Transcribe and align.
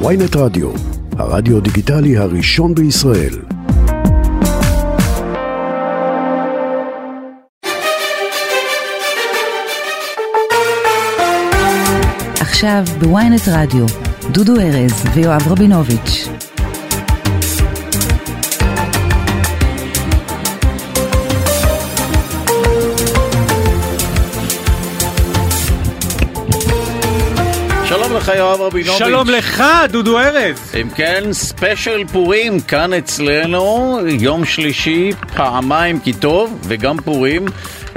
ויינט 0.00 0.36
רדיו, 0.36 0.70
הרדיו 1.18 1.60
דיגיטלי 1.60 2.16
הראשון 2.16 2.74
בישראל. 2.74 3.34
עכשיו 12.40 12.84
בוויינט 12.98 13.48
רדיו, 13.48 13.86
דודו 14.32 14.60
ארז 14.60 15.04
ויואב 15.14 15.48
רבינוביץ'. 15.48 16.33
לך 28.24 28.32
יואב 28.36 28.60
רבינוביץ'. 28.60 28.98
שלום 28.98 29.28
לך, 29.28 29.64
דודו 29.90 30.18
ארז. 30.18 30.74
אם 30.80 30.88
כן, 30.96 31.32
ספיישל 31.32 32.04
פורים 32.12 32.60
כאן 32.60 32.92
אצלנו, 32.92 33.98
יום 34.20 34.44
שלישי, 34.44 35.10
פעמיים 35.36 36.00
כי 36.00 36.12
טוב, 36.12 36.58
וגם 36.62 36.96
פורים. 37.00 37.46
Uh, 37.46 37.96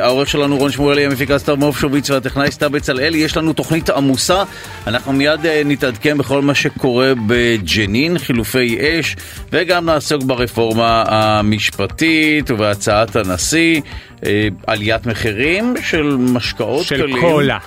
העורך 0.00 0.28
שלנו 0.28 0.56
רון 0.56 0.70
שמואלי, 0.70 1.06
המפיקה 1.06 1.38
סתיו 1.38 1.56
מופשוביץ 1.56 2.10
והטכנאי 2.10 2.50
סתיו 2.50 2.70
בצלאל. 2.70 3.14
יש 3.14 3.36
לנו 3.36 3.52
תוכנית 3.52 3.90
עמוסה, 3.90 4.42
אנחנו 4.86 5.12
מיד 5.12 5.40
uh, 5.40 5.48
נתעדכן 5.64 6.18
בכל 6.18 6.42
מה 6.42 6.54
שקורה 6.54 7.12
בג'נין, 7.26 8.18
חילופי 8.18 8.78
אש, 8.80 9.16
וגם 9.52 9.84
נעסוק 9.84 10.22
ברפורמה 10.22 11.04
המשפטית 11.06 12.50
ובהצעת 12.50 13.16
הנשיא, 13.16 13.80
uh, 14.20 14.24
עליית 14.66 15.06
מחירים 15.06 15.74
של 15.82 16.16
משקאות 16.18 16.86
קלים. 16.86 17.20
קולה. 17.20 17.58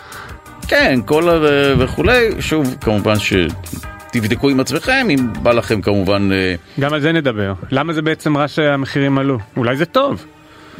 כן, 0.71 0.99
קולה 1.05 1.39
ו- 1.41 1.73
וכולי, 1.79 2.41
שוב, 2.41 2.75
כמובן 2.81 3.13
שתבדקו 3.19 4.49
עם 4.49 4.59
עצמכם, 4.59 5.07
אם 5.09 5.33
בא 5.43 5.51
לכם 5.51 5.81
כמובן 5.81 6.29
אה, 6.31 6.55
גם 6.79 6.93
על 6.93 6.99
זה 6.99 7.11
נדבר. 7.11 7.53
למה 7.71 7.93
זה 7.93 8.01
בעצם 8.01 8.37
רע 8.37 8.47
שהמחירים 8.47 9.17
עלו? 9.17 9.37
אולי 9.57 9.77
זה 9.77 9.85
טוב. 9.85 10.25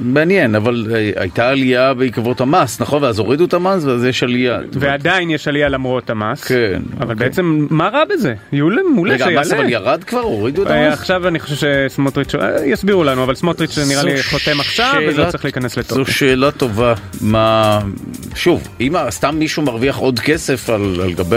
מעניין, 0.02 0.56
אבל 0.56 0.88
אה, 0.92 1.12
הייתה 1.16 1.50
עלייה 1.50 1.94
בעקבות 1.94 2.42
המס, 2.42 2.82
נכון? 2.82 3.04
ואז 3.04 3.20
הורידו 3.20 3.46
את 3.46 3.54
המס 3.54 3.84
ואז 3.84 4.06
יש 4.06 4.24
עלייה. 4.24 4.60
ועדיין 4.74 5.30
יש 5.30 5.48
עלייה 5.48 5.70
למרות 5.70 6.10
המס. 6.10 6.44
כן, 6.44 6.82
אבל 7.00 7.14
אוקיי. 7.14 7.16
בעצם, 7.16 7.68
מה 7.70 7.90
רע 7.90 8.06
בזה? 8.06 8.34
יעולה, 8.52 8.82
מעולה 8.96 9.14
רגע, 9.14 9.26
המס 9.26 9.48
שיעלה. 9.48 9.62
אבל 9.62 9.72
ירד 9.72 10.04
כבר? 10.04 10.20
הורידו 10.20 10.64
את 10.64 10.68
אה, 10.68 10.88
המס? 10.88 11.00
עכשיו 11.00 11.28
אני 11.28 11.40
חושב 11.40 11.56
שסמוטריץ' 11.90 12.36
אה, 12.36 12.66
יסבירו 12.66 13.04
לנו, 13.04 13.24
אבל 13.24 13.36
סמוטריץ' 13.36 13.78
נראה 13.78 14.04
לי 14.04 14.18
זו 14.18 14.24
חותם 14.30 14.60
עכשיו, 14.60 14.96
וזה 15.08 15.24
לא 15.24 15.32
צריך 15.32 15.46
להיכנס 15.46 15.76
זו 15.76 15.82
לתוקף. 15.82 16.10
שאלה 16.12 16.52
טובה, 16.52 16.94
מה... 17.22 17.80
שוב, 18.36 18.68
אם 18.82 18.94
סתם 19.10 19.36
מישהו 19.40 19.64
מרוויח 19.64 19.98
עוד 19.98 20.20
כסף 20.20 20.70
על, 20.70 21.02
על 21.04 21.14
גבי 21.14 21.36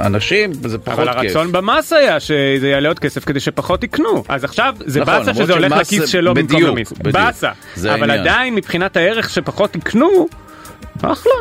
אנשים, 0.00 0.52
זה 0.54 0.78
פחות 0.78 1.08
אבל 1.08 1.20
כיף. 1.20 1.36
הרצון 1.36 1.52
במס 1.52 1.92
היה 1.92 2.20
שזה 2.20 2.68
יעלה 2.68 2.88
עוד 2.88 2.98
כסף 2.98 3.24
כדי 3.24 3.40
שפחות 3.40 3.84
יקנו. 3.84 4.24
אז 4.28 4.44
עכשיו 4.44 4.74
זה 4.86 5.00
נכון, 5.00 5.14
באסה 5.18 5.34
שזה 5.34 5.52
הולך 5.52 5.72
לכיס 5.72 6.08
שלו 6.08 6.34
במקום 6.34 6.62
למיס. 6.62 6.92
באסה. 6.92 7.50
זה 7.76 7.94
אבל 7.94 8.10
העניין. 8.10 8.20
עדיין 8.20 8.54
מבחינת 8.54 8.96
הערך 8.96 9.30
שפחות 9.30 9.76
יקנו, 9.76 10.28
אחלה. 11.02 11.32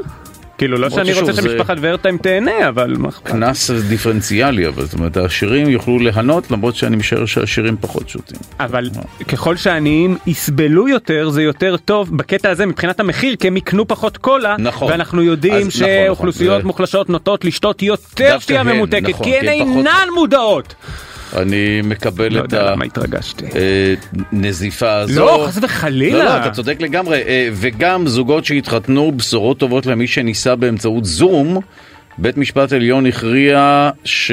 כאילו 0.58 0.78
לא 0.78 0.90
שאני 0.90 1.14
רוצה 1.14 1.34
ששוב, 1.34 1.42
זה- 1.42 1.50
שמשפחת 1.50 1.78
ורטהיים 1.82 2.18
תהנה, 2.18 2.70
אבל 2.70 2.96
מה 2.98 3.10
אכפת? 3.10 3.28
קנס 3.28 3.72
דיפרנציאלי, 3.72 4.68
אבל 4.68 4.86
זאת 4.86 4.94
אומרת 4.94 5.18
העשירים 5.18 5.70
יוכלו 5.70 6.00
ליהנות 6.00 6.52
למרות 6.52 6.76
שאני 6.76 6.96
משער 6.96 7.26
שהעשירים 7.26 7.78
פחות 7.82 8.10
שותים. 8.10 8.38
אבל 8.60 8.90
ככל 9.28 9.56
שהעניים 9.58 10.18
יסבלו 10.28 10.88
יותר 10.88 11.30
זה 11.30 11.44
יותר 11.44 11.78
טוב 11.78 12.18
בקטע 12.18 12.50
הזה 12.50 12.66
מבחינת 12.66 13.00
המחיר 13.00 13.36
כי 13.36 13.48
הם 13.48 13.58
יקנו 13.58 13.88
פחות 13.88 14.18
קולה 14.18 14.56
נכון. 14.60 14.92
ואנחנו 14.92 15.24
יודעים 15.24 15.54
אז 15.54 15.62
נכון, 15.68 15.72
שאוכלוסיות 15.72 16.58
נכון, 16.58 16.68
מוחלשות 16.68 17.10
נוטות 17.10 17.46
לשתות 17.46 17.82
יותר 17.82 18.40
שתייה 18.40 18.64
ממותקת 18.64 19.10
נכון, 19.10 19.26
כי 19.26 19.36
הן 19.36 19.42
כי 19.42 19.50
הן 19.50 19.60
פחות- 19.68 19.78
אינן 19.78 20.08
מודעות. 20.16 20.76
אני 21.34 21.82
מקבל 21.84 22.34
לא 22.34 22.40
את 22.40 22.44
יודע 22.44 22.72
למה 22.72 22.86
התרגשתי. 22.86 23.46
הנזיפה 24.32 24.94
הזו. 24.94 25.26
לא 25.26 25.46
חס 25.48 25.56
לא, 25.56 25.62
לא, 25.62 25.66
וחלילה. 25.66 26.46
אתה 26.46 26.52
צודק 26.52 26.78
לגמרי, 26.80 27.24
אה, 27.28 27.50
וגם 27.54 28.08
זוגות 28.08 28.46
שהתחתנו, 28.46 29.12
בשורות 29.12 29.58
טובות 29.58 29.86
למי 29.86 30.08
שניסה 30.08 30.56
באמצעות 30.56 31.06
זום, 31.06 31.60
בית 32.18 32.38
משפט 32.38 32.74
עליון 32.74 33.06
הכריע 33.06 33.90
ש... 34.04 34.32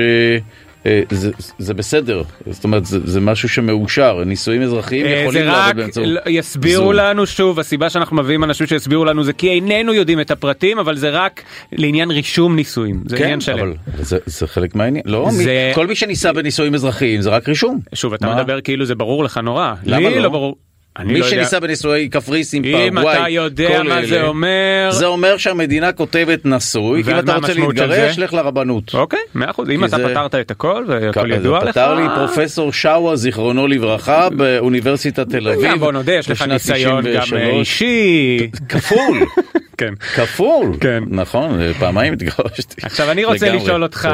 אה, 0.86 1.02
זה, 1.10 1.30
זה 1.58 1.74
בסדר, 1.74 2.22
זאת 2.50 2.64
אומרת 2.64 2.86
זה, 2.86 2.98
זה 3.04 3.20
משהו 3.20 3.48
שמאושר, 3.48 4.24
נישואים 4.26 4.62
אזרחיים 4.62 5.06
אה, 5.06 5.10
יכולים 5.10 5.42
זה 5.42 5.46
לעבוד 5.50 5.68
רק 5.68 5.74
באמצעות 5.76 6.06
לא, 6.08 6.20
יסבירו 6.28 6.84
זום. 6.84 6.92
לנו 6.92 7.26
שוב 7.26 7.58
הסיבה 7.60 7.90
שאנחנו 7.90 8.16
מביאים 8.16 8.44
אנשים 8.44 8.66
שיסבירו 8.66 9.04
לנו 9.04 9.24
זה 9.24 9.32
כי 9.32 9.48
איננו 9.48 9.94
יודעים 9.94 10.20
את 10.20 10.30
הפרטים 10.30 10.78
אבל 10.78 10.96
זה 10.96 11.10
רק 11.10 11.42
לעניין 11.72 12.10
רישום 12.10 12.56
נישואים 12.56 13.02
זה 13.06 13.16
כן, 13.16 13.22
עניין 13.24 13.40
שלם. 13.40 13.58
אבל 13.58 13.74
זה, 14.00 14.18
זה 14.26 14.46
חלק 14.46 14.74
מהעניין, 14.74 15.02
לא, 15.06 15.28
זה- 15.30 15.44
מי, 15.68 15.74
כל 15.74 15.86
מי 15.86 15.94
שניסה 15.94 16.32
בנישואים 16.32 16.74
אזרחיים 16.74 17.22
זה 17.22 17.30
רק 17.30 17.48
רישום. 17.48 17.80
שוב 17.94 18.14
אתה 18.14 18.26
מה? 18.26 18.34
מדבר 18.36 18.60
כאילו 18.60 18.84
זה 18.84 18.94
ברור 18.94 19.24
לך 19.24 19.38
נורא. 19.38 19.74
למה 19.84 20.08
לי 20.08 20.16
לא? 20.16 20.22
לא 20.22 20.28
ברור. 20.28 20.56
מי 20.98 21.12
לא 21.20 21.24
יודע. 21.24 21.28
שניסה 21.36 21.60
בנישואי 21.60 22.08
קפריסין, 22.08 22.64
אם 22.64 22.72
פרגוואי, 22.94 23.16
אתה 23.20 23.28
יודע 23.28 23.82
מה 23.82 23.98
אלה, 23.98 24.06
זה 24.06 24.22
אומר 24.22 24.88
זה 24.90 25.06
אומר 25.06 25.36
שהמדינה 25.36 25.92
כותבת 25.92 26.40
נשוי, 26.46 27.02
אם 27.02 27.18
אתה 27.18 27.34
רוצה 27.34 27.54
להתגרש? 27.54 28.18
לך 28.18 28.32
לרבנות. 28.32 28.94
אוקיי, 28.94 29.18
מאה 29.34 29.50
אחוז, 29.50 29.70
אם 29.70 29.84
אתה 29.84 29.96
זה- 29.96 30.08
פתרת 30.08 30.34
את 30.34 30.50
הכל 30.50 30.84
והכל 30.88 31.32
אז 31.32 31.38
ידוע 31.40 31.64
לך. 31.64 31.70
פתר 31.70 31.94
לי 31.94 32.02
פרופסור 32.14 32.72
שאווה, 32.72 33.16
זיכרונו 33.16 33.66
לברכה, 33.66 34.28
באוניברסיטת 34.30 35.28
תל 35.30 35.48
אביב. 35.48 35.64
גם 35.70 35.78
בוא 35.78 35.92
נודה, 35.92 36.12
יש 36.12 36.30
לך 36.30 36.42
ניסיון 36.42 37.04
גם 37.14 37.20
93. 37.22 37.42
אישי. 37.58 38.50
כפול, 38.68 39.18
כן. 39.78 39.94
כפול. 40.14 40.76
כן. 40.80 41.02
נכון, 41.08 41.58
פעמיים 41.78 42.12
התגרשתי. 42.12 42.74
עכשיו 42.82 43.10
אני 43.10 43.24
רוצה 43.24 43.52
לשאול 43.52 43.82
אותך. 43.82 44.08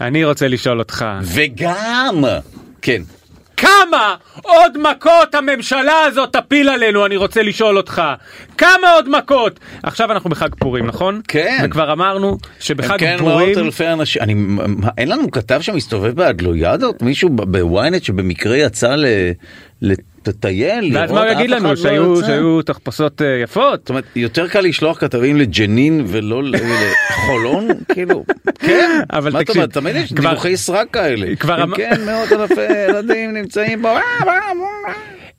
אני 0.00 0.24
רוצה 0.24 0.48
לשאול 0.48 0.78
אותך, 0.78 1.04
וגם, 1.22 2.24
כן, 2.82 3.02
כמה 3.56 4.14
עוד 4.42 4.78
מכות 4.78 5.34
הממשלה 5.34 6.00
הזאת 6.06 6.32
תפיל 6.36 6.68
עלינו, 6.68 7.06
אני 7.06 7.16
רוצה 7.16 7.42
לשאול 7.42 7.76
אותך. 7.76 8.02
כמה 8.58 8.92
עוד 8.94 9.08
מכות? 9.18 9.60
עכשיו 9.82 10.12
אנחנו 10.12 10.30
בחג 10.30 10.54
פורים, 10.58 10.86
נכון? 10.86 11.20
כן. 11.28 11.62
וכבר 11.64 11.92
אמרנו 11.92 12.38
שבחג 12.60 12.98
כן, 12.98 13.16
פורים... 13.18 13.36
מאות 13.52 13.58
אלפי 13.58 13.88
אנשים, 13.88 14.22
אני, 14.22 14.34
אין 14.98 15.08
לנו 15.08 15.30
כתב 15.30 15.60
שמסתובב 15.60 16.14
באדלוידות? 16.16 17.02
מישהו 17.02 17.28
בוויינט 17.28 18.02
שבמקרה 18.04 18.56
יצא 18.56 18.94
ל- 18.96 19.92
לטייל, 20.28 20.96
ואז 20.96 21.10
לראות, 21.10 21.24
מה 21.24 21.32
הוא 21.32 21.40
יגיד 21.40 21.50
לנו? 21.50 21.68
לא 21.68 21.76
שהיו- 21.76 22.18
יצא. 22.18 22.26
שהיו 22.26 22.62
תחפושות 22.62 23.22
אה, 23.22 23.26
יפות? 23.42 23.80
זאת 23.80 23.88
אומרת, 23.88 24.04
יותר 24.16 24.48
קל 24.48 24.60
לשלוח 24.60 24.98
כתבים 25.00 25.36
לג'נין 25.36 26.04
ולא 26.06 26.44
ל- 26.44 26.54
לחולון? 26.54 27.68
כאילו, 27.94 28.24
כן, 28.58 29.00
אבל 29.12 29.32
מה 29.32 29.38
אתה 29.40 29.44
תקשיב, 29.46 29.62
אומר, 29.62 29.66
תמיד 29.72 29.96
יש 29.96 30.12
כבר- 30.12 30.30
דיווחי 30.30 30.56
סרק 30.56 30.86
כאלה. 30.92 31.36
כבר 31.36 31.56
אם 31.64 31.68
אמ- 31.70 31.76
כן, 31.76 32.00
מאות 32.06 32.32
אלפי 32.32 32.60
ילדים 32.88 33.34
נמצאים 33.34 33.82
פה. 33.82 33.98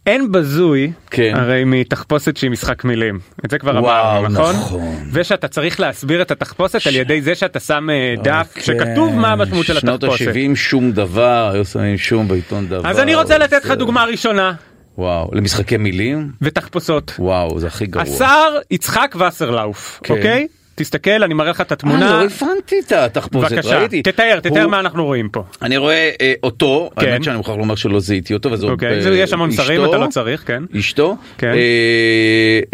אין 0.05 0.31
בזוי, 0.31 0.91
כן. 1.11 1.33
הרי 1.35 1.63
מתחפושת 1.65 2.37
שהיא 2.37 2.51
משחק 2.51 2.83
מילים. 2.83 3.19
את 3.45 3.51
זה 3.51 3.59
כבר 3.59 3.77
אמרנו, 3.79 4.27
נכון? 4.29 4.55
נכון. 4.55 4.95
ושאתה 5.13 5.47
צריך 5.47 5.79
להסביר 5.79 6.21
את 6.21 6.31
התחפושת 6.31 6.87
על 6.87 6.95
ידי 6.95 7.21
זה 7.21 7.35
שאתה 7.35 7.59
שם 7.59 7.89
אה, 7.89 8.15
דף 8.23 8.47
כן, 8.53 8.61
שכתוב 8.61 9.15
מה 9.15 9.31
המשמעות 9.31 9.65
של 9.65 9.79
שנות 9.79 10.03
התחפושת. 10.03 10.27
ה-70 10.27 10.55
שום 10.55 10.91
דבר, 10.91 11.49
היו 11.53 11.65
שמים 11.65 11.97
שום 11.97 12.27
בעיתון 12.27 12.67
דבר. 12.67 12.89
אז 12.89 12.99
אני 12.99 13.15
רוצה 13.15 13.37
לתת 13.37 13.65
לך 13.65 13.71
דוגמה 13.71 14.03
ראשונה, 14.05 14.53
וואו, 14.97 15.29
למשחקי 15.33 15.77
מילים? 15.77 16.31
ותחפושות. 16.41 17.13
וואו, 17.19 17.59
זה 17.59 17.67
הכי 17.67 17.85
גרוע. 17.85 18.03
השר 18.03 18.57
יצחק 18.71 19.15
וסרלאוף, 19.27 19.99
כן. 20.03 20.13
אוקיי? 20.13 20.47
תסתכל, 20.75 21.23
אני 21.23 21.33
מראה 21.33 21.49
לך 21.49 21.61
את 21.61 21.71
אה, 21.71 21.75
התמונה. 21.75 22.11
לא 22.11 22.23
הבנתי 22.25 22.75
את 22.87 22.91
התחפושת, 22.91 23.51
בבקשה, 23.51 23.79
ראיתי. 23.79 24.01
תתאר, 24.01 24.39
תתאר 24.39 24.61
הוא- 24.63 24.71
מה 24.71 24.79
אנחנו 24.79 25.05
רואים 25.05 25.29
פה. 25.29 25.43
אני 25.61 25.77
רואה 25.77 26.11
אה, 26.21 26.33
אותו, 26.43 26.89
כן. 26.99 27.05
האמת 27.07 27.23
שאני 27.23 27.37
מוכרח 27.37 27.55
לומר 27.57 27.75
שלא 27.75 27.99
זיהיתי 27.99 28.33
אותו, 28.33 28.51
וזה 28.51 28.65
עוד 28.65 28.73
אוקיי, 28.73 28.95
אה, 28.97 29.01
זה- 29.01 29.09
יש 29.19 29.33
המון 29.33 29.51
שרים, 29.51 29.85
אתה 29.85 29.97
לא 29.97 30.07
צריך, 30.07 30.43
כן. 30.47 30.63
אשתו, 30.79 31.15
כן. 31.37 31.47
אה, 31.47 31.53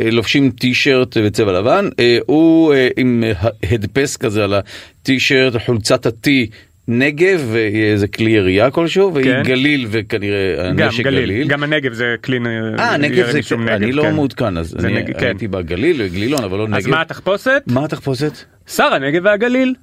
אה, 0.06 0.12
לובשים 0.12 0.52
טישרט 0.52 1.18
בצבע 1.18 1.52
לבן, 1.52 1.90
אה, 2.00 2.18
הוא 2.26 2.74
אה, 2.74 2.88
עם 2.98 3.24
אה, 3.44 3.50
הדפס 3.72 4.18
כזה 4.18 4.44
על 4.44 4.54
הטישרט, 4.54 5.54
חולצת 5.66 6.06
הטי. 6.06 6.50
נגב 6.88 7.48
ואיזה 7.52 8.08
כלי 8.08 8.32
ירייה 8.32 8.72
כלשהו 8.72 9.14
והיא 9.14 9.26
כן. 9.26 9.42
גליל 9.46 9.88
וכנראה 9.92 10.56
גם 10.78 10.86
הנשק 10.86 11.04
גליל, 11.04 11.26
גליל. 11.26 11.48
גם 11.48 11.64
הנגב 11.64 11.94
זה 11.94 12.16
כלי 12.24 12.40
אה 12.80 12.98
נגב 12.98 13.32
זה 13.32 13.40
משום 13.40 13.68
אני 13.68 13.86
נגב, 13.86 13.96
לא 13.96 14.04
כן. 14.04 14.16
מעודכן 14.16 14.58
אז 14.58 14.76
אני 14.80 14.94
נגב, 14.94 15.20
כן. 15.20 15.26
הייתי 15.26 15.48
בגליל 15.48 16.08
גלילון 16.08 16.44
אבל 16.44 16.58
לא 16.58 16.68
נגב. 16.68 16.78
אז 16.78 16.88
מה 16.88 17.02
התחפושת? 17.02 17.64
מה 17.68 17.86
התחפושת? 17.86 18.32
שר 18.68 18.94
הנגב 18.94 19.22
והגליל. 19.26 19.74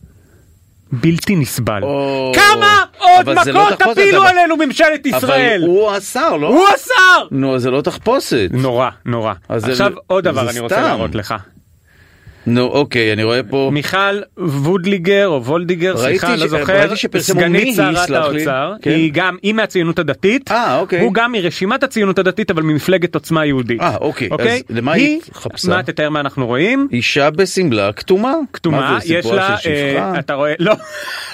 בלתי 0.92 1.36
נסבל. 1.36 1.82
או- 1.82 2.32
כמה 2.34 2.76
עוד 2.98 3.26
לא 3.26 3.34
מכות 3.64 3.78
תחפושת, 3.78 3.98
תפילו 4.00 4.18
אבל- 4.22 4.26
עלינו 4.28 4.56
ממשלת 4.56 5.06
ישראל? 5.06 5.58
אבל 5.62 5.70
הוא 5.70 5.90
השר 5.90 6.36
לא? 6.36 6.48
הוא 6.48 6.64
השר! 6.74 7.26
נו 7.30 7.58
זה 7.58 7.70
לא 7.70 7.80
תחפושת. 7.80 8.48
נורא, 8.52 8.90
נורא. 9.06 9.32
אז 9.48 9.62
זה- 9.62 9.72
עכשיו 9.72 9.92
עוד 10.06 10.24
דבר 10.24 10.50
אני 10.50 10.58
רוצה. 10.60 10.80
להראות 10.82 11.14
לך. 11.14 11.34
נו 12.46 12.62
אוקיי 12.62 13.12
אני 13.12 13.24
רואה 13.24 13.42
פה 13.42 13.70
מיכל 13.72 14.20
וודליגר 14.38 15.28
או 15.28 15.44
וולדיגר, 15.44 15.94
ראיתי 15.96 16.18
סליחה, 16.18 16.36
ש- 16.36 16.40
לא 16.40 16.46
זוכר, 16.48 16.94
סגנית 17.18 17.62
היא, 17.62 17.74
שרת. 17.74 18.10
האוצר, 18.10 18.72
כן. 18.82 18.90
היא 18.90 19.10
גם, 19.14 19.36
היא 19.42 19.54
מהציונות 19.54 19.98
הדתית, 19.98 20.50
אה, 20.50 20.78
אוקיי. 20.78 21.00
הוא 21.00 21.14
גם 21.14 21.32
מרשימת 21.32 21.82
הציונות 21.82 22.18
הדתית 22.18 22.50
אבל 22.50 22.62
ממפלגת 22.62 23.14
עוצמה 23.14 23.46
יהודית. 23.46 23.80
אה, 23.80 23.96
אוקיי. 23.96 24.28
אז 24.30 24.62
למה 24.70 24.92
היא 24.92 25.20
התחפשה? 25.26 25.68
מה 25.68 25.82
תתאר 25.82 26.08
מה 26.10 26.20
אנחנו 26.20 26.46
רואים? 26.46 26.88
אישה 26.92 27.30
בשמלה 27.30 27.92
כתומה. 27.92 28.34
כתומה, 28.52 28.98
יש 29.04 29.26
לה? 29.26 29.56
אה, 29.66 30.18
אתה 30.18 30.34
רואה, 30.34 30.52
לא, 30.58 30.74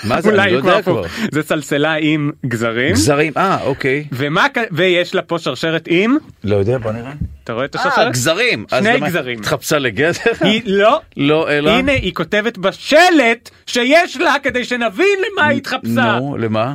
מה 0.04 0.20
זה? 0.20 0.28
אולי 0.32 0.42
אני 0.42 0.52
לא 0.52 0.56
יודע. 0.58 0.82
כבר. 0.82 1.02
זה 1.32 1.42
סלסלה 1.42 1.94
עם 2.00 2.30
גזרים. 2.46 2.92
גזרים, 2.92 3.32
אה, 3.36 3.58
אוקיי. 3.62 4.04
ומה, 4.12 4.46
ויש 4.72 5.14
לה 5.14 5.22
פה 5.22 5.38
שרשרת 5.38 5.88
עם, 5.90 6.16
לא 6.44 6.56
יודע, 6.56 6.78
בוא 6.78 6.92
נראה. 6.92 7.12
אתה 7.46 7.52
רואה 7.52 7.64
את 7.64 7.76
אה, 7.76 7.80
השרשרת? 7.80 8.12
גזרים. 8.12 8.66
שני 8.70 9.00
גזרים. 9.00 9.38
התחפשה 9.40 9.78
לגזר? 9.78 10.20
היא 10.40 10.62
לא, 10.64 11.00
לא, 11.16 11.50
אלא? 11.50 11.70
הנה 11.70 11.92
היא 11.92 12.14
כותבת 12.14 12.58
בשלט 12.58 13.50
שיש 13.66 14.16
לה 14.16 14.34
כדי 14.42 14.64
שנבין 14.64 15.18
למה 15.32 15.46
היא 15.46 15.58
התחפשה. 15.58 16.18
נו, 16.18 16.36
למה? 16.38 16.74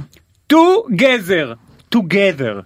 together, 0.53 1.56
together. 1.95 2.62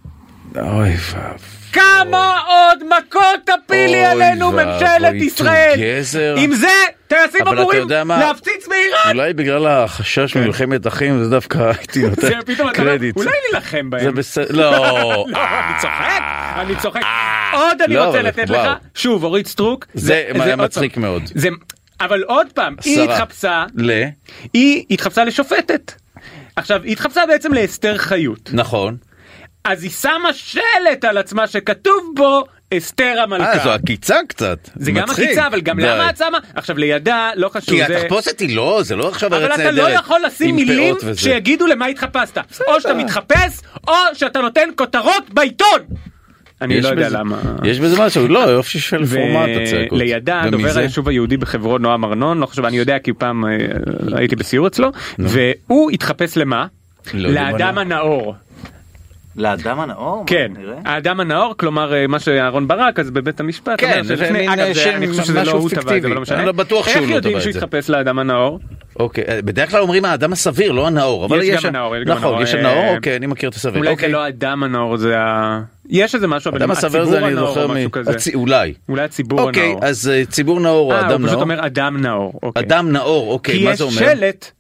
אוי 0.55 0.95
ואבוי. 1.11 1.54
כמה 1.75 2.41
עוד 2.47 2.83
מכות 2.83 3.49
תפילי 3.65 4.05
עלינו 4.05 4.51
ממשלת 4.51 5.13
ישראל? 5.13 5.79
עם 6.37 6.53
זה 6.53 6.67
טייסים 7.07 7.47
אמורים? 7.47 7.87
להפציץ 7.89 8.67
באיראן. 8.67 9.17
אולי 9.17 9.33
בגלל 9.33 9.67
החשש 9.67 10.35
ממלחמת 10.35 10.87
אחים 10.87 11.23
זה 11.23 11.29
דווקא 11.29 11.57
הייתי 11.79 12.01
נותן 12.03 12.39
קרדיט. 12.73 13.15
אולי 13.15 13.31
נילחם 13.51 13.89
בהם. 13.89 14.03
זה 14.03 14.11
בסדר, 14.11 14.45
לא. 14.51 14.71
לא, 15.27 15.37
אני 15.37 15.81
צוחק, 15.81 16.21
אני 16.55 16.75
צוחק. 16.75 17.01
עוד 17.53 17.81
אני 17.81 17.93
לא, 17.93 18.05
רוצה 18.05 18.21
לתת. 18.21 18.49
לך, 18.49 18.69
שוב, 18.95 19.23
אורית 19.23 19.47
סטרוק. 19.47 19.85
זה 19.93 20.31
היה 20.33 20.55
מצחיק. 20.55 20.97
מאוד. 20.97 21.23
אבל 22.01 22.23
עוד 22.23 22.47
פעם, 22.53 22.75
היא. 22.85 23.01
התחפשה, 23.01 23.65
ל? 23.75 23.91
היא 24.53 24.85
התחפשה 24.91 25.23
לשופטת. 25.23 25.91
עכשיו, 26.55 26.83
היא 26.83 26.91
התחפשה 26.91 27.21
בעצם 27.27 27.53
לאסתר 27.53 27.97
חיות. 27.97 28.49
נכון. 28.53 28.97
אז 29.65 29.83
היא 29.83 29.91
שמה 29.91 30.33
שלט 30.33 31.05
על 31.05 31.17
עצמה 31.17 31.47
שכתוב 31.47 32.11
בו 32.15 32.43
אסתר 32.77 33.15
המלכה. 33.23 33.51
אה, 33.53 33.63
זו 33.63 33.71
עקיצה 33.71 34.15
קצת. 34.27 34.69
זה 34.75 34.91
גם 34.91 35.03
מצחיק. 35.03 35.25
עקיצה, 35.25 35.47
אבל 35.47 35.61
גם 35.61 35.79
די. 35.79 35.85
למה 35.87 36.09
את 36.09 36.17
שמה? 36.17 36.37
עכשיו 36.55 36.77
לידה, 36.77 37.29
לא 37.35 37.49
חשוב. 37.49 37.69
כי 37.69 37.85
זה- 37.87 37.97
התחפושת 37.97 38.39
היא 38.39 38.55
לא, 38.55 38.79
זה 38.83 38.95
לא 38.95 39.07
עכשיו 39.07 39.29
אבל 39.29 39.43
ארץ 39.43 39.51
אתה 39.53 39.63
נהדרת. 39.63 39.77
לא 39.93 39.99
יכול 39.99 40.19
לשים 40.25 40.55
מילים. 40.55 40.95
שיגידו 41.15 41.67
למה 41.67 41.85
התחפשת. 41.85 42.37
או 42.67 42.81
שאתה 42.81 42.93
מתחפש, 42.93 43.59
או 43.87 43.93
שאתה 44.13 44.41
נותן 44.41 44.69
כותרות 44.75 45.29
בעיתון. 45.33 45.79
אני 46.61 46.81
לא 46.81 46.87
יודע 46.87 47.05
בזה- 47.07 47.17
למה. 47.17 47.41
יש 47.63 47.79
בזה 47.79 48.01
משהו, 48.01 48.27
לא, 48.27 48.39
יופי 48.39 48.79
של 48.79 49.05
פורמט 49.05 49.49
הצעקות. 49.61 49.91
ולידה 49.99 50.41
דובר? 50.51 50.79
היישוב 50.79 51.09
היהודי 51.09 51.37
בחברון 51.37 51.81
נועם 51.81 52.05
ארנון 52.05 52.39
לא 52.39 52.45
חושב 52.45 52.65
אני 52.65 52.77
יודע 52.77 52.99
כי 52.99 53.13
פעם 53.13 53.45
אה, 53.45 53.51
הייתי 54.17 54.35
בסיור 54.35 54.67
אצלו 54.67 54.91
והוא 55.19 55.91
התחפש 55.91 56.37
למה? 56.37 56.65
לא 57.13 57.29
לאדם 57.29 57.75
לא. 57.75 57.81
הנאור. 57.81 58.35
לאדם 59.37 59.79
הנאור? 59.79 60.23
כן. 60.27 60.51
האדם 60.85 61.19
הנאור 61.19 61.53
כלומר 61.57 61.93
אה, 61.93 62.07
מה 62.07 62.19
שאהרון 62.19 62.67
ברק 62.67 62.99
אז 62.99 63.11
בבית 63.11 63.39
המשפט 63.39 63.73
כן, 63.77 63.99
אומר 64.05 64.15
זה 64.15 64.31
מין, 64.31 64.49
אגב 64.49 64.59
אה, 64.61 64.73
זה- 64.73 64.79
שם 64.79 64.91
אני 64.95 65.07
חושב 65.07 65.23
שזה 65.23 65.43
לא 65.43 65.51
הוא 65.51 65.69
טבע 65.69 65.97
את 65.97 66.01
זה. 66.01 66.07
אבל 66.07 66.15
לא 66.15 66.21
משנה. 66.21 66.37
אני 66.37 66.45
לא 66.45 66.51
בטוח 66.51 66.87
שהוא 66.89 67.01
איך 67.01 67.09
לא 67.11 67.15
יודעים 67.15 67.33
טבע 67.33 67.41
שהוא 67.41 67.49
את 67.49 67.53
זה. 67.53 67.59
התחפש 67.59 67.89
לאדם 67.89 68.19
הנאור? 68.19 68.59
אוקיי, 68.99 69.23
אה, 69.27 69.41
בדרך 69.41 69.71
כלל 69.71 69.81
אומרים 69.81 70.05
האדם 70.05 70.31
הסביר, 70.33 70.71
לא 70.71 70.87
הנאור. 70.87 71.25
אבל 71.25 71.41
יש 71.43 71.63
גם 71.65 71.75
הנאור, 71.75 71.95
יש 71.95 72.03
גם 72.05 72.17
נכון, 72.17 72.41
יש 72.41 72.55
אה, 72.55 72.59
הנאור, 72.59 72.95
אוקיי, 72.95 73.15
אני 73.15 73.25
מכיר 73.27 73.49
את 73.49 73.55
הסביר. 73.55 73.77
אולי 73.77 73.87
זה 73.87 73.91
אוקיי. 73.93 74.11
לא 74.11 74.23
האדם 74.23 74.63
הנאור 74.63 74.97
זה 74.97 75.19
ה... 75.19 75.59
יש 75.89 76.15
איזה 76.15 76.27
משהו 76.27 76.49
אבל 76.49 76.57
אדם 76.61 76.71
הסביר 76.71 77.05
זה 77.05 77.17
אני 77.17 77.25
הציבור 77.25 77.47
זוכר 77.47 77.59
הנאור 77.61 77.69
או 77.71 77.75
מ... 77.75 77.77
משהו 77.77 77.91
כזה. 77.91 78.11
הצי- 78.11 78.33
אולי. 78.35 78.73
אולי 78.89 79.03
הציבור 79.03 79.41
אוקיי, 79.41 79.65
הנאור. 79.65 79.85
אז 79.85 80.09
אה, 80.13 80.25
ציבור 80.25 80.59
נאור 80.59 80.93
או 80.93 80.97
אה, 80.97 80.99
אדם 81.07 81.09
הוא 81.11 81.27
פשוט 81.27 81.29
נאור? 81.31 81.41
אומר 81.41 81.65
אדם 81.65 81.97
נאור. 82.01 82.39
אוקיי. 82.43 82.63
אדם 82.63 82.91
נאור, 82.91 83.31
אוקיי, 83.31 83.55
כי 83.57 83.65
מה 83.65 83.71
יש 83.71 83.77
זה 83.77 83.83
אומר? 83.83 83.93
שלט 83.95 84.51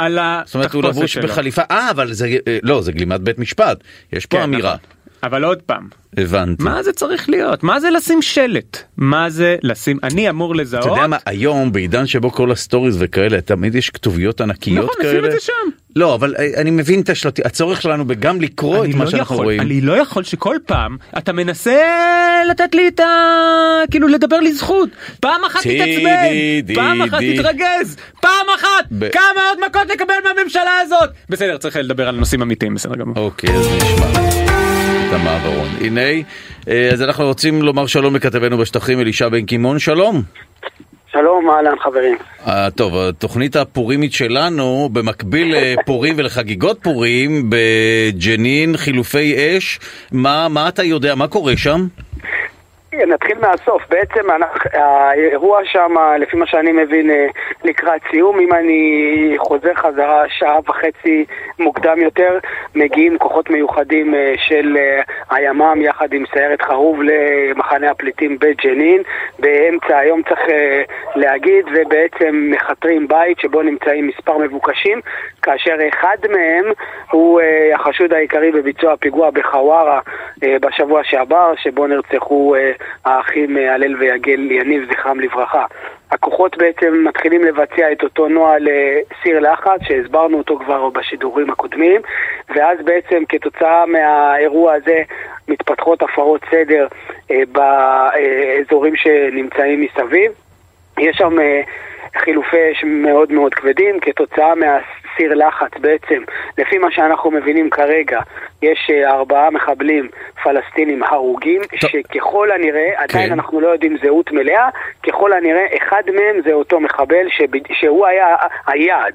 על 0.00 0.18
זאת 0.44 0.54
אומרת 0.54 0.72
הוא 0.72 0.80
התחפושת 0.80 0.98
לבוש 1.00 1.12
שלו. 1.12 1.22
בחליפה, 1.28 1.62
אה 1.70 1.90
אבל 1.90 2.12
זה, 2.12 2.36
אה, 2.48 2.58
לא 2.62 2.82
זה 2.82 2.92
גלימת 2.92 3.20
בית 3.20 3.38
משפט, 3.38 3.78
יש 4.12 4.26
פה 4.26 4.36
כן, 4.36 4.42
אמירה, 4.42 4.74
נכון. 4.74 4.99
אבל 5.22 5.44
עוד 5.44 5.62
פעם, 5.62 5.88
הבנתי. 6.16 6.62
מה 6.64 6.82
זה 6.82 6.92
צריך 6.92 7.28
להיות? 7.28 7.62
מה 7.62 7.80
זה 7.80 7.90
לשים 7.90 8.22
שלט? 8.22 8.82
מה 8.96 9.30
זה 9.30 9.56
לשים... 9.62 9.98
אני 10.02 10.30
אמור 10.30 10.54
לזהות? 10.56 10.84
אתה 10.86 10.92
יודע 10.92 11.06
מה, 11.06 11.16
היום 11.26 11.72
בעידן 11.72 12.06
שבו 12.06 12.30
כל 12.30 12.50
הסטוריז 12.52 12.96
וכאלה, 13.00 13.40
תמיד 13.40 13.74
יש 13.74 13.90
כתוביות 13.90 14.40
ענקיות 14.40 14.84
נכון, 14.84 15.02
כאלה. 15.02 15.12
נשים 15.12 15.24
את 15.24 15.30
זה 15.30 15.40
שם. 15.40 15.52
לא, 15.96 16.14
אבל 16.14 16.34
אה, 16.38 16.60
אני 16.60 16.70
מבין 16.70 17.00
את 17.00 17.08
השלטי, 17.08 17.42
הצורך 17.44 17.82
שלנו 17.82 18.04
בגם 18.04 18.40
לקרוא 18.40 18.78
את 18.78 18.84
אני 18.84 18.94
מה 18.94 19.04
לא 19.04 19.10
שאנחנו 19.10 19.34
יכול, 19.34 19.44
רואים. 19.44 19.60
אני 19.60 19.80
לא 19.80 19.92
יכול 19.92 20.22
שכל 20.22 20.56
פעם 20.66 20.96
אתה 21.18 21.32
מנסה 21.32 21.82
לתת 22.50 22.74
לי 22.74 22.88
את 22.88 23.00
ה... 23.00 23.06
כאילו 23.90 24.08
לדבר 24.08 24.40
לי 24.40 24.52
זכות. 24.52 24.88
פעם 25.20 25.44
אחת 25.46 25.60
תתעצבן, 25.60 26.74
פעם 26.74 27.02
אחת. 27.02 27.18
תתרגז, 27.34 27.96
פעם 28.20 28.46
אחת 28.58 28.84
ב- 28.90 29.08
כמה 29.08 29.48
עוד 29.50 29.58
מכות 29.68 29.88
נקבל 29.94 30.14
מהממשלה 30.24 30.78
הזאת. 30.82 31.10
בסדר, 31.28 31.56
צריך 31.58 31.76
לדבר 31.76 32.08
על 32.08 32.16
נושאים 32.16 32.42
אמיתיים, 32.42 32.74
בסדר 32.74 32.94
גמור. 32.94 33.16
אוקיי, 33.18 33.50
אז 33.56 33.66
נשמע. 33.66 34.49
את 35.10 35.14
המעברון. 35.14 35.68
הנה, 35.80 36.00
אה, 36.68 36.88
אז 36.92 37.02
אנחנו 37.02 37.24
רוצים 37.24 37.62
לומר 37.62 37.86
שלום 37.86 38.16
לכתבנו 38.16 38.58
בשטחים 38.58 39.00
אלישע 39.00 39.28
בן 39.28 39.44
קימון, 39.44 39.78
שלום. 39.78 40.22
שלום, 41.12 41.50
אהלן 41.50 41.78
חברים. 41.78 42.16
אה, 42.46 42.68
טוב, 42.70 42.96
התוכנית 42.96 43.56
הפורימית 43.56 44.12
שלנו, 44.12 44.88
במקביל 44.92 45.54
לפורים 45.56 46.14
ולחגיגות 46.18 46.78
פורים, 46.82 47.50
בג'נין, 47.50 48.76
חילופי 48.76 49.34
אש, 49.58 49.80
מה, 50.12 50.48
מה 50.48 50.68
אתה 50.68 50.82
יודע, 50.82 51.14
מה 51.14 51.28
קורה 51.28 51.56
שם? 51.56 51.86
נתחיל 52.94 53.38
מהסוף, 53.38 53.82
בעצם 53.90 54.20
האירוע 54.72 55.60
שם, 55.64 55.94
לפי 56.18 56.36
מה 56.36 56.46
שאני 56.46 56.72
מבין, 56.72 57.10
אה, 57.10 57.26
לקראת 57.64 58.00
סיום, 58.10 58.40
אם 58.40 58.52
אני 58.52 59.34
חוזר 59.38 59.74
חזרה 59.74 60.24
שעה 60.28 60.58
וחצי 60.68 61.24
מוקדם 61.58 62.00
יותר, 62.00 62.38
מגיעים 62.74 63.18
כוחות 63.18 63.50
מיוחדים 63.50 64.14
אה, 64.14 64.32
של 64.36 64.76
אה, 64.76 65.02
הימ"מ 65.30 65.82
יחד 65.82 66.12
עם 66.12 66.24
סיירת 66.32 66.62
חרוב 66.62 66.98
למחנה 67.02 67.90
הפליטים 67.90 68.38
בג'נין, 68.38 69.02
באמצע 69.38 69.98
היום 69.98 70.22
צריך 70.22 70.40
להגיד, 71.16 71.66
ובעצם 71.74 72.50
מכתרים 72.50 73.08
בית 73.08 73.38
שבו 73.38 73.62
נמצאים 73.62 74.06
מספר 74.06 74.38
מבוקשים, 74.38 75.00
כאשר 75.42 75.74
אחד 75.88 76.16
מהם 76.30 76.64
הוא 77.10 77.40
החשוד 77.74 78.12
העיקרי 78.12 78.50
בביצוע 78.50 78.96
פיגוע 78.96 79.30
בחווארה 79.30 80.00
בשבוע 80.40 81.04
שעבר, 81.04 81.52
שבו 81.56 81.86
נרצחו 81.86 82.54
האחים 83.04 83.58
אה, 83.58 83.74
הלל 83.74 83.96
ויגל 83.96 84.50
יניב, 84.50 84.92
זכרם 84.92 85.20
לברכה. 85.20 85.64
הכוחות 86.10 86.56
בעצם 86.58 87.04
מתחילים 87.08 87.44
לבצע 87.44 87.92
את 87.92 88.02
אותו 88.02 88.28
נוהל 88.28 88.68
אה, 88.68 88.98
סיר 89.22 89.40
לחץ, 89.40 89.80
שהסברנו 89.82 90.38
אותו 90.38 90.58
כבר 90.58 90.88
בשידורים 90.88 91.50
הקודמים, 91.50 92.00
ואז 92.48 92.78
בעצם 92.84 93.22
כתוצאה 93.28 93.86
מהאירוע 93.86 94.72
הזה 94.72 95.02
מתפתחות 95.48 96.02
הפרות 96.02 96.40
סדר 96.50 96.86
אה, 97.30 97.42
באזורים 97.52 98.96
שנמצאים 98.96 99.80
מסביב. 99.80 100.32
יש 100.98 101.16
שם 101.16 101.36
חילופי 102.16 102.72
אש 102.72 102.84
מאוד 102.84 103.32
מאוד 103.32 103.54
כבדים 103.54 104.00
כתוצאה 104.00 104.54
מהסיר 105.10 105.34
לחץ 105.34 105.70
בעצם. 105.80 106.22
לפי 106.58 106.78
מה 106.78 106.90
שאנחנו 106.90 107.30
מבינים 107.30 107.70
כרגע, 107.70 108.20
יש 108.62 108.90
אה, 108.90 109.10
ארבעה 109.10 109.50
מחבלים 109.50 110.08
פלסטינים 110.42 111.02
הרוגים, 111.02 111.60
טוב. 111.80 111.90
שככל 111.90 112.50
הנראה, 112.50 112.90
עדיין 112.96 113.26
כן. 113.26 113.32
אנחנו 113.32 113.60
לא 113.60 113.68
יודעים 113.68 113.96
זהות 114.02 114.32
מלאה, 114.32 114.68
ככל 115.02 115.32
הנראה 115.32 115.66
אחד 115.76 116.02
מהם 116.14 116.42
זה 116.44 116.52
אותו 116.52 116.80
מחבל 116.80 117.26
שב- 117.28 117.72
שהוא 117.72 118.06
היה 118.06 118.36
היעד. 118.66 119.14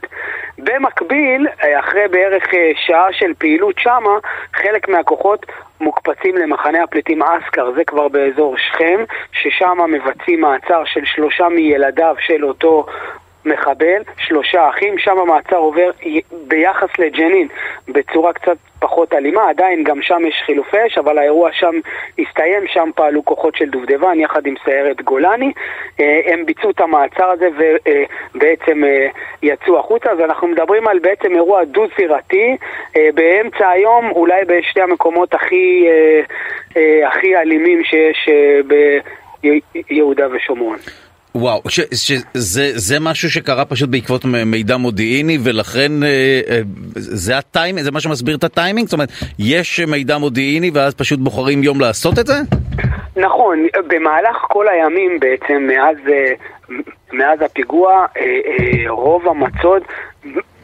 במקביל, 0.58 1.48
אה, 1.63 1.79
אחרי 1.79 2.08
בערך 2.08 2.53
אה, 2.53 2.72
שעה 2.75 3.08
של 3.12 3.34
פעילות 3.38 3.75
שמה, 3.79 4.17
חלק 4.53 4.89
מהכוחות 4.89 5.46
מוקפצים 5.81 6.38
למחנה 6.38 6.84
הפליטים 6.84 7.22
אסכר, 7.24 7.72
זה 7.72 7.84
כבר 7.84 8.08
באזור 8.08 8.58
שכם, 8.58 9.03
ששם 9.31 9.77
מבצעים 9.88 10.41
מעצר 10.41 10.84
של 10.86 11.05
שלושה 11.05 11.50
מילדיו 11.50 12.15
של 12.20 12.46
אותו 12.46 12.86
מחבל, 13.46 14.02
שלושה 14.18 14.70
אחים, 14.70 14.98
שם 14.98 15.18
המעצר 15.18 15.56
עובר 15.56 15.92
ביחס 16.48 16.90
לג'נין 17.00 17.48
בצורה 17.88 18.34
קצת 18.34 18.58
פחות 18.80 19.14
אלימה, 19.14 19.50
עדיין 19.50 19.84
גם 19.84 20.02
שם 20.02 20.25
יש 20.28 20.42
חילופי 20.46 20.78
אש, 20.88 20.98
אבל 20.98 21.18
האירוע 21.18 21.50
שם 21.54 21.75
הסתיים, 22.20 22.68
שם 22.68 22.90
פעלו 22.96 23.25
כוחות 23.25 23.56
של 23.56 23.70
דובדבן 23.70 24.20
יחד 24.20 24.46
עם 24.46 24.56
סיירת 24.64 25.02
גולני, 25.02 25.52
אה, 26.00 26.22
הם 26.25 26.46
ביצעו 26.46 26.70
את 26.70 26.80
המעצר 26.82 27.30
הזה 27.30 27.48
ובעצם 27.56 28.84
אה, 28.84 29.08
יצאו 29.44 29.80
החוצה, 29.80 30.12
אז 30.12 30.20
אנחנו 30.20 30.48
מדברים 30.48 30.88
על 30.88 31.00
בעצם 31.00 31.36
אירוע 31.36 31.64
דו-זירתי 31.64 32.58
אה, 32.98 33.10
באמצע 33.14 33.70
היום, 33.70 34.12
אולי 34.12 34.46
בשתי 34.46 34.82
המקומות 34.82 35.34
הכי, 35.34 35.88
אה, 35.88 36.22
אה, 36.78 37.08
הכי 37.08 37.38
אלימים 37.38 37.84
שיש 37.84 38.30
אה, 38.30 38.60
ביהודה 39.90 40.28
ושומרון. 40.32 40.78
וואו, 41.36 41.62
ש, 41.70 41.80
שזה 41.94 42.72
זה 42.75 43.00
משהו 43.00 43.30
שקרה 43.30 43.65
פשוט 43.65 43.89
בעקבות 43.89 44.25
מידע 44.25 44.77
מודיעיני 44.77 45.38
ולכן 45.44 46.04
אה, 46.04 46.42
אה, 46.50 46.62
זה 46.96 47.38
הטיימינג, 47.38 47.86
זה 47.86 47.92
מה 47.92 48.00
שמסביר 48.00 48.36
את 48.36 48.44
הטיימינג? 48.44 48.88
זאת 48.88 48.94
אומרת, 48.94 49.10
יש 49.39 49.80
מידע 49.80 50.18
מודיעיני 50.18 50.72
ואז 50.74 50.96
פשוט 50.96 51.20
בוחרים 51.20 51.63
יום 51.63 51.82
לעשות 51.82 52.20
את 52.20 52.27
זה? 52.27 52.34
נכון, 53.15 53.68
במהלך 53.88 54.38
כל 54.42 54.68
הימים 54.68 55.20
בעצם 55.20 55.68
מאז, 55.68 55.98
אה, 56.08 56.34
מאז 57.13 57.42
הפיגוע 57.42 58.06
רוב 58.89 59.27
המצוד 59.27 59.82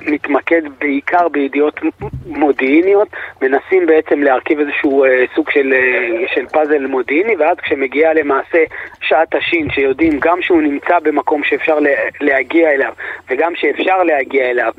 מתמקד 0.06 0.62
בעיקר 0.80 1.28
בידיעות 1.28 1.80
מודיעיניות, 2.26 3.08
מנסים 3.42 3.86
בעצם 3.86 4.24
להרכיב 4.24 4.60
איזשהו 4.60 5.06
אה, 5.06 5.24
סוג 5.36 5.50
של, 5.50 5.74
אה, 5.74 6.28
של 6.36 6.48
פאזל 6.48 6.88
מודיעיני 6.88 7.36
ואז 7.36 7.58
כשמגיעה 7.58 8.14
למעשה 8.14 8.64
שעת 9.02 9.36
השין 9.36 9.70
שיודעים 9.70 10.20
גם 10.22 10.42
שהוא 10.42 10.62
נמצא 10.62 11.00
במקום 11.00 11.44
שאפשר 11.44 11.80
לה- 11.80 11.90
להגיע 12.22 12.72
אליו 12.72 12.94
וגם 13.30 13.56
שאפשר 13.56 14.04
להגיע 14.04 14.50
אליו 14.50 14.74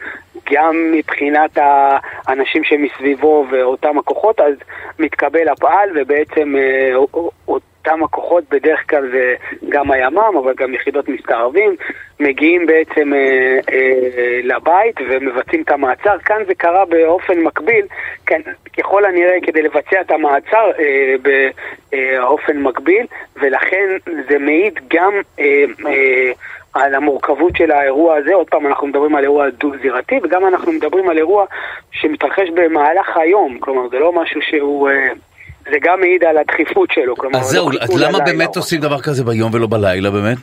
גם 0.53 0.93
מבחינת 0.93 1.51
האנשים 2.27 2.65
שמסביבו 2.65 3.47
ואותם 3.51 3.99
הכוחות, 3.99 4.41
אז 4.41 4.55
מתקבל 4.99 5.49
הפעל 5.49 5.91
ובעצם 5.95 6.55
אה, 6.59 6.95
אותם 7.87 8.05
הכוחות, 8.05 8.45
בדרך 8.51 8.91
כלל 8.91 9.11
זה 9.11 9.35
גם 9.69 9.91
הימ"מ, 9.91 10.37
אבל 10.43 10.55
גם 10.57 10.75
יחידות 10.75 11.09
מסתערבים, 11.09 11.77
מגיעים 12.21 12.67
בעצם 12.67 13.15
אה, 13.15 13.59
אה, 13.73 14.41
לבית 14.43 14.97
ומבצעים 15.09 15.63
את 15.63 15.71
המעצר. 15.71 16.19
כאן 16.19 16.43
זה 16.47 16.55
קרה 16.55 16.85
באופן 16.85 17.41
מקביל, 17.41 17.87
כן, 18.27 18.41
ככל 18.79 19.05
הנראה 19.05 19.39
כדי 19.43 19.63
לבצע 19.63 20.01
את 20.01 20.11
המעצר 20.11 20.71
אה, 20.79 21.15
באופן 21.23 22.59
מקביל, 22.59 23.07
ולכן 23.37 23.89
זה 24.29 24.39
מעיד 24.39 24.79
גם... 24.89 25.13
אה, 25.41 25.65
אה, 25.87 26.33
על 26.75 26.95
המורכבות 26.95 27.57
של 27.57 27.71
האירוע 27.71 28.17
הזה, 28.17 28.35
עוד 28.35 28.49
פעם 28.49 28.67
אנחנו 28.67 28.87
מדברים 28.87 29.17
על 29.17 29.25
אירוע 29.25 29.51
דו-זירתי 29.51 30.21
וגם 30.23 30.47
אנחנו 30.47 30.73
מדברים 30.73 31.09
על 31.09 31.19
אירוע 31.19 31.45
שמתרחש 31.93 32.51
במהלך 32.55 33.17
היום, 33.17 33.59
כלומר 33.59 33.89
זה 33.89 33.99
לא 33.99 34.13
משהו 34.13 34.43
שהוא... 34.43 34.91
אה, 34.91 35.13
זה 35.71 35.77
גם 35.83 36.01
מעיד 36.01 36.25
על 36.25 36.39
הדחיפות 36.39 36.91
שלו, 36.91 37.17
כלומר... 37.17 37.39
אז 37.39 37.47
זהו, 37.47 37.71
אז 37.81 38.01
למה 38.01 38.21
באמת 38.21 38.57
עושים 38.57 38.81
דבר 38.81 39.01
כזה 39.01 39.25
ביום 39.25 39.55
ולא 39.55 39.67
בלילה 39.67 40.11
באמת? 40.11 40.39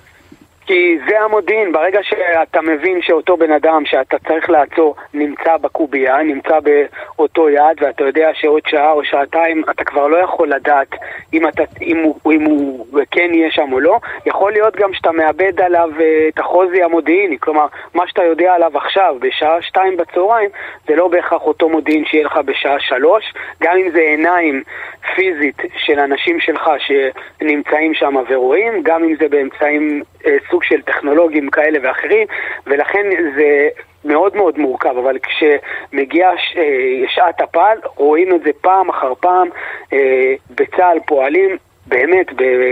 כי 0.70 0.98
זה 1.08 1.22
המודיעין, 1.22 1.72
ברגע 1.72 2.00
שאתה 2.04 2.62
מבין 2.62 3.02
שאותו 3.02 3.38
בן 3.38 3.52
אדם 3.52 3.86
שאתה 3.86 4.18
צריך 4.28 4.50
לעצור 4.50 4.96
נמצא 5.14 5.58
בקובייה, 5.58 6.24
נמצא 6.24 6.60
באותו 6.60 7.50
יעד, 7.50 7.76
ואתה 7.82 8.04
יודע 8.04 8.30
שעוד 8.34 8.62
שעה 8.68 8.92
או 8.92 9.04
שעתיים 9.04 9.64
אתה 9.70 9.84
כבר 9.84 10.08
לא 10.08 10.18
יכול 10.18 10.50
לדעת 10.50 10.88
אם, 11.34 11.48
אתה, 11.48 11.64
אם, 11.82 11.98
הוא, 12.04 12.34
אם 12.34 12.44
הוא 12.44 12.86
כן 13.12 13.30
יהיה 13.34 13.52
שם 13.52 13.74
או 13.74 13.80
לא, 13.80 14.00
יכול 14.26 14.52
להיות 14.52 14.76
גם 14.76 14.94
שאתה 14.94 15.12
מאבד 15.12 15.62
עליו 15.62 15.90
אה, 16.00 16.28
את 16.28 16.40
החוזי 16.40 16.84
המודיעיני, 16.84 17.40
כלומר, 17.40 17.66
מה 17.94 18.08
שאתה 18.08 18.24
יודע 18.24 18.54
עליו 18.54 18.78
עכשיו, 18.78 19.16
בשעה 19.20 19.62
שתיים 19.62 19.98
בצהריים, 19.98 20.50
זה 20.88 20.96
לא 20.96 21.08
בהכרח 21.08 21.42
אותו 21.42 21.70
מודיעין 21.70 22.06
שיהיה 22.06 22.26
לך 22.26 22.40
בשעה 22.46 22.80
שלוש, 22.80 23.34
גם 23.64 23.78
אם 23.78 23.90
זה 23.90 24.00
עיניים 24.00 24.64
פיזית 25.16 25.62
של 25.78 26.00
אנשים 26.00 26.40
שלך 26.40 26.70
שנמצאים 26.80 27.94
שם 27.94 28.16
ורואים, 28.30 28.84
גם 28.84 29.04
אם 29.04 29.16
זה 29.20 29.28
באמצעים 29.28 30.04
סוג 30.52 30.64
של 30.64 30.82
טכנולוגים 30.82 31.50
כאלה 31.50 31.80
ואחרים, 31.82 32.28
ולכן 32.68 33.06
זה 33.36 33.70
מאוד 34.06 34.36
מאוד 34.36 34.60
מורכב, 34.60 34.98
אבל 34.98 35.18
כשמגיעה 35.20 36.38
ש... 36.38 36.58
אה, 36.58 37.04
שעת 37.08 37.42
הפעל, 37.42 37.78
רואים 37.96 38.36
את 38.36 38.44
זה 38.44 38.50
פעם 38.62 38.90
אחר 38.90 39.14
פעם, 39.20 39.48
אה, 39.94 40.34
בצה"ל 40.50 41.00
פועלים 41.06 41.58
באמת 41.86 42.28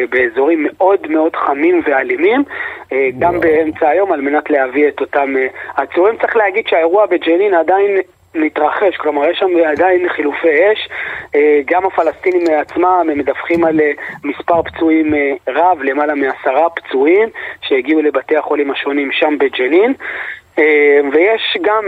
באזורים 0.09 0.67
מאוד 0.69 1.07
מאוד 1.09 1.35
חמים 1.35 1.81
ואלימים, 1.85 2.43
אה, 2.91 3.09
גם 3.19 3.39
באמצע 3.39 3.89
היום 3.89 4.11
על 4.11 4.21
מנת 4.21 4.49
להביא 4.49 4.87
את 4.87 5.01
אותם 5.01 5.33
עצורים. 5.75 6.17
צריך 6.17 6.35
להגיד 6.35 6.67
שהאירוע 6.67 7.05
בג'נין 7.05 7.53
עדיין 7.53 7.97
מתרחש, 8.38 8.98
כלומר 8.98 9.29
יש 9.29 9.39
שם 9.39 9.48
עדיין 9.65 10.10
חילופי 10.10 10.72
אש, 10.74 10.89
אה, 11.36 11.62
גם 11.65 11.86
הפלסטינים 11.86 12.41
עצמם 12.58 13.10
מדווחים 13.15 13.63
על 13.65 13.79
אה, 13.79 13.91
מספר 14.24 14.63
פצועים 14.63 15.13
אה, 15.13 15.34
רב, 15.48 15.82
למעלה 15.84 16.15
מעשרה 16.15 16.70
פצועים 16.70 17.29
שהגיעו 17.62 18.01
לבתי 18.01 18.38
החולים 18.38 18.72
השונים 18.72 19.12
שם 19.12 19.38
בג'נין. 19.38 19.94
ויש 21.13 21.58
גם, 21.62 21.84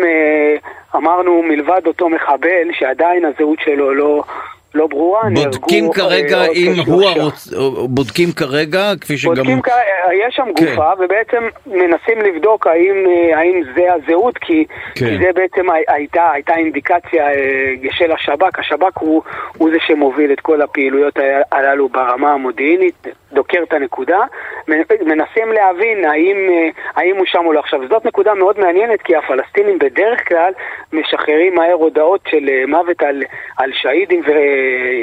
אמרנו, 0.96 1.44
מלבד 1.44 1.82
אותו 1.88 2.10
מחבל 2.10 2.68
שעדיין 2.72 3.25
הזהות 3.25 3.60
שלו 3.60 3.94
לא, 3.94 4.24
לא 4.75 4.88
ברורה. 4.88 5.21
בודקים 5.33 5.91
כרגע 5.91 6.45
אם 6.45 6.71
הוא 6.88 7.03
הרוצ... 7.03 7.53
בודקים 7.89 8.31
כרגע, 8.31 8.91
כפי 9.01 9.17
שגם... 9.17 9.35
בודקים 9.35 9.61
כרגע, 9.61 10.13
יש 10.27 10.35
שם 10.35 10.45
כן. 10.55 10.65
גופה, 10.65 10.91
ובעצם 10.99 11.43
מנסים 11.65 12.21
לבדוק 12.21 12.67
האם, 12.67 12.95
האם 13.35 13.61
זה 13.75 13.93
הזהות, 13.93 14.38
כי, 14.38 14.65
כן. 14.95 15.05
כי 15.05 15.17
זה 15.17 15.29
בעצם 15.35 15.65
הייתה, 15.88 16.31
הייתה 16.31 16.55
אינדיקציה 16.55 17.27
אה, 17.27 17.73
של 17.91 18.11
השב"כ. 18.11 18.59
השב"כ 18.59 18.97
הוא, 18.99 19.21
הוא 19.57 19.69
זה 19.71 19.77
שמוביל 19.88 20.33
את 20.33 20.39
כל 20.39 20.61
הפעילויות 20.61 21.19
הללו 21.51 21.89
ברמה 21.89 22.31
המודיעינית, 22.31 23.07
דוקר 23.33 23.63
את 23.63 23.74
הנקודה. 23.74 24.19
מנסים 25.01 25.51
להבין 25.51 26.05
האם, 26.05 26.50
אה, 26.50 26.69
האם 26.95 27.17
הוא 27.17 27.25
שם 27.25 27.45
או 27.45 27.53
לא. 27.53 27.59
עכשיו, 27.59 27.88
זאת 27.89 28.05
נקודה 28.05 28.33
מאוד 28.33 28.59
מעניינת, 28.59 29.01
כי 29.01 29.15
הפלסטינים 29.15 29.79
בדרך 29.79 30.27
כלל 30.27 30.53
משחררים 30.93 31.55
מהר 31.55 31.74
הודעות 31.74 32.21
של 32.27 32.50
אה, 32.50 32.63
מוות 32.67 33.03
על, 33.03 33.24
על 33.57 33.71
שהידים 33.74 34.21
ו... 34.27 34.31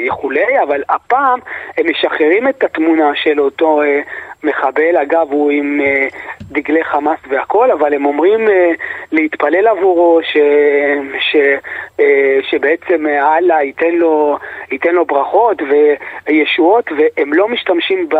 וכולי, 0.07 0.61
אבל 0.63 0.83
הפעם 0.89 1.39
הם 1.77 1.85
משחררים 1.89 2.47
את 2.47 2.63
התמונה 2.63 3.11
של 3.15 3.41
אותו 3.41 3.81
אה, 3.81 4.01
מחבל, 4.43 4.97
אגב 4.97 5.27
הוא 5.31 5.51
עם 5.51 5.81
אה, 5.81 6.07
דגלי 6.41 6.83
חמאס 6.83 7.19
והכל, 7.29 7.71
אבל 7.71 7.93
הם 7.93 8.05
אומרים 8.05 8.49
אה, 8.49 8.71
להתפלל 9.11 9.67
עבורו, 9.67 10.19
ש, 10.23 10.37
ש, 11.19 11.35
שבעצם 12.41 13.05
אללה 13.07 13.61
ייתן 13.61 13.95
ייתן 14.71 14.95
לו 14.95 15.05
ברכות 15.05 15.57
וישועות, 16.27 16.91
והם 16.97 17.33
לא 17.33 17.47
משתמשים 17.47 18.09
ב... 18.09 18.15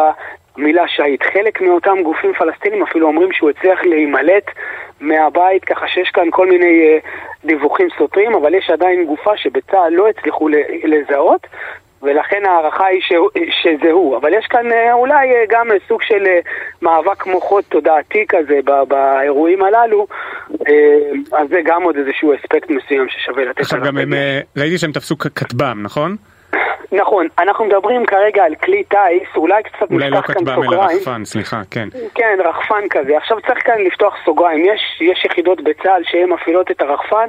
מילה 0.57 0.87
שהיד. 0.87 1.23
חלק 1.23 1.61
מאותם 1.61 1.97
גופים 2.03 2.33
פלסטינים 2.33 2.83
אפילו 2.83 3.07
אומרים 3.07 3.31
שהוא 3.31 3.49
הצליח 3.49 3.83
להימלט 3.83 4.51
מהבית, 5.01 5.65
ככה 5.65 5.87
שיש 5.87 6.09
כאן 6.09 6.27
כל 6.31 6.47
מיני 6.47 6.99
דיווחים 7.45 7.87
סותרים, 7.97 8.33
אבל 8.35 8.53
יש 8.53 8.69
עדיין 8.69 9.05
גופה 9.05 9.37
שבצה"ל 9.37 9.93
לא 9.93 10.07
הצליחו 10.07 10.49
לזהות, 10.83 11.47
ולכן 12.03 12.43
ההערכה 12.45 12.85
היא 12.85 13.01
ש... 13.01 13.13
שזה 13.61 13.91
הוא. 13.91 14.17
אבל 14.17 14.33
יש 14.33 14.45
כאן 14.49 14.71
אה, 14.71 14.93
אולי 14.93 15.35
אה, 15.35 15.43
גם 15.49 15.67
סוג 15.87 16.01
של 16.01 16.25
אה, 16.27 16.39
מאבק 16.81 17.25
מוחות 17.25 17.65
תודעתי 17.65 18.25
כזה 18.29 18.59
באירועים 18.87 19.63
הללו, 19.63 20.07
אז 21.31 21.49
זה 21.49 21.59
גם 21.65 21.83
עוד 21.83 21.95
איזשהו 21.95 22.33
אספקט 22.35 22.69
מסוים 22.69 23.07
ששווה 23.09 23.45
לתת 23.45 23.57
עליו. 23.57 23.61
עכשיו 23.61 23.81
גם 23.83 23.97
הם, 23.97 24.13
ראיתי 24.57 24.77
שהם 24.77 24.91
תפסו 24.91 25.17
כטב"ם, 25.17 25.83
נכון? 25.83 26.15
נכון, 26.91 27.27
אנחנו 27.39 27.65
מדברים 27.65 28.05
כרגע 28.05 28.43
על 28.43 28.55
כלי 28.55 28.83
טיס, 28.83 29.35
אולי 29.35 29.63
קצת 29.63 29.91
נפתח 29.91 30.05
לא 30.05 30.21
כאן 30.21 30.33
סוגריים. 30.33 30.57
אולי 30.57 30.69
לא 30.69 30.71
כטב"ם 30.71 30.73
אלא 30.73 30.83
רחפן, 30.83 31.25
סליחה, 31.25 31.61
כן. 31.71 31.87
כן, 32.15 32.37
רחפן 32.45 32.87
כזה. 32.89 33.17
עכשיו 33.17 33.37
צריך 33.47 33.65
כאן 33.65 33.81
לפתוח 33.81 34.15
סוגריים. 34.25 34.65
יש, 34.65 34.81
יש 35.01 35.25
יחידות 35.25 35.61
בצה"ל 35.61 36.01
שהן 36.05 36.29
מפעילות 36.29 36.71
את 36.71 36.81
הרחפן, 36.81 37.27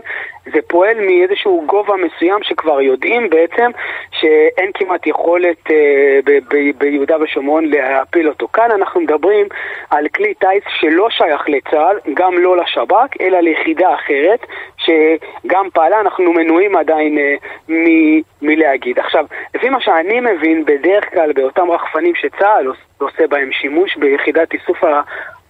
זה 0.53 0.59
פועל 0.67 1.01
מאיזשהו 1.01 1.63
גובה 1.67 1.95
מסוים 1.97 2.39
שכבר 2.43 2.81
יודעים 2.81 3.31
בעצם 3.31 3.71
שאין 4.11 4.71
כמעט 4.75 5.07
יכולת 5.07 5.71
אה, 5.71 5.77
ב- 6.25 6.39
ב- 6.55 6.79
ביהודה 6.79 7.17
ושומרון 7.23 7.65
להפיל 7.65 8.29
אותו. 8.29 8.49
כאן 8.53 8.71
אנחנו 8.71 9.01
מדברים 9.01 9.47
על 9.91 10.09
כלי 10.09 10.35
טיס 10.35 10.63
שלא 10.81 11.11
שייך 11.11 11.43
לצה"ל, 11.49 11.99
גם 12.15 12.39
לא 12.39 12.57
לשב"כ, 12.57 12.95
אלא 13.21 13.41
ליחידה 13.41 13.95
אחרת, 13.95 14.47
שגם 14.79 15.69
פעלה, 15.73 16.01
אנחנו 16.01 16.33
מנועים 16.33 16.77
עדיין 16.77 17.19
אה, 17.19 17.35
מ- 17.69 18.21
מלהגיד. 18.43 18.99
עכשיו, 19.09 19.25
לפי 19.55 19.69
מה 19.69 19.81
שאני 19.81 20.21
מבין, 20.21 20.65
בדרך 20.65 21.11
כלל 21.11 21.33
באותם 21.33 21.71
רחפנים 21.71 22.15
שצה"ל 22.15 22.73
עושה 22.99 23.27
בהם 23.27 23.53
שימוש 23.53 23.97
ביחידת 23.97 24.53
איסוף 24.53 24.79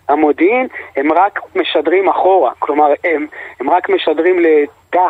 המודיעין, 0.08 0.66
הם 0.96 1.12
רק 1.12 1.40
משדרים 1.54 2.08
אחורה, 2.08 2.52
כלומר 2.58 2.92
הם, 3.04 3.26
הם 3.60 3.70
רק 3.70 3.88
משדרים 3.88 4.36
לתא 4.38 5.00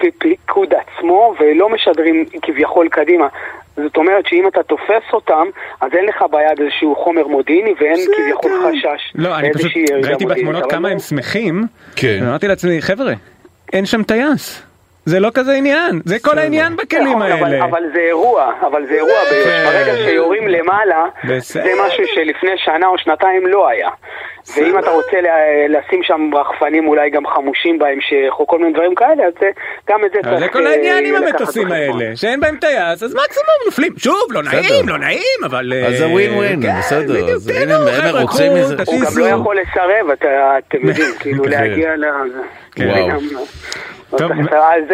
הפיקוד 0.00 0.74
עצמו 0.74 1.34
ולא 1.40 1.68
משדרים 1.68 2.24
כביכול 2.42 2.88
קדימה. 2.88 3.28
זאת 3.76 3.96
אומרת 3.96 4.26
שאם 4.26 4.48
אתה 4.48 4.62
תופס 4.62 5.12
אותם, 5.12 5.46
אז 5.80 5.90
אין 5.94 6.04
לך 6.04 6.24
ביד 6.30 6.60
איזשהו 6.60 6.96
חומר 6.96 7.26
מודיעיני 7.26 7.74
ואין 7.80 8.06
כביכול 8.16 8.52
חשש. 8.68 9.12
לא, 9.14 9.36
אני 9.38 9.52
פשוט 9.52 9.72
ראיתי 10.04 10.26
בתמונות 10.26 10.70
כמה 10.70 10.88
הם 10.88 10.98
שמחים, 10.98 11.62
כן. 11.96 12.18
ואמרתי 12.22 12.48
לעצמי, 12.48 12.82
חבר'ה, 12.82 13.12
אין 13.72 13.86
שם 13.86 14.02
טייס. 14.02 14.65
זה 15.06 15.20
לא 15.20 15.30
כזה 15.34 15.52
עניין, 15.52 16.00
זה 16.04 16.18
כל 16.18 16.38
העניין 16.38 16.76
בכלים 16.76 17.08
נכון, 17.08 17.22
האלה. 17.22 17.64
אבל 17.64 17.82
זה 17.94 18.00
אירוע, 18.00 18.52
אבל 18.66 18.86
זה 18.86 18.94
אירוע, 18.94 19.18
ברגע 19.64 19.96
שיורים 19.96 20.48
למעלה, 20.48 21.04
זה 21.38 21.70
משהו 21.86 22.04
שלפני 22.14 22.50
שנה 22.56 22.86
או 22.86 22.98
שנתיים 22.98 23.46
לא 23.46 23.68
היה. 23.68 23.88
ואם 24.56 24.78
אתה 24.78 24.90
רוצה 24.90 25.16
לשים 25.68 26.02
שם 26.02 26.30
רחפנים 26.34 26.88
אולי 26.88 27.10
גם 27.10 27.26
חמושים 27.26 27.78
בהמשך, 27.78 28.32
או 28.38 28.46
כל 28.46 28.58
מיני 28.58 28.72
דברים 28.72 28.94
כאלה, 28.94 29.26
אז 29.26 29.32
גם 29.88 30.04
את 30.04 30.10
זה 30.12 30.18
צריך... 30.22 30.38
זה 30.38 30.48
כל 30.48 30.66
העניין 30.66 31.04
עם 31.04 31.14
המטוסים 31.14 31.72
האלה, 31.72 32.16
שאין 32.16 32.40
בהם 32.40 32.56
טייס, 32.56 33.02
אז 33.02 33.14
מקסימום 33.14 33.56
נופלים. 33.66 33.92
שוב, 33.96 34.22
לא 34.30 34.42
נעים, 34.42 34.88
לא 34.88 34.98
נעים, 34.98 35.38
אבל... 35.44 35.72
אז 35.86 35.98
זה 35.98 36.08
ווין 36.08 36.34
ווין, 36.34 36.62
כן, 36.62 36.78
בסדר. 36.78 37.34
אז 37.34 37.48
הנה, 37.48 37.74
הם 37.74 38.16
רוצים 38.16 38.54
מזה. 38.54 38.74
הוא 38.86 39.00
גם 39.00 39.18
לא 39.18 39.26
יכול 39.26 39.58
לסרב, 39.58 40.10
אתם 40.10 40.88
יודעים, 40.88 41.10
כאילו 41.20 41.44
כן. 41.44 41.50
להגיע 41.50 41.96
ל... 41.96 42.04
וואו. 42.78 43.20
טוב. 44.18 44.30
אז, 44.52 44.84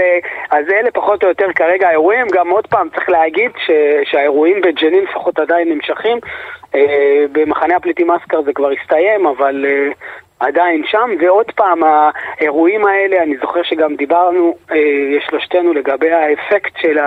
אז 0.51 0.65
אלה 0.71 0.91
פחות 0.91 1.23
או 1.25 1.29
יותר 1.29 1.53
כרגע 1.53 1.89
האירועים, 1.89 2.27
גם 2.33 2.51
עוד 2.51 2.67
פעם 2.67 2.89
צריך 2.89 3.09
להגיד 3.09 3.51
ש, 3.67 3.71
שהאירועים 4.05 4.61
בג'נין 4.61 5.05
לפחות 5.05 5.39
עדיין 5.39 5.69
נמשכים, 5.69 6.19
אה, 6.75 7.25
במחנה 7.33 7.77
הפליטים 7.77 8.11
אסקר 8.11 8.43
זה 8.43 8.53
כבר 8.53 8.71
הסתיים, 8.71 9.27
אבל 9.27 9.67
אה, 9.69 9.93
עדיין 10.43 10.83
שם, 10.87 11.11
ועוד 11.21 11.51
פעם, 11.51 11.81
האירועים 11.85 12.87
האלה, 12.87 13.23
אני 13.23 13.37
זוכר 13.37 13.63
שגם 13.63 13.97
דיברנו, 13.97 14.55
אה, 14.73 14.77
שלושתנו, 15.29 15.73
לגבי 15.73 16.13
האפקט 16.13 16.73
של 16.81 16.99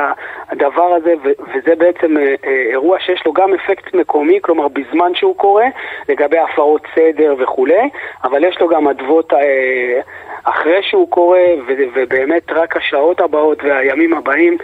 הדבר 0.49 0.93
הזה, 0.93 1.13
וזה 1.23 1.75
בעצם 1.75 2.17
אה, 2.17 2.35
אה, 2.45 2.65
אירוע 2.71 2.99
שיש 2.99 3.25
לו 3.25 3.33
גם 3.33 3.53
אפקט 3.53 3.93
מקומי, 3.93 4.39
כלומר 4.41 4.67
בזמן 4.67 5.15
שהוא 5.15 5.35
קורה, 5.35 5.65
לגבי 6.09 6.37
הפרות 6.37 6.81
סדר 6.95 7.35
וכולי, 7.39 7.89
אבל 8.23 8.43
יש 8.43 8.59
לו 8.61 8.67
גם 8.67 8.87
אדוות 8.87 9.33
אחרי 10.43 10.83
שהוא 10.83 11.09
קורה, 11.09 11.45
ובאמת 11.67 12.51
רק 12.51 12.77
השעות 12.77 13.21
הבאות 13.21 13.63
והימים 13.63 14.13
הבאים 14.13 14.57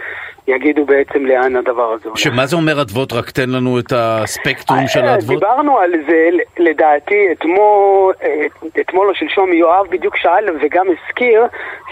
יגידו 0.48 0.84
בעצם 0.84 1.26
לאן 1.26 1.56
הדבר 1.56 1.92
הזה 1.92 2.04
הולך. 2.04 2.18
שמה 2.18 2.46
זה 2.46 2.56
אומר 2.56 2.82
אדוות? 2.82 3.12
רק 3.12 3.30
תן 3.30 3.50
לנו 3.50 3.78
את 3.78 3.92
הספקטרום 3.96 4.86
של 4.86 5.00
אה, 5.04 5.10
האדוות. 5.12 5.38
דיברנו 5.40 5.78
על 5.78 5.92
זה, 6.08 6.28
לדעתי, 6.58 7.28
אתמול, 7.32 8.14
אה, 8.22 8.46
אתמול 8.80 9.08
או 9.08 9.14
שלשום 9.14 9.52
יואב 9.52 9.86
בדיוק 9.90 10.16
שאל 10.16 10.44
וגם 10.62 10.86
הזכיר 10.90 11.44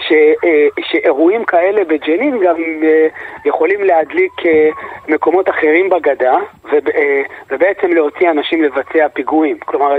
ש, 0.07 0.11
אה, 0.45 0.67
שאירועים 0.81 1.45
כאלה 1.45 1.83
בג'נין 1.83 2.39
גם 2.45 2.55
יכולים 3.45 3.83
להדליק 3.83 4.31
מקומות 5.07 5.49
אחרים 5.49 5.89
בגדה 5.89 6.35
וב- 6.65 6.91
ובעצם 7.51 7.93
להוציא 7.93 8.29
אנשים 8.31 8.63
לבצע 8.63 9.07
פיגועים. 9.13 9.57
כלומר, 9.65 9.93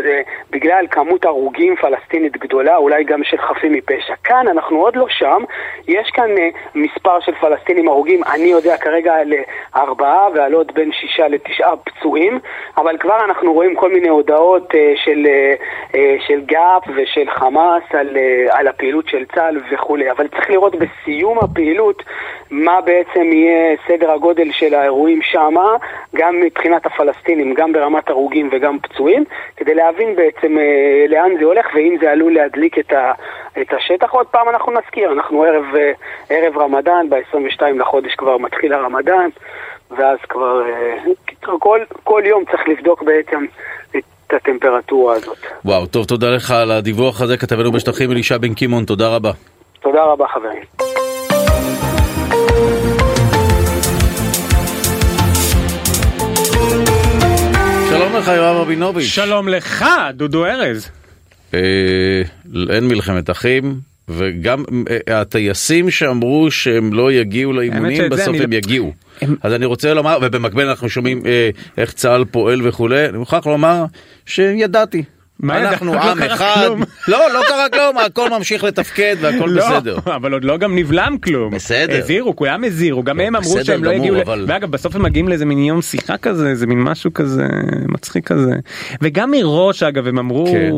בגלל 0.50 0.86
כמות 0.90 1.24
הרוגים 1.24 1.76
פלסטינית 1.76 2.36
גדולה, 2.36 2.76
אולי 2.76 3.04
גם 3.04 3.24
של 3.24 3.36
חפים 3.38 3.72
מפשע. 3.72 4.14
כאן 4.24 4.48
אנחנו 4.48 4.76
עוד 4.76 4.96
לא 4.96 5.06
שם, 5.08 5.42
יש 5.88 6.10
כאן 6.14 6.30
מספר 6.74 7.20
של 7.20 7.32
פלסטינים 7.40 7.88
הרוגים, 7.88 8.20
אני 8.42 8.50
יודע 8.50 8.76
כרגע 8.76 9.14
על 9.14 9.32
ארבעה 9.76 10.28
ועל 10.34 10.52
עוד 10.52 10.72
בין 10.74 10.92
שישה 10.92 11.28
לתשעה 11.28 11.76
פצועים, 11.76 12.38
אבל 12.76 12.98
כבר 12.98 13.24
אנחנו 13.24 13.52
רואים 13.52 13.74
כל 13.74 13.92
מיני 13.92 14.08
הודעות 14.08 14.74
אה, 14.74 14.92
של, 15.04 15.26
אה, 15.26 15.54
אה, 15.94 16.16
של 16.26 16.40
גאפ 16.40 16.82
ושל 16.96 17.30
חמאס 17.30 17.82
על, 17.90 18.08
על 18.50 18.68
הפעילות 18.68 19.08
של 19.08 19.24
צה"ל 19.34 19.60
וכולי, 19.70 20.10
אבל 20.10 20.28
צריך 20.28 20.50
לראות 20.50 20.74
בסיום 20.76 21.38
הפעילות 21.38 22.02
מה 22.50 22.80
בעצם 22.80 23.32
יהיה 23.32 23.76
סדר 23.88 24.10
הגודל 24.10 24.52
של 24.52 24.74
האירועים 24.74 25.22
שמה, 25.22 25.76
גם 26.16 26.40
מבחינת 26.40 26.86
הפלסטינים, 26.86 27.54
גם 27.54 27.72
ברמת 27.72 28.10
הרוגים 28.10 28.48
וגם 28.52 28.78
פצועים, 28.78 29.24
כדי 29.56 29.74
להבין 29.74 30.16
בעצם 30.16 30.56
לאן 31.08 31.30
זה 31.38 31.44
הולך 31.44 31.66
ואם 31.74 31.96
זה 32.00 32.10
עלול 32.10 32.34
להדליק 32.34 32.78
את, 32.78 32.92
ה, 32.92 33.12
את 33.60 33.72
השטח. 33.72 34.10
עוד 34.10 34.26
פעם 34.26 34.48
אנחנו 34.48 34.72
נזכיר, 34.72 35.12
אנחנו 35.12 35.42
ערב, 35.42 35.64
ערב 36.30 36.58
רמדאן, 36.58 37.06
ב-22 37.08 37.62
לחודש 37.74 38.14
כבר 38.14 38.31
מתחיל 38.38 38.72
הרמדאן, 38.72 39.28
ואז 39.90 40.18
כבר 40.28 40.62
אה, 40.68 41.12
קיצור, 41.26 41.60
כל, 41.60 41.80
כל 42.04 42.22
יום 42.26 42.44
צריך 42.44 42.68
לבדוק 42.68 43.02
בעצם 43.02 43.44
את 43.96 44.34
הטמפרטורה 44.34 45.14
הזאת. 45.14 45.38
וואו, 45.64 45.86
טוב, 45.86 46.04
תודה 46.04 46.30
לך 46.30 46.50
על 46.50 46.70
הדיווח 46.70 47.20
הזה, 47.20 47.36
כתבנו 47.36 47.72
בשטחים 47.72 48.10
אלישע 48.10 48.38
בן 48.38 48.54
קימון, 48.54 48.84
תודה 48.84 49.16
רבה. 49.16 49.30
תודה 49.80 50.04
רבה 50.04 50.26
חברים. 50.28 50.62
שלום 57.88 58.16
לך, 58.16 58.28
יואב 58.28 58.56
רבינוביץ'. 58.56 59.04
שלום 59.04 59.48
לך, 59.48 59.84
דודו 60.12 60.44
ארז. 60.46 60.90
אה, 61.54 62.22
אין 62.70 62.88
מלחמת 62.88 63.30
אחים, 63.30 63.74
וגם 64.08 64.64
אה, 65.08 65.20
הטייסים 65.20 65.90
שאמרו 65.90 66.50
שהם 66.50 66.92
לא 66.92 67.12
יגיעו 67.12 67.52
לאימונים, 67.52 68.10
בסוף 68.10 68.28
הם 68.28 68.50
לא- 68.50 68.56
יגיעו. 68.56 68.92
הם- 69.20 69.36
אז 69.42 69.52
אני 69.52 69.64
רוצה 69.66 69.94
לומר, 69.94 70.18
ובמקביל 70.22 70.68
אנחנו 70.68 70.88
שומעים 70.88 71.22
אה, 71.26 71.50
איך 71.78 71.92
צה"ל 71.92 72.24
פועל 72.24 72.68
וכולי, 72.68 73.06
אני 73.08 73.18
מוכרח 73.18 73.46
לומר 73.46 73.84
שידעתי. 74.26 75.02
אנחנו 75.50 75.94
לא 75.94 76.00
עם 76.10 76.22
אחד. 76.22 76.68
לא, 77.08 77.18
לא 77.34 77.40
קרה 77.48 77.68
כלום, 77.68 77.98
הכל 77.98 78.30
ממשיך 78.30 78.64
לתפקד 78.64 79.16
והכל 79.20 79.50
לא, 79.52 79.68
בסדר. 79.76 79.98
אבל 80.06 80.32
עוד 80.32 80.44
לא 80.44 80.56
גם 80.56 80.76
נבלם 80.78 81.16
כלום. 81.24 81.54
בסדר. 81.54 81.98
הזהירו, 81.98 82.36
כולם 82.36 82.64
הזהירו, 82.64 83.02
גם 83.02 83.18
לא, 83.18 83.22
הם 83.22 83.36
אמרו 83.36 83.64
שהם 83.64 83.84
לא 83.84 83.90
אבל- 84.22 84.44
ואגב 84.48 84.70
בסוף 84.70 84.96
הם 84.96 85.02
מגיעים 85.02 85.28
לאיזה 85.28 85.44
מין 85.44 85.58
יום 85.58 85.82
שיחה 85.82 86.16
כזה, 86.16 86.48
איזה 86.48 86.66
מין 86.66 86.82
משהו 86.82 87.14
כזה 87.14 87.46
מצחיק 87.88 88.26
כזה, 88.26 88.52
וגם 89.02 89.30
מראש 89.30 89.82
אגב 89.82 90.06
הם 90.06 90.18
אמרו, 90.18 90.46
כן. 90.46 90.70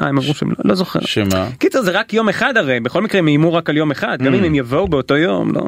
אה, 0.00 0.08
הם 0.08 0.18
אמרו 0.18 0.34
שהם 0.34 0.48
לא, 0.50 0.56
לא 0.64 0.74
זוכר. 0.74 1.00
שמה? 1.00 1.48
קיצר 1.58 1.82
זה 1.82 1.90
רק 1.90 2.14
יום 2.14 2.28
אחד 2.28 2.56
הרי, 2.56 2.80
בכל 2.80 3.02
מקרה 3.02 3.18
הם 3.18 3.28
איימו 3.28 3.54
רק 3.54 3.70
על 3.70 3.76
יום 3.76 3.90
אחד, 3.90 4.18
Mm. 4.20 4.24
גם 4.24 4.34
אם 4.34 4.44
הם 4.44 4.54
יבואו 4.54 4.88
באותו 4.88 5.16
יום, 5.16 5.54
לא. 5.54 5.62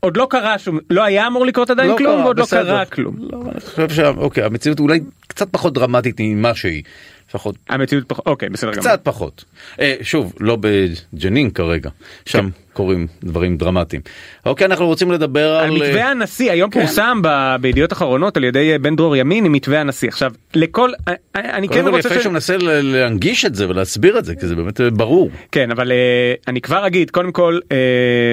עוד 0.00 0.16
לא 0.16 0.26
קרה 0.30 0.58
שום, 0.58 0.78
לא 0.90 1.04
היה 1.04 1.26
אמור 1.26 1.46
לקרות 1.46 1.70
עדיין 1.70 1.88
לא 1.90 1.96
כלום, 1.96 2.14
קרה, 2.14 2.24
ועוד 2.24 2.38
לא 2.38 2.44
בסדר. 2.44 2.64
קרה 2.64 2.84
כלום. 2.84 3.14
לא, 3.32 3.38
אני 3.52 3.60
חושב 3.60 3.88
שאוקיי, 3.90 4.44
המציאות 4.44 4.80
אולי 4.80 5.00
קצת 5.28 5.48
פחות 5.50 5.74
דרמטית 5.74 6.16
ממה 6.20 6.54
שהיא. 6.54 6.82
לפחות 7.28 7.56
המציאות 7.68 8.04
פחות, 8.08 8.26
אוקיי 8.26 8.48
בסדר 8.48 8.70
גמור. 8.70 8.82
קצת 8.82 9.00
פחות. 9.02 9.44
אה, 9.80 9.96
שוב, 10.02 10.32
לא 10.40 10.58
בג'נין 10.60 11.50
כרגע, 11.50 11.90
שם 12.26 12.50
כן. 12.50 12.67
קורים 12.78 13.06
דברים 13.24 13.56
דרמטיים. 13.56 14.02
אוקיי, 14.46 14.64
אנחנו 14.64 14.86
רוצים 14.86 15.12
לדבר 15.12 15.48
על... 15.56 15.64
על 15.64 15.70
מתווה 15.70 16.02
אה, 16.02 16.10
הנשיא 16.10 16.50
היום 16.52 16.70
כן. 16.70 16.80
פורסם 16.80 17.20
ב- 17.22 17.56
בידיעות 17.60 17.92
אחרונות 17.92 18.36
על 18.36 18.44
ידי 18.44 18.72
אה, 18.72 18.78
בן 18.78 18.96
דרור 18.96 19.16
ימין 19.16 19.44
עם 19.44 19.52
מתווה 19.52 19.80
הנשיא 19.80 20.08
עכשיו 20.08 20.32
לכל 20.54 20.90
אה, 21.08 21.14
אני 21.34 21.68
כן 21.68 21.74
קודם 21.74 21.84
כל 21.84 21.96
רוצה 21.96 22.08
יפה 22.08 22.18
ש... 22.18 22.22
שהוא 22.22 22.32
מנסה 22.32 22.56
להנגיש 22.60 23.44
את 23.44 23.54
זה 23.54 23.68
ולהסביר 23.68 24.18
את 24.18 24.24
זה, 24.24 24.34
כי 24.34 24.46
זה 24.46 24.56
באמת 24.56 24.80
ברור. 24.80 25.30
כן 25.52 25.70
אבל 25.70 25.92
אני 26.48 26.60
כבר 26.60 26.86
אגיד 26.86 27.10
קודם 27.10 27.32
כל 27.32 27.58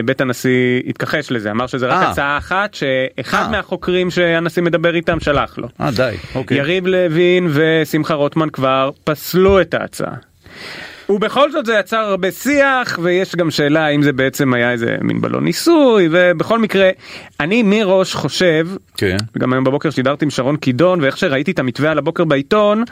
בית 0.06 0.22
הנשיא 0.22 0.82
התכחש 0.88 1.32
לזה 1.32 1.52
אמר 1.52 1.68
שזה 1.68 1.86
רק 1.88 2.04
אה. 2.04 2.12
הצעה 2.12 2.38
אחת 2.38 2.74
שאחד 2.74 3.44
אה. 3.44 3.50
מהחוקרים 3.50 4.12
שהנשיא 4.12 4.64
מדבר 4.64 4.96
איתם 4.96 5.20
שלח 5.20 5.58
לו. 5.58 5.68
אה, 5.82 5.92
די, 5.92 6.16
אוקיי. 6.36 6.58
יריב 6.58 6.88
לוין 6.88 7.48
ושמחה 7.54 8.14
רוטמן 8.14 8.50
כבר 8.50 8.90
פסלו 9.04 9.62
את 9.62 9.74
ההצעה. 9.74 10.14
ובכל 11.10 11.52
זאת 11.52 11.65
זה 11.65 11.74
יצר 11.74 11.98
הרבה 11.98 12.32
שיח 12.32 13.00
ויש 13.02 13.36
גם 13.36 13.52
שאלה 13.52 13.86
האם 13.86 14.02
זה 14.02 14.13
בעצם 14.13 14.54
היה 14.54 14.72
איזה 14.72 14.96
מין 15.02 15.22
בלון 15.22 15.44
ניסוי 15.44 16.10
ובכל 16.12 16.60
מקרה 16.60 16.89
אני 17.39 17.63
מראש 17.63 18.15
חושב 18.15 18.68
כן. 18.98 19.18
גם 19.38 19.54
היום 19.54 19.63
בבוקר 19.63 19.89
שידרתי 19.89 20.26
עם 20.26 20.32
שרון 20.32 20.58
קידון 20.58 21.02
ואיך 21.02 21.18
שראיתי 21.18 21.52
את 21.52 21.60
המתווה 21.60 21.91
על 21.91 21.98
הבוקר 21.98 22.24
בעיתון 22.24 22.84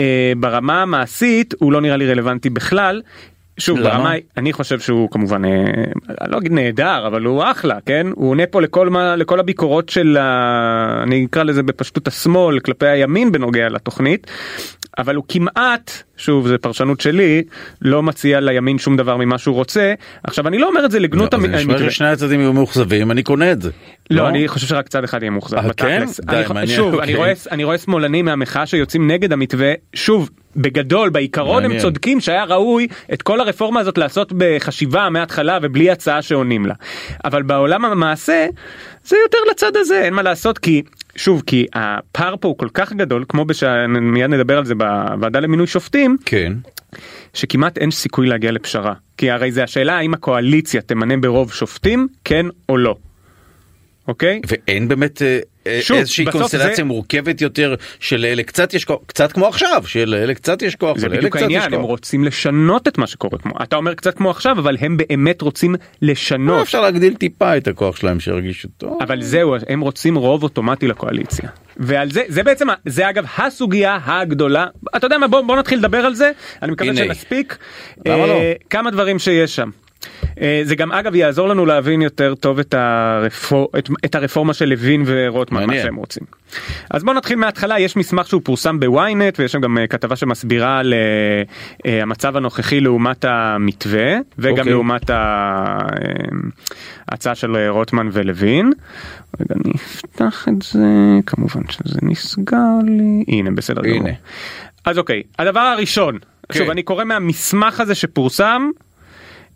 אה, 0.00 0.32
ברמה 0.36 0.82
המעשית 0.82 1.54
הוא 1.58 1.72
לא 1.72 1.80
נראה 1.80 1.96
לי 1.96 2.10
רלוונטי 2.10 2.50
בכלל. 2.50 3.02
שוב 3.58 3.78
למה? 3.78 3.88
ברמה 3.90 4.12
אני 4.36 4.52
חושב 4.52 4.80
שהוא 4.80 5.10
כמובן 5.10 5.44
אה, 5.44 5.50
אני 6.20 6.32
לא 6.32 6.38
אגיד 6.38 6.52
נהדר 6.52 7.06
אבל 7.06 7.22
הוא 7.24 7.42
אחלה 7.50 7.78
כן 7.86 8.06
הוא 8.14 8.30
עונה 8.30 8.46
פה 8.46 8.60
לכל 8.62 8.88
מה 8.88 9.16
לכל 9.16 9.40
הביקורות 9.40 9.88
של 9.88 10.16
ה... 10.20 11.00
אני 11.02 11.26
אקרא 11.30 11.42
לזה 11.42 11.62
בפשטות 11.62 12.08
השמאל 12.08 12.60
כלפי 12.60 12.86
הימין 12.86 13.32
בנוגע 13.32 13.68
לתוכנית 13.68 14.26
אבל 14.98 15.14
הוא 15.14 15.24
כמעט 15.28 15.90
שוב 16.16 16.48
זה 16.48 16.58
פרשנות 16.58 17.00
שלי 17.00 17.42
לא 17.82 18.02
מציע 18.02 18.40
לימין 18.40 18.78
שום 18.78 18.96
דבר 18.96 19.16
ממה 19.16 19.38
שהוא 19.38 19.54
רוצה 19.54 19.94
עכשיו 20.24 20.48
אני 20.48 20.58
לא 20.58 20.68
אומר 20.68 20.84
את 20.84 20.90
זה 20.90 20.98
לגנות 21.00 21.34
לא, 21.34 21.38
המ- 21.38 21.44
המתווה. 21.54 21.90
ששני 21.90 22.08
הצדדים 22.08 22.40
יהיו 22.40 22.52
מאוכזבים, 22.52 23.10
אני 23.10 23.22
קונה 23.22 23.52
את 23.52 23.62
זה. 23.62 23.70
לא, 24.10 24.28
אני 24.28 24.48
חושב 24.48 24.66
שרק 24.66 24.88
צד 24.88 25.04
אחד 25.04 25.22
יהיה 25.22 25.30
מאוכזב. 25.30 25.56
אה, 25.56 25.62
כן? 25.62 25.68
בתכלס. 25.68 26.20
די, 26.20 26.42
אני 26.50 26.66
שוב, 26.66 26.94
אוקיי. 26.94 27.08
אני 27.08 27.14
רואה- 27.14 27.32
אני 27.50 27.64
רואה 27.64 27.78
שמאלנים 27.78 28.24
מהמחאה 28.24 28.66
שיוצאים 28.66 29.10
נגד 29.10 29.32
המתווה, 29.32 29.72
שוב, 29.94 30.30
בגדול, 30.56 31.08
בעיקרון 31.10 31.56
הם 31.56 31.62
מעניין. 31.62 31.80
צודקים 31.82 32.20
שהיה 32.20 32.44
ראוי 32.44 32.86
את 33.12 33.22
כל 33.22 33.40
הרפורמה 33.40 33.80
הזאת 33.80 33.98
לעשות 33.98 34.32
בחשיבה 34.36 35.08
מההתחלה 35.10 35.58
ובלי 35.62 35.90
הצעה 35.90 36.22
שעונים 36.22 36.66
לה. 36.66 36.74
אבל 37.24 37.42
בעולם 37.42 37.84
המעשה, 37.84 38.46
זה 39.04 39.16
יותר 39.24 39.38
לצד 39.50 39.76
הזה, 39.76 40.00
אין 40.00 40.14
מה 40.14 40.22
לעשות, 40.22 40.58
כי... 40.58 40.82
שוב 41.16 41.42
כי 41.46 41.66
הפער 41.74 42.34
פה 42.40 42.48
הוא 42.48 42.58
כל 42.58 42.68
כך 42.74 42.92
גדול 42.92 43.24
כמו 43.28 43.44
מיד 44.00 44.30
נדבר 44.30 44.58
על 44.58 44.64
זה 44.64 44.74
בוועדה 44.74 45.40
למינוי 45.40 45.66
שופטים 45.66 46.16
כן. 46.26 46.52
שכמעט 47.34 47.78
אין 47.78 47.90
סיכוי 47.90 48.26
להגיע 48.26 48.52
לפשרה 48.52 48.92
כי 49.16 49.30
הרי 49.30 49.52
זה 49.52 49.64
השאלה 49.64 49.96
האם 49.98 50.14
הקואליציה 50.14 50.80
תמנה 50.80 51.16
ברוב 51.16 51.52
שופטים 51.52 52.08
כן 52.24 52.46
או 52.68 52.76
לא. 52.76 52.96
אוקיי? 54.08 54.40
ואין 54.46 54.88
באמת 54.88 55.22
אה, 55.22 55.38
אה, 55.66 55.78
שוב, 55.82 55.96
איזושהי 55.96 56.24
קונסטלציה 56.30 56.74
זה- 56.74 56.84
מורכבת 56.84 57.40
יותר 57.40 57.74
שלאלה 58.00 58.42
קצת 58.42 58.74
יש 58.74 58.84
כוח, 58.84 58.98
קצת 59.06 59.32
כמו 59.32 59.46
עכשיו, 59.46 59.82
שלאלה 59.86 60.34
קצת 60.34 60.62
יש 60.62 60.76
כוח 60.76 60.98
זה 60.98 61.08
בדיוק 61.08 61.36
העניין 61.36 61.74
הם. 61.74 61.80
רוצים 61.80 62.24
לשנות 62.24 62.88
את 62.88 62.98
מה 62.98 63.06
שקורה 63.06 63.38
כמו 63.38 63.52
אתה 63.62 63.76
אומר 63.76 63.94
קצת 63.94 64.16
כמו 64.16 64.30
עכשיו 64.30 64.58
אבל 64.58 64.76
הם 64.80 64.96
באמת 64.96 65.40
רוצים 65.42 65.74
לשנות 66.02 66.62
אפשר 66.62 66.80
להגדיל 66.80 67.14
טיפה 67.14 67.56
את 67.56 67.68
הכוח 67.68 67.96
שלהם 67.96 68.20
שירגישו 68.20 68.68
טוב. 68.78 68.98
אבל 69.02 69.22
זהו 69.22 69.56
הם 69.68 69.80
רוצים 69.80 70.14
רוב 70.14 70.42
אוטומטי 70.42 70.86
לקואליציה 70.86 71.48
ועל 71.76 72.10
זה 72.10 72.22
זה 72.28 72.42
בעצם 72.42 72.66
זה 72.86 73.10
אגב 73.10 73.24
הסוגיה 73.38 73.98
הגדולה 74.04 74.66
אתה 74.96 75.06
יודע 75.06 75.18
מה 75.18 75.28
בוא, 75.28 75.40
בוא 75.40 75.56
נתחיל 75.56 75.78
לדבר 75.78 75.98
על 75.98 76.14
זה 76.14 76.30
אני 76.62 76.72
מקווה 76.72 76.90
הנה. 76.90 76.96
שנספיק 77.04 77.56
למה 78.06 78.22
אה, 78.22 78.26
לא? 78.26 78.40
כמה 78.70 78.90
דברים 78.90 79.18
שיש 79.18 79.56
שם. 79.56 79.70
אה, 80.40 80.60
זה 80.64 80.74
גם 80.74 80.92
אגב 80.92 81.14
יעזור 81.14 81.48
לנו 81.48 81.66
להבין 81.66 82.02
יותר 82.02 82.34
טוב 82.34 82.58
את, 82.58 82.74
הרפור... 82.74 83.68
את, 83.78 83.90
את 84.04 84.14
הרפורמה 84.14 84.54
של 84.54 84.68
לוין 84.68 85.02
ורוטמן 85.06 85.66
מה. 85.66 85.74
שהם 85.74 85.94
רוצים. 85.94 86.22
אז 86.90 87.04
בוא 87.04 87.14
נתחיל 87.14 87.36
מההתחלה 87.36 87.80
יש 87.80 87.96
מסמך 87.96 88.26
שהוא 88.26 88.42
פורסם 88.44 88.80
בוויינט 88.80 89.40
ויש 89.40 89.52
שם 89.52 89.60
גם 89.60 89.78
אה, 89.78 89.86
כתבה 89.86 90.16
שמסבירה 90.16 90.78
על 90.78 90.94
אה, 91.86 92.02
המצב 92.02 92.36
הנוכחי 92.36 92.80
לעומת 92.80 93.24
המתווה 93.24 94.14
וגם 94.38 94.58
אוקיי. 94.58 94.72
לעומת 94.72 95.10
ההצעה 97.08 97.34
של 97.34 97.68
רוטמן 97.68 98.08
ולוין. 98.12 98.72
רגע 99.40 99.54
אני 99.64 99.72
אפתח 99.74 100.46
את 100.48 100.62
זה 100.62 100.86
כמובן 101.26 101.62
שזה 101.70 101.98
נסגר 102.02 102.78
לי 102.86 103.24
הנה 103.28 103.50
בסדר 103.50 103.82
גמור. 103.82 104.08
אז 104.84 104.98
אוקיי 104.98 105.22
הדבר 105.38 105.60
הראשון 105.60 106.18
כן. 106.48 106.58
שוב 106.58 106.70
אני 106.70 106.82
קורא 106.82 107.04
מהמסמך 107.04 107.80
הזה 107.80 107.94
שפורסם. 107.94 108.70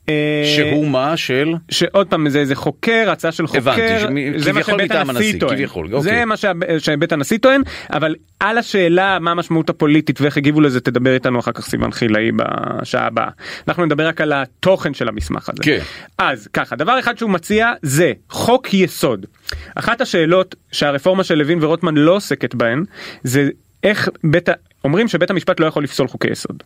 אה, 0.09 0.42
שהוא 0.57 0.88
מה 0.88 1.16
של? 1.16 1.55
שעוד 1.71 2.07
פעם 2.07 2.29
זה 2.29 2.38
איזה 2.38 2.55
חוקר 2.55 3.09
הצעה 3.12 3.33
של 3.33 3.47
חוקר 3.47 3.59
הבנתי, 3.59 4.38
זה 4.38 4.53
מה 4.53 4.62
שבית 4.62 4.90
הנשיא 4.90 5.40
טוען 5.40 5.55
כביכול, 5.55 5.88
זה 5.88 5.97
אוקיי. 5.97 6.25
מה 6.25 6.35
שבית 6.79 7.12
הנשיא 7.12 7.38
טוען 7.38 7.62
אבל 7.92 8.14
על 8.40 8.59
השאלה 8.59 9.18
מה 9.18 9.31
המשמעות 9.31 9.71
הפוליטית 9.71 10.21
ואיך 10.21 10.37
הגיבו 10.37 10.61
לזה 10.61 10.81
תדבר 10.81 11.14
איתנו 11.14 11.38
אחר 11.38 11.53
כך 11.53 11.66
סיוון 11.66 11.92
חילאי 11.92 12.31
בשעה 12.37 13.07
הבאה 13.07 13.29
אנחנו 13.68 13.85
נדבר 13.85 14.07
רק 14.07 14.21
על 14.21 14.33
התוכן 14.33 14.94
של 14.94 15.09
המסמך 15.09 15.49
הזה 15.49 15.62
כן. 15.62 15.79
אז 16.18 16.49
ככה 16.53 16.77
דבר 16.77 16.99
אחד 16.99 17.18
שהוא 17.18 17.31
מציע 17.31 17.73
זה 17.83 18.12
חוק 18.31 18.75
יסוד 18.75 19.27
אחת 19.75 20.01
השאלות 20.01 20.55
שהרפורמה 20.73 21.25
של 21.25 21.35
לוין 21.35 21.64
ורוטמן 21.64 21.94
לא 21.94 22.16
עוסקת 22.16 22.55
בהן 22.55 22.85
זה 23.23 23.49
איך 23.83 24.09
בית 24.25 24.49
אומרים 24.85 25.09
שבית 25.09 25.31
המשפט 25.31 25.61
לא 25.61 25.66
יכול 25.66 25.85
לפסול 25.85 26.09
חוקי 26.09 26.31
יסוד. 26.31 26.62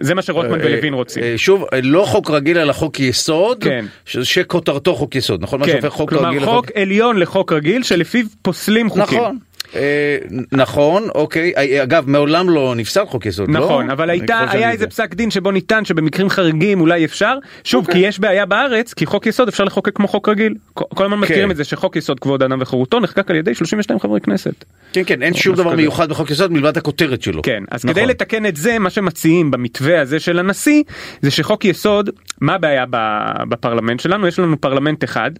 זה 0.00 0.14
מה 0.14 0.22
שרוטמן 0.22 0.58
ולוין 0.60 0.94
רוצים. 0.94 1.22
אה, 1.22 1.34
שוב, 1.36 1.64
אה, 1.72 1.80
לא 1.82 2.04
חוק 2.04 2.30
רגיל 2.30 2.58
אלא 2.58 2.72
חוק 2.72 3.00
יסוד, 3.00 3.64
כן. 3.64 3.84
שכותרתו 4.04 4.94
חוק 4.94 5.14
יסוד, 5.14 5.42
נכון? 5.42 5.60
מה 5.60 5.66
כן, 5.66 5.72
שהופך 5.72 5.88
חוק 5.88 6.10
כלומר 6.10 6.28
רגיל 6.28 6.44
חוק 6.44 6.70
עליון 6.74 7.16
לחוק 7.16 7.52
רגיל 7.52 7.82
שלפיו 7.82 8.26
פוסלים 8.42 8.90
חוקים. 8.90 9.18
נכון. 9.18 9.38
אה, 9.74 10.16
נכון, 10.52 11.08
אוקיי. 11.14 11.52
אה, 11.56 11.82
אגב, 11.82 12.10
מעולם 12.10 12.50
לא 12.50 12.74
נפסל 12.76 13.06
חוק 13.06 13.26
יסוד, 13.26 13.50
לא? 13.50 13.60
נכון, 13.60 13.90
אבל 13.90 14.10
הייתה, 14.10 14.44
היה. 14.50 14.70
איזה 14.70 14.86
פסק 14.86 15.14
דין 15.14 15.30
שבו 15.30 15.50
ניתן 15.50 15.84
שבמקרים 15.84 16.30
חריגים 16.30 16.80
אולי 16.80 17.04
אפשר, 17.04 17.38
שוב 17.64 17.86
אוקיי. 17.86 18.00
כי 18.00 18.08
יש 18.08 18.18
בעיה 18.18 18.46
בארץ, 18.46 18.94
כי 18.94 19.06
חוק 19.06 19.26
יסוד 19.26 19.48
אפשר 19.48 19.64
לחוקק 19.64 19.96
כמו 19.96 20.08
חוק 20.08 20.28
רגיל. 20.28 20.54
כל 20.74 21.04
הזמן 21.04 21.26
כן. 21.26 21.50
את 21.50 21.56
זה 21.56 21.64
שחוק 21.64 21.96
יסוד 21.96 22.20
כבוד 22.20 22.42
האדם 22.42 22.58
וחירותו 22.60 23.00
נחקק 23.00 23.30
על 23.30 23.36
ידי 23.36 23.54
32 23.54 24.00
חברי 24.00 24.20
כנסת. 24.20 24.64
כן, 24.92 25.02
כן, 25.06 25.22
אין 25.22 25.34
שום 25.34 25.54
דבר 25.54 25.70
כזה. 25.70 25.76
מיוחד 25.76 26.08
בחוק 26.08 26.30
יסוד 26.30 26.52
מלבד 26.52 26.76
הכותרת 26.76 27.22
שלו. 27.22 27.42
כן, 27.42 27.62
אז 27.70 27.84
נכון. 27.84 27.94
כדי 27.94 28.06
לתקן 28.06 28.46
את 28.46 28.56
זה, 28.56 28.78
מה 28.78 28.90
שמציעים 28.90 29.50
במתווה 29.50 30.00
הזה 30.00 30.20
של 30.20 30.38
הנשיא, 30.38 30.82
זה 31.22 31.30
שחוק 31.30 31.64
יסוד, 31.64 32.10
מה 32.40 32.54
הבעיה 32.54 32.84
בפרלמנט 33.48 34.00
שלנו? 34.00 34.26
יש 34.26 34.38
לנו 34.38 34.60
פרלמנט 34.60 35.04
אחד, 35.04 35.30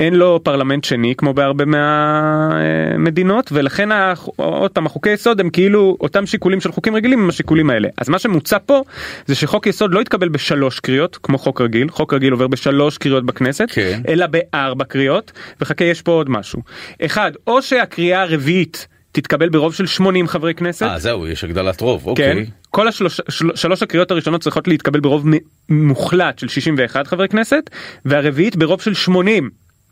אין 0.00 0.14
לו 0.14 0.40
פרלמנט 0.44 0.84
שני 0.84 1.14
כמו 1.16 1.34
בהרבה 1.34 1.64
מהמדינות, 1.64 3.52
ולכן 3.52 3.67
ה- 3.92 4.14
עוד 4.36 4.70
פעם 4.70 4.86
החוקי 4.86 5.10
יסוד 5.10 5.40
הם 5.40 5.50
כאילו 5.50 5.96
אותם 6.00 6.26
שיקולים 6.26 6.60
של 6.60 6.72
חוקים 6.72 6.94
רגילים 6.94 7.22
הם 7.22 7.28
השיקולים 7.28 7.70
האלה. 7.70 7.88
אז 7.98 8.08
מה 8.08 8.18
שמוצע 8.18 8.56
פה 8.66 8.82
זה 9.26 9.34
שחוק 9.34 9.66
יסוד 9.66 9.94
לא 9.94 10.00
יתקבל 10.00 10.28
בשלוש 10.28 10.80
קריאות 10.80 11.18
כמו 11.22 11.38
חוק 11.38 11.60
רגיל, 11.60 11.90
חוק 11.90 12.14
רגיל 12.14 12.32
עובר 12.32 12.46
בשלוש 12.46 12.98
קריאות 12.98 13.26
בכנסת, 13.26 13.66
כן. 13.72 14.00
אלא 14.08 14.26
בארבע 14.26 14.84
קריאות, 14.84 15.32
וחכה 15.60 15.84
יש 15.84 16.02
פה 16.02 16.12
עוד 16.12 16.30
משהו. 16.30 16.62
אחד, 17.04 17.32
או 17.46 17.62
שהקריאה 17.62 18.22
הרביעית 18.22 18.88
תתקבל 19.12 19.48
ברוב 19.48 19.74
של 19.74 19.86
80 19.86 20.28
חברי 20.28 20.54
כנסת, 20.54 20.82
אה, 20.86 20.98
זהו, 20.98 21.26
יש 21.26 21.44
הגדלת 21.44 21.80
רוב, 21.80 22.02
כן, 22.02 22.10
אוקיי. 22.10 22.46
כל 22.70 22.88
השלוש, 22.88 23.20
של, 23.28 23.50
שלוש 23.54 23.82
הקריאות 23.82 24.10
הראשונות 24.10 24.40
צריכות 24.42 24.68
להתקבל 24.68 25.00
ברוב 25.00 25.26
מוחלט 25.68 26.38
של 26.38 26.48
61 26.48 27.06
חברי 27.06 27.28
כנסת 27.28 27.70
והרביעית 28.04 28.56
ברוב 28.56 28.82
של 28.82 28.94
80 28.94 29.50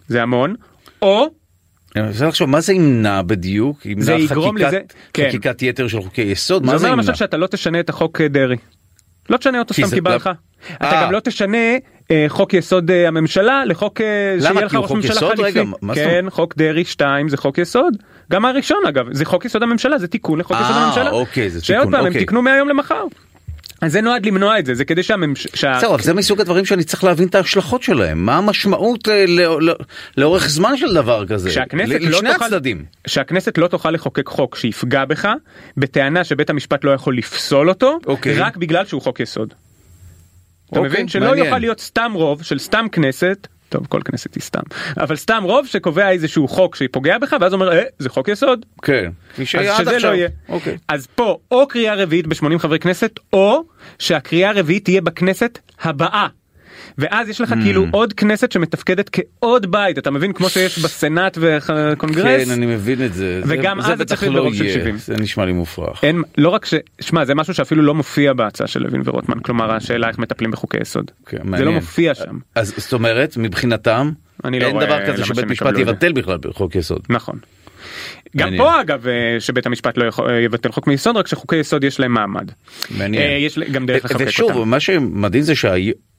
זה 0.08 0.22
המון 0.22 0.54
או 1.02 1.26
אני 1.96 2.08
רוצה 2.08 2.26
לחשוב, 2.26 2.48
מה 2.50 2.60
זה 2.60 2.72
ימנע 2.72 3.22
בדיוק? 3.22 3.86
ימנע 3.86 4.04
זה 4.04 4.12
יגרום 4.12 4.56
לזה- 4.56 4.80
כן. 5.12 5.28
חקיקת 5.28 5.62
יתר 5.62 5.88
של 5.88 6.00
חוקי 6.02 6.22
יסוד? 6.22 6.62
זה 6.66 6.72
מה 6.72 6.78
זה 6.78 6.86
אומר 6.86 6.92
ימנע? 6.98 7.02
למשל 7.08 7.18
שאתה 7.18 7.36
לא 7.36 7.46
תשנה 7.46 7.80
את 7.80 7.88
החוק 7.88 8.20
אה, 8.20 8.28
דרעי. 8.28 8.56
לא 9.30 9.36
תשנה 9.36 9.58
אותו 9.58 9.74
סתם 9.74 9.86
זה- 9.86 9.96
כי 9.96 10.00
בא 10.00 10.10
לא- 10.10 10.16
לך. 10.16 10.30
אתה 10.76 10.84
אה. 10.98 11.02
גם 11.06 11.12
לא 11.12 11.20
תשנה 11.20 11.56
אה, 12.10 12.24
חוק 12.28 12.54
יסוד 12.54 12.90
אה, 12.90 13.08
הממשלה 13.08 13.64
לחוק 13.64 14.00
אה? 14.00 14.06
שיהיה 14.40 14.52
לך 14.64 14.74
ראש 14.74 14.90
ממשלה? 14.90 15.30
חליפי. 15.36 15.60
כן 15.94 16.24
חוק 16.30 16.54
דרעי 16.56 16.84
2 16.84 17.28
זה 17.28 17.36
חוק 17.36 17.58
יסוד. 17.58 17.94
גם 18.32 18.44
הראשון 18.44 18.78
אגב 18.88 19.06
זה 19.12 19.24
חוק 19.24 19.44
יסוד 19.44 19.62
הממשלה 19.62 19.98
זה 19.98 20.08
תיקון 20.08 20.38
לחוק 20.38 20.56
יסוד 20.60 20.76
אה, 20.76 20.84
הממשלה. 20.84 21.10
אוקיי, 21.10 21.50
זה 21.50 21.64
שעוד 21.64 21.78
תיקון, 21.78 21.92
פעם 21.92 22.00
הם 22.00 22.06
אוקיי. 22.06 22.20
תיקנו 22.20 22.42
מהיום 22.42 22.68
למחר. 22.68 23.04
אז 23.80 23.92
זה 23.92 24.00
נועד 24.00 24.26
למנוע 24.26 24.58
את 24.58 24.66
זה 24.66 24.74
זה 24.74 24.84
כדי 24.84 25.02
שהממשלה. 25.02 25.78
זהו, 25.80 25.94
אבל 25.94 26.02
זה 26.02 26.14
מסוג 26.14 26.40
הדברים 26.40 26.64
שאני 26.64 26.84
צריך 26.84 27.04
להבין 27.04 27.28
את 27.28 27.34
ההשלכות 27.34 27.82
שלהם. 27.82 28.26
מה 28.26 28.36
המשמעות 28.36 29.08
אה, 29.08 29.24
לא- 29.28 29.62
לא- 29.62 29.74
לאורך 30.16 30.48
זמן 30.48 30.76
של 30.76 30.94
דבר 30.94 31.26
כזה? 31.26 31.50
לא 31.72 31.84
לשני 31.98 32.30
הצדדים. 32.30 32.84
שהכנסת 33.06 33.58
לא 33.58 33.68
תוכל 33.68 33.90
לחוקק 33.90 34.28
חוק 34.28 34.56
שיפגע 34.56 35.04
בך 35.04 35.28
בטענה 35.76 36.24
שבית 36.24 36.50
המשפט 36.50 36.84
לא 36.84 36.90
יכול 36.90 37.18
לפסול 37.18 37.68
אותו 37.68 37.98
אוקיי. 38.06 38.38
רק 38.38 38.56
בגלל 38.56 38.84
שהוא 38.84 39.02
חוק 39.02 39.20
יסוד. 39.20 39.54
אתה 40.70 40.78
אוקיי, 40.78 40.90
מבין 40.90 41.08
שלא. 41.08 41.36
יוכל 41.36 41.58
להיות 41.58 41.80
סתם 41.80 42.12
רוב 42.14 42.42
של 42.42 42.58
סתם 42.58 42.86
כנסת. 42.92 43.46
טוב 43.68 43.86
כל 43.86 44.00
כנסת 44.04 44.34
היא 44.34 44.42
סתם 44.42 44.60
אבל 45.00 45.16
סתם 45.16 45.42
רוב 45.42 45.66
שקובע 45.66 46.10
איזשהו 46.10 46.48
חוק 46.48 46.76
שפוגע 46.76 47.18
בך 47.18 47.36
ואז 47.40 47.52
אומר 47.52 47.72
אה, 47.72 47.82
זה 47.98 48.08
חוק 48.08 48.28
יסוד 48.28 48.66
כן. 48.82 49.10
אז 49.38 49.46
שזה 49.46 49.96
עכשיו. 49.96 50.10
לא 50.10 50.16
יהיה. 50.16 50.28
אוקיי. 50.48 50.78
אז 50.88 51.06
פה 51.06 51.38
או 51.50 51.68
קריאה 51.68 51.94
רביעית 51.94 52.26
ב-80 52.26 52.58
חברי 52.58 52.78
כנסת 52.78 53.20
או 53.32 53.64
שהקריאה 53.98 54.50
הרביעית 54.50 54.84
תהיה 54.84 55.00
בכנסת 55.00 55.58
הבאה. 55.82 56.26
ואז 56.98 57.28
יש 57.28 57.40
לך 57.40 57.52
Hmm. 57.52 57.62
כאילו 57.62 57.86
עוד 57.90 58.12
כנסת 58.12 58.52
שמתפקדת 58.52 59.10
כעוד 59.12 59.70
בית 59.72 59.98
אתה 59.98 60.10
מבין 60.10 60.32
כמו 60.32 60.48
שיש 60.48 60.78
בסנאט 60.78 61.38
וקונגרס. 61.40 62.44
כן, 62.46 62.50
אני 62.50 62.66
מבין 62.66 63.04
את 63.04 63.14
זה. 63.14 63.40
זה- 63.44 63.54
וגם 63.54 63.80
זה 63.80 63.92
אז 63.92 63.98
זה 63.98 64.04
צריך 64.04 64.22
להיות 64.22 64.34
לא 64.34 64.40
ברוב 64.40 64.54
של 64.54 64.64
יהיה. 64.64 64.74
70. 64.74 64.96
זה 64.98 65.14
נשמע 65.16 65.44
לי 65.44 65.52
מופרך. 65.52 66.04
אין 66.04 66.22
לא 66.38 66.48
רק 66.48 66.64
ש... 66.64 66.74
שמע 67.00 67.24
זה 67.24 67.34
משהו 67.34 67.54
שאפילו 67.54 67.82
לא 67.82 67.94
מופיע 67.94 68.32
בהצעה 68.32 68.66
של 68.66 68.82
לוין 68.82 69.02
ורוטמן 69.04 69.38
כלומר 69.40 69.70
השאלה 69.74 70.08
איך 70.08 70.18
מטפלים 70.18 70.50
בחוקי 70.50 70.78
יסוד. 70.80 71.10
כן, 71.26 71.36
זה 71.36 71.44
מעניין. 71.44 71.68
לא 71.68 71.72
מופיע 71.74 72.14
שם. 72.14 72.38
אז 72.54 72.74
זאת 72.76 72.92
אומרת, 72.92 73.36
מבחינתם, 73.36 74.10
אני 74.44 74.60
לא 74.60 74.66
אין 74.66 74.78
דבר 74.80 75.06
כזה 75.06 75.24
שבית 75.24 75.44
משפט 75.44 75.74
זה. 75.74 75.80
יבטל 75.80 76.12
בכלל 76.12 76.38
בחוק 76.42 76.74
יסוד. 76.74 77.00
נכון. 77.08 77.38
גם 78.36 78.46
מעניין. 78.46 78.62
פה 78.62 78.80
אגב 78.80 79.06
אה, 79.06 79.12
שבית 79.40 79.66
המשפט 79.66 79.98
לא 79.98 80.04
יכול, 80.04 80.30
אה, 80.30 80.40
יבטל 80.40 80.72
חוק 80.72 80.86
מיסוד 80.86 81.16
רק 81.16 81.26
שחוקי 81.26 81.56
יסוד 81.56 81.84
יש 81.84 82.00
להם 82.00 82.12
מעמד. 82.14 82.50
מעניין. 82.98 83.22
אה, 83.22 83.36
יש 83.36 83.58
גם 83.58 83.86
דרך 83.86 84.04
לחוקק 84.04 84.24
ושוב, 84.28 84.52
אותם. 84.52 84.68
מה 84.68 84.80
שמדהים 84.80 85.42
זה 85.44 85.54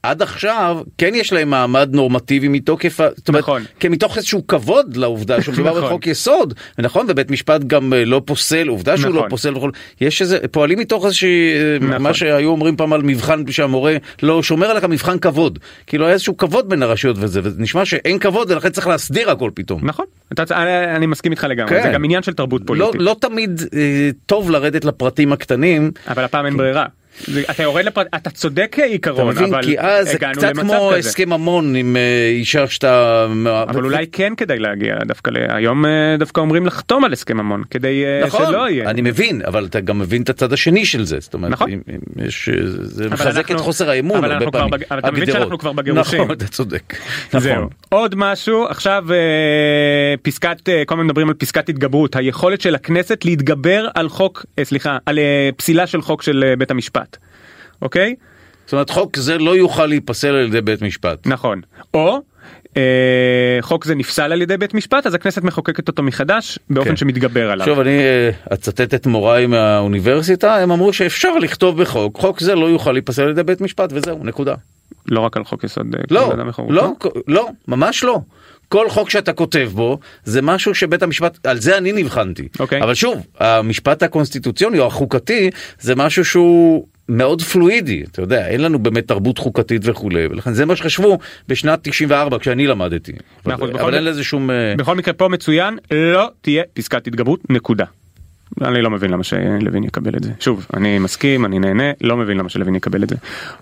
שעד 0.06 0.22
עכשיו 0.22 0.78
כן 0.98 1.14
יש 1.14 1.32
להם 1.32 1.50
מעמד 1.50 1.88
נורמטיבי 1.92 2.48
מתוקף, 2.48 3.00
זאת 3.16 3.28
אומרת, 3.28 3.42
נכון. 3.42 3.62
כן, 3.80 3.92
מתוך 3.92 4.16
איזשהו 4.16 4.46
כבוד 4.46 4.96
לעובדה 4.96 5.42
שמדובר 5.42 5.70
נכון. 5.70 5.84
בחוק 5.84 6.06
יסוד, 6.06 6.54
ונכון, 6.78 7.06
ובית 7.08 7.30
משפט 7.30 7.64
גם 7.64 7.92
אה, 7.92 8.04
לא 8.04 8.22
פוסל, 8.24 8.68
עובדה 8.68 8.96
שהוא 8.96 9.10
לא 9.10 9.16
נכון. 9.16 9.30
פוסל 9.30 9.56
וכל, 9.56 9.70
יש 10.00 10.22
איזה, 10.22 10.38
פועלים 10.50 10.78
מתוך 10.78 11.04
איזושהי, 11.04 11.52
אה, 11.56 11.78
נכון. 11.80 12.02
מה 12.02 12.14
שהיו 12.14 12.50
אומרים 12.50 12.76
פעם 12.76 12.92
על 12.92 13.02
מבחן 13.02 13.42
שהמורה 13.50 13.96
לא 14.22 14.42
שומר 14.42 14.66
עליך 14.66 14.84
מבחן 14.84 15.18
כבוד, 15.18 15.58
כאילו 15.86 16.04
היה 16.04 16.12
איזשהו 16.12 16.36
כבוד 16.36 16.68
בין 16.68 16.82
הרשויות 16.82 17.16
וזה, 17.20 17.40
ונשמע 17.44 17.84
שאין 17.84 18.18
כבוד 18.18 18.50
ולכן 18.50 18.70
צריך 18.70 18.86
להסדיר 18.86 19.30
הכל 19.30 19.50
פתאום. 19.54 19.80
נכון 19.82 20.06
אתה, 20.32 20.62
אני, 20.62 20.96
אני 20.96 21.06
מסכים 21.06 21.32
איתך 21.32 21.44
לגמרי 21.44 21.74
כן. 21.74 21.82
זה 21.82 21.88
גם 21.88 22.04
עניין 22.04 22.22
של 22.22 22.32
תרבות 22.32 22.60
לא, 22.60 22.66
פוליטית 22.66 23.00
לא 23.00 23.16
תמיד 23.20 23.62
אה, 23.74 24.10
טוב 24.26 24.50
לרדת 24.50 24.84
לפרטים 24.84 25.32
הקטנים, 25.32 25.90
אבל 26.08 26.24
הפעם 26.24 26.46
אין 26.46 26.56
ברירה. 26.56 26.86
אתה 27.50 27.62
יורד 27.62 27.84
לפרט 27.84 28.06
אתה 28.16 28.30
צודק 28.30 28.66
אתה 28.70 28.82
כעיקרון 28.82 29.28
מבין? 29.28 29.54
אבל 29.54 29.62
כי 29.62 29.78
אז 29.80 30.08
זה 30.10 30.18
קצת 30.18 30.52
כמו 30.58 30.88
כזה. 30.92 30.98
הסכם 31.08 31.28
ממון 31.30 31.74
עם 31.74 31.96
אה, 31.96 32.00
אישה 32.28 32.66
שאתה... 32.66 33.26
אבל 33.68 33.84
אולי 33.84 34.06
כן 34.12 34.32
כדאי 34.36 34.58
להגיע 34.58 34.94
דווקא. 35.06 35.30
היום 35.48 35.86
אה, 35.86 35.90
דווקא 36.18 36.40
אומרים 36.40 36.66
לחתום 36.66 37.04
על 37.04 37.12
הסכם 37.12 37.36
ממון 37.36 37.62
כדי 37.70 38.04
אה, 38.04 38.26
נכון, 38.26 38.46
שלא 38.46 38.70
יהיה. 38.70 38.90
אני 38.90 39.00
מבין, 39.02 39.42
אבל 39.46 39.64
אתה 39.64 39.80
גם 39.80 39.98
מבין 39.98 40.22
את 40.22 40.28
הצד 40.30 40.52
השני 40.52 40.86
של 40.86 41.04
זה, 41.04 41.16
זאת 41.20 41.34
אומרת, 41.34 41.50
נכון. 41.52 41.70
אם, 41.70 41.80
אם 41.90 42.24
יש, 42.26 42.48
אה, 42.48 42.54
זה 42.66 43.08
מחזק 43.10 43.36
אנחנו- 43.38 43.54
את 43.54 43.60
חוסר 43.60 43.90
האמון 43.90 44.24
הרבה 44.24 44.50
פעמים. 44.50 44.70
בג- 44.70 44.82
אבל 44.90 44.98
אתה 44.98 45.10
מבין. 45.10 45.26
שאנחנו 45.32 45.58
כבר 45.58 45.72
בגירושים. 45.72 46.20
נכון, 46.22 46.32
אתה 46.36 46.46
צודק. 46.46 46.94
זהו. 47.32 47.52
נכון. 47.54 47.68
עוד 47.88 48.14
משהו 48.16 48.64
עכשיו 48.68 49.04
אה, 49.12 49.16
פסקת 50.22 50.68
אה, 50.68 50.82
כל 50.86 50.94
הזמן 50.94 51.06
מדברים 51.06 51.28
על 51.28 51.34
פסקת 51.34 51.68
התגברות 51.68 52.16
היכולת 52.16 52.60
של 52.60 52.74
הכנסת 52.74 53.24
להתגבר 53.24 53.88
על 53.94 54.08
חוק 54.08 54.46
אה, 54.58 54.64
סליחה 54.64 54.98
על 55.06 55.18
אה, 55.18 55.48
פסילה 55.56 55.86
של 55.86 56.02
חוק 56.02 56.22
של 56.22 56.44
אה, 56.48 56.56
בית 56.56 56.70
המשפט. 56.70 57.07
אוקיי 57.82 58.14
זאת 58.66 58.72
אומרת, 58.72 58.90
חוק 58.90 59.16
זה 59.16 59.38
לא 59.38 59.56
יוכל 59.56 59.86
להיפסל 59.86 60.28
על 60.28 60.46
ידי 60.46 60.60
בית 60.60 60.82
משפט. 60.82 61.26
נכון 61.26 61.60
או 61.94 62.20
אה, 62.76 63.58
חוק 63.60 63.84
זה 63.84 63.94
נפסל 63.94 64.32
על 64.32 64.42
ידי 64.42 64.56
בית 64.56 64.74
משפט 64.74 65.06
אז 65.06 65.14
הכנסת 65.14 65.42
מחוקקת 65.42 65.88
אותו 65.88 66.02
מחדש 66.02 66.58
באופן 66.70 66.90
כן. 66.90 66.96
שמתגבר 66.96 67.50
עליו. 67.50 67.66
עכשיו 67.66 67.82
אני 67.82 67.98
אה, 67.98 68.30
אצטט 68.54 68.94
את 68.94 69.06
מוריי 69.06 69.46
מהאוניברסיטה, 69.46 70.56
הם 70.56 70.70
אמרו 70.70 70.92
שאפשר 70.92 71.38
לכתוב 71.38 71.82
בחוק, 71.82 72.18
חוק 72.18 72.40
זה 72.40 72.54
לא 72.54 72.66
יוכל 72.66 72.92
להיפסל 72.92 73.22
על 73.22 73.30
ידי 73.30 73.42
בית 73.42 73.60
משפט 73.60 73.90
וזהו, 73.92 74.24
נקודה. 74.24 74.54
לא 75.06 75.20
רק 75.20 75.36
על 75.36 75.44
חוק 75.44 75.64
יסוד 75.64 75.94
אה, 75.94 76.00
לא. 76.10 76.32
לא, 76.68 76.94
לא, 77.28 77.48
ממש 77.68 78.04
לא. 78.04 78.20
כל 78.68 78.90
חוק 78.90 79.10
שאתה 79.10 79.32
כותב 79.32 79.70
בו 79.74 79.98
זה 80.24 80.42
משהו 80.42 80.74
שבית 80.74 81.02
המשפט, 81.02 81.46
על 81.46 81.60
זה 81.60 81.78
אני 81.78 81.92
נבחנתי. 81.92 82.48
אוקיי. 82.60 82.82
אבל 82.82 82.94
שוב, 82.94 83.26
המשפט 83.40 84.02
הקונסטיטוציוני 84.02 84.78
או 84.78 84.86
החוקתי 84.86 85.50
זה 85.80 85.94
משהו 85.94 86.24
שהוא 86.24 86.86
מאוד 87.08 87.42
פלואידי, 87.42 88.04
אתה 88.10 88.22
יודע, 88.22 88.48
אין 88.48 88.60
לנו 88.60 88.78
באמת 88.78 89.08
תרבות 89.08 89.38
חוקתית 89.38 89.82
וכולי, 89.84 90.26
ולכן 90.26 90.52
זה 90.52 90.66
מה 90.66 90.76
שחשבו 90.76 91.18
בשנת 91.48 91.78
94 91.82 92.38
כשאני 92.38 92.66
למדתי. 92.66 93.12
אחוז, 93.40 93.70
אבל, 93.70 93.80
אבל 93.80 93.94
אין 93.94 94.04
לזה 94.04 94.24
שום... 94.24 94.50
אה, 94.50 94.74
בכל 94.78 94.96
מקרה 94.96 95.14
פה 95.14 95.28
מצוין 95.28 95.78
לא 95.90 96.30
תהיה 96.40 96.62
פסקת 96.74 97.06
התגברות 97.06 97.50
נקודה. 97.50 97.84
אני 98.62 98.82
לא 98.82 98.90
מבין 98.90 99.10
למה 99.10 99.24
שלוין 99.24 99.84
יקבל 99.84 100.16
את 100.16 100.24
זה. 100.24 100.30
שוב, 100.40 100.66
אני 100.74 100.98
מסכים, 100.98 101.44
אני 101.44 101.58
נהנה, 101.58 101.84
לא 102.00 102.16
מבין 102.16 102.36
למה 102.36 102.48
שלוין 102.48 102.74
יקבל 102.74 103.02
את 103.02 103.08
זה. 103.08 103.16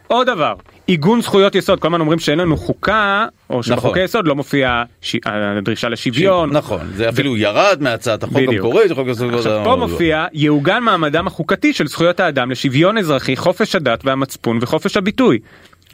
עוד 0.06 0.26
דבר, 0.26 0.54
עיגון 0.86 1.20
זכויות 1.20 1.54
יסוד, 1.54 1.80
כל 1.80 1.88
הזמן 1.88 2.00
אומרים 2.00 2.18
שאין 2.18 2.38
לנו 2.38 2.56
חוקה, 2.56 3.26
או 3.50 3.62
שבחוקי 3.62 3.88
נכון. 3.88 3.98
יסוד 4.02 4.26
לא 4.28 4.34
מופיע 4.34 4.82
ש... 5.00 5.16
הדרישה 5.24 5.88
לשוויון. 5.88 6.50
נכון, 6.50 6.80
זה 6.94 7.08
אפילו 7.08 7.36
ירד 7.36 7.78
מהצעת 7.80 8.22
החוק. 8.22 8.36
המקורית, 8.48 8.90
עכשיו 8.90 9.52
האדם 9.52 9.64
פה. 9.64 9.76
מופיע 9.76 10.26
יעוגן 10.32 10.82
מעמדם 10.82 11.26
החוקתי 11.26 11.72
של 11.72 11.86
זכויות 11.86 12.20
האדם 12.20 12.50
לשוויון 12.50 12.98
אזרחי, 12.98 13.36
חופש 13.36 13.76
הדת 13.76 14.04
והמצפון 14.04 14.58
וחופש 14.62 14.96
הביטוי. 14.96 15.38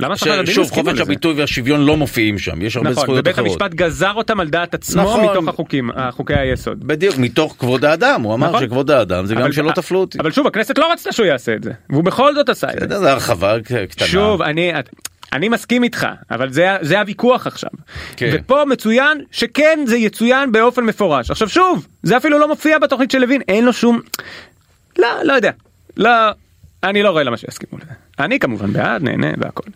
למה 0.02 0.16
ספרדים 0.16 0.54
שוב, 0.54 0.64
הסכימו 0.64 0.90
חופש? 0.90 1.00
הביטוי 1.00 1.34
והשוויון 1.34 1.80
לא 1.80 1.96
מופיעים 1.96 2.38
שם, 2.38 2.62
יש 2.62 2.76
הרבה 2.76 2.90
נכון, 2.90 3.02
זכויות 3.02 3.20
ובית 3.20 3.34
אחרות. 3.34 3.48
המשפט 3.50 3.74
גזר 3.74 4.12
אותם 4.12 4.40
על 4.40 4.48
דעת 4.48 4.74
עצמו 4.74 5.02
נכון. 5.02 5.24
מתוך 5.24 5.48
החוקים, 5.48 5.90
חוקי 6.10 6.34
היסוד. 6.34 6.84
בדיוק, 6.86 7.18
מתוך 7.18 7.56
כבוד 7.58 7.84
האדם, 7.84 8.22
הוא 8.22 8.34
אמר 8.34 8.48
נכון. 8.48 8.60
שכבוד 8.60 8.90
האדם 8.90 9.26
זה 9.26 9.34
גם 9.34 9.40
אבל- 9.42 9.52
שלא 9.52 9.72
תפלו 9.72 10.00
אותי. 10.00 10.18
אבל 10.20 10.30
שוב, 10.32 10.46
הכנסת 10.46 10.78
לא 10.78 10.92
רצתה 10.92 11.12
שהוא 11.12 11.26
יעשה 11.26 11.54
את 11.54 11.62
זה, 11.64 11.70
והוא 11.90 12.04
בכל 12.04 12.34
זאת 12.34 12.48
עשה 12.48 12.66
את 12.82 12.90
זה. 12.90 12.98
זה 12.98 13.12
הרחבה 13.12 13.56
קטנה. 13.60 14.08
שוב, 14.08 14.42
אני, 14.42 14.72
אני 15.32 15.48
מסכים 15.48 15.82
איתך, 15.84 16.06
אבל 16.30 16.52
זה, 16.52 16.76
זה 16.80 17.00
הוויכוח 17.00 17.46
עכשיו. 17.46 17.70
כן. 18.16 18.30
ופה 18.32 18.64
מצוין 18.64 19.18
שכן 19.30 19.78
זה 19.86 19.96
יצוין 19.96 20.52
באופן 20.52 20.84
מפורש. 20.84 21.30
עכשיו 21.30 21.48
שוב, 21.48 21.86
זה 22.02 22.16
אפילו 22.16 22.38
לא 22.38 22.48
מופיע 22.48 22.78
בתוכנית 22.78 23.10
של 23.10 23.18
לוין, 23.18 23.40
אין 23.48 23.64
לו 23.64 23.72
שום... 23.72 24.00
לא, 24.98 25.08
לא 25.24 25.32
יודע. 25.32 25.50
לא, 25.96 26.10
אני 26.84 27.02
לא 27.02 27.10
רואה 27.10 27.22
למה 27.22 27.36
שיסכימו 27.36 27.78
לזה. 27.82 27.92
אני 28.18 28.38
כמובן 28.38 28.72
בעד, 28.72 29.02
נהנה 29.02 29.28
והכל. 29.38 29.70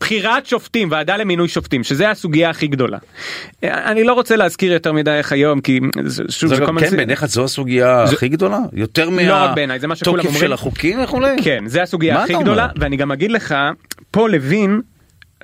בחירת 0.00 0.46
שופטים, 0.46 0.90
ועדה 0.90 1.16
למינוי 1.16 1.48
שופטים, 1.48 1.84
שזה 1.84 2.10
הסוגיה 2.10 2.50
הכי 2.50 2.66
גדולה. 2.66 2.98
אני 3.62 4.04
לא 4.04 4.12
רוצה 4.12 4.36
להזכיר 4.36 4.72
יותר 4.72 4.92
מדי 4.92 5.10
איך 5.10 5.32
היום, 5.32 5.60
כי 5.60 5.80
שוב, 6.28 6.54
זה. 6.54 6.64
כן, 6.80 6.96
בעיניך 6.96 7.26
זו 7.26 7.44
הסוגיה 7.44 8.02
הכי 8.02 8.28
גדולה? 8.28 8.58
יותר 8.72 9.04
לא 9.04 9.10
מהתוקף. 9.88 10.38
של 10.38 10.52
החוקים 10.52 11.04
וכולי? 11.04 11.36
כן, 11.42 11.64
זה 11.66 11.82
הסוגיה 11.82 12.22
הכי 12.22 12.34
גדולה? 12.34 12.68
ואני 12.80 12.96
גם 12.96 13.12
אגיד 13.12 13.30
לך, 13.30 13.54
פה 14.10 14.28
לוין, 14.28 14.80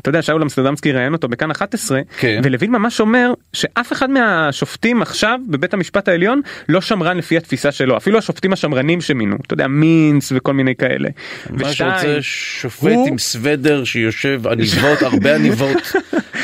אתה 0.01 0.09
יודע, 0.09 0.23
שאול 0.23 0.43
אמסטרדמסקי 0.43 0.93
ראיין 0.93 1.13
אותו 1.13 1.29
בכאן 1.29 1.51
11, 1.51 2.01
כן. 2.19 2.41
ולוין 2.45 2.71
ממש 2.71 3.01
אומר 3.01 3.33
שאף 3.53 3.93
אחד 3.93 4.11
מהשופטים 4.11 5.03
עכשיו 5.03 5.39
בבית 5.49 5.75
המשפט 5.75 6.09
העליון 6.09 6.41
לא 6.69 6.81
שמרן 6.81 7.17
לפי 7.19 7.37
התפיסה 7.37 7.73
שלו, 7.73 7.97
אפילו 7.97 8.19
השופטים 8.19 8.53
השמרנים 8.53 9.01
שמינו, 9.01 9.37
אתה 9.47 9.55
יודע, 9.55 9.67
מינץ 9.67 10.33
וכל 10.35 10.53
מיני 10.53 10.75
כאלה. 10.75 11.09
מה 11.51 11.73
שרוצה 11.73 12.17
שופט 12.21 12.83
הוא- 12.93 13.09
עם 13.09 13.19
סוודר 13.19 13.85
שיושב 13.85 14.43
עניבות, 14.47 15.03
הרבה 15.03 15.35
עניבות, 15.37 15.93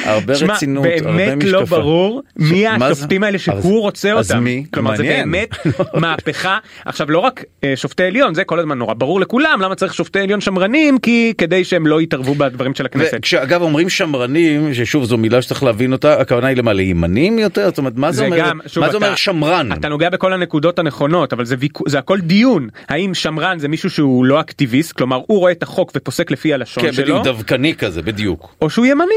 הרבה 0.05 0.35
שמע, 0.35 0.55
רצינות, 0.55 0.87
הרבה 0.87 1.03
באמת 1.13 1.45
לא 1.45 1.61
משקפה. 1.63 1.77
ברור 1.79 2.23
מי 2.37 2.49
זה? 2.61 2.71
השופטים 2.87 3.25
האלה 3.25 3.35
אז- 3.37 3.41
שהוא 3.43 3.81
רוצה 3.81 4.13
אז 4.13 4.31
אותם. 4.31 4.45
מי? 4.45 4.65
כלומר 4.75 4.97
זה 4.97 5.03
מעניין. 5.03 5.31
באמת 5.31 5.49
מהפכה. 6.01 6.59
עכשיו 6.85 7.11
לא 7.11 7.19
רק 7.19 7.45
אה, 7.65 7.73
שופטי 7.77 8.03
עליון, 8.03 8.35
זה 8.35 8.45
כל 8.45 8.59
הזמן 8.59 8.79
נורא 8.79 8.95
ברור 8.95 9.21
לכולם 9.21 9.59
למה 9.63 9.75
צריך 9.75 9.95
שופטי 9.95 10.21
עליון 10.21 10.41
שמרנים, 10.41 10.99
כי 10.99 11.33
כדי 11.39 11.65
שהם 11.65 11.87
לא 11.87 12.01
יתערבו 12.03 12.35
בדברים 12.35 12.75
של 12.75 12.87
הכנסת. 12.87 13.25
וכשאגב 13.43 13.63
אומרים 13.63 13.89
שמרנים, 13.89 14.75
ששוב 14.75 15.05
זו 15.05 15.17
מילה 15.19 15.43
שצריך 15.43 15.63
להבין 15.63 15.93
אותה, 15.93 16.21
הכוונה 16.21 16.47
היא 16.47 16.57
למה, 16.57 16.73
לימנים 16.73 17.39
יותר? 17.39 17.69
זאת 17.69 17.79
אומרת, 17.79 17.93
מה 17.97 18.13
זה 18.13 18.17
זה 18.19 18.25
אומר, 18.25 18.39
גם, 18.39 18.61
שוב, 18.67 18.85
מה 18.85 18.91
זה 18.91 18.97
אתה- 18.97 19.07
אומר 19.07 19.17
שמרן? 19.17 19.73
אתה 19.73 19.89
נוגע 19.89 20.11
בכל 20.11 20.33
הנקודות 20.33 20.79
הנכונות, 20.79 21.33
אבל 21.33 21.45
זה, 21.45 21.57
ויכו- 21.59 21.85
זה 21.89 21.99
הכל 21.99 22.21
דיון. 22.21 22.69
האם 22.89 23.15
שמרן 23.15 23.59
זה 23.59 23.69
מישהו 23.69 23.91
שהוא 23.91 24.25
לא 24.25 24.41
אקטיביסט, 24.41 24.93
כלומר 24.93 25.21
הוא 25.27 25.39
רואה 25.39 25.53
את 25.53 25.63
החוק 25.63 25.93
ופוסק 25.97 26.31
לפי 26.31 26.55
הלשון 26.55 26.83
כן, 26.85 26.93
שלו, 26.93 27.05
בדיוק, 27.05 27.25
דווקני 27.25 27.75
כזה, 27.75 28.03
בדיוק. 28.03 28.55
או 28.63 28.71
שהוא 28.71 28.87
ימני. 28.87 29.15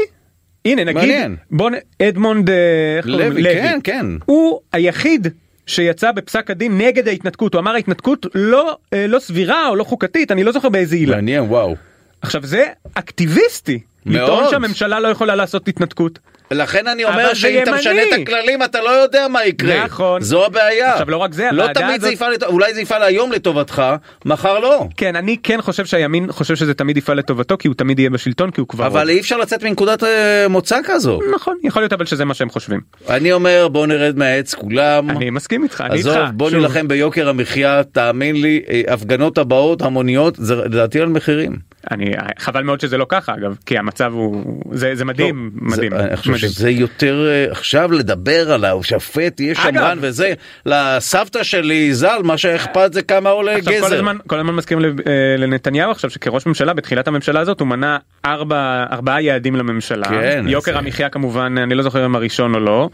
הנה 0.64 0.84
נגיד, 0.84 0.96
מעניין. 0.96 1.36
בוא 1.50 1.70
נ... 1.70 1.74
אדמונד 2.02 2.50
אה, 2.50 2.56
קוראים? 3.02 3.32
לוי, 3.32 3.42
כן, 3.44 3.78
כן. 3.84 4.06
הוא 4.24 4.60
היחיד 4.72 5.26
שיצא 5.66 6.12
בפסק 6.12 6.50
הדין 6.50 6.78
נגד 6.78 7.08
ההתנתקות, 7.08 7.54
הוא 7.54 7.60
אמר 7.60 7.70
ההתנתקות 7.74 8.26
לא, 8.34 8.76
אה, 8.92 9.06
לא 9.06 9.18
סבירה 9.18 9.68
או 9.68 9.76
לא 9.76 9.84
חוקתית, 9.84 10.32
אני 10.32 10.44
לא 10.44 10.52
זוכר 10.52 10.68
באיזה 10.68 10.96
עילה. 10.96 11.16
מעניין, 11.16 11.42
וואו. 11.42 11.74
עכשיו 12.22 12.42
זה 12.44 12.64
אקטיביסטי. 12.94 13.78
לטעון 14.06 14.44
שהממשלה 14.50 15.00
לא 15.00 15.08
יכולה 15.08 15.34
לעשות 15.34 15.68
התנתקות. 15.68 16.18
לכן 16.50 16.86
אני 16.86 17.04
אומר 17.04 17.34
שאם 17.34 17.62
אתה. 17.62 17.72
משנה 17.72 18.02
את 18.02 18.20
הכללים 18.22 18.62
אתה 18.62 18.80
לא 18.80 18.90
יודע 18.90 19.28
מה 19.28 19.44
יקרה. 19.44 19.84
נכון. 19.84 20.20
זו 20.20 20.46
הבעיה. 20.46 20.92
עכשיו, 20.92 21.10
לא 21.10 21.16
רק 21.16 21.32
זה, 21.32 21.48
לא 21.52 21.66
תמיד 21.74 22.00
זה 22.00 22.08
יפעל, 22.08 22.32
אולי 22.46 22.74
זה 22.74 22.80
יפעל 22.80 23.02
היום 23.02 23.32
לטובתך, 23.32 23.82
מחר 24.24 24.58
לא. 24.58 24.88
כן, 24.96 25.16
אני 25.16 25.36
כן 25.42 25.62
חושב 25.62 25.86
שהימין 25.86 26.32
חושב 26.32 26.56
שזה 26.56 26.74
תמיד 26.74 26.96
יפעל 26.96 27.18
לטובתו, 27.18 27.58
כי 27.58 27.68
הוא 27.68 27.74
תמיד 27.74 27.98
יהיה 27.98 28.10
בשלטון, 28.10 28.50
כי 28.50 28.60
הוא 28.60 28.68
כבר... 28.68 28.86
אבל 28.86 29.10
אי 29.10 29.20
אפשר 29.20 29.36
לצאת 29.36 29.62
מנקודת 29.62 30.02
אה, 30.02 30.46
מוצא 30.48 30.78
כזו. 30.84 31.18
נכון, 31.34 31.56
יכול 31.62 31.82
להיות 31.82 31.92
אבל 31.92 32.06
שזה 32.06 32.24
מה 32.24 32.34
שהם 32.34 32.50
חושבים. 32.50 32.80
אני 33.08 33.32
אומר 33.32 33.68
בוא 33.68 33.86
נרד 33.86 34.18
מהעץ 34.18 34.54
כולם. 34.54 35.10
אני 35.10 35.30
מסכים 35.30 35.62
איתך, 35.62 35.80
אני 35.80 35.98
איתך. 35.98 36.08
עזוב, 36.08 36.18
בוא 36.32 36.50
שוב, 36.50 36.58
נילחם 36.58 36.88
ביוקר 36.88 37.28
המחיה, 37.28 37.82
תאמין 37.92 38.42
לי, 38.42 38.60
אה, 38.70 38.82
הפגנות 38.88 39.38
הבאות 39.38 39.82
המוניות, 39.82 40.34
זה 40.36 40.54
לדעתי 40.54 41.00
על 41.00 41.08
מחירים. 41.08 41.56
אני, 41.90 42.12
חבל 42.38 42.62
מאוד 42.62 42.80
שזה 42.80 42.98
לא 42.98 43.06
ככה 43.08 43.34
אגב, 43.34 43.56
כי 43.66 43.78
המצב 43.78 44.12
הוא... 44.12 44.62
זה, 44.72 44.94
זה 44.94 45.04
מדהים, 45.04 45.50
לא, 45.54 45.68
מדהים. 45.70 45.90
זה, 45.90 46.04
אני 46.04 46.16
חושב 46.16 46.35
מדהים. 46.36 46.52
שזה 46.52 46.70
יותר 46.70 47.26
אה, 47.28 47.46
עכשיו 47.52 47.92
לדבר 47.92 48.52
על 48.52 48.64
השופט 48.64 49.40
יהיה 49.40 49.54
שמרן 49.54 49.98
וזה 50.00 50.32
לסבתא 50.66 51.42
שלי 51.42 51.94
ז"ל 51.94 52.20
מה 52.24 52.38
שאכפת 52.38 52.92
זה 52.92 53.02
כמה 53.02 53.30
עולה 53.30 53.56
עכשיו 53.56 53.72
כל 53.80 53.86
גזר. 53.86 53.94
הזמן, 53.96 54.16
כל 54.26 54.38
הזמן 54.38 54.54
מזכירים 54.54 54.84
לב- 54.84 55.00
אה, 55.08 55.12
לנתניהו 55.38 55.90
עכשיו 55.90 56.10
שכראש 56.10 56.46
ממשלה 56.46 56.74
בתחילת 56.74 57.08
הממשלה 57.08 57.40
הזאת 57.40 57.60
הוא 57.60 57.68
מנה 57.68 57.98
ארבע, 58.24 58.56
ארבעה 58.92 59.22
יעדים 59.22 59.56
לממשלה. 59.56 60.08
כן, 60.08 60.44
יוקר 60.48 60.72
זה- 60.72 60.78
המחיה 60.78 61.08
כמובן, 61.08 61.54
אני 61.58 61.74
לא 61.74 61.82
זוכר 61.82 62.06
אם 62.06 62.16
הראשון 62.16 62.54
או 62.54 62.60
לא, 62.60 62.88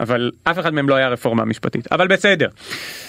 אבל 0.00 0.30
אף 0.44 0.58
אחד 0.58 0.74
מהם 0.74 0.88
לא 0.88 0.94
היה 0.94 1.08
רפורמה 1.08 1.44
משפטית. 1.44 1.92
אבל 1.92 2.06
בסדר. 2.08 2.48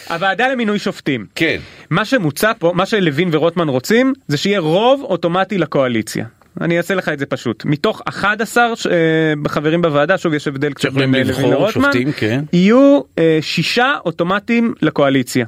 הוועדה 0.09 0.47
למינוי 0.47 0.79
שופטים. 0.79 1.25
כן. 1.35 1.57
מה 1.89 2.05
שמוצע 2.05 2.51
פה, 2.59 2.71
מה 2.75 2.85
שלוין 2.85 3.29
ורוטמן 3.31 3.69
רוצים, 3.69 4.13
זה 4.27 4.37
שיהיה 4.37 4.59
רוב 4.59 5.01
אוטומטי 5.03 5.57
לקואליציה. 5.57 6.25
אני 6.61 6.77
אעשה 6.77 6.95
לך 6.95 7.09
את 7.09 7.19
זה 7.19 7.25
פשוט. 7.25 7.65
מתוך 7.65 8.01
11 8.05 8.75
ש- 8.75 8.87
אה, 8.87 8.93
חברים 9.47 9.81
בוועדה, 9.81 10.17
שוב 10.17 10.33
יש 10.33 10.47
הבדל 10.47 10.73
קצת 10.73 10.91
בין 10.91 11.15
אה, 11.15 11.23
לוין 11.23 11.49
לרוטמן, 11.51 11.91
כן. 12.17 12.43
יהיו 12.53 13.01
אה, 13.19 13.37
שישה 13.41 13.93
אוטומטים 14.05 14.73
לקואליציה. 14.81 15.45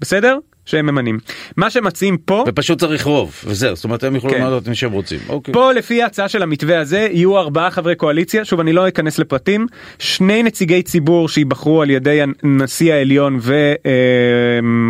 בסדר? 0.00 0.38
שהם 0.66 0.86
ממנים. 0.86 1.18
מה 1.56 1.70
שמציעים 1.70 2.16
פה, 2.18 2.44
ופשוט 2.46 2.78
צריך 2.78 3.04
רוב 3.04 3.34
וזהו 3.46 3.76
זאת 3.76 3.84
אומרת 3.84 4.04
הם 4.04 4.14
יוכלו 4.14 4.30
כן. 4.30 4.40
למנות 4.40 4.62
את 4.62 4.68
מי 4.68 4.74
שהם 4.74 4.92
רוצים. 4.92 5.18
אוקיי. 5.28 5.54
פה 5.54 5.72
לפי 5.72 6.02
ההצעה 6.02 6.28
של 6.28 6.42
המתווה 6.42 6.80
הזה 6.80 7.08
יהיו 7.10 7.38
ארבעה 7.38 7.70
חברי 7.70 7.94
קואליציה, 7.96 8.44
שוב 8.44 8.60
אני 8.60 8.72
לא 8.72 8.88
אכנס 8.88 9.18
לפרטים, 9.18 9.66
שני 9.98 10.42
נציגי 10.42 10.82
ציבור 10.82 11.28
שייבחרו 11.28 11.82
על 11.82 11.90
ידי 11.90 12.20
הנשיא 12.42 12.92
העליון 12.94 13.38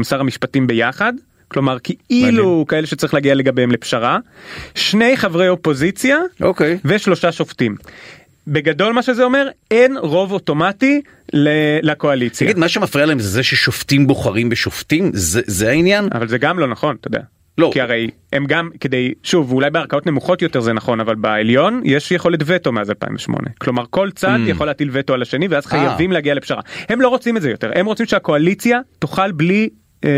ושר 0.03 0.21
המשפטים 0.21 0.67
ביחד. 0.67 1.13
כלומר 1.55 1.79
כאילו 1.79 2.45
מעניין. 2.45 2.65
כאלה 2.69 2.87
שצריך 2.87 3.15
להגיע 3.15 3.35
לגביהם 3.35 3.71
לפשרה, 3.71 4.19
שני 4.75 5.17
חברי 5.17 5.49
אופוזיציה 5.49 6.19
אוקיי. 6.41 6.79
ושלושה 6.85 7.33
שופטים. 7.33 7.77
בגדול 8.47 8.93
מה 8.93 9.03
שזה 9.03 9.25
אומר 9.25 9.49
אין 9.71 9.97
רוב 9.97 10.33
אוטומטי 10.33 11.01
לקואליציה. 11.83 12.47
תגיד 12.47 12.59
מה 12.59 12.69
שמפריע 12.69 13.07
להם 13.07 13.19
זה 13.19 13.29
זה 13.29 13.43
ששופטים 13.43 14.07
בוחרים 14.07 14.49
בשופטים 14.49 15.11
זה 15.15 15.41
זה 15.47 15.71
העניין? 15.71 16.09
אבל 16.15 16.29
זה 16.29 16.39
גם 16.39 16.59
לא 16.59 16.67
נכון 16.67 16.97
אתה 17.01 17.09
יודע. 17.09 17.21
לא. 17.59 17.71
כי 17.73 17.81
הרי 17.81 18.11
הם 18.33 18.47
גם 18.47 18.71
כדי 18.81 19.13
שוב 19.23 19.53
אולי 19.53 19.71
בערכאות 19.71 20.07
נמוכות 20.07 20.43
יותר 20.43 20.61
זה 20.61 20.73
נכון 20.73 21.01
אבל 21.01 21.15
בעליון 21.15 21.81
יש 21.85 22.11
יכולת 22.13 22.41
וטו 22.47 22.73
מאז 22.73 22.91
2008 22.91 23.49
כלומר 23.59 23.85
כל 23.91 24.11
צד 24.11 24.39
Mm. 24.47 24.51
יכול 24.51 24.67
להטיל 24.67 24.89
וטו 24.93 25.15
על 25.15 25.23
השני 25.23 25.49
ואז 25.49 25.65
אה. 25.65 25.71
חייבים 25.71 26.13
להגיע 26.13 26.35
לפשרה 26.35 26.61
הם 26.89 27.01
לא 27.01 27.09
רוצים 27.09 27.37
את 27.37 27.43
זה 27.43 27.51
יותר 27.51 27.71
הם 27.75 27.87
רוצים 27.87 28.07
שהקואליציה 28.07 28.81
תוכל 28.99 29.33
בלי 29.33 29.69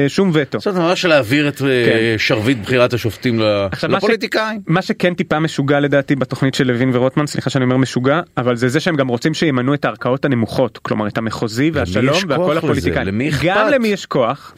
שום 0.08 0.30
וטו. 0.34 0.58
זאת 0.58 0.66
אומרת 0.66 0.88
ממש 0.90 1.04
להעביר 1.04 1.48
את 1.48 1.62
אה, 1.62 1.66
כן. 1.86 1.92
שרביט 2.18 2.58
בחירת 2.58 2.92
השופטים 2.92 3.40
לפוליטיקאים. 3.88 4.60
מה 4.66 4.82
שכן 4.82 5.14
טיפה 5.14 5.38
משוגע 5.40 5.80
לדעתי 5.80 6.16
בתוכנית 6.16 6.54
של 6.54 6.66
לוין 6.66 6.90
ורוטמן 6.96 7.26
סליחה 7.26 7.50
שאני 7.50 7.64
אומר 7.64 7.76
משוגע 7.76 8.20
אבל 8.36 8.56
זה 8.56 8.68
זה 8.68 8.80
שהם 8.80 8.96
גם 8.96 9.08
רוצים 9.08 9.34
שימנו 9.34 9.74
את 9.74 9.84
הערכאות 9.84 10.24
הנמוכות 10.24 10.78
כלומר 10.78 11.06
את 11.08 11.18
המחוזי 11.18 11.70
והשלום 11.74 12.16
והכל? 12.28 12.58
הפוליטיקאים? 12.58 13.20
גם 13.42 13.68
למי 13.72 13.88
יש 13.88 14.06
כוח 14.06 14.54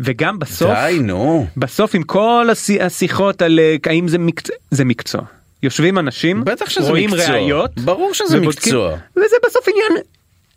וגם 0.00 0.38
בסוף 0.38 0.70
די 0.86 0.98
נו. 1.02 1.46
בסוף 1.56 1.94
עם 1.94 2.02
כל 2.02 2.46
השי- 2.52 2.80
השיחות 2.82 3.42
על 3.42 3.58
אה, 3.60 3.76
האם 3.86 4.08
זה 4.08 4.18
מקצוע 4.18 4.56
זה 4.70 4.84
מקצוע 4.84 5.20
יושבים 5.62 5.98
אנשים 5.98 6.44
רואים 6.80 7.10
מקצוע. 7.10 7.34
ראיות 7.34 7.70
ברור 7.80 8.14
שזה 8.14 8.38
ובודקים, 8.38 8.48
מקצוע. 8.74 8.96
וזה 9.16 9.36
בסוף 9.46 9.68
עניין 9.68 10.02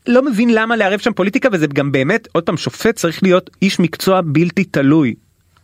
לא 0.08 0.26
מבין 0.26 0.50
למה 0.54 0.76
לערב 0.76 1.00
שם 1.00 1.13
פוליטיקה 1.13 1.50
וזה 1.52 1.67
גם 1.67 1.91
באמת 1.91 2.28
עוד 2.32 2.43
פעם 2.43 2.58
שופט 2.58 2.96
צריך 2.96 3.24
להיות 3.24 3.50
איש 3.62 3.80
מקצוע 3.80 4.22
בלתי 4.26 4.63
תלוי. 4.63 5.13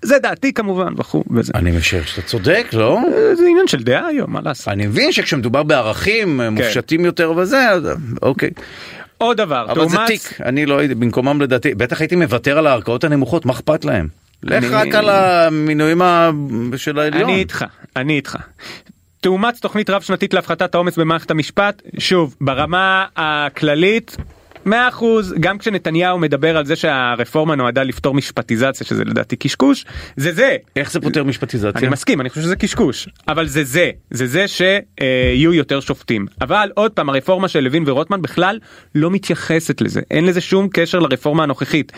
זה 0.01 0.19
דעתי 0.19 0.53
כמובן 0.53 0.93
וכו' 0.97 1.23
וזה 1.31 1.51
אני 1.55 1.71
משער 1.71 2.03
שאתה 2.05 2.21
צודק 2.21 2.67
לא? 2.73 2.99
זה 3.33 3.43
עניין 3.49 3.67
של 3.67 3.83
דעה 3.83 4.07
היום 4.07 4.33
מה 4.33 4.39
לעשות. 4.43 4.67
אני 4.67 4.87
מבין 4.87 5.11
שכשמדובר 5.11 5.63
בערכים 5.63 6.39
כן. 6.43 6.53
מופשטים 6.53 7.05
יותר 7.05 7.31
וזה 7.37 7.69
אז, 7.69 7.83
אוקיי. 8.21 8.49
עוד 9.17 9.37
דבר 9.37 9.65
אבל 9.71 9.89
זה 9.89 9.95
תאומץ- 9.95 10.07
תיק 10.07 10.41
אני 10.45 10.65
לא 10.65 10.77
הייתי 10.79 10.95
במקומם 10.95 11.41
לדעתי 11.41 11.75
בטח 11.75 12.01
הייתי 12.01 12.15
מוותר 12.15 12.57
על 12.57 12.67
הערכאות 12.67 13.03
הנמוכות 13.03 13.45
מה 13.45 13.53
אכפת 13.53 13.85
להם. 13.85 14.07
לך 14.43 14.63
אני- 14.63 14.67
רק 14.75 14.95
על 14.95 15.09
המינויים 15.09 16.01
של 16.77 16.99
העליון. 16.99 17.23
אני 17.29 17.39
איתך, 17.39 17.65
אני 17.95 18.13
איתך. 18.15 18.37
תאומץ 19.21 19.59
תוכנית 19.59 19.89
רב 19.89 20.01
שנתית 20.01 20.33
להפחתת 20.33 20.75
העומס 20.75 20.97
במערכת 20.97 21.31
המשפט, 21.31 21.81
שוב, 21.99 22.35
ברמה 22.41 23.05
הכללית, 23.15 24.17
100% 24.67 24.69
גם 25.39 25.57
כשנתניהו 25.57 26.19
מדבר 26.19 26.57
על 26.57 26.65
זה 26.65 26.75
שהרפורמה 26.75 27.55
נועדה 27.55 27.83
לפתור 27.83 28.13
משפטיזציה 28.13 28.87
שזה 28.87 29.03
לדעתי 29.03 29.35
קשקוש 29.35 29.85
זה 30.17 30.33
זה 30.33 30.57
איך 30.75 30.91
זה 30.91 30.99
פותר 30.99 31.23
משפטיזציה? 31.23 31.81
אני 31.81 31.89
מסכים 31.89 32.21
אני 32.21 32.29
חושב 32.29 32.41
שזה 32.41 32.55
קשקוש 32.55 33.09
אבל 33.27 33.47
זה 33.47 33.63
זה 33.63 33.91
זה 34.11 34.27
זה 34.27 34.45
שיהיו 34.47 35.53
יותר 35.53 35.79
שופטים 35.79 36.25
אבל 36.41 36.71
עוד 36.75 36.91
פעם 36.91 37.09
הרפורמה 37.09 37.47
של 37.47 37.59
לוין 37.59 37.83
ורוטמן 37.87 38.21
בכלל 38.21 38.59
לא 38.95 39.11
מתייחסת 39.11 39.81
לזה 39.81 40.01
אין 40.11 40.25
לזה 40.25 40.41
שום 40.41 40.67
קשר 40.73 40.99
לרפורמה 40.99 41.43
הנוכחית. 41.43 41.91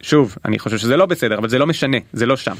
שוב 0.00 0.36
אני 0.44 0.58
חושב 0.58 0.78
שזה 0.78 0.96
לא 0.96 1.06
בסדר 1.06 1.38
אבל 1.38 1.48
זה 1.48 1.58
לא 1.58 1.66
משנה 1.66 1.96
זה 2.12 2.26
לא 2.26 2.36
שם. 2.36 2.54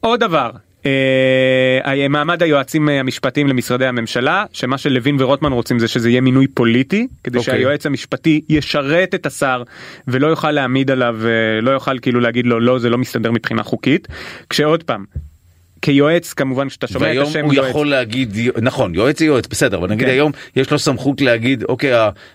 עוד 0.00 0.20
דבר 0.20 0.50
אה, 0.86 2.08
מעמד 2.08 2.42
היועצים 2.42 2.88
המשפטיים 2.88 3.46
למשרדי 3.46 3.86
הממשלה 3.86 4.44
שמה 4.52 4.78
שלוין 4.78 5.16
ורוטמן 5.18 5.52
רוצים 5.52 5.78
זה 5.78 5.88
שזה 5.88 6.10
יהיה 6.10 6.20
מינוי 6.20 6.46
פוליטי 6.46 7.06
כדי 7.24 7.38
אוקיי. 7.38 7.54
שהיועץ 7.54 7.86
המשפטי 7.86 8.40
ישרת 8.48 9.14
את 9.14 9.26
השר 9.26 9.62
ולא 10.08 10.26
יוכל 10.26 10.50
להעמיד 10.50 10.90
עליו 10.90 11.16
אה, 11.24 11.60
לא 11.60 11.70
יוכל 11.70 11.98
כאילו 11.98 12.20
להגיד 12.20 12.46
לו 12.46 12.60
לא 12.60 12.78
זה 12.78 12.90
לא 12.90 12.98
מסתדר 12.98 13.30
מבחינה 13.30 13.62
חוקית 13.62 14.08
כשעוד 14.50 14.82
פעם. 14.82 15.04
כיועץ 15.82 16.32
כמובן 16.32 16.68
שאתה 16.68 16.86
שומע 16.86 17.06
את 17.06 17.10
והיום 17.10 17.28
השם 17.28 17.44
הוא 17.44 17.54
יועץ. 17.54 17.70
יכול 17.70 17.90
להגיד, 17.90 18.36
נכון, 18.62 18.94
יועץ 18.94 19.18
זה 19.18 19.24
יועץ, 19.24 19.46
בסדר, 19.46 19.78
אבל 19.78 19.90
נגיד 19.90 20.06
כן. 20.06 20.12
היום 20.12 20.32
יש 20.56 20.70
לו 20.70 20.78
סמכות 20.78 21.20
להגיד, 21.20 21.64
אוקיי, 21.64 21.92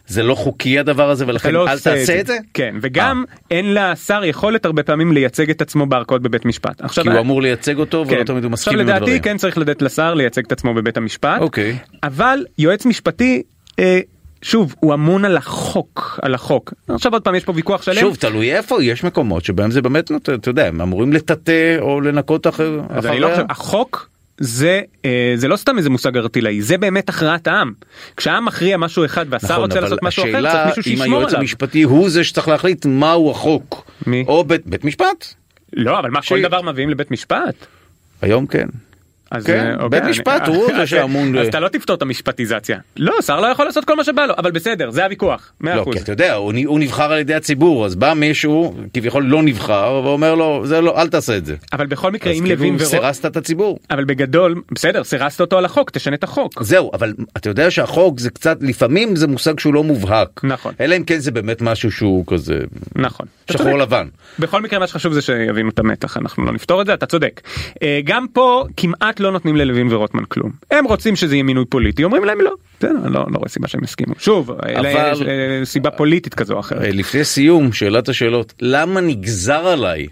זה 0.07 0.23
לא 0.23 0.35
חוקי 0.35 0.79
הדבר 0.79 1.09
הזה 1.09 1.27
ולכן 1.27 1.53
לא 1.53 1.67
אל 1.67 1.79
תעשה 1.79 2.19
את 2.19 2.27
זה? 2.27 2.37
כן 2.53 2.75
וגם 2.81 3.23
אין 3.51 3.73
לשר 3.73 4.23
יכולת 4.23 4.65
הרבה 4.65 4.83
פעמים 4.83 5.11
לייצג 5.11 5.49
את 5.49 5.61
עצמו 5.61 5.85
בערכאות 5.85 6.21
בבית 6.21 6.45
משפט. 6.45 6.81
עכשיו 6.81 7.03
כי 7.03 7.09
הוא 7.09 7.19
אמור 7.19 7.41
לייצג 7.41 7.77
אותו 7.77 8.05
ולא 8.07 8.23
תמיד 8.23 8.43
הוא 8.43 8.51
מסכים 8.51 8.73
עם 8.73 8.79
עכשיו 8.79 8.95
הדברים. 8.95 9.13
לדעתי 9.13 9.29
כן 9.29 9.37
צריך 9.37 9.57
לתת 9.57 9.81
לשר 9.81 10.13
לייצג 10.13 10.45
את 10.45 10.51
עצמו 10.51 10.73
בבית 10.73 10.97
המשפט. 10.97 11.41
אוקיי. 11.41 11.77
אבל 12.03 12.45
יועץ 12.57 12.85
משפטי 12.85 13.43
אה, 13.79 13.99
שוב 14.41 14.75
הוא 14.79 14.93
אמון 14.93 15.25
על 15.25 15.37
החוק 15.37 16.19
על 16.21 16.33
החוק 16.33 16.73
עכשיו 16.89 17.13
עוד 17.13 17.21
פעם 17.21 17.35
יש 17.35 17.43
פה 17.43 17.53
ויכוח 17.55 17.81
שלם. 17.81 17.95
שוב, 18.01 18.15
תלוי 18.15 18.53
איפה, 18.55 18.83
יש 18.83 19.03
מקומות 19.03 19.45
שבהם 19.45 19.71
זה 19.71 19.81
באמת, 19.81 20.11
אתה 20.33 20.49
יודע, 20.49 20.67
הם 20.67 20.81
אמורים 20.81 21.13
לטאטא 21.13 21.77
או 21.79 22.01
לנקות 22.01 22.47
אחר- 22.47 22.81
לא. 23.19 23.29
חושב, 23.29 23.43
החוק 23.49 24.09
זה 24.37 24.81
אה, 25.05 25.33
זה 25.35 25.47
לא 25.47 25.55
סתם 25.55 25.77
איזה 25.77 25.89
מושג 25.89 26.17
ארטילאי 26.17 26.61
זה 26.61 26.77
באמת 26.77 27.09
הכרעת 27.09 27.47
העם. 27.47 27.71
כשהעם 28.17 28.45
מכריע 28.45 28.77
משהו 28.77 29.05
אחד 29.05 29.25
והשר 29.29 29.45
נכון, 29.53 29.61
רוצה 29.61 29.79
לעשות 29.79 30.03
משהו 30.03 30.23
אחר 30.23 30.31
צריך 30.31 30.45
השאלה 30.47 30.65
מישהו 30.65 30.79
אם 30.79 30.83
שישמור 30.97 31.05
היועץ 31.17 31.27
עליו. 31.29 31.39
המשפטי 31.41 31.83
הוא 31.83 32.09
זה 32.09 32.23
שצריך 32.23 32.47
להחליט 32.47 32.85
מהו 32.85 33.31
החוק. 33.31 33.91
מי? 34.07 34.23
או 34.27 34.43
בית 34.43 34.61
בית 34.67 34.83
משפט. 34.85 35.33
לא 35.73 35.99
אבל 35.99 36.09
מה 36.09 36.21
ש- 36.21 36.29
כל 36.29 36.41
דבר 36.41 36.61
מביאים 36.61 36.89
לבית 36.89 37.11
משפט. 37.11 37.55
היום 38.21 38.47
כן. 38.47 38.67
אז 39.31 39.45
כן, 39.45 39.65
אה, 39.67 39.73
אוקיי, 39.73 39.89
בית 39.89 40.01
אני- 40.01 40.11
משפט 40.11 40.47
הוא 40.47 40.67
זה 40.77 40.87
שאמון 40.87 41.37
אז 41.37 41.47
אתה 41.47 41.59
לא 41.59 41.67
תפתור 41.67 41.95
את 41.95 42.01
המשפטיזציה. 42.01 42.77
לא, 42.97 43.13
שר 43.21 43.39
לא 43.41 43.47
יכול 43.47 43.65
לעשות 43.65 43.85
כל 43.85 43.95
מה 43.95 44.03
שבא 44.03 44.25
לו, 44.25 44.33
אבל 44.37 44.51
בסדר, 44.51 44.89
זה 44.91 45.03
הוויכוח, 45.03 45.51
מאה 45.61 45.75
לא, 45.75 45.81
אחוז. 45.81 45.95
כי 45.95 46.01
אתה 46.01 46.11
יודע, 46.11 46.33
הוא 46.33 46.53
הוא 46.65 46.79
נבחר 46.79 47.11
על 47.11 47.19
ידי 47.19 47.33
הציבור, 47.33 47.85
אז 47.85 47.95
בא 47.95 48.13
מישהו, 48.13 48.75
כביכול 48.93 49.23
לא 49.23 49.43
נבחר, 49.43 50.01
ואומר 50.03 50.35
לו, 50.35 50.61
זה 50.65 50.81
לא, 50.81 51.01
אל 51.01 51.07
תעשה 51.07 51.37
את 51.37 51.45
זה. 51.45 51.55
אבל 51.73 51.85
בכל 51.87 52.11
מקרה, 52.11 52.33
אם 52.33 52.45
לוין 52.45 52.57
כאילו 52.57 52.79
ורוט... 52.79 52.89
סירסת 52.91 53.25
את 53.25 53.37
הציבור. 53.37 53.79
אבל 53.91 54.03
בגדול, 54.03 54.61
בסדר, 54.71 55.03
סירסת 55.03 55.41
אותו 55.41 55.57
על 55.57 55.65
החוק, 55.65 55.89
תשנה 55.89 56.15
את 56.15 56.23
החוק. 56.23 56.63
זהו, 56.63 56.91
אבל 56.93 57.13
אתה 57.37 57.49
יודע 57.49 57.71
שהחוק 57.71 58.19
זה 58.19 58.29
קצת, 58.29 58.57
לפעמים 58.61 59.15
זה 59.15 59.27
מושג 59.27 59.59
שהוא 59.59 59.73
לא 59.73 59.83
מובהק. 59.83 60.41
נכון. 60.43 60.73
אלא 60.79 60.97
אם 60.97 61.03
כן 61.03 61.19
זה 61.19 61.31
באמת 61.31 61.61
משהו 61.61 61.91
שהוא 61.91 62.23
כזה 62.27 62.59
נכון. 62.95 63.25
שחור. 63.51 63.77
לבן. 63.77 64.07
בכל 64.39 64.61
מקרה 64.61 64.79
מה 64.79 64.87
שחשוב 64.87 65.13
זה 65.13 65.21
שיבינו 65.21 65.69
את 65.69 65.79
המתח 65.79 66.17
אנחנו 66.17 66.45
לא 66.45 66.51
נפתור 66.53 66.81
את 66.81 66.85
זה 66.85 66.93
אתה 66.93 67.05
צודק. 67.05 67.41
אה, 67.83 67.99
גם 68.03 68.25
פה 68.33 68.65
כמעט 68.77 69.19
לא 69.21 69.31
נותנים 69.31 69.55
ללוין 69.55 69.93
ורוטמן 69.93 70.23
כלום 70.25 70.51
הם 70.71 70.85
רוצים 70.85 71.15
שזה 71.15 71.35
יהיה 71.35 71.43
מינוי 71.43 71.65
פוליטי 71.65 72.03
אומרים 72.03 72.23
להם 72.23 72.41
לא. 72.41 72.51
בסדר, 72.79 72.91
אני 73.05 73.13
לא 73.13 73.25
לא 73.31 73.37
רואה 73.37 73.49
סיבה 73.49 73.67
שהם 73.67 73.83
יסכימו 73.83 74.13
שוב 74.19 74.51
אלא 74.65 74.89
אבל- 74.91 75.29
אה, 75.29 75.65
סיבה 75.65 75.91
פוליטית 75.91 76.33
כזו 76.33 76.53
או 76.53 76.59
אחרת. 76.59 76.81
אה, 76.81 76.89
לפני 76.91 77.23
סיום, 77.23 77.73
שאלת 77.73 78.09
השאלות, 78.09 78.53
למה 78.61 79.01
נגזר 79.01 79.67
עליי 79.67 80.07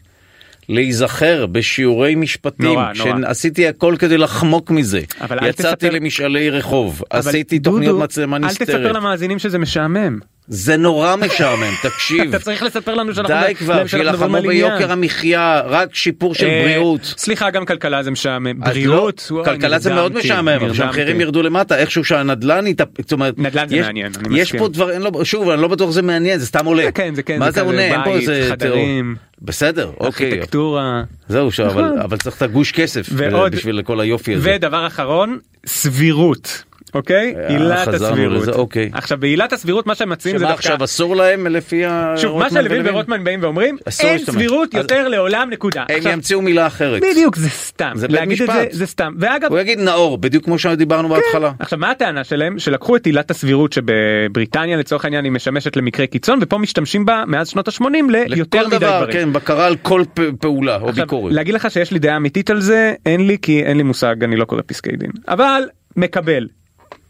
להיזכר 0.69 1.45
בשיעורי 1.45 2.15
משפטים, 2.15 2.65
נורא, 2.65 2.91
נורא. 2.97 3.21
שעשיתי 3.21 3.67
הכל 3.67 3.95
כדי 3.99 4.17
לחמוק 4.17 4.71
מזה, 4.71 4.99
יצאתי 4.99 5.51
תספר- 5.51 5.89
למשאלי 5.89 6.49
רחוב, 6.49 7.01
עשיתי 7.09 7.59
דודו, 7.59 7.75
תוכניות 7.75 7.99
מצלמה 7.99 8.37
אל 8.37 8.47
תספר 8.49 8.63
נסתרת, 8.63 8.95
למאזינים 8.95 9.39
שזה 9.39 9.59
משעמם. 9.59 10.19
זה 10.51 10.77
נורא 10.77 11.15
משעמם, 11.15 11.73
תקשיב, 11.81 12.21
אתה 12.29 12.39
צריך 12.39 12.63
לספר 12.63 12.95
לנו 12.95 13.13
שאנחנו 13.15 13.35
די 13.47 13.55
כבר, 13.55 13.87
שילחמו. 13.87 14.41
ביוקר 14.41 14.91
המחיה, 14.91 15.61
רק 15.65 15.95
שיפור 15.95 16.35
של 16.35 16.45
אה, 16.47 16.61
בריאות. 16.63 17.13
סליחה 17.17 17.49
גם 17.49 17.65
כלכלה 17.65 18.03
זה 18.03 18.11
משעמם. 18.11 18.59
בריאות. 18.59 19.27
לא, 19.31 19.35
וואי, 19.35 19.45
כלכלה 19.45 19.79
זה 19.79 19.93
מאוד 19.93 20.13
משעמם. 20.15 20.73
שהמחירים 20.73 21.21
ירדו 21.21 21.41
למטה, 21.43 21.77
איכשהו 21.77 22.03
שהנדל"ן. 22.03 22.65
זאת 23.01 23.11
אומרת, 23.11 23.33
נדל"ן 23.39 23.67
זה 23.67 23.75
יש- 23.75 23.85
מעניין, 23.85 24.11
אני 24.25 24.39
יש 24.39 24.47
מסכים. 24.47 24.59
פה 24.59 24.67
דבר, 24.67 24.97
לו, 24.99 25.25
שוב, 25.25 25.49
אני 25.49 25.61
לא 25.61 25.67
בטוח 25.67 25.91
שזה 25.91 26.01
מעניין, 26.01 26.39
זה 26.39 26.45
סתם 26.45 26.65
עולה. 26.65 26.83
זה 26.83 26.91
כן, 26.91 27.15
זה 27.15 27.23
כן, 27.23 27.39
מה 27.39 27.51
זה 27.51 27.61
עונה? 27.61 27.81
אין 27.81 28.03
פה 28.03 28.15
איזה... 28.15 28.47
חדרים. 28.49 29.15
בסדר, 29.41 29.91
אוקיי. 29.99 30.27
ארכיטקטורה. 30.31 31.03
זהו, 31.27 31.49
אבל 31.59 31.65
נכון. 31.85 31.99
אבל 31.99 32.17
צריך 32.17 32.37
את 32.37 32.41
הגוש 32.41 32.71
כסף 32.71 33.07
ועוד- 33.11 33.51
בשביל 33.55 33.81
כל 33.81 33.99
היופי 33.99 34.33
הזה. 34.35 34.51
ודבר 34.55 34.87
אחרון 34.87 35.37
סבירות. 35.65 36.63
אוקיי? 36.93 37.33
אה, 37.37 37.47
עילת 37.47 37.87
הסבירות. 37.87 38.41
לזה, 38.41 38.51
אוקיי. 38.51 38.89
עכשיו 38.93 39.17
בעילת 39.17 39.53
הסבירות 39.53 39.87
מה 39.87 39.95
שהם 39.95 40.09
מציעים 40.09 40.37
זה 40.37 40.43
שמה 40.45 40.51
דווקא... 40.53 40.67
עכשיו 40.67 40.83
אסור 40.85 41.15
להם 41.15 41.47
לפי 41.47 41.85
ה... 41.85 42.13
שוב 42.17 42.39
מה 42.39 42.49
שלוין? 42.49 42.87
ורוטמן 42.87 43.23
באים 43.23 43.39
ואומרים 43.43 43.77
אין 43.99 44.13
להשתמש. 44.13 44.35
סבירות 44.35 44.75
אז- 44.75 44.81
יותר 44.81 45.07
לעולם 45.07 45.49
נקודה. 45.51 45.85
הם 45.89 45.97
עכשיו, 45.97 46.11
ימציאו 46.11 46.41
מילה 46.41 46.67
אחרת. 46.67 47.01
בדיוק 47.11 47.35
זה 47.35 47.49
סתם. 47.49 47.91
זה 47.95 48.07
בית 48.07 48.21
משפט. 48.21 48.47
זה 48.47 48.65
זה 48.71 48.85
סתם. 48.85 49.13
ואגב 49.19 49.51
הוא 49.51 49.59
יגיד 49.59 49.79
נאור, 49.79 50.17
בדיוק 50.17 50.45
כמו 50.45 50.59
שדיברנו 50.59 51.09
בהתחלה. 51.09 51.51
עכשיו 51.59 51.79
מה 51.79 51.91
הטענה 51.91 52.23
שלהם 52.23 52.59
שלקחו 52.59 52.95
את 52.95 53.05
עילת 53.05 53.31
הסבירות 53.31 53.73
שבבריטניה 53.73 54.77
לצורך 54.77 55.05
העניין 55.05 55.23
היא 55.25 55.31
משמשת 55.31 55.75
למקרה 55.77 56.07
קיצון 56.07 56.39
ופה 56.41 56.57
משתמשים 56.57 57.05
בה 57.05 57.23
מאז 57.27 57.47
שנות 57.47 57.67
ה-80 57.67 57.85
ליותר 58.27 58.67
מדי 58.67 58.77
דבר, 58.77 58.97
דברים. 58.97 59.13
כן, 59.13 59.33
בקרה 59.33 59.65
על 59.65 59.75
כל 59.81 60.03
פעולה 60.39 60.75
או 60.81 60.93
ביקורת. 60.93 61.33
להגיד 61.33 61.53
לך 61.53 61.71
שיש 61.71 61.91
לי 61.91 61.99
דעה 61.99 62.17
אמיתית 62.17 62.49
על 62.49 62.59
זה 62.61 62.93
אין 63.05 63.27
לי 63.27 63.37
כי 63.41 63.63
אין 63.63 63.77
לי 63.77 63.83
מושג 63.83 64.23
אני 64.23 64.35
לא 64.35 64.45
קורא 64.45 64.61
פסקי 64.65 64.91
דין 64.91 65.11
אבל 65.27 65.63
מקבל. 65.95 66.47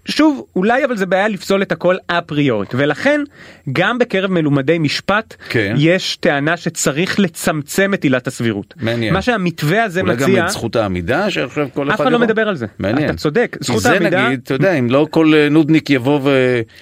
שוב 0.06 0.46
אולי 0.56 0.86
אבל 0.86 0.98
זה 0.98 1.06
בעיה 1.06 1.28
לפסול 1.28 1.62
את 1.62 1.72
הכל 1.72 1.96
אפריורית 2.08 2.70
ולכן 2.74 3.22
גם 3.74 3.98
בקרב 4.00 4.32
מלומדי 4.32 4.80
משפט 4.80 5.36
כן. 5.50 5.76
יש 5.78 6.16
טענה 6.16 6.58
שצריך 6.58 7.20
לצמצם 7.20 7.94
את 7.94 8.04
עילת 8.04 8.28
הסבירות. 8.28 8.74
מעניין. 8.82 9.14
מה 9.14 9.22
שהמתווה 9.22 9.84
הזה 9.84 10.02
אולי 10.02 10.16
גם 10.16 10.30
מציע 10.30 10.44
את 10.46 10.50
זכות 10.50 10.76
העמידה 10.76 11.30
שעכשיו 11.30 11.68
כל 11.74 11.88
אחד... 11.88 11.94
אף 11.94 12.02
אחד 12.02 12.12
לא 12.12 12.16
יבוא? 12.16 12.26
מדבר 12.26 12.48
על 12.50 12.56
זה. 12.56 12.66
מעניין. 12.80 13.10
אתה 13.10 13.18
צודק, 13.18 13.58
זכות 13.60 13.82
זה 13.82 13.92
העמידה- 13.92 14.28
נגיד, 14.28 14.40
אתה 14.44 14.54
יודע, 14.54 14.74
אם 14.74 14.90
לא 14.90 15.08
כל 15.10 15.34
אה, 15.36 15.48
נודניק 15.50 15.90
יבוא 15.90 16.20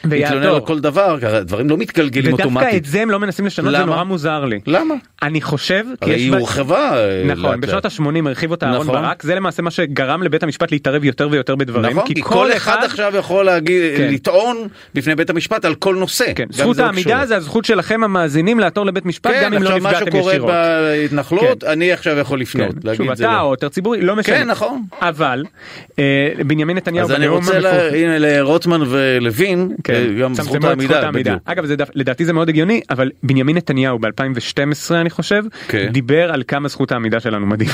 ויתלונן. 0.06 0.44
על 0.46 0.60
כל 0.60 0.80
דבר, 0.80 1.18
דברים 1.42 1.70
לא 1.70 1.78
מתגלגלים 1.78 2.34
ודווקא 2.34 2.44
אוטומטית. 2.50 2.74
את 2.82 2.92
זה 2.92 3.02
הם 3.02 3.12
לא 3.12 3.20
מנסים 3.20 3.46
לשנות 3.46 3.72
זה 3.72 3.78
למה? 3.78 3.86
נורא 3.86 4.04
מוזר 4.04 4.46
לי. 4.46 4.60
למה? 4.68 4.96
אני 5.22 5.42
חושב 5.42 5.84
הרי 6.02 6.16
היא 6.16 6.32
בה- 6.32 6.38
הורחבה. 6.38 6.98
אה, 6.98 7.24
נכון 7.26 7.44
לאט 7.52 7.60
בשנות 7.60 7.86
לאט. 7.86 7.94
ה-80 8.00 8.28
הרחיב 8.28 8.52
אותה 8.52 8.66
אהרון 8.66 8.88
נכון. 8.88 9.02
ברק 9.02 9.24
זה 9.24 9.36
למעשה 9.36 9.62
מה 9.62 9.72
שגרם 9.72 10.24
לבית 10.24 10.44
המשפט 10.44 10.72
להתערב 10.72 11.04
יותר 11.04 11.28
ויותר 11.32 11.56
בדברים 11.56 11.98
נכון, 11.98 12.08
כי 12.14 12.22
כל 12.22 12.52
אחד 12.52 12.78
עכשיו 12.86 13.07
יכול 13.16 13.46
להגיד, 13.46 13.98
כן. 13.98 14.10
לטעון 14.14 14.58
בפני 14.96 15.16
בית 15.16 15.30
המשפט 15.30 15.66
על 15.66 15.76
כל 15.76 15.96
נושא. 15.96 16.34
כן, 16.36 16.46
זכות 16.52 16.78
לא 16.78 16.84
העמידה. 16.84 17.26
זה 17.26 17.36
הזכות 17.36 17.66
שלכם 17.66 18.04
המאזינים 18.04 18.60
לעתור 18.60 18.86
לבית 18.86 19.06
משפט 19.06 19.32
כן, 19.32 19.42
גם 19.44 19.54
אם 19.54 19.64
לא 19.64 19.70
עכשיו 19.70 19.82
משהו 19.84 19.92
נפגעתם 20.00 20.12
קורה 20.20 20.34
ישירות. 20.34 20.52
בהתנחלות, 20.52 21.64
אני 21.64 21.92
עכשיו 21.92 22.18
יכול 22.18 22.38
כן, 22.38 22.42
לפנות. 22.42 22.76
להגיד 22.84 23.06
שוב 23.06 23.16
זה 23.16 23.24
אתה 23.26 23.34
לא. 23.34 23.42
או 23.42 23.52
יותר 23.52 23.70
ציבורי 23.70 24.02
לא 24.02 24.16
משנה. 24.16 24.36
כן, 24.36 24.48
נכון. 24.48 24.82
אבל 25.02 25.44
אה, 26.00 26.04
בנימין 26.46 26.78
נתניהו 26.78 27.06
אז 27.06 27.12
אני 27.12 27.28
רוצה, 27.28 27.60
לה- 27.60 27.88
הנה 27.96 28.18
לרוטמן 28.20 28.82
ולוין, 28.88 29.70
כן, 29.84 29.94
אה, 29.94 30.22
גם 30.22 30.34
זכות 30.34 30.64
העמידה. 30.92 31.36
אגב 31.46 31.66
זה 31.66 31.76
דף- 31.76 31.90
לדעתי 31.96 32.26
זה 32.26 32.34
מאוד 32.34 32.50
הגיוני 32.50 32.82
אבל 32.90 33.12
בנימין 33.24 33.58
נתניהו 33.58 34.00
ב2012 34.00 34.60
אני 34.94 35.10
חושב 35.10 35.44
כן. 35.68 35.88
דיבר 35.92 36.32
על 36.32 36.44
כמה 36.48 36.68
זכות 36.68 36.92
העמידה 36.92 37.20
שלנו 37.20 37.46
מדהים. 37.46 37.70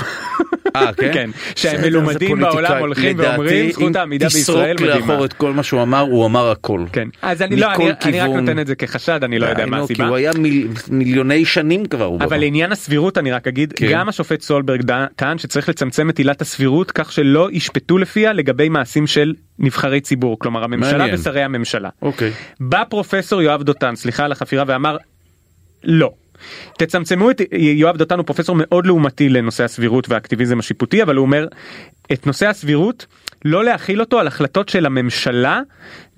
אה, 0.76 0.94
כן? 0.98 1.12
כן, 1.14 1.30
שהם 1.56 1.78
בסדר, 1.78 1.90
מלומדים 1.90 2.36
זה 2.40 2.42
בעולם. 2.46 2.78
הולכים 2.78 3.20
ואומרים 3.20 3.72
זכות 3.72 3.96
העמידה 3.96 4.26
בישראל 4.30 4.76
אם 4.80 4.86
מדהימה. 5.24 5.34
את 5.36 5.54
כל 5.54 5.54
מה 5.54 5.64
שהוא 5.64 5.82
אמר, 5.82 6.00
הוא 6.00 6.26
אמר 6.26 6.52
הכל. 6.52 6.86
כן, 6.94 7.08
אז 7.22 7.42
אני 7.42 7.56
לא, 7.56 7.74
אני, 7.74 7.84
אני 7.84 7.92
רק 7.92 8.02
כיוון. 8.04 8.40
נותן 8.40 8.60
את 8.60 8.68
זה 8.68 8.76
כחשד, 8.76 9.24
אני 9.24 9.40
לא 9.40 9.46
יודע 9.46 9.64
די, 9.64 9.70
מה 9.70 9.78
נו, 9.78 9.84
הסיבה. 9.84 10.08
הוא 10.08 10.16
היה 10.16 10.32
מיל- 10.38 10.68
מיליוני 10.90 11.46
שנים 11.46 11.86
כבר. 11.86 12.16
אבל. 12.22 12.38
לעניין 12.38 12.72
הסבירות 12.72 13.18
אני 13.18 13.32
רק 13.32 13.48
אגיד 13.48 13.74
כן. 13.74 13.88
גם 13.92 14.10
השופט 14.10 14.42
סולברג 14.42 14.82
טען 15.16 15.38
שצריך 15.38 15.70
לצמצם 15.70 16.10
את 16.10 16.18
עילת 16.18 16.42
הסבירות 16.42 16.92
כך 16.92 17.12
שלא 17.12 17.50
ישפטו 17.52 17.98
לפיה 17.98 18.34
לגבי 18.34 18.70
מעשים 18.70 19.08
של 19.08 19.34
נבחרי 19.60 20.02
ציבור 20.02 20.40
כלומר 20.40 20.64
הממשלה 20.64 20.98
מעניין. 20.98 21.16
ושרי 21.20 21.44
הממשלה. 21.44 21.90
אוקיי. 22.02 22.32
בא 22.60 22.84
פרופסור 22.90 23.42
יואב 23.42 23.64
דותן 23.64 23.96
סליחה 23.96 24.26
על 24.26 24.32
החפירה 24.32 24.64
ואמר 24.68 24.98
לא. 25.84 26.12
תצמצמו 26.78 27.32
את 27.32 27.42
יואב 27.52 27.98
דותן 27.98 28.18
הוא 28.18 28.26
פרופסור 28.26 28.56
מאוד 28.60 28.86
לעומתי 28.86 29.30
לנושא 29.30 29.64
הסבירות 29.64 30.10
והאקטיביזם 30.10 30.60
השיפוטי 30.60 31.04
אבל 31.04 31.16
הוא 31.16 31.26
אומר 31.26 31.48
את 32.14 32.28
נושא 32.28 32.48
הסבירות 32.48 33.06
לא 33.46 33.64
להכיל 33.64 34.00
אותו 34.00 34.20
על 34.20 34.28
החלטות 34.28 34.70
של 34.70 34.86
הממשלה 34.86 35.62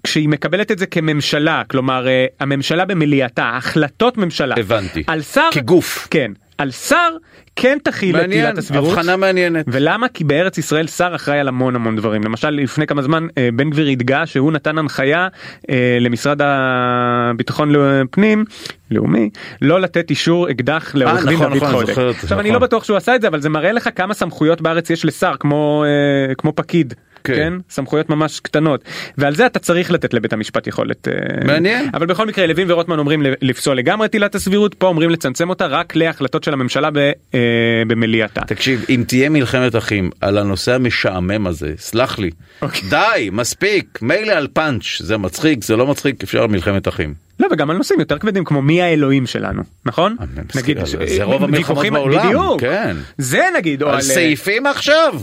כשהיא 0.04 0.30
מקבלת 0.30 0.72
את 0.72 0.80
זה 0.80 0.86
כממשלה 0.86 1.64
כלומר 1.68 2.08
אה, 2.08 2.26
הממשלה 2.40 2.86
במליאתה 2.86 3.52
החלטות 3.56 4.18
ממשלה 4.18 4.56
הבנתי. 4.58 5.04
על 5.08 5.22
שר 5.22 5.50
כגוף. 5.52 6.08
כן 6.12 6.32
על 6.58 6.72
שר 6.72 7.10
כן 7.56 7.78
תכיל 7.84 8.16
את 8.16 8.22
מעניין, 8.22 8.46
עילת 8.46 8.58
הסבירות 8.58 8.98
הבחנה 8.98 9.18
מעניינת. 9.18 9.66
ולמה 9.68 10.08
כי 10.08 10.24
בארץ 10.24 10.58
ישראל 10.58 10.88
שר 10.88 11.16
אחראי 11.16 11.40
על 11.40 11.48
המון 11.48 11.76
המון 11.76 11.96
דברים 11.96 12.24
למשל 12.24 12.50
לפני 12.50 12.88
כמה 12.88 13.02
זמן 13.02 13.28
אה, 13.38 13.50
בן 13.54 13.70
גביר 13.70 13.88
התגאה 13.88 14.26
שהוא 14.26 14.52
נתן 14.52 14.78
הנחיה 14.78 15.28
אה, 15.70 15.98
למשרד 16.02 16.42
הביטחון 16.44 17.72
לפנים 17.72 18.46
לאומי 18.92 19.30
לא 19.62 19.82
לתת 19.82 20.10
אישור 20.10 20.52
אקדח 20.52 20.96
לעורך 20.96 21.26
דין 21.26 21.34
נכון, 21.34 21.48
דוד 21.48 21.58
נכון, 21.58 21.86
חודק. 21.86 21.98
עכשיו 22.24 22.40
אני 22.40 22.50
נכון. 22.50 22.62
לא 22.62 22.68
בטוח 22.68 22.84
שהוא 22.84 22.98
עשה 22.98 23.16
את 23.16 23.22
זה 23.22 23.28
אבל 23.28 23.42
זה 23.42 23.50
מראה 23.50 23.72
לך 23.72 23.90
כמה 23.96 24.14
סמכויות 24.14 24.62
בארץ 24.62 24.90
יש 24.90 25.06
לשר 25.06 25.34
כמו 25.40 25.84
אה, 25.86 26.36
כמו 26.36 26.54
פקיד. 26.56 26.94
כן. 27.26 27.36
כן. 27.36 27.54
סמכויות 27.70 28.10
ממש 28.10 28.40
קטנות 28.40 28.84
ועל 29.18 29.36
זה 29.36 29.46
אתה 29.46 29.60
צריך 29.60 29.92
לתת 29.92 30.14
לבית 30.14 30.34
המשפט 30.34 30.68
יכולת 30.68 31.08
אה, 31.08 31.14
מעניין. 31.46 31.90
אבל 31.94 32.06
בכל 32.06 32.28
מקרה 32.28 32.48
לוין 32.48 32.72
ורוטמן 32.72 33.00
אומרים 33.00 33.22
לפסול 33.42 33.78
לגמרי 33.78 34.06
את 34.06 34.14
עילת 34.14 34.36
הסבירות 34.36 34.74
פה 34.74 34.88
אומרים 34.88 35.10
לצמצם 35.10 35.50
אותה 35.50 35.66
רק 35.66 35.96
להחלטות 35.96 36.44
של 36.44 36.54
הממשלה 36.54 36.92
ב, 36.92 36.98
אה, 37.34 37.40
במליאתה. 37.88 38.42
תקשיב, 38.42 38.86
אם 38.90 39.04
תהיה 39.08 39.30
מלחמת 39.30 39.76
אחים 39.76 40.10
על 40.22 40.38
הנושא 40.38 40.74
המשעמם 40.76 41.48
הזה, 41.48 41.74
סלח 41.78 42.20
לי, 42.20 42.30
אוקיי. 42.62 42.90
די, 42.90 43.30
מספיק, 43.32 44.00
מילא 44.02 44.32
על 44.32 44.48
פאנץ', 44.54 44.86
זה 45.00 45.18
מצחיק, 45.18 45.64
זה 45.64 45.76
לא 45.76 45.88
מצחיק, 45.88 46.24
אפשר 46.24 46.48
מלחמת 46.48 46.88
אחים. 46.88 47.14
לא 47.40 47.48
וגם 47.52 47.70
על 47.70 47.78
נושאים 47.78 48.00
יותר 48.00 48.18
כבדים 48.18 48.44
כמו 48.44 48.62
מי 48.62 48.82
האלוהים 48.82 49.26
שלנו 49.26 49.64
נכון 49.86 50.16
מסכים, 50.56 50.78
נגיד 50.78 50.86
זה 51.08 51.24
רוב 51.24 51.44
המלחמות 51.44 51.86
בעולם, 51.88 52.28
בדיוק 52.28 52.62
כן. 52.62 52.96
זה 53.18 53.48
נגיד 53.58 53.84
או 53.84 53.90
על 53.90 53.96
על 53.96 54.02
סעיפים 54.02 54.66
עכשיו, 54.66 55.14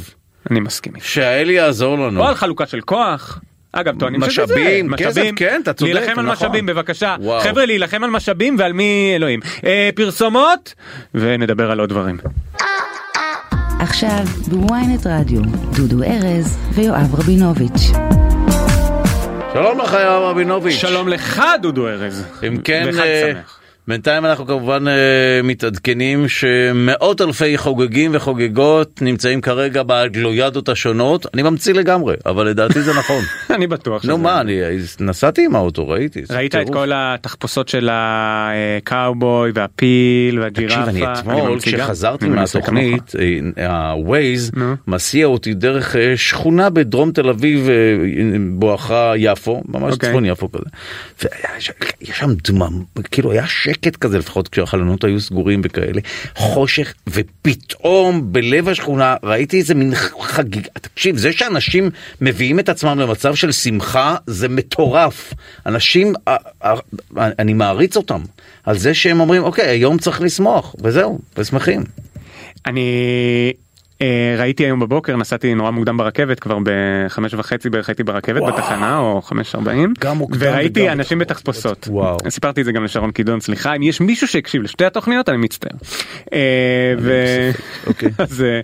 אני 0.50 0.60
מסכים. 0.60 0.92
שהאל 1.02 1.50
יעזור 1.50 1.98
לנו. 1.98 2.20
או 2.20 2.26
על 2.26 2.34
חלוקה 2.34 2.66
של 2.66 2.80
כוח. 2.80 3.40
אגב 3.72 3.98
טוענים 3.98 4.30
שזה 4.30 4.46
זה, 4.46 4.54
משאבים, 4.54 4.96
כסף, 4.96 5.30
כן, 5.36 5.60
אתה 5.62 5.72
צודק, 5.72 5.92
להילחם 5.92 6.18
על 6.18 6.26
נכון. 6.26 6.46
משאבים 6.46 6.66
בבקשה. 6.66 7.16
חבר'ה 7.42 7.66
להילחם 7.66 8.04
על 8.04 8.10
משאבים 8.10 8.56
ועל 8.58 8.72
מי 8.72 9.12
אלוהים 9.16 9.40
אה, 9.64 9.90
פרסומות 9.94 10.74
ונדבר 11.14 11.70
על 11.70 11.80
עוד 11.80 11.88
דברים. 11.88 12.16
עכשיו 13.80 14.24
בוויינט 14.48 15.06
רדיו, 15.06 15.40
דודו 15.76 16.02
ארז 16.02 16.58
ויואב 16.74 17.14
רבינוביץ'. 17.14 18.21
שלום 19.52 19.78
לך 19.80 19.92
יואב 19.92 20.22
רבינוביץ'. 20.22 20.74
שלום 20.74 21.08
לך 21.08 21.42
דודו 21.62 21.88
ארז. 21.88 22.26
אם 22.48 22.56
כן, 22.64 22.84
וחג 22.88 23.00
אה, 23.00 23.30
שמח. 23.32 23.58
בינתיים 23.88 24.24
אנחנו 24.26 24.46
כמובן 24.46 24.88
אה, 24.88 24.92
מתעדכנים 25.44 26.28
שמאות 26.28 27.20
אלפי 27.20 27.58
חוגגים 27.58 28.10
וחוגגות 28.14 29.02
נמצאים 29.02 29.40
כרגע 29.40 29.82
בגלוידות 29.86 30.68
השונות. 30.68 31.26
אני 31.34 31.42
ממציא 31.42 31.74
לגמרי, 31.74 32.14
אבל 32.26 32.46
לדעתי 32.46 32.82
זה 32.82 32.92
נכון. 32.98 33.22
אני 33.56 33.66
בטוח 33.66 34.04
נו 34.04 34.14
שזה- 34.14 34.22
מה, 34.22 34.40
אני 34.40 34.60
נסעתי 35.00 35.44
עם 35.44 35.56
האוטו, 35.56 35.88
ראיתי. 35.88 36.22
ראית 36.30 36.54
את. 36.54 36.70
כל 36.70 36.90
התחפושות 36.94 37.68
של 37.68 37.88
הקאובוי 37.92 39.50
והפיל 39.54 40.40
והג'ירפה? 40.40 40.74
תקשיב, 40.74 40.88
אני 40.88 41.12
אתמול. 41.12 41.58
כשחזרתי 41.62 42.28
מהתוכנית, 42.28 43.12
אה, 43.58 43.94
נו. 44.56 44.74
מסיע 44.88 45.26
אותי 45.26 45.54
דרך 45.54 45.96
אה, 45.96 46.16
שכונה 46.16 46.70
בדרום 46.70 47.12
תל 47.12 47.28
אביב 47.28 47.68
אה, 47.68 47.74
בואכה 48.50 49.12
יפו, 49.16 49.62
ממש 49.68 49.92
אוקיי. 49.94 50.08
צפון 50.08 50.24
יפו 50.24 50.52
כזה. 50.52 50.64
והיה 51.22 51.60
ש- 51.60 51.70
יש 52.00 52.18
שם 52.18 52.30
דמם, 52.44 52.82
כאילו 53.10 53.32
היה 53.32 53.46
שקט 53.72 53.96
כזה 53.96 54.18
לפחות 54.18 54.48
כשהחלונות 54.48 55.04
היו 55.04 55.20
סגורים 55.20 55.60
וכאלה, 55.64 56.00
חושך, 56.34 56.94
ופתאום 57.06 58.32
בלב 58.32 58.68
השכונה 58.68 59.16
ראיתי 59.22 59.58
איזה 59.58 59.74
מין 59.74 59.94
חגיגה. 60.20 60.68
תקשיב, 60.72 61.16
זה 61.16 61.32
שאנשים 61.32 61.90
מביאים 62.20 62.58
את 62.58 62.68
עצמם 62.68 62.98
למצב 62.98 63.34
של 63.34 63.52
שמחה 63.52 64.16
זה 64.26 64.48
מטורף. 64.48 65.34
אנשים, 65.66 66.12
אני 67.16 67.54
מעריץ 67.54 67.96
אותם 67.96 68.20
על 68.64 68.78
זה 68.78 68.94
שהם 68.94 69.20
אומרים, 69.20 69.42
אוקיי, 69.42 69.68
היום 69.68 69.98
צריך 69.98 70.20
לשמוח, 70.20 70.74
וזהו, 70.82 71.18
ושמחים. 71.38 71.84
אני 72.66 73.52
ראיתי 74.38 74.64
היום 74.64 74.80
בבוקר 74.80 75.16
נסעתי 75.16 75.54
נורא 75.54 75.70
מוקדם 75.70 75.96
ברכבת 75.96 76.40
כבר 76.40 76.58
בחמש 76.62 77.34
וחצי 77.34 77.70
בערך 77.70 77.88
הייתי 77.88 78.02
ברכבת 78.02 78.40
וואו. 78.40 78.56
בתחנה 78.56 78.98
או 78.98 79.22
חמש 79.22 79.54
ארבעים 79.54 79.94
וראיתי 80.38 80.90
אנשים 80.90 81.18
בתחפושות. 81.18 81.88
סיפרתי 82.28 82.60
את 82.60 82.66
זה 82.66 82.72
גם 82.72 82.84
לשרון 82.84 83.10
קידון 83.10 83.40
סליחה 83.40 83.74
אם 83.74 83.82
יש 83.82 84.00
מישהו 84.00 84.28
שהקשיב 84.28 84.62
לשתי 84.62 84.84
התוכניות 84.84 85.28
אני 85.28 85.36
מצטער. 85.36 85.76
אה, 86.32 86.94
ו... 86.98 87.24
אוקיי. 87.86 88.10
אז 88.18 88.42
אה, 88.42 88.60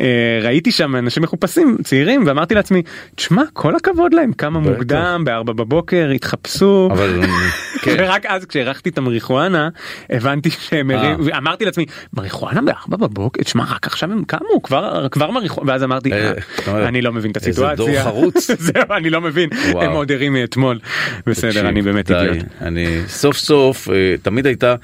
אה, 0.00 0.38
ראיתי 0.42 0.72
שם 0.72 0.96
אנשים 0.96 1.22
מחופשים 1.22 1.76
צעירים 1.84 2.22
ואמרתי 2.26 2.54
לעצמי 2.54 2.82
תשמע 3.14 3.42
כל 3.52 3.76
הכבוד 3.76 4.14
להם 4.14 4.32
כמה. 4.32 4.60
מוקדם 4.60 5.22
בארבע 5.24 5.52
בבוקר 5.52 6.10
התחפשו. 6.14 6.88
אבל 6.92 7.20
כן. 7.82 7.96
ורק 7.98 8.26
אז 8.26 8.44
כשהרחתי 8.44 8.88
את 8.88 8.98
המריחואנה 8.98 9.68
הבנתי 10.10 10.50
שהם 10.50 10.90
אה. 10.90 11.14
אמרתי 11.38 11.64
לעצמי 11.64 11.86
מריחואנה 12.14 12.62
בארבע 12.62 12.96
בבוקר 12.96 13.42
תשמע 13.42 13.64
רק 13.64 13.86
עכשיו 13.86 14.12
הם 14.12 14.24
קמו 14.24 14.62
כבר 14.62 14.77
כבר 15.10 15.30
מריחואנה 15.30 15.72
ואז 15.72 15.82
אמרתי 15.82 16.12
אה, 16.12 16.32
"אה, 16.68 16.88
אני 16.88 17.02
לא 17.02 17.12
מבין 17.12 17.30
את 17.30 17.36
איזה 17.36 17.48
הסיטואציה 17.50 17.76
דור 17.76 18.02
חרוץ. 18.10 18.50
זהו 18.58 18.82
אני 18.96 19.10
לא 19.10 19.20
מבין. 19.20 19.48
הם 19.80 19.92
עוד 19.92 20.12
הרים 20.12 20.32
מאתמול 20.32 20.78
בסדר 21.26 21.68
אני 21.68 21.82
באמת 21.82 22.10
אידיוט. 22.10 22.44
אני 22.62 22.86
סוף 23.06 23.36
סוף 23.36 23.88
אה, 23.90 23.94
תמיד 24.22 24.46
הייתה 24.46 24.74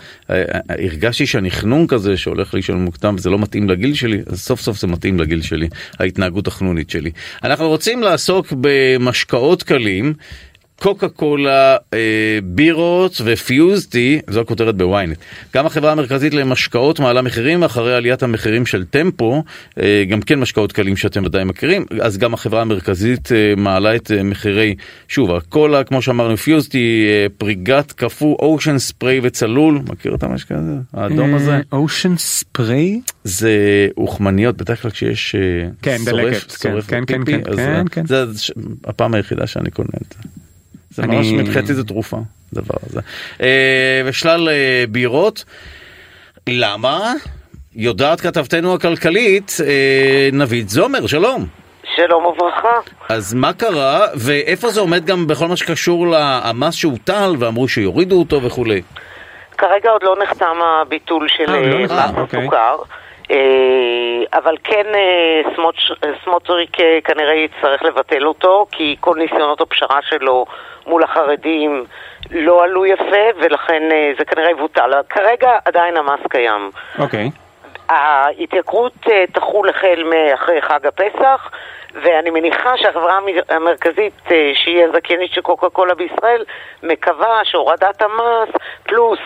הרגשתי 0.69 1.27
שהנכנון 1.27 1.87
כזה 1.87 2.17
שהולך 2.17 2.55
לישון 2.55 2.85
מוקדם 2.85 3.19
זה 3.19 3.31
לא 3.31 3.39
מתאים 3.39 3.71
לגיל 3.71 3.95
שלי 3.95 4.23
אז 4.27 4.41
סוף 4.41 4.61
סוף 4.61 4.79
זה 4.81 4.87
מתאים 4.87 5.21
לגיל 5.21 5.43
שלי 5.43 5.69
ההתנהגות 6.01 6.47
החנונית 6.47 6.91
שלי. 6.91 7.11
אנחנו 7.45 7.69
רוצים 7.69 8.03
לעסוק 8.03 8.47
במשקאות 8.61 9.63
קלים. 9.63 10.15
קוקה 10.81 11.09
קולה, 11.09 11.77
אה, 11.95 11.99
בירות 12.45 13.21
ופיוזטי, 13.25 14.21
זו 14.31 14.41
הכותרת 14.41 14.77
בוויינט. 14.77 15.19
גם 15.55 15.67
החברה 15.67 15.93
המרכזית 15.93 16.35
למשקאות 16.35 17.01
מעלה 17.01 17.23
מחירים 17.23 17.63
אחרי 17.65 17.95
עליית 17.95 18.23
המחירים 18.23 18.67
של 18.67 18.85
טמפו, 18.85 19.43
אה, 19.81 20.05
גם 20.09 20.21
כן 20.21 20.41
משקאות 20.41 20.73
קלים 20.73 20.97
שאתם 20.97 21.25
ודאי 21.25 21.45
מכירים, 21.45 21.85
אז 22.01 22.19
גם 22.19 22.35
החברה 22.35 22.61
המרכזית 22.61 23.33
אה, 23.33 23.55
מעלה 23.57 23.97
את 23.97 24.11
מחירי, 24.25 24.75
שוב, 25.09 25.31
הקולה, 25.31 25.85
כמו 25.85 26.03
שאמרנו, 26.03 26.37
פיוזטי, 26.37 27.07
פריגת, 27.39 27.93
קפוא, 27.93 28.37
אושן 28.39 28.79
ספרי 28.79 29.21
וצלול, 29.23 29.81
מכיר 29.89 30.15
את 30.15 30.23
המשקה 30.23 30.55
הזה? 30.59 30.73
האדום 30.95 31.35
הזה? 31.35 31.61
אושן 31.73 32.17
ספרי 32.17 33.01
זה 33.25 33.53
אוכמניות, 33.97 34.57
בדרך 34.57 34.83
כלל 34.83 34.91
כשיש 34.91 35.35
כן, 35.83 35.97
שורף, 36.05 36.15
דלקת, 36.25 36.51
שורף 36.63 36.87
כן, 36.87 37.03
כן, 37.07 37.21
בפיפי, 37.23 37.43
כן, 37.45 37.51
אז 37.51 37.57
כן, 37.57 37.83
זה- 37.85 37.91
כן. 37.91 38.07
זה 38.07 38.39
ש- 38.39 38.51
הפעם 38.85 39.15
היחידה 39.15 39.47
שאני 39.47 39.71
קונה 39.71 39.89
את 40.03 40.15
זה. 40.23 40.29
זה 40.95 41.03
אני- 41.03 41.17
ממש 41.17 41.27
מבחינתי 41.33 41.75
זה 41.75 41.85
תרופה, 41.85 42.17
הדבר 42.53 42.75
הזה. 42.87 43.01
אה, 43.41 44.03
ושלל 44.05 44.49
אה, 44.49 44.85
בירות. 44.89 45.45
למה? 46.49 47.13
יודעת 47.77 48.21
כתבתנו 48.21 48.75
הכלכלית, 48.75 49.57
אה, 49.67 50.29
נבית 50.33 50.69
זומר, 50.69 51.07
שלום. 51.07 51.47
שלום 51.97 52.25
וברכה. 52.27 52.69
אז 53.09 53.35
מה 53.35 53.53
קרה, 53.53 54.07
ואיפה 54.15 54.71
זה 54.71 54.81
עומד 54.81 55.05
גם 55.07 55.27
בכל 55.27 55.49
מה 55.49 55.57
שקשור 55.57 56.07
למס 56.07 56.75
שהוטל, 56.75 57.35
ואמרו 57.39 57.69
שיורידו 57.69 58.19
אותו 58.19 58.43
וכולי. 58.43 58.83
כרגע 59.59 59.91
עוד 59.91 60.03
לא 60.03 60.17
נחתם 60.23 60.57
הביטול 60.83 61.27
של 61.29 61.51
אה, 61.55 61.61
לא 61.61 61.77
אה, 61.77 61.83
מס 61.85 61.91
אוקיי. 62.17 62.41
הסוכר, 62.41 62.57
אה, 62.57 62.85
אבל 64.33 64.57
כן 64.65 64.87
אה, 64.95 65.41
אה, 66.05 66.11
סמוטריק 66.25 66.81
אה, 66.81 66.99
כנראה 67.05 67.35
יצטרך 67.35 67.83
לבטל 67.83 68.27
אותו, 68.27 68.67
כי 68.71 68.97
כל 69.01 69.15
ניסיונות 69.19 69.61
הפשרה 69.61 69.99
שלו 70.03 70.47
מול 70.87 71.03
החרדים 71.03 71.85
לא 72.31 72.65
עלו 72.65 72.87
יפה, 72.87 73.27
ולכן 73.37 73.83
אה, 73.93 74.13
זה 74.19 74.25
כנראה 74.25 74.51
יבוטל. 74.51 74.91
כרגע 75.11 75.59
עדיין 75.65 75.97
המס 75.97 76.21
קיים. 76.31 76.71
אוקיי 76.99 77.31
ההתייקרות 77.89 78.93
אה, 79.11 79.25
תחול 79.33 79.69
החל 79.69 80.03
מאחרי 80.05 80.63
חג 80.63 80.87
הפסח, 80.87 81.51
ואני 82.03 82.31
מניחה 82.31 82.73
שהחברה 82.77 83.17
המ- 83.17 83.27
המרכזית, 83.57 84.13
אה, 84.31 84.51
שהיא 84.55 84.85
הזכיינית 84.85 85.33
של 85.33 85.41
קוקה 85.41 85.69
קולה 85.69 85.95
בישראל, 85.95 86.45
מקווה 86.83 87.41
שהורדת 87.45 88.03
המס 88.03 88.49
פלוס 88.83 89.19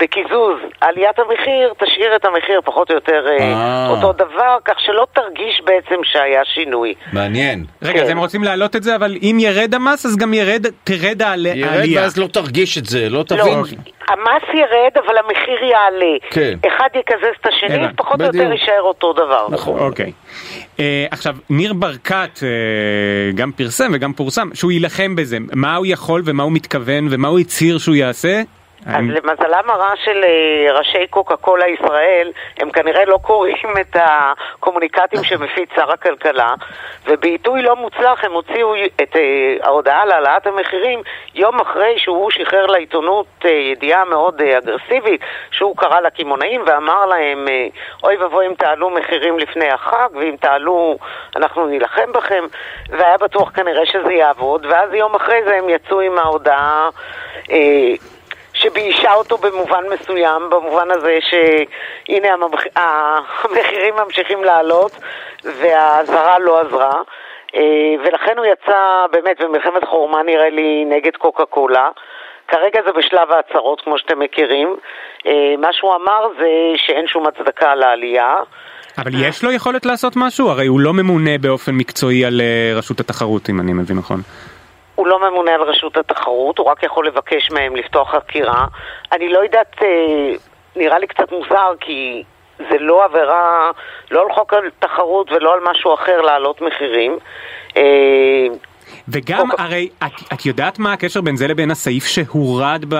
בקיזוז 0.00 0.58
עליית 0.80 1.18
המחיר, 1.18 1.72
תשאיר 1.84 2.16
את 2.16 2.24
המחיר 2.24 2.60
פחות 2.64 2.90
או 2.90 2.94
יותר 2.94 3.26
אה, 3.28 3.38
אה. 3.38 3.88
אותו 3.90 4.12
דבר, 4.12 4.56
כך 4.64 4.80
שלא 4.80 5.06
תרגיש 5.14 5.60
בעצם 5.64 6.00
שהיה 6.04 6.44
שינוי. 6.44 6.94
מעניין. 7.12 7.64
רגע 7.82 8.00
אז 8.00 8.06
כן. 8.06 8.12
הם 8.12 8.18
רוצים 8.18 8.44
להעלות 8.44 8.76
את 8.76 8.82
זה 8.82 8.96
אבל 8.96 9.16
אם 9.22 9.36
ירד 9.40 9.74
המס 9.74 10.06
אז 10.06 10.16
גם 10.16 10.34
ירד 10.34 10.66
תרד 10.84 11.22
העל- 11.22 11.46
ירד 11.46 11.68
העלייה. 11.72 12.00
ואז 12.02 12.18
לא 12.18 12.26
תרגיש 12.26 12.78
את 12.78 12.84
זה, 12.86 13.08
לא 13.10 13.18
לא, 13.18 13.22
תבין. 13.22 13.58
המס 14.08 14.42
ירד, 14.54 15.04
אבל 15.06 15.18
המחיר 15.18 15.64
יעלה. 15.64 16.16
כן. 16.30 16.58
אחד 16.68 16.88
יקזז 16.94 17.34
את 17.40 17.46
השני. 17.46 17.86
פחות 17.96 18.20
או 18.20 18.26
יותר. 18.26 18.52
יישאר 18.52 18.80
אותו 18.82 19.12
דבר. 19.12 19.46
נכון. 19.50 19.78
אוקיי. 19.80 20.12
עכשיו 21.10 21.36
ניר 21.50 21.72
ברקת 21.72 22.40
אה, 22.42 23.32
גם 23.34 23.52
פרסם 23.52 23.90
וגם 23.94 24.12
פורסם 24.12 24.48
שהוא 24.54 24.72
יילחם 24.72 25.16
בזה 25.16 25.38
מה 25.52 25.76
הוא 25.76 25.86
יכול 25.86 26.22
ומה 26.24 26.42
הוא 26.42 26.52
מתכוון 26.52 27.08
ומה 27.10 27.28
הוא 27.28 27.38
הצהיר 27.38 27.78
שהוא 27.78 27.94
יעשה. 27.94 28.42
אז 28.86 29.04
למזלם 29.08 29.70
הרע 29.70 29.92
של 30.04 30.24
אה, 30.24 30.72
ראשי 30.78 31.06
קוקה 31.10 31.36
קולה 31.36 31.68
ישראל, 31.68 32.32
הם 32.58 32.70
כנראה 32.70 33.04
לא 33.04 33.18
קוראים 33.22 33.76
את 33.80 33.96
הקומוניקטים 34.00 35.24
שמפיץ 35.24 35.68
שר 35.74 35.92
הכלכלה, 35.92 36.54
ובעיתוי 37.06 37.62
לא 37.62 37.76
מוצלח 37.76 38.24
הם 38.24 38.32
הוציאו 38.32 38.74
את 39.02 39.16
אה, 39.16 39.56
ההודעה 39.62 40.02
על 40.02 40.10
העלאת 40.10 40.46
המחירים 40.46 41.02
יום 41.34 41.60
אחרי 41.60 41.98
שהוא 41.98 42.30
שחרר 42.30 42.66
לעיתונות 42.66 43.26
אה, 43.44 43.50
ידיעה 43.50 44.04
מאוד 44.04 44.42
אגרסיבית, 44.42 45.20
שהוא 45.50 45.76
קרא 45.76 46.00
לקמעונאים 46.00 46.62
ואמר 46.66 47.06
להם, 47.06 47.48
אוי 48.02 48.16
ואבוי 48.16 48.46
אם 48.46 48.54
תעלו 48.54 48.90
מחירים 48.90 49.38
לפני 49.38 49.68
החג, 49.68 50.08
ואם 50.14 50.36
תעלו 50.40 50.98
אנחנו 51.36 51.66
נילחם 51.66 52.12
בכם, 52.12 52.44
והיה 52.88 53.16
בטוח 53.16 53.50
כנראה 53.50 53.86
שזה 53.86 54.12
יעבוד, 54.12 54.66
ואז 54.66 54.94
יום 54.94 55.14
אחרי 55.14 55.44
זה 55.44 55.56
הם 55.56 55.68
יצאו 55.68 56.00
עם 56.00 56.18
ההודעה 56.18 56.88
שביישה 58.54 59.14
אותו 59.14 59.38
במובן 59.38 59.84
מסוים, 59.94 60.50
במובן 60.50 60.90
הזה 60.90 61.18
שהנה 61.20 62.32
הממח... 62.32 62.64
המחירים 62.76 63.94
ממשיכים 64.04 64.44
לעלות 64.44 64.92
והאזהרה 65.44 66.38
לא 66.38 66.60
עזרה. 66.60 66.92
אה, 67.54 67.60
ולכן 68.04 68.38
הוא 68.38 68.46
יצא 68.46 69.06
באמת 69.12 69.40
במלחמת 69.40 69.84
חורמה 69.84 70.22
נראה 70.22 70.50
לי 70.50 70.84
נגד 70.84 71.16
קוקה 71.16 71.44
קולה. 71.46 71.88
כרגע 72.48 72.80
זה 72.86 72.92
בשלב 72.92 73.30
ההצהרות 73.30 73.80
כמו 73.80 73.98
שאתם 73.98 74.18
מכירים. 74.18 74.76
אה, 75.26 75.54
מה 75.58 75.68
שהוא 75.72 75.94
אמר 75.94 76.28
זה 76.38 76.48
שאין 76.76 77.06
שום 77.06 77.26
הצדקה 77.26 77.74
לעלייה. 77.74 78.36
אבל 78.98 79.10
יש 79.14 79.44
לו 79.44 79.52
יכולת 79.52 79.86
לעשות 79.86 80.12
משהו? 80.16 80.48
הרי 80.48 80.66
הוא 80.66 80.80
לא 80.80 80.92
ממונה 80.92 81.38
באופן 81.38 81.72
מקצועי 81.72 82.24
על 82.24 82.40
אה, 82.40 82.78
רשות 82.78 83.00
התחרות, 83.00 83.50
אם 83.50 83.60
אני 83.60 83.72
מבין 83.72 83.96
נכון. 83.96 84.20
הוא 84.94 85.06
לא 85.06 85.30
ממונה 85.30 85.54
על 85.54 85.62
רשות 85.62 85.96
התחרות, 85.96 86.58
הוא 86.58 86.66
רק 86.66 86.82
יכול 86.82 87.06
לבקש 87.06 87.50
מהם 87.50 87.76
לפתוח 87.76 88.10
חקירה. 88.10 88.66
אני 89.12 89.28
לא 89.28 89.38
יודעת, 89.38 89.76
אה, 89.82 90.32
נראה 90.76 90.98
לי 90.98 91.06
קצת 91.06 91.32
מוזר, 91.32 91.72
כי 91.80 92.22
זה 92.58 92.78
לא 92.78 93.04
עבירה, 93.04 93.70
לא 94.10 94.22
על 94.22 94.32
חוק 94.32 94.54
התחרות 94.54 95.32
ולא 95.32 95.54
על 95.54 95.60
משהו 95.64 95.94
אחר 95.94 96.20
להעלות 96.20 96.60
מחירים. 96.60 97.18
אה, 99.08 99.20
וגם 99.20 99.50
חוק- 99.50 99.60
הרי 99.60 99.88
את, 100.06 100.12
את 100.32 100.46
יודעת 100.46 100.78
מה 100.78 100.92
הקשר 100.92 101.20
בין 101.20 101.36
זה 101.36 101.48
לבין 101.48 101.70
הסעיף 101.70 102.06
שהורד 102.06 102.84
ב, 102.88 102.94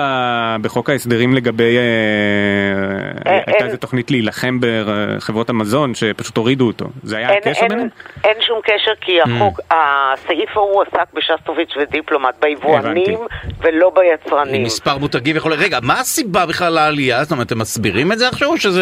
בחוק 0.61 0.89
ההסדרים 0.89 1.33
לגבי 1.33 1.77
אה, 1.77 3.31
אין- 3.33 3.43
הייתה 3.47 3.65
איזה 3.65 3.77
תוכנית 3.77 4.11
להילחם 4.11 4.57
בחברות 4.59 5.49
המזון 5.49 5.93
שפשוט 5.95 6.37
הורידו 6.37 6.67
אותו 6.67 6.85
זה 7.03 7.17
היה 7.17 7.29
אין, 7.29 7.37
הקשר 7.37 7.61
אין, 7.61 7.69
ביניהם? 7.69 7.87
אין 8.23 8.41
שום 8.41 8.59
קשר 8.63 8.91
כי 9.01 9.21
החוק, 9.21 9.59
הסעיף 9.71 10.57
ההוא 10.57 10.81
עסק 10.83 11.13
בשסטוביץ' 11.13 11.73
ודיפלומט, 11.81 12.35
ביבואנים 12.41 13.19
ולא 13.61 13.91
עם 13.97 14.01
ביצרנים. 14.23 14.63
מספר 14.63 14.97
מותגים 14.97 15.37
וכו'. 15.37 15.49
רגע, 15.57 15.79
מה 15.83 15.99
הסיבה 15.99 16.45
בכלל 16.45 16.73
לעלייה? 16.73 17.23
זאת 17.23 17.31
אומרת, 17.31 17.47
אתם 17.47 17.59
מסבירים 17.59 18.11
את 18.11 18.19
זה 18.19 18.27
עכשיו, 18.27 18.47
או 18.49 18.57
שזו 18.57 18.81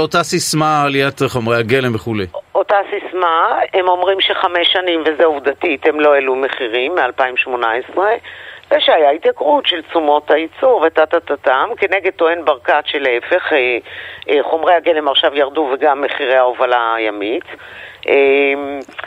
אותה 0.00 0.22
סיסמה, 0.22 0.82
עליית 0.82 1.20
חומרי 1.28 1.56
הגלם 1.56 1.94
וכולי? 1.94 2.26
אותה 2.54 2.74
סיסמה, 2.90 3.36
הם 3.74 3.88
אומרים 3.88 4.18
שחמש 4.20 4.68
שנים, 4.72 5.00
וזה 5.00 5.24
עובדתית, 5.24 5.86
הם 5.86 6.00
לא 6.00 6.14
העלו 6.14 6.36
מחירים 6.60 6.94
מ-2018, 6.94 7.98
ושהיה 8.70 9.10
התייקרות 9.10 9.66
של 9.66 9.82
תשומות 9.82 10.30
הייצור 10.30 10.82
וטה-טה-טה-טם, 10.86 11.68
כנגד 11.76 12.10
טוען 12.16 12.44
ברקת 12.44 12.82
שלהפך, 12.86 13.52
אה, 13.52 13.78
אה, 14.28 14.42
חומרי 14.42 14.74
הגלם 14.74 15.08
עכשיו 15.08 15.34
ירדו 15.34 15.70
וגם 15.74 16.02
מחירי 16.02 16.36
ההובלה 16.36 16.94
הימית. 16.94 17.44
אה, 18.08 18.14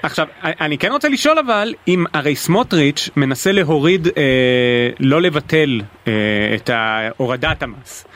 עכשיו 0.04 0.28
אני 0.44 0.78
כן 0.78 0.92
רוצה 0.92 1.10
לשאול 1.10 1.40
אבל 1.40 1.74
אם 1.88 2.04
הרי 2.14 2.36
סמוטריץ' 2.36 3.10
מנסה 3.16 3.52
להוריד 3.52 4.08
אה, 4.18 4.90
לא 5.00 5.22
לבטל 5.22 5.82
אה, 6.08 6.12
את 6.56 6.70
הורדת 7.18 7.64
המס. 7.64 8.08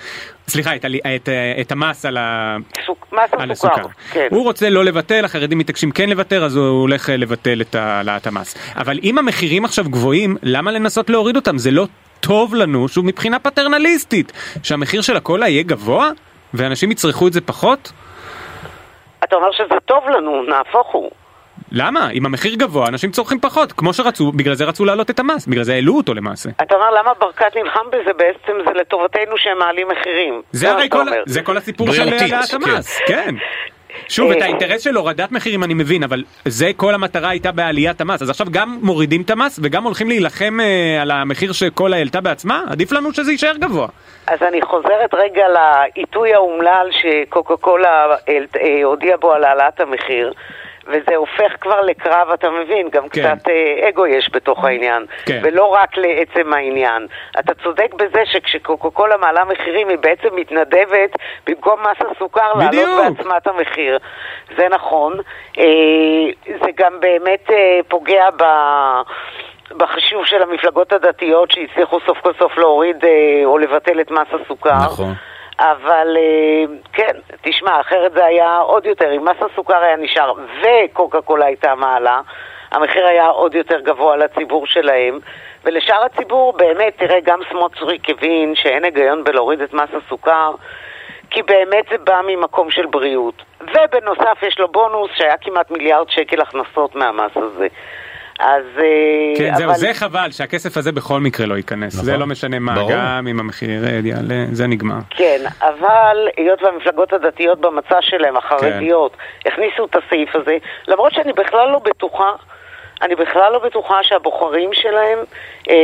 סליחה, 0.49 0.75
את, 0.75 0.85
ה- 0.85 1.15
את, 1.15 1.27
ה- 1.27 1.61
את 1.61 1.71
המס 1.71 2.05
על, 2.05 2.17
ה, 2.17 2.57
סוכ- 2.85 2.91
מס 3.11 3.33
על 3.33 3.51
הסוכר, 3.51 3.73
הסוכר. 3.73 3.87
כן. 4.11 4.27
הוא 4.31 4.43
רוצה 4.43 4.69
לא 4.69 4.85
לבטל, 4.85 5.25
החרדים 5.25 5.57
מתעקשים 5.57 5.91
כן 5.91 6.09
לוותר, 6.09 6.45
אז 6.45 6.55
הוא 6.55 6.81
הולך 6.81 7.09
אה, 7.09 7.17
לבטל 7.17 7.61
את 7.61 7.75
העלאת 7.75 8.27
המס. 8.27 8.55
אבל 8.75 8.99
אם 9.03 9.17
המחירים 9.17 9.65
עכשיו 9.65 9.85
גבוהים, 9.89 10.37
למה 10.43 10.71
לנסות 10.71 11.09
להוריד 11.09 11.35
אותם? 11.35 11.57
זה 11.57 11.71
לא 11.71 11.87
טוב 12.19 12.55
לנו, 12.55 12.87
שוב, 12.87 13.05
מבחינה 13.05 13.39
פטרנליסטית, 13.39 14.31
שהמחיר 14.63 15.01
של 15.01 15.17
הקולה 15.17 15.47
יהיה 15.49 15.63
גבוה, 15.63 16.09
ואנשים 16.53 16.91
יצרכו 16.91 17.27
את 17.27 17.33
זה 17.33 17.41
פחות? 17.41 17.91
אתה 19.23 19.35
אומר 19.35 19.51
שזה 19.51 19.75
טוב 19.85 20.03
לנו, 20.09 20.43
נהפוך 20.43 20.87
הוא. 20.91 21.11
למה? 21.71 22.09
אם 22.11 22.25
המחיר 22.25 22.55
גבוה, 22.55 22.87
אנשים 22.87 23.11
צורכים 23.11 23.39
פחות, 23.39 23.71
כמו 23.71 23.93
שרצו, 23.93 24.31
בגלל 24.31 24.53
זה 24.53 24.65
רצו 24.65 24.85
להעלות 24.85 25.09
את 25.09 25.19
המס, 25.19 25.47
בגלל 25.47 25.63
זה 25.63 25.73
העלו 25.73 25.97
אותו 25.97 26.13
למעשה. 26.13 26.49
אתה 26.61 26.75
אומר 26.75 26.91
למה 26.91 27.11
ברקת 27.19 27.55
נלחם 27.55 27.85
בזה? 27.89 28.13
בעצם 28.17 28.53
זה 28.67 28.73
לטובתנו 28.73 29.37
שהם 29.37 29.57
מעלים 29.59 29.87
מחירים. 29.87 30.41
זה 30.51 30.71
הרי 30.71 30.89
כל. 30.89 31.05
זה 31.25 31.41
כל 31.41 31.57
הסיפור 31.57 31.91
של 31.93 32.01
העלאת 32.01 32.49
כן. 32.49 32.57
המס, 32.71 32.99
כן. 33.07 33.35
שוב, 34.09 34.31
את 34.31 34.37
אה, 34.37 34.43
האינטרס 34.43 34.81
של 34.81 34.95
הורדת 34.95 35.31
מחירים 35.31 35.63
אני 35.63 35.73
מבין, 35.73 36.03
אבל 36.03 36.23
זה 36.45 36.71
כל 36.77 36.93
המטרה 36.93 37.29
הייתה 37.29 37.51
בעליית 37.51 38.01
המס. 38.01 38.21
אז 38.21 38.29
עכשיו 38.29 38.47
גם 38.51 38.79
מורידים 38.81 39.21
את 39.21 39.29
המס 39.29 39.59
וגם 39.63 39.83
הולכים 39.83 40.07
להילחם 40.07 40.57
אה, 40.61 41.01
על 41.01 41.11
המחיר 41.11 41.51
שקולה 41.51 41.97
העלתה 41.97 42.21
בעצמה? 42.21 42.63
עדיף 42.69 42.91
לנו 42.91 43.13
שזה 43.13 43.31
יישאר 43.31 43.57
גבוה. 43.57 43.87
אז 44.27 44.39
אני 44.41 44.61
חוזרת 44.61 45.13
רגע 45.13 45.43
לעיתוי 45.47 46.33
האומלל 46.33 46.89
שקוקה 46.91 47.57
קולה 47.57 47.89
העלת- 48.27 48.57
אה, 48.57 48.83
הודיעה 48.83 49.17
בו 49.17 49.33
על 49.33 49.43
העלאת 49.43 49.79
המחיר. 49.79 50.33
וזה 50.87 51.15
הופך 51.15 51.53
כבר 51.61 51.81
לקרב, 51.81 52.29
אתה 52.33 52.49
מבין, 52.49 52.89
גם 52.89 53.09
כן. 53.09 53.35
קצת 53.35 53.49
אה, 53.49 53.89
אגו 53.89 54.07
יש 54.07 54.29
בתוך 54.33 54.63
העניין, 54.63 55.05
כן. 55.25 55.39
ולא 55.43 55.65
רק 55.65 55.97
לעצם 55.97 56.53
העניין. 56.53 57.07
אתה 57.39 57.53
צודק 57.63 57.93
בזה 57.93 58.21
שכשקוקה 58.25 58.89
קולה 58.89 59.17
מעלה 59.17 59.43
מחירים 59.45 59.89
היא 59.89 59.97
בעצם 59.97 60.35
מתנדבת 60.35 61.15
במקום 61.47 61.79
מס 61.81 62.11
הסוכר 62.11 62.53
בדיוק. 62.55 62.73
להעלות 62.73 63.17
בעצמה 63.17 63.37
את 63.37 63.47
המחיר. 63.47 63.99
זה 64.57 64.67
נכון. 64.69 65.13
אה, 65.57 65.65
זה 66.45 66.71
גם 66.75 66.99
באמת 66.99 67.51
אה, 67.51 67.79
פוגע 67.87 68.29
ב... 68.37 68.43
בחישוב 69.71 70.25
של 70.25 70.41
המפלגות 70.41 70.93
הדתיות 70.93 71.51
שהצליחו 71.51 71.99
סוף 72.05 72.17
כל 72.17 72.33
סוף 72.39 72.57
להוריד 72.57 73.03
או 73.45 73.57
לבטל 73.57 74.01
את 74.01 74.11
מס 74.11 74.27
הסוכר. 74.33 74.75
נכון. 74.75 75.13
אבל 75.59 76.17
אה, 76.17 76.73
כן, 76.93 77.19
תשמע, 77.41 77.79
אחרת 77.79 78.11
זה 78.13 78.25
היה 78.25 78.57
עוד 78.57 78.85
יותר, 78.85 79.11
אם 79.15 79.25
מס 79.25 79.37
הסוכר 79.51 79.77
היה 79.77 79.95
נשאר 79.95 80.33
וקוקה 80.61 81.21
קולה 81.21 81.45
הייתה 81.45 81.75
מעלה, 81.75 82.21
המחיר 82.71 83.05
היה 83.05 83.27
עוד 83.27 83.55
יותר 83.55 83.79
גבוה 83.79 84.15
לציבור 84.15 84.67
שלהם. 84.67 85.19
ולשאר 85.65 86.03
הציבור, 86.03 86.53
באמת, 86.53 86.97
תראה, 86.97 87.19
גם 87.19 87.39
סמוטריק 87.49 88.09
הבין 88.09 88.55
שאין 88.55 88.83
היגיון 88.83 89.23
בלהוריד 89.23 89.61
את 89.61 89.73
מס 89.73 89.89
הסוכר, 89.93 90.51
כי 91.29 91.41
באמת 91.41 91.85
זה 91.89 91.97
בא 91.97 92.21
ממקום 92.27 92.71
של 92.71 92.85
בריאות. 92.85 93.43
ובנוסף 93.61 94.43
יש 94.47 94.59
לו 94.59 94.67
בונוס 94.67 95.11
שהיה 95.15 95.37
כמעט 95.37 95.71
מיליארד 95.71 96.09
שקל 96.09 96.41
הכנסות 96.41 96.95
מהמס 96.95 97.31
הזה. 97.35 97.67
אז... 98.39 98.63
אה, 98.77 98.83
כן, 99.37 99.55
זהו, 99.55 99.69
אבל- 99.69 99.77
זה 99.77 99.93
חבל 99.93 100.31
שהכסף 100.31 100.77
הזה 100.77 100.91
בכל 100.91 101.19
מקרה 101.19 101.45
לא 101.45 101.55
ייכנס. 101.57 101.93
נכון. 101.93 102.05
זה 102.05 102.17
לא 102.17 102.25
משנה 102.27 102.59
מה, 102.59 102.75
ברור. 102.75 102.91
גם 102.91 103.27
אם 103.27 103.39
המחיר 103.39 103.85
אה, 103.85 103.99
יעלה, 104.03 104.45
זה 104.51 104.67
נגמר. 104.67 104.97
כן, 105.09 105.37
אבל 105.61 106.27
היות 106.37 106.63
והמפלגות 106.63 107.13
הדתיות 107.13 107.61
במצע 107.61 107.97
שלהם, 108.01 108.37
החרדיות, 108.37 109.17
הכניסו 109.45 109.85
את 109.85 109.95
הסעיף 109.95 110.35
הזה, 110.35 110.57
למרות 110.87 111.13
שאני 111.13 111.33
בכלל 111.33 111.69
לא 111.71 111.79
בטוחה, 111.79 112.31
אני 113.01 113.15
בכלל 113.15 113.51
לא 113.53 113.59
בטוחה 113.59 114.03
שהבוחרים 114.03 114.69
שלהם 114.73 115.19
אה, 115.69 115.75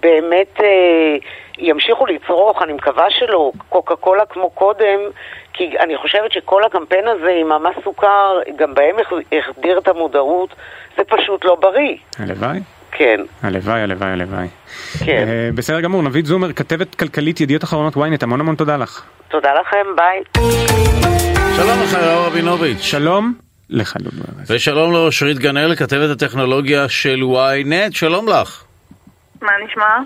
באמת 0.00 0.60
אה, 0.60 1.16
ימשיכו 1.58 2.06
לצרוך, 2.06 2.62
אני 2.62 2.72
מקווה 2.72 3.10
שלא, 3.10 3.52
קוקה 3.68 3.96
קולה 3.96 4.26
כמו 4.26 4.50
קודם, 4.50 5.00
כי 5.52 5.78
אני 5.78 5.96
חושבת 5.96 6.32
שכל 6.32 6.64
הקמפיין 6.64 7.08
הזה 7.08 7.30
עם 7.40 7.52
המס 7.52 7.74
סוכר, 7.84 8.38
גם 8.56 8.74
בהם 8.74 8.96
החדיר 9.32 9.78
את 9.78 9.88
המודעות, 9.88 10.54
זה 10.96 11.02
פשוט 11.04 11.44
לא 11.44 11.54
בריא. 11.54 11.96
הלוואי, 12.18 12.60
כן, 12.92 13.20
הלוואי, 13.42 13.80
הלוואי, 13.80 14.10
הלוואי. 14.10 14.46
כן. 15.06 15.24
אה, 15.28 15.50
בסדר 15.54 15.80
גמור, 15.80 16.02
נבית 16.02 16.26
זומר, 16.26 16.52
כתבת 16.52 16.94
כלכלית 16.94 17.40
ידיעות 17.40 17.64
אחרונות 17.64 17.94
ynet, 17.94 18.22
המון 18.22 18.40
המון 18.40 18.54
תודה 18.54 18.76
לך. 18.76 19.02
תודה 19.28 19.50
לכם, 19.54 19.86
ביי. 19.96 20.22
שלום 21.56 21.82
לך, 21.82 21.92
יואב 21.92 22.26
רבינוביץ'. 22.26 22.80
שלום 22.80 23.34
לך 23.70 23.96
דודו. 23.96 24.22
ושלום 24.46 24.92
לאושרית 24.92 25.38
גנאל, 25.38 25.74
כתבת 25.76 26.10
הטכנולוגיה 26.10 26.88
של 26.88 27.20
ynet, 27.22 27.92
שלום 27.92 28.28
לך. 28.28 28.64
מה 29.42 29.52
נשמע? 29.66 29.98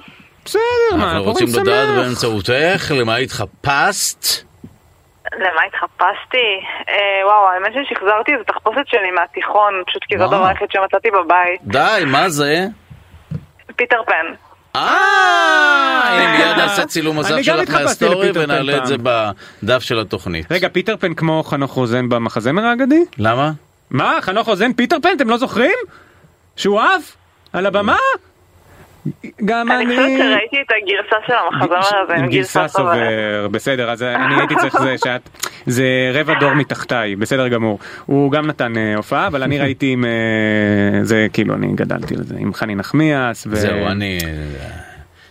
בסדר, 0.44 0.96
מה, 0.98 1.12
אנחנו 1.12 1.24
רוצים 1.24 1.46
לדעת. 1.48 1.88
באמצעותך 1.96 2.90
למה 2.90 3.16
התחפשת. 3.16 4.26
למה 5.32 5.60
התחפשתי? 5.68 6.48
אה, 6.88 7.26
וואו, 7.26 7.48
האמת 7.48 7.72
ששחזרתי 7.72 8.32
איזה 8.32 8.44
תחפושת 8.44 8.86
שלי 8.86 9.10
מהתיכון, 9.10 9.72
פשוט 9.86 10.02
כי. 10.08 10.14
הדבר 10.14 10.46
היחיד 10.46 10.68
שמצאתי 10.70 11.08
בבית. 11.10 11.60
די, 11.64 12.04
מה 12.06 12.28
זה? 12.28 12.66
פיטר 13.76 14.02
פן. 14.06 14.34
אה, 14.76 16.00
הנה 16.08 16.38
מיד 16.38 16.56
נעשה 16.56 16.86
צילום 16.86 17.16
אני 17.16 17.20
מסך 17.20 17.30
גם 17.36 17.42
שלך 17.42 17.60
התחפשתי 17.60 17.84
מהסטורי 17.84 18.14
לפיטר 18.28 18.46
פן 18.46 18.50
ונעלה 18.50 18.76
את 18.76 18.86
זה 18.86 18.96
פעם. 19.04 19.32
בדף 19.62 19.82
של 19.82 19.98
התוכנית. 19.98 20.52
רגע, 20.52 20.68
פיטר 20.68 20.96
פן 20.96 21.14
כמו 21.14 21.42
חנוך 21.42 21.72
רוזן 21.72 22.08
במחזמר 22.08 22.64
האגדי? 22.64 23.04
למה? 23.18 23.50
מה, 23.90 24.18
חנוך 24.20 24.48
רוזן 24.48 24.72
פיטר 24.72 24.96
פן, 25.02 25.08
אתם 25.16 25.30
לא 25.30 25.36
זוכרים? 25.36 25.76
שהוא 26.56 26.80
עף? 26.80 27.16
על 27.52 27.66
הבמה? 27.66 27.96
גם 29.44 29.72
אני 29.72 29.84
אני... 29.84 29.96
חושבת 29.96 30.18
שראיתי 30.18 30.56
את 30.60 30.72
הגרסה 30.82 31.16
של 31.26 31.32
המחזמר 31.32 31.98
הזה 32.04 32.14
עם 32.14 32.30
גרסה. 32.30 32.68
סובר, 32.68 33.48
בסדר, 33.50 33.90
אז 33.90 34.02
אני 34.02 34.34
הייתי 34.34 34.54
צריך 34.56 34.80
זה 34.82 34.94
שאת, 35.04 35.28
זה 35.66 36.10
רבע 36.14 36.34
דור 36.40 36.54
מתחתיי, 36.54 37.16
בסדר 37.16 37.48
גמור. 37.48 37.78
הוא 38.06 38.32
גם 38.32 38.46
נתן 38.46 38.76
אה, 38.76 38.96
הופעה, 38.96 39.26
אבל 39.26 39.42
אני 39.42 39.58
ראיתי 39.58 39.92
עם, 39.92 40.04
אה, 40.04 41.04
זה 41.04 41.26
כאילו, 41.32 41.54
אני 41.54 41.72
גדלתי 41.74 42.14
על 42.14 42.22
זה, 42.22 42.34
עם 42.38 42.54
חני 42.54 42.74
נחמיאס. 42.74 43.46
ו- 43.50 43.56
זהו, 43.56 43.86
אני... 43.86 44.18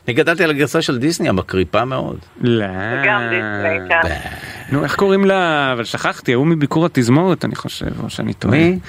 אני 0.09 0.13
גדלתי 0.13 0.43
על 0.43 0.49
הגרסה 0.49 0.81
של 0.81 0.97
דיסני 0.97 1.29
המקריפה 1.29 1.85
מאוד. 1.85 2.17
לא. 2.41 2.65
גם 3.05 3.21
דיסני, 3.29 3.89
כן. 3.89 4.15
נו, 4.71 4.83
איך 4.83 4.95
קוראים 4.95 5.25
לה? 5.25 5.73
אבל 5.73 5.83
שכחתי, 5.83 6.33
ההוא 6.33 6.47
מביקור 6.47 6.85
התזמורת, 6.85 7.45
אני 7.45 7.55
חושב, 7.55 8.03
או 8.03 8.09
שאני 8.09 8.33
טועה. 8.33 8.57
מי? 8.57 8.79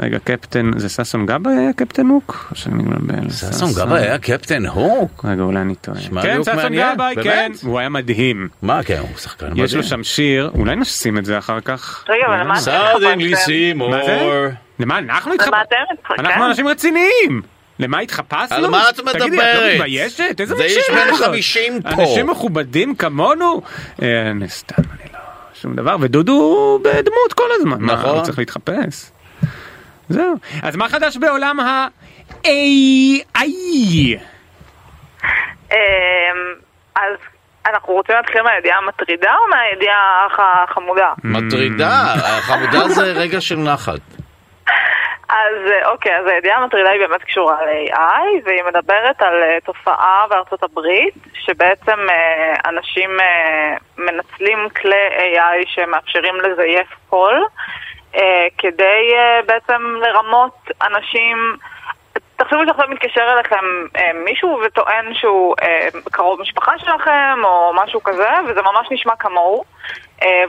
רגע, 0.00 0.18
קפטן, 0.18 0.70
זה 0.76 0.88
ששון 0.88 1.26
גבאי 1.26 1.52
היה 1.56 1.72
קפטן 1.72 2.06
הוק? 2.06 2.48
או 2.50 2.56
שאני 2.56 2.82
מתבלבל? 2.82 3.30
ששון 3.30 3.68
גבאי 3.76 4.02
היה 4.02 4.18
קפטן 4.18 4.66
הוק? 4.66 5.24
רגע, 5.24 5.42
אולי 5.42 5.60
אני 5.60 5.74
טועה. 5.74 5.98
כן, 6.22 6.42
ששון 6.42 6.72
גבאי? 6.76 7.14
כן. 7.22 7.52
הוא 7.62 7.78
היה 7.78 7.88
מדהים. 7.88 8.48
מה, 8.62 8.82
כן, 8.82 8.98
הוא 8.98 9.18
שחקן 9.18 9.46
מדהים. 9.46 9.64
יש 9.64 9.74
לו 9.74 9.82
שם 9.82 10.04
שיר, 10.04 10.50
אולי 10.54 10.76
נשים 10.76 11.18
את 11.18 11.24
זה 11.24 11.38
אחר 11.38 11.60
כך. 11.60 12.04
רגע, 12.08 12.26
אבל 12.26 12.40
למה 12.40 12.54
אתם 12.54 12.60
סאדנלי 12.62 13.30
התחפשתם? 13.32 13.46
סימור. 13.46 13.90
מה 13.90 14.04
זה? 14.06 14.50
למה 14.80 14.98
אנחנו 14.98 15.32
למה? 15.32 15.62
אתם 15.62 15.76
התחפשתם? 16.00 16.26
אנחנו 16.26 16.46
אנשים 16.46 16.68
רציניים. 16.68 17.55
למה 17.78 17.98
התחפשנו? 17.98 18.56
על 18.56 18.66
מה 18.66 18.88
את 18.88 18.94
תגידי, 18.94 19.10
את 19.16 19.20
לא 19.20 19.26
מדברת? 19.28 19.74
מתביישת? 19.74 20.40
איזה 20.40 20.54
זה 20.54 20.62
מין 20.62 20.72
איש 20.72 20.90
בן 20.90 21.14
זאת? 21.14 21.26
50 21.26 21.82
פה. 21.82 21.88
אנשים 21.88 22.26
מכובדים 22.26 22.94
כמונו? 22.94 23.62
אה, 24.02 24.30
אני 24.30 24.48
סתם, 24.48 24.82
אני 24.92 25.12
לא... 25.12 25.18
שום 25.54 25.76
דבר. 25.76 25.96
ודודו 26.00 26.32
הוא 26.32 26.80
בדמות 26.80 27.32
כל 27.34 27.48
הזמן. 27.52 27.84
נכון. 27.84 28.10
הוא 28.10 28.22
צריך 28.22 28.38
להתחפש. 28.38 29.10
זהו. 30.08 30.34
אז 30.62 30.76
מה 30.76 30.88
חדש 30.88 31.16
בעולם 31.16 31.60
ה-AI? 31.60 32.48
אמ, 35.72 35.76
אז 36.96 37.12
אנחנו 37.66 37.92
רוצים 37.94 38.14
להתחיל 38.16 38.42
מהידיעה 38.42 38.78
המטרידה 38.78 39.30
או 39.34 39.50
מהידיעה 39.50 40.26
החמודה? 40.64 41.12
מטרידה, 41.24 42.02
החמודה 42.38 42.88
זה 42.88 43.12
רגע 43.12 43.40
של 43.40 43.56
נחת. 43.56 44.00
אז 45.28 45.70
אה, 45.70 45.88
אוקיי, 45.88 46.18
אז 46.18 46.26
הידיעה 46.26 46.58
המטרידה 46.58 46.90
היא 46.90 47.00
באמת 47.00 47.22
קשורה 47.22 47.56
ל-AI, 47.66 48.44
והיא 48.44 48.62
מדברת 48.62 49.22
על 49.22 49.42
אה, 49.42 49.58
תופעה 49.64 50.26
בארצות 50.30 50.62
הברית, 50.62 51.14
שבעצם 51.34 51.98
אה, 52.10 52.54
אנשים 52.66 53.10
מנצלים 53.98 54.68
כלי 54.68 55.08
AI 55.18 55.66
שמאפשרים 55.66 56.34
לזייף 56.36 56.88
קול, 57.08 57.44
כדי 58.58 59.12
בעצם 59.46 59.82
לרמות 60.00 60.70
אנשים... 60.82 61.56
תחשבו 62.36 62.58
שעכשיו 62.66 62.88
מתקשר 62.88 63.32
אליכם 63.32 63.64
אה, 63.96 64.10
מישהו 64.24 64.60
וטוען 64.66 65.14
שהוא 65.14 65.54
אה, 65.62 65.88
קרוב 66.12 66.40
משפחה 66.40 66.78
שלכם 66.78 67.38
או 67.44 67.72
משהו 67.74 68.02
כזה, 68.02 68.28
וזה 68.48 68.62
ממש 68.62 68.88
נשמע 68.90 69.16
כמוהו, 69.16 69.64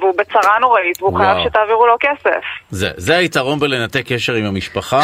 והוא 0.01 0.13
בצרה 0.17 0.59
נוראית 0.61 1.01
והוא 1.01 1.13
וואו. 1.13 1.23
חייב 1.23 1.47
שתעבירו 1.49 1.87
לו 1.87 1.95
כסף. 1.99 2.41
זה, 2.69 2.89
זה 2.97 3.17
היתרון 3.17 3.59
בלנתק 3.59 4.03
קשר 4.07 4.33
עם 4.33 4.45
המשפחה. 4.45 5.01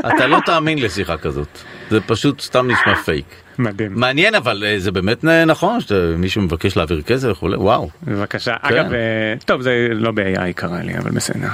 אתה 0.00 0.26
לא 0.26 0.38
תאמין 0.46 0.78
לשיחה 0.78 1.16
כזאת. 1.16 1.58
זה 1.90 2.00
פשוט 2.00 2.40
סתם 2.40 2.70
נשמע 2.70 2.94
פייק. 2.94 3.47
מדהים. 3.58 3.92
מעניין, 3.94 4.34
אבל 4.34 4.64
אה, 4.66 4.78
זה 4.78 4.92
באמת 4.92 5.24
אה, 5.24 5.44
נכון 5.44 5.80
שמישהו 5.80 6.42
מבקש 6.42 6.76
להעביר 6.76 7.02
כסף 7.02 7.28
וכולי, 7.28 7.56
וואו. 7.56 7.88
בבקשה. 8.02 8.56
כן. 8.62 8.74
אגב, 8.74 8.92
אה, 8.92 8.98
טוב, 9.44 9.60
זה 9.62 9.88
לא 9.90 10.10
ב-AI 10.10 10.52
קרה 10.54 10.82
לי, 10.82 10.98
אבל 10.98 11.10
בסדר. 11.10 11.48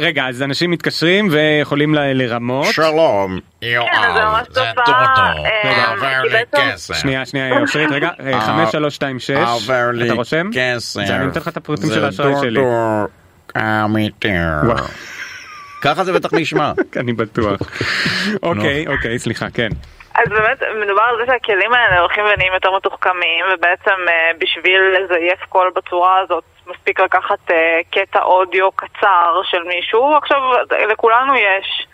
רגע, 0.00 0.28
אז 0.28 0.42
אנשים 0.42 0.70
מתקשרים 0.70 1.28
ויכולים 1.30 1.94
ל- 1.94 2.12
לרמות. 2.12 2.66
שלום, 2.66 3.38
כן, 3.60 3.80
זה 4.52 4.60
עובר 5.94 6.22
לי 6.22 6.38
כסף. 6.56 6.94
שנייה, 6.94 7.26
שנייה, 7.26 7.60
אושרית, 7.60 7.90
רגע, 7.90 8.08
אה, 8.20 8.40
5326, 8.40 9.36
עובר 9.48 9.90
לי 9.92 10.06
אתה 10.06 10.12
רושם? 10.14 10.50
כסף. 10.54 11.06
זה 11.06 11.16
אני 11.16 11.24
נותן 11.26 11.40
לך 11.40 11.48
את 11.48 11.56
הפרטים 11.56 11.88
של 11.90 12.04
האשראי 12.04 12.34
שלי. 12.40 12.60
ככה 15.82 16.04
זה 16.04 16.12
בטח 16.12 16.34
נשמע. 16.34 16.72
אני 17.00 17.12
בטוח. 17.12 17.60
אוקיי, 18.42 18.86
אוקיי, 18.86 19.18
סליחה, 19.18 19.50
כן. 19.50 19.68
אז 20.14 20.28
באמת 20.28 20.62
מדובר 20.82 21.02
על 21.02 21.16
זה 21.18 21.26
שהכלים 21.26 21.72
האלה 21.72 22.00
הולכים 22.00 22.24
ונהיים 22.24 22.54
יותר 22.54 22.76
מתוחכמים 22.76 23.44
ובעצם 23.52 24.08
אה, 24.08 24.30
בשביל 24.38 24.80
לזייף 24.80 25.44
קול 25.48 25.70
בצורה 25.74 26.18
הזאת 26.18 26.44
מספיק 26.66 27.00
לקחת 27.00 27.50
אה, 27.50 27.80
קטע 27.90 28.22
אודיו 28.22 28.72
קצר 28.72 29.40
של 29.44 29.62
מישהו. 29.62 30.16
עכשיו 30.16 30.40
לכולנו 30.90 31.34
יש 31.34 31.86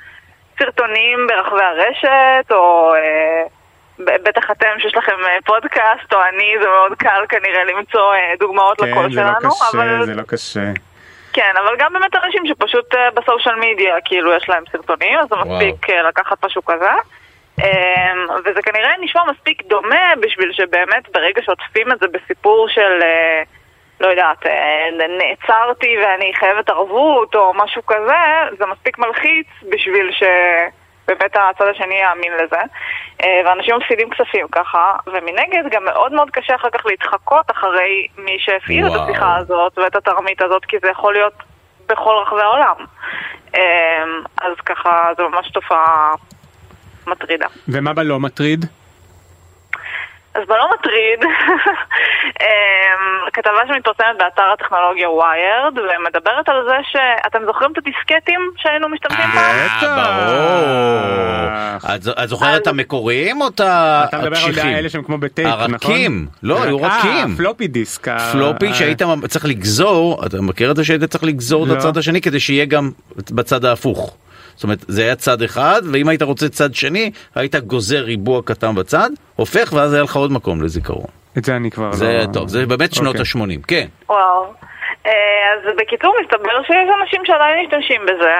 סרטונים 0.58 1.26
ברחבי 1.28 1.62
הרשת 1.62 2.52
או 2.52 2.94
אה, 2.94 3.42
בטח 3.98 4.50
אתם 4.50 4.68
שיש 4.78 4.96
לכם 4.96 5.16
פודקאסט 5.44 6.12
או 6.12 6.18
אני 6.22 6.54
זה 6.60 6.66
מאוד 6.66 6.92
קל 6.98 7.24
כנראה 7.28 7.64
למצוא 7.64 8.14
דוגמאות 8.38 8.80
לקול 8.80 9.02
כן, 9.02 9.12
זה 9.12 9.22
לא 9.22 9.30
שלנו 9.40 9.50
קשה, 9.50 9.64
אבל 9.78 10.06
זה 10.06 10.14
לא 10.14 10.22
קשה. 10.22 10.60
כן, 11.32 11.52
אבל 11.64 11.76
גם 11.78 11.92
באמת 11.92 12.24
אנשים 12.24 12.46
שפשוט 12.46 12.94
בסושיאל 13.14 13.54
מדיה, 13.54 13.94
כאילו 14.04 14.32
יש 14.32 14.48
להם 14.48 14.64
סרטונים, 14.72 15.18
אז 15.18 15.28
זה. 15.28 15.36
מספיק 15.36 15.90
לקחת 16.08 16.44
משהו 16.44 16.64
כזה. 16.64 16.90
אמ, 17.64 18.26
וזה 18.44 18.62
כנראה 18.62 18.92
נשמע 19.00 19.22
מספיק 19.30 19.62
דומה 19.66 20.12
בשביל 20.20 20.52
שבאמת 20.52 21.08
ברגע 21.14 21.42
שעוטפים 21.42 21.92
את 21.92 21.98
זה 22.00 22.06
בסיפור 22.08 22.68
של, 22.68 23.02
אה, 23.02 23.42
לא 24.00 24.08
יודעת, 24.08 24.46
אה, 24.46 24.88
נעצרתי 25.08 25.96
ואני 25.98 26.32
חייבת 26.34 26.70
ערבות 26.70 27.34
או 27.34 27.52
משהו 27.54 27.86
כזה, 27.86 28.22
זה 28.58 28.66
מספיק 28.66 28.98
מלחיץ 28.98 29.46
בשביל 29.70 30.10
שבאמת 30.12 31.36
הצד 31.36 31.66
השני 31.70 31.94
יאמין 31.94 32.32
לזה. 32.32 32.60
אה, 33.22 33.40
ואנשים 33.44 33.76
מפסידים 33.76 34.10
כספים 34.10 34.46
ככה, 34.52 34.92
ומנגד 35.06 35.62
גם 35.70 35.84
מאוד 35.84 36.12
מאוד 36.12 36.30
קשה 36.30 36.54
אחר 36.54 36.70
כך 36.70 36.86
להתחקות 36.86 37.50
אחרי 37.50 38.06
מי 38.18 38.36
שהפעיל 38.38 38.86
את. 38.86 38.92
השיחה 38.94 39.36
הזאת 39.36 39.78
ואת 39.78 39.96
התרמית 39.96 40.42
הזאת, 40.42 40.64
כי 40.64 40.76
זה 40.82 40.88
יכול 40.88 41.12
להיות 41.12 41.34
בכל 41.88 42.14
רחבי 42.22 42.40
העולם. 42.40 42.74
אמ, 43.54 44.22
אז 44.40 44.52
ככה, 44.66 45.10
זו 45.16 45.28
ממש 45.28 45.50
תופעה 45.50 46.14
מטרידה. 47.06 47.46
ומה 47.68 47.92
בלא 47.92 48.20
מטריד? 48.20 48.66
אז 50.34 50.42
בלא 50.48 50.68
מטריד, 50.78 51.20
אמ, 52.40 52.46
כתבה 53.32 53.52
שמתפרסמת 53.68 54.18
באתר 54.18 54.42
הטכנולוגיה 54.54 55.10
ויירד, 55.10 55.78
ומדברת 55.78 56.48
על 56.48 56.64
זה 56.68 56.76
שאתם 56.92 57.38
זוכרים 57.46 57.72
את 57.72 57.78
הדיסקטים 57.78 58.40
שהיינו 58.56 58.88
משתמשים 58.88 59.24
פעם? 59.32 59.56
אה, 59.82 60.20
ברור. 60.24 61.94
את 61.94 62.02
ז- 62.02 62.08
את 62.08 62.28
זוכרת 62.28 62.62
את 62.62 62.66
המקוריים 62.66 63.40
או 63.40 63.48
את 63.48 63.54
אתה 63.54 64.08
מדבר 64.12 64.26
על 64.26 64.32
הקשיחים? 64.34 64.74
אלה 64.74 64.88
שהם 64.88 65.02
כמו 65.02 65.18
בטייפ, 65.18 65.48
נכון? 65.48 65.72
הרכים. 65.72 66.26
לא, 66.42 66.62
היו 66.62 66.84
אה, 66.84 66.98
רכים. 66.98 67.36
פלופי 67.36 67.68
דיסק. 67.68 68.08
פלופי 68.32 68.74
שהיית 68.74 69.02
צריך 69.28 69.44
לגזור, 69.44 70.26
אתה 70.26 70.42
מכיר 70.42 70.70
את 70.70 70.76
זה 70.76 70.84
שהיית 70.84 71.04
צריך 71.04 71.24
לגזור 71.24 71.64
את 71.64 71.68
לא. 71.68 71.74
הצד 71.74 71.96
השני 71.96 72.20
כדי 72.20 72.40
שיהיה 72.40 72.64
גם 72.64 72.90
בצד 73.30 73.64
ההפוך. 73.64 74.16
זאת 74.60 74.64
אומרת, 74.64 74.84
זה 74.88 75.02
היה 75.02 75.16
צד 75.16 75.42
אחד, 75.42 75.82
ואם 75.92 76.08
היית 76.08 76.22
רוצה 76.22 76.48
צד 76.48 76.74
שני, 76.74 77.10
היית 77.34 77.54
גוזר 77.56 78.02
ריבוע 78.02 78.42
קטן 78.44 78.74
בצד, 78.74 79.10
הופך, 79.36 79.72
ואז 79.72 79.94
היה 79.94 80.02
לך 80.02 80.16
עוד 80.16 80.32
מקום 80.32 80.62
לזיכרון. 80.62 81.06
את 81.38 81.44
זה 81.44 81.56
אני 81.56 81.70
כבר 81.70 81.92
זה 81.92 82.24
לא... 82.26 82.32
טוב, 82.32 82.48
זה 82.48 82.66
באמת 82.66 82.94
שנות 82.94 83.16
אוקיי. 83.16 83.42
ה-80, 83.42 83.60
כן. 83.68 83.86
וואו. 84.08 84.52
אה, 85.06 85.12
אז 85.54 85.76
בקיצור, 85.78 86.14
מסתבר 86.22 86.62
שיש 86.66 86.88
אנשים 87.02 87.20
שעדיין 87.24 87.66
משתמשים 87.66 88.00
בזה, 88.02 88.34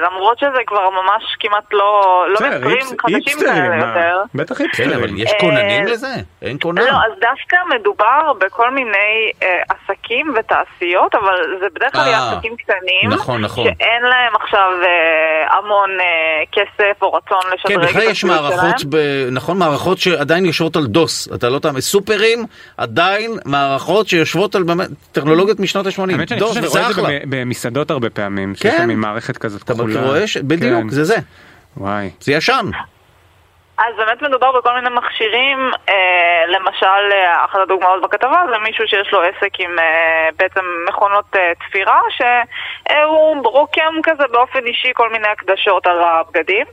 למרות 0.00 0.38
שזה 0.38 0.58
כבר 0.66 0.90
ממש 0.90 1.22
כמעט 1.40 1.64
לא 1.72 2.24
לא 2.28 2.38
היפס- 2.46 2.94
חדשים 3.00 3.38
כאלה 3.40 3.68
מה? 3.68 3.86
יותר. 3.86 4.22
בטח 4.34 4.58
כן, 4.58 4.64
היפסטרים. 4.64 4.92
אבל 4.92 5.10
יש 5.18 5.32
אה, 5.32 5.38
כוננים 5.40 5.86
לזה? 5.86 6.14
אין 6.42 6.56
כונן. 6.62 6.82
לא, 6.82 6.88
אז 6.90 7.12
דווקא 7.20 7.56
מדובר 7.74 8.32
בכל 8.40 8.70
מיני 8.70 9.30
אה, 9.42 9.62
עסקים 9.68 10.34
ותעשיות, 10.38 11.14
אבל 11.14 11.34
זה 11.60 11.66
בדרך 11.74 11.92
כלל 11.92 12.00
אה, 12.00 12.06
יהיה 12.06 12.32
עסקים 12.32 12.56
קטנים, 12.56 13.10
נכון, 13.10 13.40
נכון. 13.40 13.64
שאין 13.64 14.02
להם 14.02 14.32
עכשיו 14.40 14.70
אה, 14.84 15.56
המון 15.58 15.90
אה, 16.00 16.06
כסף 16.52 17.02
או 17.02 17.12
רצון 17.12 17.38
לשדרג 17.54 17.76
כן, 17.78 17.82
את 17.82 17.88
בכלל 17.88 18.02
יש 18.02 18.24
מערכות. 18.24 18.74
נכון, 19.32 19.58
מערכות 19.58 19.98
שעדיין 19.98 20.44
יושבות 20.46 20.76
על 20.76 20.86
דוס, 20.86 21.28
אתה 21.34 21.48
לא 21.48 21.58
תאמין, 21.58 21.80
סופרים 21.80 22.44
עדיין 22.76 23.30
מערכות 23.44 24.08
שיושבות 24.08 24.54
על 24.54 24.64
טכנולוגיות 25.12 25.60
משנות 25.60 25.86
ה-80, 25.86 26.00
האמת 26.12 26.28
שאני 26.28 26.40
חושב 26.40 26.54
שאני 26.54 26.66
רואה 26.66 26.90
את 26.90 26.94
זה 26.94 27.02
במסעדות 27.28 27.90
הרבה 27.90 28.10
פעמים, 28.10 28.54
שיש 28.54 28.62
כן. 28.72 28.78
להם 28.78 28.88
מין 28.88 28.98
מערכת 29.38 29.54
כזאת 29.54 29.62
אתה 29.62 29.74
כחולה. 29.74 30.06
רואה 30.06 30.26
ש... 30.26 30.36
בדיוק, 30.36 30.82
כן. 30.82 30.88
זה 30.88 31.04
זה, 31.04 31.16
וואי. 31.76 32.10
זה 32.20 32.32
ישן. 32.32 32.66
אז 33.78 33.94
באמת 33.96 34.22
מדובר 34.22 34.58
בכל 34.58 34.74
מיני 34.74 34.88
מכשירים, 34.96 35.70
אה, 35.88 36.44
למשל, 36.48 37.12
אה, 37.12 37.44
אחת 37.44 37.58
הדוגמאות 37.62 38.02
בכתבה 38.02 38.42
זה 38.50 38.58
מישהו 38.58 38.88
שיש 38.88 39.12
לו 39.12 39.22
עסק 39.22 39.60
עם 39.60 39.78
אה, 39.78 40.28
בעצם 40.38 40.64
מכונות 40.88 41.36
אה, 41.36 41.52
תפירה, 41.54 42.00
שהוא 42.10 43.42
רוקם 43.44 43.94
כזה 44.02 44.24
באופן 44.32 44.66
אישי 44.66 44.90
כל 44.94 45.12
מיני 45.12 45.28
הקדשות 45.28 45.86
על 45.86 45.98
הבגדים. 46.02 46.66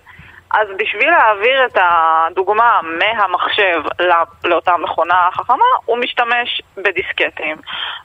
אז 0.52 0.68
בשביל 0.78 1.10
להעביר 1.10 1.66
את 1.66 1.78
הדוגמה 1.82 2.80
מהמחשב 2.84 3.82
ל- 4.02 4.48
לאותה 4.50 4.78
מכונה 4.78 5.30
חכמה, 5.34 5.66
הוא 5.86 5.98
משתמש 5.98 6.62
בדיסקטים. 6.78 7.58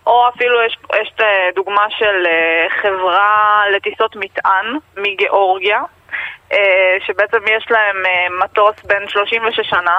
או 0.07 0.29
אפילו 0.29 0.63
יש, 0.67 0.77
יש 1.03 1.13
אה, 1.21 1.27
דוגמה 1.55 1.87
של 1.99 2.27
אה, 2.27 2.67
חברה 2.83 3.63
לטיסות 3.77 4.17
מטען 4.17 4.67
מגיאורגיה, 4.97 5.83
אה, 6.53 6.59
שבעצם 7.07 7.39
יש 7.57 7.67
להם 7.71 7.97
מטוס 8.45 8.75
בן 8.85 9.09
36 9.09 9.61
שנה, 9.71 9.99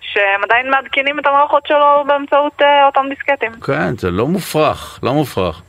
שהם 0.00 0.44
עדיין 0.44 0.70
מעדכנים 0.70 1.18
את 1.18 1.26
המערכות 1.26 1.66
שלו 1.66 2.04
באמצעות 2.06 2.62
אה, 2.62 2.86
אותם 2.86 3.06
דיסקטים. 3.08 3.52
כן, 3.66 3.96
זה 3.96 4.10
לא 4.10 4.26
מופרך, 4.26 4.98
לא 5.02 5.12
מופרך. 5.12 5.62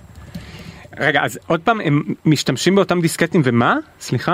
רגע, 1.00 1.22
אז 1.24 1.40
עוד 1.48 1.62
פעם, 1.66 1.82
הם 1.82 2.02
משתמשים 2.26 2.76
באותם 2.76 3.02
דיסקטים 3.02 3.42
ומה? 3.44 3.76
סליחה? 4.00 4.34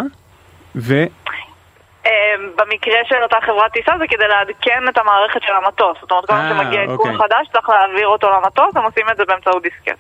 ו... 0.76 0.94
אה, 2.06 2.12
במקרה 2.58 3.00
של 3.10 3.24
אותה 3.24 3.38
חברת 3.46 3.72
טיסה 3.72 3.92
זה 4.00 4.06
כדי 4.10 4.28
לעדכן 4.28 4.84
את 4.90 4.98
המערכת 4.98 5.42
של 5.48 5.54
המטוס. 5.54 5.98
זאת 6.02 6.12
אומרת, 6.12 6.26
כל 6.26 6.34
פעם 6.34 6.52
אה, 6.52 6.64
שמגיע 6.64 6.82
עדכון 6.82 6.98
אוקיי. 6.98 7.18
חדש 7.18 7.48
צריך 7.54 7.70
להעביר 7.70 8.08
אותו 8.08 8.28
למטוס, 8.30 8.76
הם 8.76 8.84
עושים 8.84 9.06
את 9.12 9.18
זה 9.18 9.24
באמצעות 9.28 9.64
דיסקט. 9.64 10.00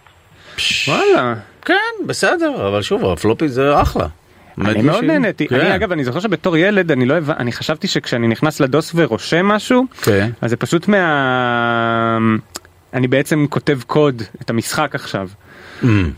וואלה. 0.88 1.34
כן, 1.66 2.06
בסדר, 2.06 2.68
אבל 2.68 2.82
שוב, 2.82 3.06
הפלופי 3.06 3.48
זה 3.48 3.82
אחלה. 3.82 4.06
אני 4.66 4.82
מאוד 4.82 5.04
נהניתי, 5.04 5.48
כן. 5.48 5.60
אני 5.60 5.76
אגב 5.76 5.92
אני 5.92 6.04
זוכר 6.04 6.20
שבתור 6.20 6.58
ילד 6.58 6.92
אני 6.92 7.06
לא 7.06 7.14
הבנ... 7.14 7.34
אני 7.40 7.52
חשבתי 7.52 7.88
שכשאני 7.88 8.28
נכנס 8.28 8.60
לדוס 8.60 8.92
ורושם 8.96 9.46
משהו, 9.46 9.84
כן. 10.02 10.30
אז 10.42 10.50
זה 10.50 10.58
פשוט 10.58 10.88
מה... 10.88 12.18
אני 12.94 13.08
בעצם 13.08 13.46
כותב 13.50 13.80
קוד 13.88 14.22
את 14.42 14.50
המשחק 14.50 14.96
עכשיו. 14.96 15.28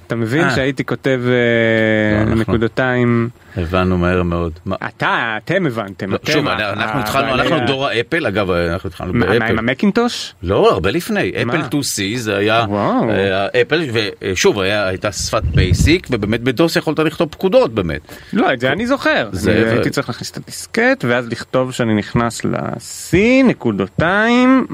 אתה 0.07 0.15
מבין 0.15 0.43
אה. 0.43 0.55
שהייתי 0.55 0.85
כותב 0.85 1.19
לא, 1.23 1.29
אה, 1.31 2.21
אנחנו- 2.21 2.41
נקודתיים, 2.41 3.29
הבנו 3.57 3.97
מהר 3.97 4.23
מאוד. 4.23 4.51
אתה, 4.87 5.37
אתם 5.37 5.65
הבנתם, 5.65 6.11
לא, 6.11 6.17
שוב, 6.31 6.47
אנחנו 6.47 6.99
התחלנו, 6.99 7.33
אנחנו 7.33 7.59
דור 7.67 7.87
האפל, 7.87 8.25
אגב, 8.25 8.51
אנחנו 8.51 8.87
התחלנו 8.87 9.13
מה 9.13 9.25
מה 9.25 9.33
עם 9.33 9.39
באפל. 9.39 9.59
המקינטוש? 9.59 10.33
לא, 10.43 10.71
הרבה 10.71 10.91
לפני? 10.91 11.31
אפל 11.41 11.61
2C 11.61 12.17
זה 12.17 12.37
היה. 12.37 12.65
אה, 13.09 13.47
אפל, 13.61 13.81
ושוב, 14.23 14.59
היה- 14.59 14.87
הייתה 14.87 15.11
שפת 15.11 15.43
בייסיק, 15.43 16.07
ובאמת 16.11 16.41
בדוס 16.41 16.75
יכולת 16.75 16.99
לכתוב 16.99 17.29
פקודות 17.31 17.73
באמת. 17.73 18.01
לא, 18.33 18.53
את 18.53 18.59
זה 18.59 18.71
אני 18.71 18.87
זוכר. 18.87 19.29
הייתי 19.71 19.89
צריך 19.89 20.09
להכניס 20.09 20.31
את 20.31 20.37
הדיסקט 20.37 21.05
ואז 21.07 21.27
לכתוב 21.29 21.71
שאני 21.71 21.93
נכנס 21.95 22.45
ל-C 22.45 23.15
נקודתיים 23.47 24.65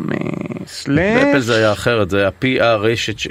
סלאש. 0.68 1.24
באפל 1.24 1.39
זה 1.39 1.56
היה 1.58 1.72
אחרת, 1.72 2.10
זה 2.10 2.20
היה 2.20 2.30
PR 2.44 2.82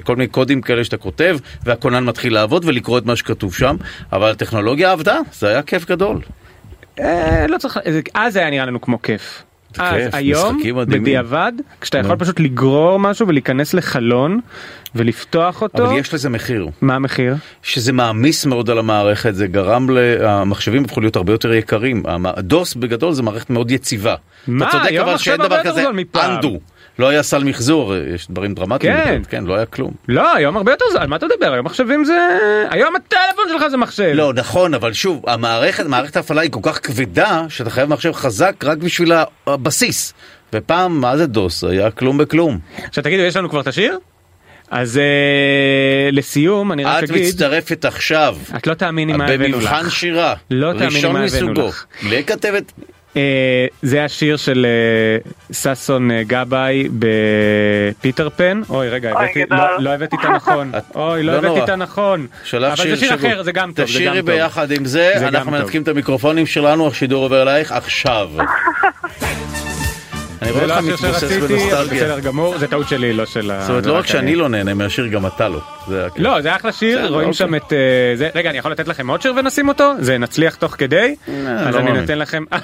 כל 0.04 0.16
מיני 0.16 0.28
קודים 0.28 0.60
כאלה 0.62 0.84
שאתה 0.84 0.96
כותב, 0.96 1.36
והכונן 1.64 2.04
מתחיל 2.04 2.34
לעבוד 2.34 2.64
ולקרוא 2.64 2.98
את 2.98 3.06
מה 3.06 3.16
שכתוב 3.16 3.54
שם, 3.54 3.76
אבל 4.12 4.30
הטכנולוגיה 4.30 4.92
עבדה, 4.92 5.18
זה 5.32 5.48
היה 5.48 5.62
כיף 5.62 5.86
גדול. 5.90 6.18
אה, 7.00 7.46
לא 7.48 7.58
צריך, 7.58 7.78
זה- 7.90 8.00
אז 8.14 8.32
זה 8.32 8.38
היה 8.40 8.50
נראה 8.50 8.66
לנו 8.66 8.80
כמו 8.80 9.02
כיף. 9.02 9.42
אז 9.78 9.94
כיף, 10.04 10.14
היום. 10.14 10.60
בדיעבד, 10.86 11.52
כשאתה 11.80 11.98
יכול. 11.98 12.16
פשוט 12.16 12.40
לגרור 12.40 12.98
משהו 13.00 13.28
ולהיכנס 13.28 13.74
לחלון 13.74 14.40
ולפתוח 14.94 15.62
אותו, 15.62 15.86
אבל 15.86 15.96
יש 15.98 16.14
לזה 16.14 16.28
מחיר. 16.28 16.68
מה 16.80 16.94
המחיר? 16.94 17.34
שזה 17.62 17.92
מעמיס 17.92 18.46
מאוד 18.46 18.70
על 18.70 18.78
המערכת, 18.78 19.34
זה 19.34 19.46
גרם 19.46 19.86
למחשבים 19.90 20.84
הפכו 20.84 21.00
להיות 21.00 21.16
הרבה 21.16 21.32
יותר 21.32 21.52
יקרים. 21.52 22.02
הדוס 22.24 22.74
בגדול 22.74 23.12
זה 23.12 23.22
מערכת 23.22 23.50
מאוד 23.50 23.70
יציבה. 23.70 24.14
מה? 24.46 24.68
היום 24.84 25.08
מחשב 25.14 25.36
הרבה 25.40 25.56
יותר 25.56 25.74
זול 25.74 25.92
מפעם. 25.92 26.40
לא 27.00 27.08
היה 27.08 27.22
סל 27.22 27.44
מחזור, 27.44 27.94
יש 28.14 28.26
דברים 28.30 28.54
דרמטיים. 28.54 28.92
כן. 28.92 29.22
כן, 29.28 29.44
לא 29.44 29.54
היה 29.54 29.66
כלום. 29.66 29.90
לא, 30.08 30.34
היום 30.34 30.56
הרבה 30.56 30.72
יותר 30.72 30.84
על 30.98 31.06
מה 31.08 31.16
אתה 31.16 31.26
מדבר? 31.26 31.52
היום 31.52 31.66
מחשבים 31.66 32.04
זה... 32.04 32.28
היום 32.70 32.96
הטלפון 32.96 33.44
שלך 33.48 33.68
זה 33.68 33.76
מחשב. 33.76 34.12
לא, 34.14 34.32
נכון, 34.34 34.74
אבל 34.74 34.92
שוב, 34.92 35.22
המערכת, 35.26 35.86
מערכת 35.86 36.16
ההפעלה 36.16 36.40
היא 36.40 36.50
כל 36.50 36.60
כך 36.62 36.86
כבדה, 36.86 37.44
שאתה 37.48 37.70
חייב 37.70 37.88
מחשב 37.88 38.12
חזק 38.12 38.54
רק 38.64 38.78
בשביל 38.78 39.12
הבסיס. 39.46 40.14
ופעם, 40.52 41.00
מה 41.00 41.16
זה 41.16 41.26
דוס? 41.26 41.64
היה 41.64 41.90
כלום 41.90 42.18
בכלום. 42.18 42.58
עכשיו 42.76 43.04
תגידו, 43.04 43.22
יש 43.22 43.36
לנו 43.36 43.50
כבר 43.50 43.60
את 43.60 43.66
השיר? 43.66 43.98
אז 44.70 44.98
אה, 44.98 46.08
לסיום, 46.12 46.72
אני 46.72 46.84
רק 46.84 47.04
את 47.04 47.10
אגיד... 47.10 47.26
מצטרפת 47.26 47.84
עכשיו. 47.84 48.36
את 48.56 48.66
לא 48.66 48.74
תאמיני 48.74 49.12
מה 49.12 49.24
הבאנו 49.24 49.44
לך. 49.48 49.54
במבחן 49.54 49.90
שירה. 49.90 50.34
לא 50.50 50.72
תאמיני 50.72 50.94
ראשון 50.94 51.12
מה 51.12 51.24
הבאנו 51.24 51.50
מסוגו. 51.52 51.68
לך. 51.68 51.84
בלי 52.02 52.24
כתבת. 52.24 52.72
אה, 53.16 53.66
זה 53.82 54.04
השיר 54.04 54.36
של 54.36 54.66
אה, 54.66 55.32
ששון 55.74 56.10
אה, 56.10 56.22
גבאי 56.26 56.88
בפיטר 56.98 58.28
פן. 58.36 58.60
אוי 58.68 58.88
רגע, 58.88 59.12
אוי, 59.12 59.24
הבאתי. 59.24 59.42
לא, 59.50 59.80
לא 59.80 59.90
הבאתי 59.90 60.16
את 60.16 60.24
הנכון. 60.24 60.72
אוי, 60.94 61.22
לא 61.22 61.32
לא 61.32 61.48
הבאתי. 61.48 61.64
את 61.64 61.68
הנכון. 61.68 62.26
אבל 62.54 62.76
זה 62.76 62.96
שיר 62.96 62.96
שבו. 62.96 63.28
אחר, 63.28 63.42
זה 63.42 63.52
גם 63.52 63.72
טוב, 63.72 63.84
תשאירי. 63.84 64.22
ביחד 64.22 64.70
עם 64.70 64.84
זה, 64.84 65.12
זה 65.18 65.28
אנחנו. 65.28 65.50
מנתקים 65.50 65.82
את 65.82 65.88
המיקרופונים 65.88 66.46
שלנו, 66.46 66.88
השידור 66.88 67.24
עובר 67.24 67.42
אלייך 67.42 67.72
עכשיו. 67.72 68.30
אני 70.42 70.50
רואה 70.50 70.66
לא 70.66 70.74
אותך 70.78 70.84
השיר 70.84 71.06
מתבוסס 71.06 71.36
בנוסטלגיה. 71.36 72.04
בסדר 72.04 72.20
גמור, 72.20 72.58
זה 72.58 72.66
טעות 72.66 72.88
שלי, 72.88 73.12
לא 73.12 73.26
של 73.26 73.50
ה... 73.50 73.60
זאת 73.60 73.70
אומרת, 73.70 73.86
לא 73.86 73.92
רק 73.92 74.06
שאני 74.06 74.36
לא 74.36 74.48
נהנה 74.48 74.74
מהשיר, 74.74 75.06
גם 75.06 75.26
אתה 75.26 75.48
לא. 75.48 75.60
לא, 76.16 76.40
זה 76.40 76.56
אחלה 76.56 76.72
שיר, 76.72 77.06
רואים 77.06 77.28
אוקיי. 77.28 77.32
שם 77.32 77.54
את 77.54 77.72
אה, 77.72 77.78
זה. 78.14 78.28
רגע, 78.34 78.50
אני 78.50 78.58
יכול 78.58 78.72
לתת 78.72 78.88
לכם 78.88 79.10
עוד 79.10 79.22
שיר 79.22 79.34
ונשים 79.36 79.68
אותו? 79.68 79.92
זה 79.98 80.18
נצליח 80.18 80.54
תוך 80.54 80.74
כדי? 80.78 81.14
אז 81.58 81.74
לא 81.74 81.80
אני. 81.80 82.00
נותן 82.00 82.18
לכם... 82.18 82.44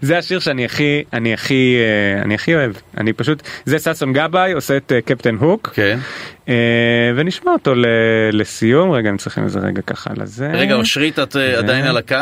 זה 0.00 0.18
השיר 0.18 0.40
שאני 0.40 0.64
הכי, 0.64 1.02
אני 1.12 1.34
הכי, 1.34 1.76
אה, 1.78 2.22
אני 2.22 2.34
הכי 2.34 2.54
אוהב. 2.54 2.72
אני 2.98 3.12
פשוט, 3.12 3.42
זה 3.64 3.78
ששון 3.78 4.12
גבאי 4.12 4.52
עושה 4.52 4.76
את 4.76 4.92
אה, 4.92 5.00
קפטן 5.00 5.34
הוק, 5.34 5.70
כן. 5.74 5.98
אה, 6.48 6.54
ונשמע 7.16 7.52
אותו 7.52 7.74
לסיום. 8.32 8.90
רגע, 8.90 9.10
אני 9.10 9.18
צריך 9.18 9.38
איזה 9.38 9.58
רגע 9.60 9.82
ככה 9.82 10.10
לזה. 10.16 10.50
רגע, 10.52 10.74
אושרית, 10.74 11.18
את 11.18 11.36
אה, 11.36 11.58
עדיין 11.58 11.84
על 11.84 11.96
הקו? 11.96 12.14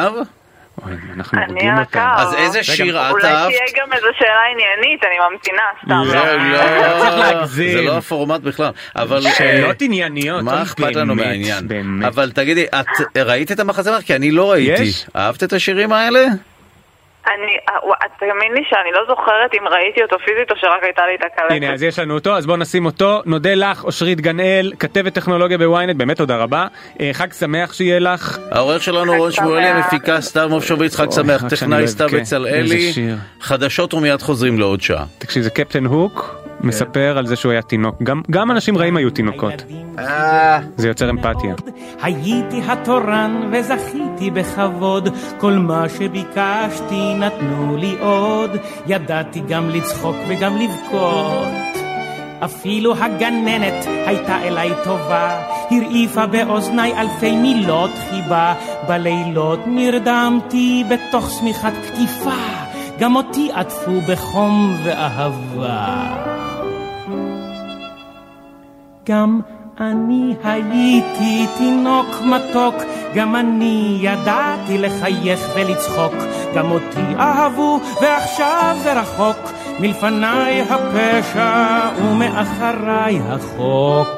אנחנו 1.15 1.39
אני 1.39 1.53
הורגים 1.53 1.79
אותה. 1.79 2.15
אז 2.19 2.35
איזה 2.35 2.63
שיר 2.63 3.01
את 3.01 3.11
אולי 3.11 3.29
אהבת? 3.29 3.53
תהיה 3.53 3.85
גם 3.85 3.93
איזו 3.93 4.07
שאלה 4.19 4.43
עניינית, 4.53 5.05
אני 5.05 5.15
ממתינה, 5.31 5.63
סתם. 5.85 5.91
לא, 5.91 6.37
לא 6.37 7.39
לא. 7.41 7.47
זה 7.47 7.83
לא 7.83 7.97
הפורמט 7.97 8.41
בכלל. 8.41 8.71
אבל... 8.97 9.27
אה, 9.27 9.33
שאלות 9.33 9.83
ענייניות. 9.83 10.43
מה 10.43 10.63
אכפת 10.63 10.97
לנו 10.97 11.15
מהעניין? 11.15 11.69
אבל 12.07 12.31
תגידי, 12.31 12.67
את 12.81 13.17
ראית 13.17 13.53
את 13.53 13.61
המחזמר? 13.61 14.01
כי 14.01 14.15
אני 14.15 14.31
לא 14.31 14.51
ראיתי. 14.51 14.91
אהבת 15.17 15.43
את 15.43 15.53
השירים 15.53 15.93
האלה? 15.93 16.27
אני, 17.31 17.53
אה, 17.69 18.09
תאמין 18.19 18.53
לי 18.53 18.63
שאני 18.69 18.93
לא 18.93 19.01
זוכרת 19.09 19.55
אם 19.55 19.69
ראיתי 19.69 20.03
אותו 20.03 20.17
פיזית 20.19 20.51
או 20.51 20.57
שרק 20.57 20.83
הייתה 20.83 21.07
לי 21.07 21.15
את 21.15 21.21
הקלטת. 21.25 21.51
הנה 21.51 21.73
אז 21.73 21.83
יש 21.83 21.99
לנו 21.99 22.15
אותו 22.15 22.37
אז 22.37 22.47
בוא 22.47 22.57
נשים 22.57 22.87
אותו 22.87 23.23
נודה 23.27 23.55
לך 23.55 23.85
אושרית 23.85 24.21
גנאל 24.21 24.73
כתבת 24.79 25.15
טכנולוגיה 25.15 25.59
בוויינט 25.59 25.97
באמת 25.97 26.17
תודה 26.17 26.37
רבה 26.37 26.67
אה, 27.01 27.11
חג 27.13 27.33
שמח 27.33 27.73
שיהיה 27.73 27.99
לך 27.99 28.39
העורך 28.51 28.83
שלנו 28.83 29.13
רון. 29.17 29.31
שמואלי, 29.33 29.67
המפיקה 29.67 30.21
סתיו 30.21 30.49
מופשוביץ, 30.49 30.97
חג 30.97 31.11
שמח, 31.11 31.43
טכנאי 31.49 31.89
סתיו. 31.89 32.09
בצלאלי, 32.09 32.93
שיר. 32.93 33.17
חדשות 33.41 33.95
ומיד 33.95 34.23
חוזרים 34.23 34.59
לעוד 34.59 34.81
שעה. 34.81 35.05
תקשיב 35.19 35.43
זה 35.43 35.51
קפטן 35.51 35.87
הוק 35.87 36.50
מספר 36.63 37.19
על 37.19 37.27
זה 37.27 37.37
שהוא 37.37 37.53
היה 37.53 37.63
תינוק. 37.63 37.95
גם 38.03 38.23
גם 38.31 38.51
אנשים 38.51 38.79
רעים 38.79 38.97
היו 38.97 39.11
תינוקות. 39.11 39.65
זה 40.77 40.89
יוצר 40.89 41.11
אמפתיה. 41.11 41.55
הייתי 42.03 42.63
התורן 42.69 43.51
וזכיתי 43.53 44.31
בכבוד, 44.31 45.09
כל 45.39 45.53
מה 45.53 45.89
שביקשתי 45.89 47.15
נתנו 47.15 47.77
לי 47.77 47.97
עוד, 48.01 48.51
ידעתי 48.87 49.41
גם 49.49 49.71
לצחוק 49.71 50.17
וגם 50.29 50.57
לבכות. 50.57 51.49
אפילו 52.45 52.95
הגננת 52.97 53.85
הייתה 54.07 54.43
אליי 54.43 54.71
טובה, 54.85 55.41
הרעיפה 55.71 56.27
באוזניי 56.27 56.93
אלפי 57.01 57.37
מילות 57.37 57.91
חיבה, 58.11 58.55
בלילות 58.89 59.61
נרדמתי 59.67 60.85
בתוך 60.91 61.31
שמיכת 61.31 61.73
קטיפה, 61.87 62.41
גם 62.99 63.17
אותי 63.17 63.51
עטפו 63.53 64.01
בחום 64.09 64.77
ואהבה. 64.85 66.40
גם 69.11 69.41
אני 69.81 70.35
הייתי 70.45 71.47
תינוק 71.59 72.07
מתוק, 72.23 72.75
גם 73.15 73.37
אני 73.37 73.99
ידעתי 74.01 74.79
לחייך 74.79 75.41
ולצחוק, 75.55 76.15
גם 76.55 76.71
אותי 76.71 77.15
אהבו 77.19 77.81
ועכשיו 78.03 78.77
זה 78.83 79.01
רחוק, 79.01 79.53
מלפניי 79.81 80.63
הפשע 80.63 81.81
ומאחריי 82.03 83.21
החוק. 83.29 84.09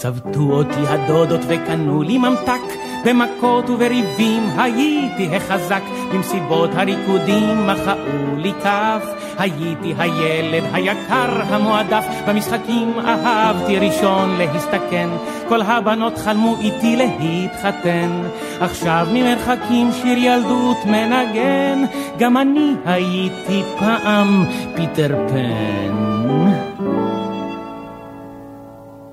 צבטו 0.00 0.40
אותי 0.40 0.86
הדודות 0.88 1.40
וקנו 1.48 2.02
לי 2.02 2.18
ממתק, 2.18 2.60
במכות 3.04 3.70
ובריבים 3.70 4.42
הייתי 4.58 5.36
החזק, 5.36 5.82
במסיבות 6.14 6.70
הריקודים 6.74 7.66
מחאו 7.66 8.36
לי 8.36 8.52
כף, 8.62 9.04
הייתי 9.38 9.94
הילד 9.98 10.62
היקר 10.72 11.42
המועדף, 11.42 12.04
במשחקים 12.28 12.92
אהבתי 12.98 13.78
ראשון 13.78 14.36
להסתכן, 14.38 15.08
כל 15.48 15.62
הבנות 15.62 16.18
חלמו 16.18 16.56
איתי 16.60 16.96
להתחתן, 16.96 18.22
עכשיו 18.60 19.06
ממרחקים 19.12 19.92
שיר 19.92 20.18
ילדות 20.18 20.78
מנגן, 20.86 21.84
גם 22.18 22.36
אני 22.36 22.74
הייתי 22.84 23.62
פעם 23.78 24.44
פיטר 24.76 25.28
פן. 25.28 26.10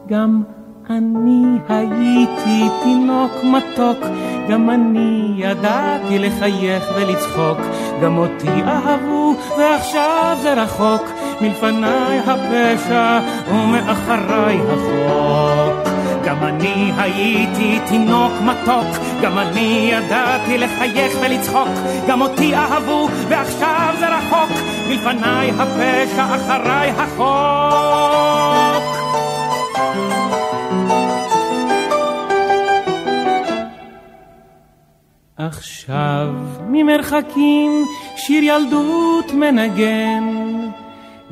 גם 0.07 0.43
אני 0.89 1.59
הייתי 1.69 2.69
תינוק 2.83 3.31
מתוק, 3.43 3.97
גם 4.49 4.69
אני 4.69 5.33
ידעתי 5.35 6.19
לחייך 6.19 6.83
ולצחוק, 6.95 7.57
גם 8.01 8.17
אותי 8.17 8.63
אהבו 8.67 9.35
ועכשיו 9.57 10.37
זה 10.41 10.53
רחוק, 10.53 11.11
מלפניי 11.41 12.19
הפשע 12.19 13.19
ומאחריי 13.51 14.59
החוק. 14.69 15.87
גם 16.25 16.43
אני 16.43 16.91
הייתי 16.97 17.79
תינוק 17.87 18.33
מתוק, 18.41 18.87
גם 19.21 19.37
אני 19.37 19.89
ידעתי 19.91 20.57
לחייך 20.57 21.17
ולצחוק, 21.21 21.69
גם 22.07 22.21
אותי 22.21 22.55
אהבו 22.55 23.07
ועכשיו 23.29 23.95
זה 23.99 24.07
רחוק, 24.07 24.49
מלפניי 24.89 25.51
הפשע 25.59 26.35
אחריי 26.35 26.89
החוק. 26.89 28.66
עכשיו 35.37 36.33
ממרחקים 36.69 37.85
שיר 38.15 38.43
ילדות 38.43 39.31
מנגן, 39.33 40.23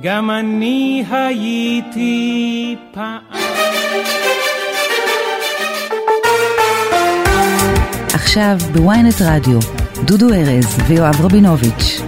גם 0.01 0.31
אני 0.31 1.05
הייתי 1.11 2.75
פעם. 2.93 3.19
עכשיו 8.13 8.57
בוויינט 8.73 9.21
רדיו, 9.21 9.59
דודו 10.05 10.33
ארז 10.33 10.79
ויואב 10.87 11.21
רבינוביץ'. 11.21 12.04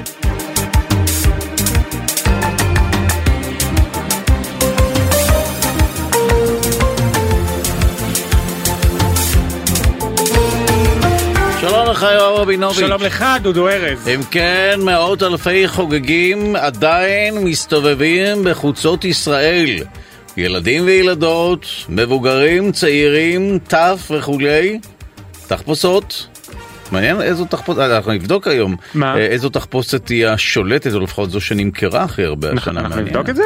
לך 11.98 12.06
יואב 12.16 12.40
רבינוביץ'. 12.40 12.78
שלום 12.78 13.02
לך 13.02 13.26
דודו 13.42 13.68
ארז. 13.70 14.08
אם 14.08 14.20
כן, 14.32 14.80
מאות 14.84 15.24
אלפי 15.24 15.68
חוגגים 15.68 16.56
עדיין 16.56 17.38
מסתובבים 17.44 18.44
בחוצות 18.44 19.06
ישראל. 19.06 19.70
ילדים 20.38 20.86
וילדות, 20.86 21.66
מבוגרים, 21.90 22.72
צעירים, 22.72 23.60
טף 23.68 24.12
וכולי. 24.18 24.80
תחפושות. 25.48 26.28
מעניין 26.92 27.22
איזו 27.22 27.46
תחפושת, 27.46 27.80
אה, 27.80 27.98
אנחנו 27.98 28.12
נבדוק 28.12 28.48
היום. 28.48 28.76
מה? 28.94 29.16
אה, 29.16 29.26
איזו 29.26 29.50
תחפושת 29.50 30.06
תהיה 30.06 30.34
השולטת, 30.34 30.94
או 30.94 31.00
לפחות 31.00 31.32
זו 31.32 31.42
שנמכרה 31.42 32.04
הכי 32.04 32.24
הרבה 32.24 32.48
השנה. 32.58 32.80
אנחנו 32.80 32.90
מעניין. 32.90 33.08
נבדוק 33.08 33.30
את 33.30 33.36
זה? 33.36 33.44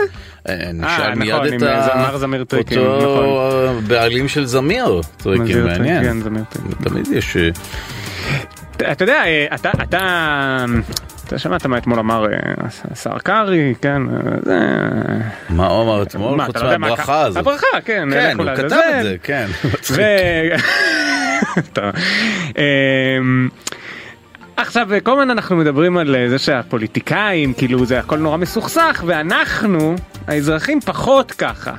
אה, 0.50 0.56
נשאל 0.74 1.16
מיד 1.16 1.34
נכון, 1.36 1.48
את 1.54 1.62
ה- 1.64 1.90
זמר 1.94 2.18
זמיר 2.18 2.44
טריקים, 2.44 2.80
אותו 2.80 3.72
בעלים 3.88 4.28
של 4.28 4.46
זמיר. 4.46 5.02
טריקים, 5.18 5.66
מעניין. 5.66 6.02
טריקים, 6.04 6.22
זמיר 6.22 6.44
טריקים. 6.50 6.72
תמיד 6.90 7.08
יש... 7.18 7.38
אתה 8.92 9.04
יודע, 9.04 9.24
אה, 9.26 9.46
אתה, 9.56 9.72
אתה, 9.84 10.66
אתה 11.28 11.40
שמעת 11.40 11.66
מה 11.66 11.78
אתמול 11.78 12.00
אמר 12.00 12.26
אה, 12.26 12.38
השר 12.92 13.20
קרעי, 13.20 13.74
כן, 13.82 14.02
אה, 14.10 14.16
זה... 14.42 14.60
מה 15.50 15.68
הוא 15.68 15.84
אמר 15.84 16.04
אתמול? 16.04 16.46
חוץ 16.46 16.56
לא 16.56 16.78
מהברכה 16.78 17.22
הזאת. 17.22 17.38
הברכה, 17.38 17.68
כן. 17.86 18.08
כן, 18.12 18.36
הוא. 18.40 18.56
כתב 18.56 18.64
את 18.64 19.04
זה, 19.04 19.16
כן. 19.24 19.48
עכשיו 24.58 24.88
כל 25.04 25.12
הזמן 25.12 25.30
אנחנו 25.30 25.56
מדברים 25.56 25.98
על 25.98 26.16
אה, 26.16 26.30
זה 26.30 26.40
שהפוליטיקאים 26.40 27.54
כאילו 27.54 27.86
זה 27.86 28.00
הכל 28.00 28.18
נורא 28.18 28.38
מסוכסך 28.38 29.04
ואנחנו 29.08 29.96
האזרחים 30.28 30.80
פחות 30.82 31.32
ככה. 31.32 31.72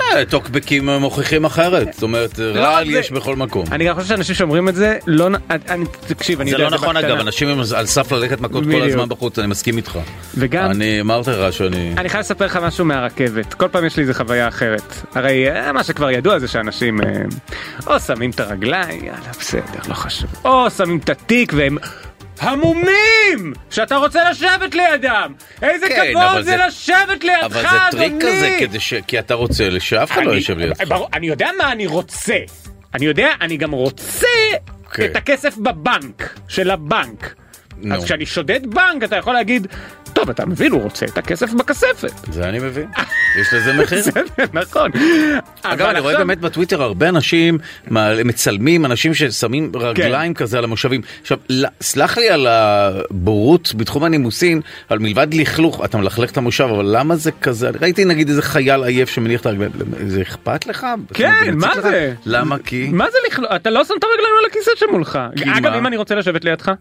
אה, 0.00 0.24
טוקבקים 0.24 0.88
מוכיחים 0.88 1.44
אחרת, 1.44 1.92
זאת 1.92 2.02
אומרת 2.02 2.38
רעל 2.40 2.86
לא, 2.86 2.92
זה- 2.92 2.98
יש 2.98 3.10
בכל 3.12 3.36
מקום. 3.36 3.64
אני 3.72 3.84
גם 3.84 3.94
חושב 3.94 4.06
שאנשים 4.08 4.34
שאומרים 4.34 4.68
את 4.68 4.74
זה 4.74 4.98
לא 5.06 5.28
אני 5.50 5.84
תקשיב 6.06 6.40
אני 6.40 6.50
זה 6.50 6.56
יודע 6.56 6.64
לא 6.70 6.70
נכון 6.76 6.94
בקטנה. 6.96 7.08
אגב, 7.12 7.20
אנשים 7.20 7.48
הם 7.48 7.58
על 7.76 7.86
סף 7.86 8.12
ללכת 8.12 8.40
מכות 8.40 8.64
כל. 8.64 8.82
הזמן 8.82 9.08
בחוץ, 9.08 9.38
אני 9.38 9.46
מסכים 9.46 9.76
איתך. 9.76 9.98
וגם 10.34 10.70
אני 10.70 11.00
אמרתי 11.00 11.30
לך 11.30 11.52
שאני... 11.52 11.94
אני 11.98 12.08
חייב 12.08 12.20
לספר 12.20 12.44
לך 12.44 12.56
משהו 12.56 12.84
מהרכבת 12.84 13.54
כל 13.54 13.68
פעם 13.68 13.84
יש 13.86 13.96
לי 13.96 14.02
איזה 14.02 14.14
חוויה 14.14 14.48
אחרת 14.48 14.94
הרי 15.14 15.50
אה, 15.50 15.72
מה 15.72 15.84
שכבר 15.84 16.10
ידוע 16.10 16.38
זה 16.38 16.48
שאנשים 16.48 17.00
אה, 17.00 17.06
או 17.86 18.00
שמים 18.00 18.30
את 18.30 18.40
הרגליים 18.40 19.04
יאללה 19.04 19.30
בסדר 19.40 19.62
לא 19.88 19.94
חשוב 19.94 20.30
או 20.44 20.70
שמים 20.70 20.98
את 21.04 21.10
התיק 21.10 21.52
והם 21.56 21.76
המומים 22.40 23.52
שאתה 23.70 23.96
רוצה 23.96 24.30
לשבת 24.30 24.74
לידם 24.74 25.32
איזה 25.62 25.88
כן, 25.88 26.12
כבוד 26.12 26.42
זה 26.42 26.42
זה- 26.42 26.56
לשבת 26.66 27.24
לידך 27.24 27.42
אבל 27.44 27.62
זה 27.62 27.68
טריק 27.90 28.12
אדוני. 28.12 28.20
כזה, 28.20 28.56
כדי 28.60 28.80
ש... 28.80 28.94
כי 29.06 29.18
אתה 29.18 29.34
רוצה 29.34 29.64
שאף 29.78 30.10
אחד 30.12 30.22
לא 30.24 30.32
יושב 30.32 30.58
לידך. 30.58 30.80
ברור, 30.88 31.08
אני 31.14 31.26
יודע 31.26 31.48
מה 31.58 31.72
אני 31.72 31.86
רוצה 31.86 32.36
אני 32.94 33.06
יודע 33.06 33.28
אני 33.40 33.56
גם 33.56 33.70
רוצה 33.70 34.26
כן. 34.92 35.04
את 35.04 35.16
הכסף 35.16 35.56
בבנק 35.56 36.34
של 36.48 36.70
הבנק. 36.70 37.34
נו. 37.82 37.94
אז 37.94 38.04
כשאני 38.04 38.26
שודד 38.26 38.66
בנק 38.66 39.04
אתה 39.04 39.16
יכול 39.16 39.32
להגיד 39.34 39.66
טוב 40.20 40.30
אתה 40.30 40.46
מבין 40.46 40.72
הוא 40.72 40.82
רוצה 40.82 41.06
את 41.06 41.18
הכסף 41.18 41.52
בכספת. 41.52 42.12
זה 42.32 42.48
אני 42.48 42.58
מבין. 42.58 42.86
יש 43.40 43.54
לזה 43.54 43.72
מחיר. 43.72 44.04
נכון. 44.52 44.90
אגב, 45.62 45.80
אבל 45.80 45.90
אני 45.90 46.00
רואה 46.00 46.16
באמת 46.16 46.40
בטוויטר 46.40 46.82
הרבה 46.82 47.08
אנשים 47.08 47.58
מצלמים 48.24 48.84
אנשים 48.84 49.14
ששמים 49.14 49.72
רגליים 49.74 50.34
כזה 50.34 50.58
על 50.58 50.64
המושבים. 50.64 51.00
עכשיו, 51.20 51.38
סלח 51.80 52.18
לי 52.18 52.30
על 52.30 52.46
הבורות 52.46 53.74
בתחום 53.76 54.04
הנימוסין, 54.04 54.60
על 54.88 54.98
מלבד 54.98 55.34
לכלוך, 55.34 55.84
אתה 55.84 55.98
מלכלך 55.98 56.30
את 56.30 56.36
המושב, 56.36 56.64
אבל 56.64 56.96
למה 56.98 57.16
זה 57.16 57.32
כזה? 57.32 57.70
ראיתי 57.80 58.04
נגיד 58.04 58.28
איזה 58.28 58.42
חייל 58.42 58.84
עייף 58.84 59.10
שמניח 59.10 59.40
את 59.40 59.46
הרגליים, 59.46 59.72
זה 60.06 60.22
אכפת 60.22 60.66
לך? 60.66 60.86
כן, 61.14 61.54
מה? 61.54 61.72
זה? 61.82 62.14
למה 62.26 62.56
כי? 62.64 62.88
מה 62.92 63.06
זה 63.10 63.18
לכלול? 63.26 63.48
אתה 63.56 63.70
לא 63.70 63.84
שם 63.84 63.94
את 63.98 64.04
הרגליים 64.04 64.34
על 64.38 64.44
הכיסא 64.50 64.70
שמולך. 64.76 65.18
אגב? 65.56 65.72
אם 65.74 65.86
אני 65.86 65.96
רוצה 65.96 66.14
לשבת 66.14 66.44
לידך? 66.44 66.72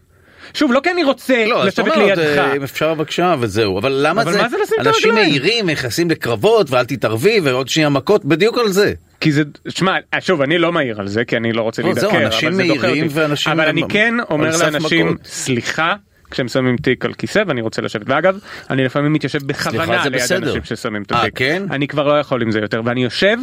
שוב, 0.54 0.74
לא 0.74 0.80
כי 0.84 0.91
אני 0.91 1.04
רוצה 1.04 1.45
לא, 1.45 1.66
לשבת 1.66 1.97
לידך. 1.97 2.20
אה, 2.20 2.56
אם 2.56 2.64
אפשר 2.64 2.93
בבקשה 2.93 3.36
וזהו, 3.39 3.80
אבל 3.80 4.00
למה 4.08 4.22
אבל 4.22 4.32
זה, 4.32 4.41
מה 4.41 4.50
זה 4.50 4.58
לשים 4.64 4.78
את 4.82 4.88
אנשים? 4.88 5.14
מהירים 5.14 5.70
נכנסים 5.70 6.10
לקרבות 6.10 6.72
ואל 6.72 6.86
תתערבי 6.86 7.39
ועוד 7.43 7.68
שנייה 7.68 7.89
מכות, 7.89 8.26
בדיוק 8.26 8.58
על 8.58 8.68
זה. 8.72 8.93
כי 9.20 9.32
זה, 9.32 9.43
שמע, 9.70 9.95
שוב, 10.20 10.41
אני 10.41 10.58
לא 10.58 10.72
מעיר 10.72 11.00
על 11.00 11.08
זה, 11.08 11.26
כי 11.26 11.38
אני 11.38 11.54
לא 11.54 11.62
רוצה 11.62 11.82
לא, 11.82 11.88
להידקר, 11.88 12.10
אבל 12.10 12.26
אנשים 12.26 12.54
זה 12.54 12.64
דוחה 12.68 12.82
מהירים 12.82 13.08
אותי. 13.08 13.20
ואנשים 13.20 13.52
אבל 13.52 13.70
אני 13.70 13.82
כן 13.89 14.14
אומר 14.30 14.58
לאנשים. 14.60 15.18
סליחה, 15.24 15.95
כשהם 16.32 16.47
שמים 16.47 16.77
תיק 16.77 17.05
על 17.05 17.13
כיסא 17.13 17.43
ואני 17.47 17.61
רוצה 17.61 17.82
לשבת. 17.82 18.03
ואגב, 18.09 18.38
אני 18.69 18.84
לפעמים 18.86 19.13
מתיישב 19.13 19.39
בכוונה 19.47 20.03
ליד 20.05 20.13
בסדר. 20.13 20.47
אנשים 20.47 20.63
ששמים 20.63 21.01
את 21.01 21.11
אה, 21.11 21.21
התיק. 21.21 21.34
כן? 21.38 21.63
אני 21.71 21.88
כבר 21.88 22.07
לא 22.07 22.19
יכול 22.19 22.41
עם 22.41 22.51
זה 22.51 22.59
יותר, 22.59 22.82
ואני 22.86 23.03
יושב, 23.03 23.38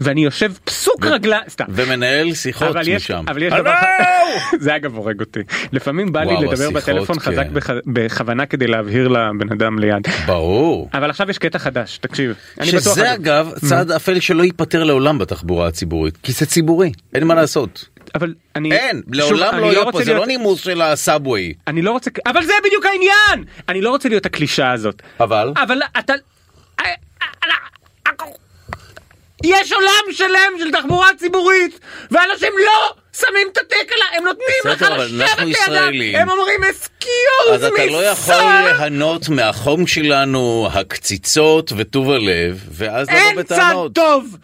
ואני 0.00 0.24
יושב 0.24 0.52
פסוק 0.64 1.06
רגליים, 1.06 1.42
סתם. 1.48 1.64
ומנהל 1.68 2.34
שיחות 2.34 2.68
אבל 2.68 2.88
יש, 2.88 3.10
משם. 3.10 3.24
אבל 3.28 3.42
יש! 3.42 3.52
דבר, 3.52 3.72
זה 4.64 4.76
אגב 4.76 4.94
הורג 4.96 5.20
אותי. 5.20 5.40
לפעמים 5.72 6.12
בא 6.12 6.20
לי 6.20 6.26
וואו, 6.32 6.42
לדבר 6.42 6.52
השיחות, 6.54 6.74
בטלפון 6.74 7.18
חזק 7.20 7.36
כן. 7.46 7.54
בח- 7.54 7.70
בכוונה 7.86 8.46
כדי 8.46 8.66
להבהיר 8.66 9.08
לבן 9.08 9.52
אדם 9.52 9.78
ליד. 9.78 10.02
ברור. 10.26 10.88
אבל 10.94 11.10
עכשיו 11.10 11.30
יש 11.30 11.38
קטע 11.38 11.58
חדש, 11.58 11.98
תקשיב. 11.98 12.34
שזה 12.62 13.14
אגב 13.14 13.50
צעד 13.68 13.90
אפל 13.90 14.20
שלא 14.20 14.42
ייפתר 14.42 14.84
לעולם 14.84 15.18
בתחבורה 15.18 15.66
הציבורית, 15.68 16.18
כי 16.22 16.32
זה 16.32 16.46
ציבורי, 16.46 16.92
אין 17.14 17.24
מה 17.26 17.34
לעשות. 17.34 17.88
אבל 18.14 18.34
אני... 18.56 18.72
אין, 18.72 19.02
לעולם 19.12 19.54
אני 19.54 19.62
לא 19.62 19.66
יהיה 19.66 19.92
פה, 19.92 20.04
זה 20.04 20.14
לא 20.14 20.26
נימוס 20.26 20.64
של 20.64 20.82
הסאבווי. 20.82 21.54
אני 21.66 21.82
לא 21.82 21.90
רוצה... 21.90 22.10
אבל 22.26 22.44
זה 22.44 22.52
בדיוק 22.64 22.86
העניין! 22.86 23.44
אני 23.68 23.80
לא 23.80 23.90
רוצה 23.90 24.08
להיות 24.08 24.26
הקלישאה 24.26 24.72
הזאת. 24.72 25.02
אבל? 25.20 25.52
אבל 25.56 25.78
אתה... 25.98 26.14
יש 29.44 29.72
עולם 29.72 30.12
שלם 30.12 30.52
של 30.58 30.72
תחבורה 30.72 31.08
ציבורית, 31.18 31.80
ואנשים 32.10 32.52
לא 32.64 32.94
שמים 33.18 33.48
את 33.52 33.58
התיק 33.58 33.92
עליי, 33.92 34.18
הם 34.18 34.24
נותנים 34.24 34.46
לך 34.64 34.82
לשבת 34.98 35.90
לידם. 35.90 36.18
הם 36.18 36.30
אומרים 36.30 36.60
אסקיוז 36.64 37.54
אז 37.54 37.64
אתה 37.64 37.86
לא 37.86 38.04
יכול 38.04 38.34
ליהנות 38.64 39.28
מהחום 39.28 39.86
שלנו, 39.86 40.68
הקציצות 40.72 41.72
וטוב 41.76 42.10
הלב, 42.10 42.64
ואז 42.70 43.08
לבוא 43.08 43.18
אין 43.18 43.42
צד 43.42 43.54
בטענות. 43.54 43.94
טוב! 43.94 44.36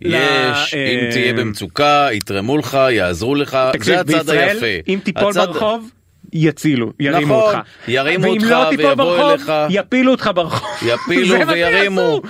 יש, 0.00 0.12
ל- 0.12 0.76
אם 0.76 1.04
אה, 1.06 1.10
תהיה 1.10 1.32
במצוקה, 1.32 2.08
יתרמו 2.12 2.56
לך, 2.58 2.78
יעזרו 2.90 3.34
לך, 3.34 3.58
זה 3.82 4.00
הצד 4.00 4.06
בישראל, 4.06 4.48
היפה. 4.64 4.90
אם 4.92 4.98
תיפול 5.04 5.30
הצד- 5.30 5.46
ברחוב, 5.46 5.90
יצילו, 6.32 6.92
ירימו 7.00 7.38
נכון, 7.38 7.54
אותך. 7.56 7.68
ירימו 7.88 8.22
ואם 8.24 8.32
אותך 8.32 8.46
לא 8.50 8.68
ויבואו 8.78 8.96
ברחוב, 8.96 9.30
אליך. 9.30 9.52
יפילו 9.70 10.12
אותך 10.12 10.30
ברחוב. 10.34 10.68
יפילו 10.88 11.28
זה 11.28 11.52
וירימו. 11.52 12.20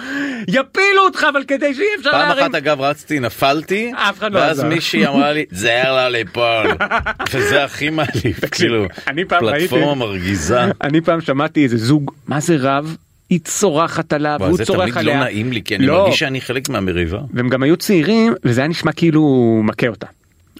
יפילו 0.49 1.03
אותך, 1.05 1.27
אבל 1.33 1.45
כדי 1.49 1.75
שיהיה 1.75 1.89
אפשר 1.99 2.11
פעם 2.11 2.29
להרים... 2.29 2.45
אחת 2.45 2.55
אגב 2.55 2.81
רצתי, 2.81 3.21
נפלתי, 3.21 3.93
אף 3.97 4.19
אחד 4.19 4.33
לא 4.33 4.39
ואז 4.39 4.59
עזר. 4.59 4.69
מישהי 4.69 5.07
אמרה 5.07 5.33
לי, 5.33 5.45
זהר 5.51 5.95
לה 5.95 6.09
ליפול. 6.09 6.67
וזה 7.33 7.65
הכי 7.65 7.91
מעליב, 7.91 8.41
כאילו, 8.51 8.87
פעם 9.29 9.41
פלטפורמה 9.41 9.95
מרגיזה. 9.95 10.61
אני 10.83 11.01
פעם 11.01 11.21
שמעתי 11.21 11.65
איזה 11.65 11.77
זוג, 11.77 12.11
מה 12.29 12.41
זה 12.41 12.57
רב? 12.61 12.97
היא 13.31 13.41
צורחת 13.45 14.13
עליו, 14.13 14.37
וואי, 14.39 14.49
והוא 14.49 14.57
זה 14.59 14.65
צורח 14.65 14.81
תמיד 14.81 14.95
לא 14.95 15.01
עליה. 15.01 15.21
נעים 15.21 15.53
לי, 15.53 15.63
כי 15.63 15.77
אני 15.77 15.87
לא. 15.87 15.99
מרגיש 16.03 16.19
שאני 16.19 16.41
חלק 16.41 16.69
מהמריבה. 16.69 17.19
והם 17.33 17.49
גם 17.49 17.63
היו 17.63 17.77
צעירים, 17.77 18.35
וזה 18.45 18.61
היה 18.61 18.69
נשמע 18.69 18.93
כאילו 18.93 19.21
הוא 19.21 19.65
מכה 19.65 19.89
אותה. 19.89 20.07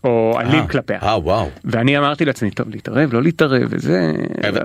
או 0.05 0.39
אלים 0.41 0.61
אה, 0.61 0.67
כלפיה. 0.69 0.99
אה, 1.03 1.19
וואו. 1.19 1.51
ואני 1.65 1.99
אמרתי 1.99 2.25
לעצמי, 2.25 2.51
טוב, 2.51 2.67
להתערב, 2.71 3.13
לא 3.15 3.23
להתערב, 3.23 3.63
וזה... 3.71 4.13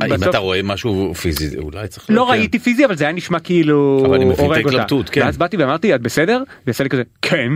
אם 0.06 0.10
בסוף- 0.14 0.30
אתה 0.30 0.38
רואה 0.38 0.60
משהו 0.64 1.14
פיזי, 1.16 1.58
אולי 1.58 1.88
צריך... 1.88 2.06
לא 2.10 2.16
להוקיע. 2.16 2.36
ראיתי 2.36 2.60
פיזי 2.60 2.86
אבל 2.86 2.96
זה 2.96 3.04
היה 3.04 3.14
נשמע 3.14 3.40
כאילו 3.40 4.04
אבל 4.06 4.16
אני 4.16 4.26
מבין 4.26 4.52
את. 4.52 4.58
ההתלבטות, 4.58 5.10
כן. 5.10 5.22
ואז 5.22 5.38
באתי 5.38 5.58
ואמרתי 5.58 5.96
את 5.96 6.02
בסדר? 6.02 6.44
ועשה 6.68 6.84
לי 6.84 6.90
כזה 6.90 7.04
כן. 7.22 7.52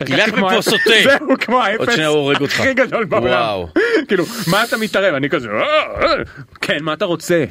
לך 0.00 0.10
הרגשתי 0.10 0.32
כמו 0.32 0.46
מפה, 0.46 0.62
סוטה. 0.62 0.90
זהו 1.04 1.28
כמו 1.40 1.60
האפס 1.60 1.78
עוד 1.78 1.90
שנייה 1.92 2.08
הוא 2.08 2.18
הורג 2.18 2.40
אותך. 2.40 2.60
הכי 2.60 2.74
גדול 2.74 3.04
בעולם. 3.04 3.26
וואו. 3.26 3.68
כאילו 4.08 4.24
מה 4.50 4.64
אתה 4.64 4.76
מתערב 4.76 5.14
אני 5.14 5.28
כזה 5.28 5.48
"אה, 5.48 5.62
אה." 6.02 6.08
כן 6.60 6.78
מה 6.82 6.92
אתה 6.92 7.04
רוצה. 7.04 7.44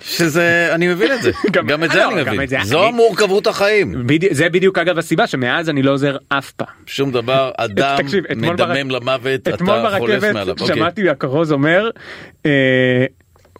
שזה, 0.00 0.68
אני 0.72 0.88
מבין 0.88 1.12
את 1.12 1.22
זה. 1.22 1.30
גם- 1.52 1.66
גם 1.66 1.84
את 1.84 1.88
לא, 1.88 1.94
זה 1.94 2.06
אני 2.08 2.24
גם 2.24 2.34
מבין. 2.34 2.42
את 2.42 2.48
זה 2.48 2.56
זו 2.64 2.80
אני- 2.82 2.88
המורכבות 2.88 3.46
החיים. 3.46 4.06
בדי- 4.06 4.28
זה 4.34 4.48
בדיוק 4.48 4.78
אגב 4.78 4.98
הסיבה 4.98 5.26
שמאז 5.26 5.70
אני 5.70 5.82
לא 5.82 5.90
עוזר 5.92 6.16
אף 6.28 6.50
פעם. 6.50 6.66
שום 6.86 7.12
דבר, 7.12 7.50
אדם 7.58 7.96
תקשיב, 8.02 8.24
אתמול 8.32 8.52
מדמם 8.54 8.88
ברק- 8.88 9.02
למוות, 9.02 9.48
אתמול 9.48 9.76
אתה 9.88 9.98
חולף 9.98 10.22
מעליו. 10.22 10.46
ברכבת 10.46 10.60
אוקיי. 10.60 10.76
שמעתי 10.76 11.10
הכרוז 11.10 11.52
אומר 11.52 11.90
אה, 12.46 13.04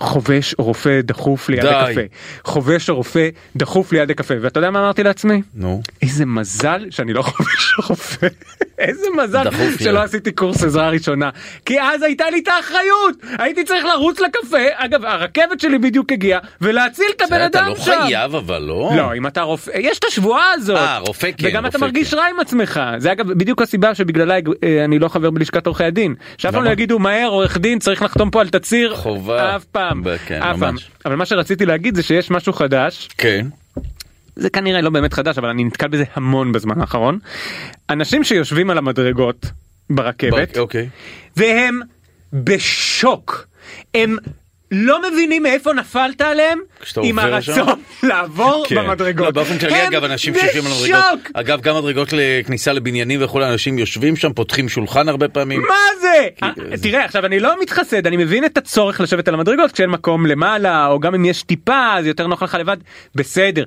חובש 0.03 0.55
רופא 0.59 1.01
דחוף 1.05 1.49
ליד 1.49 1.61
די. 1.61 1.68
הקפה. 1.68 2.01
חובש 2.45 2.91
רופא 2.91 3.28
דחוף 3.57 3.93
ליד 3.93 4.11
הקפה 4.11 4.34
ואתה 4.41 4.59
יודע 4.59 4.70
מה 4.70 4.78
אמרתי 4.78 5.03
לעצמי? 5.03 5.43
נו. 5.55 5.82
איזה 6.03 6.26
מזל 6.26 6.87
שאני 6.91 7.12
לא 7.12 7.22
חובש 7.22 7.74
רופא. 7.89 8.26
איזה 8.78 9.06
מזל 9.16 9.44
שלא. 9.78 10.02
עשיתי 10.02 10.32
קורס 10.32 10.64
עזרה 10.64 10.90
ראשונה 10.90 11.30
כי 11.64 11.80
אז 11.80 12.02
הייתה 12.02 12.30
לי 12.30 12.38
את 12.38 12.48
האחריות 12.48 13.16
הייתי 13.38 13.64
צריך 13.64 13.84
לרוץ 13.84 14.20
לקפה 14.20 14.58
אגב 14.74 15.04
הרכבת 15.04 15.60
שלי 15.60 15.78
בדיוק 15.78 16.12
הגיעה 16.12 16.40
ולהציל 16.60 17.06
את 17.16 17.22
הבן 17.22 17.46
אתה 17.46 17.60
אדם 17.60 17.68
לא 17.68 17.76
שם. 17.76 17.92
חייב 18.06 18.34
אבל 18.34 18.62
לא. 18.62 18.90
לא 18.96 19.14
אם 19.14 19.26
אתה 19.26 19.42
רופא 19.42 19.70
יש 19.74 19.98
את 19.98 20.04
השבועה 20.04 20.52
הזאת 20.52 20.76
אה, 20.76 20.98
רופא 20.98 21.30
כן, 21.38 21.48
וגם 21.48 21.66
אתה 21.66 21.78
מרגיש 21.78 22.10
כן. 22.10 22.16
רע 22.16 22.24
עם 22.26 22.40
עצמך 22.40 22.80
זה 22.98 23.12
אגב 23.12 23.32
בדיוק 23.32 23.62
הסיבה 23.62 23.94
שבגללה 23.94 24.34
אה, 24.34 24.84
אני 24.84 24.98
לא 24.98 25.08
חבר 25.08 25.30
בלשכת 25.30 25.66
עורכי 25.66 25.84
הדין 25.84 26.14
שאף 26.38 26.52
פעם? 26.52 26.64
לא 26.64 26.70
יגידו 26.70 26.98
מהר 26.98 27.28
עורך 27.28 27.58
דין 27.58 27.78
צריך 27.78 28.02
לחתום 28.02 28.30
פה 28.30 28.40
על 28.40 28.48
תצהיר 28.48 28.94
חובה. 28.94 29.56
אף 29.56 29.64
פעם 29.64 30.02
כן, 30.26 30.42
אף 30.42 30.58
פעם. 30.58 30.74
אבל 31.06 31.16
מה 31.16 31.26
שרציתי 31.26 31.66
להגיד 31.66 31.94
זה 31.94 32.02
שיש 32.02 32.30
משהו 32.30 32.52
חדש 32.52 33.08
כן. 33.18 33.46
זה 34.37 34.51
כנראה 34.51 34.80
לא 34.80 34.91
באמת 34.91 35.12
חדש 35.12 35.39
אבל 35.39 35.49
אני 35.49 35.64
נתקל 35.64 35.89
בזה 35.89 36.05
המון 36.14 36.53
בזמן 36.53 36.80
האחרון 36.80 37.18
אנשים 37.91 38.24
שיושבים 38.24 38.70
על 38.70 38.78
המדרגות 38.78 39.47
ברכבת 39.91 40.59
אוקיי. 40.59 40.89
והם 41.37 41.80
בשוק 42.32 43.47
הם 43.95 44.16
לא 44.70 45.01
מבינים 45.11 45.43
מאיפה 45.43 45.72
נפלת 45.72 46.20
עליהם 46.20 46.59
עם? 47.03 47.18
הרצון 47.18 47.80
לעבור 48.03 48.64
כן. 48.68 48.74
במדרגות. 48.74 49.26
לא, 49.26 49.30
באופן 49.30 49.59
כללי 49.59 49.89
אגב 49.89 50.05
אנשים 50.05 50.34
שיושבים 50.34 50.66
על 50.66 50.72
המדרגות! 50.72 51.30
אגב 51.34 51.61
גם 51.61 51.76
מדרגות 51.76 52.09
לכניסה 52.12 52.72
לבניינים 52.72 53.24
וכולי 53.24 53.49
אנשים 53.53 53.78
יושבים 53.78 54.16
שם 54.16 54.32
פותחים 54.32 54.68
שולחן 54.68 55.09
הרבה 55.09 55.28
פעמים. 55.28 55.61
מה 55.61 56.01
זה? 56.01 56.28
אה, 56.43 56.51
תראה 56.82 57.05
עכשיו 57.05 57.26
אני 57.26 57.41
לא 57.41 57.61
מתחסד 57.62 58.07
אני 58.07 58.16
מבין 58.16 58.45
את 58.45 58.59
הצורך 58.59 59.01
לשבת 59.01 59.28
על 59.28 59.34
המדרגות 59.34 59.72
כשאין 59.72 59.91
מקום 59.91 60.26
למעלה 60.26 60.87
או 60.87 61.01
גם 61.01 61.14
אם 61.14 61.24
יש 61.24 61.43
טיפה 61.43 61.95
אז 61.99 62.07
יותר 62.07 62.26
נוח 62.26 62.43
לך 62.43 62.55
לבד 62.55 62.76
בסדר. 63.14 63.64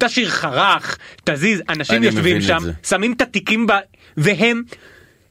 תשאיר 0.00 0.28
חרך 0.28 0.98
תזיז 1.24 1.62
אנשים 1.68 2.02
יושבים 2.02 2.40
שם. 2.40 2.58
שמים 2.82 3.12
את 3.12 3.20
התיקים 3.22 3.66
ב... 3.66 3.72
והם. 4.16 4.62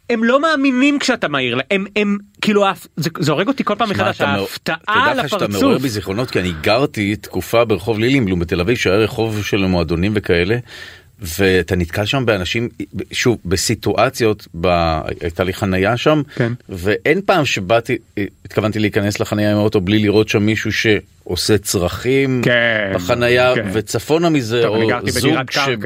הם 0.09 0.23
לא 0.23 0.41
מאמינים 0.41 0.99
כשאתה 0.99 1.27
מעיר 1.27 1.55
להם 1.55 1.65
הם 1.71 1.85
הם 1.95 2.17
כאילו 2.41 2.63
זה 2.97 3.09
זה 3.19 3.31
הורג 3.31 3.47
אותי 3.47 3.63
כל 3.63 3.75
פעם 3.77 3.89
מחדש 3.89 4.15
אתה 4.15 4.25
מעור- 4.25 4.39
ההפתעה 4.41 4.75
תדע 4.81 4.93
על 4.93 5.19
לך 5.19 5.29
שאתה 5.29 5.47
מעורר 5.47 5.65
הפרצוף. 5.67 5.81
בי 5.81 5.89
זיכרונות 5.89 6.31
כי 6.31 6.39
אני 6.39 6.53
גרתי 6.61 7.15
תקופה 7.15 7.65
ברחוב 7.65 7.99
לילים 7.99 8.39
בתל 8.39 8.61
אביב 8.61 8.77
שהיה 8.77 8.95
רחוב 8.95 9.43
של 9.43 9.57
מועדונים 9.57 10.11
וכאלה. 10.15 10.57
ואתה 11.21 11.75
נתקל 11.75 12.05
שם 12.05 12.25
באנשים 12.25 12.69
שוב 13.11 13.37
בסיטואציות 13.45 14.47
ב... 14.61 14.67
הייתה 15.21 15.43
לי 15.43 15.53
חנייה 15.53 15.97
שם 15.97 16.21
כן. 16.35 16.53
ואין 16.69 17.21
פעם 17.25 17.45
שבאתי 17.45 17.97
התכוונתי 18.45 18.79
להיכנס 18.79 19.19
לחנייה 19.19 19.51
עם 19.51 19.57
האוטו 19.57 19.81
בלי 19.81 19.99
לראות 19.99 20.29
שם 20.29 20.43
מישהו 20.43 20.71
שעושה 20.71 21.57
צרכים 21.57 22.41
כן, 22.45 22.91
בחנייה 22.95 23.55
כן. 23.55 23.67
וצפונה 23.73 24.29
מזה 24.29 24.61
טוב, 24.61 24.75
או 24.75 24.89
זוג 25.07 25.51
שמחליט 25.51 25.79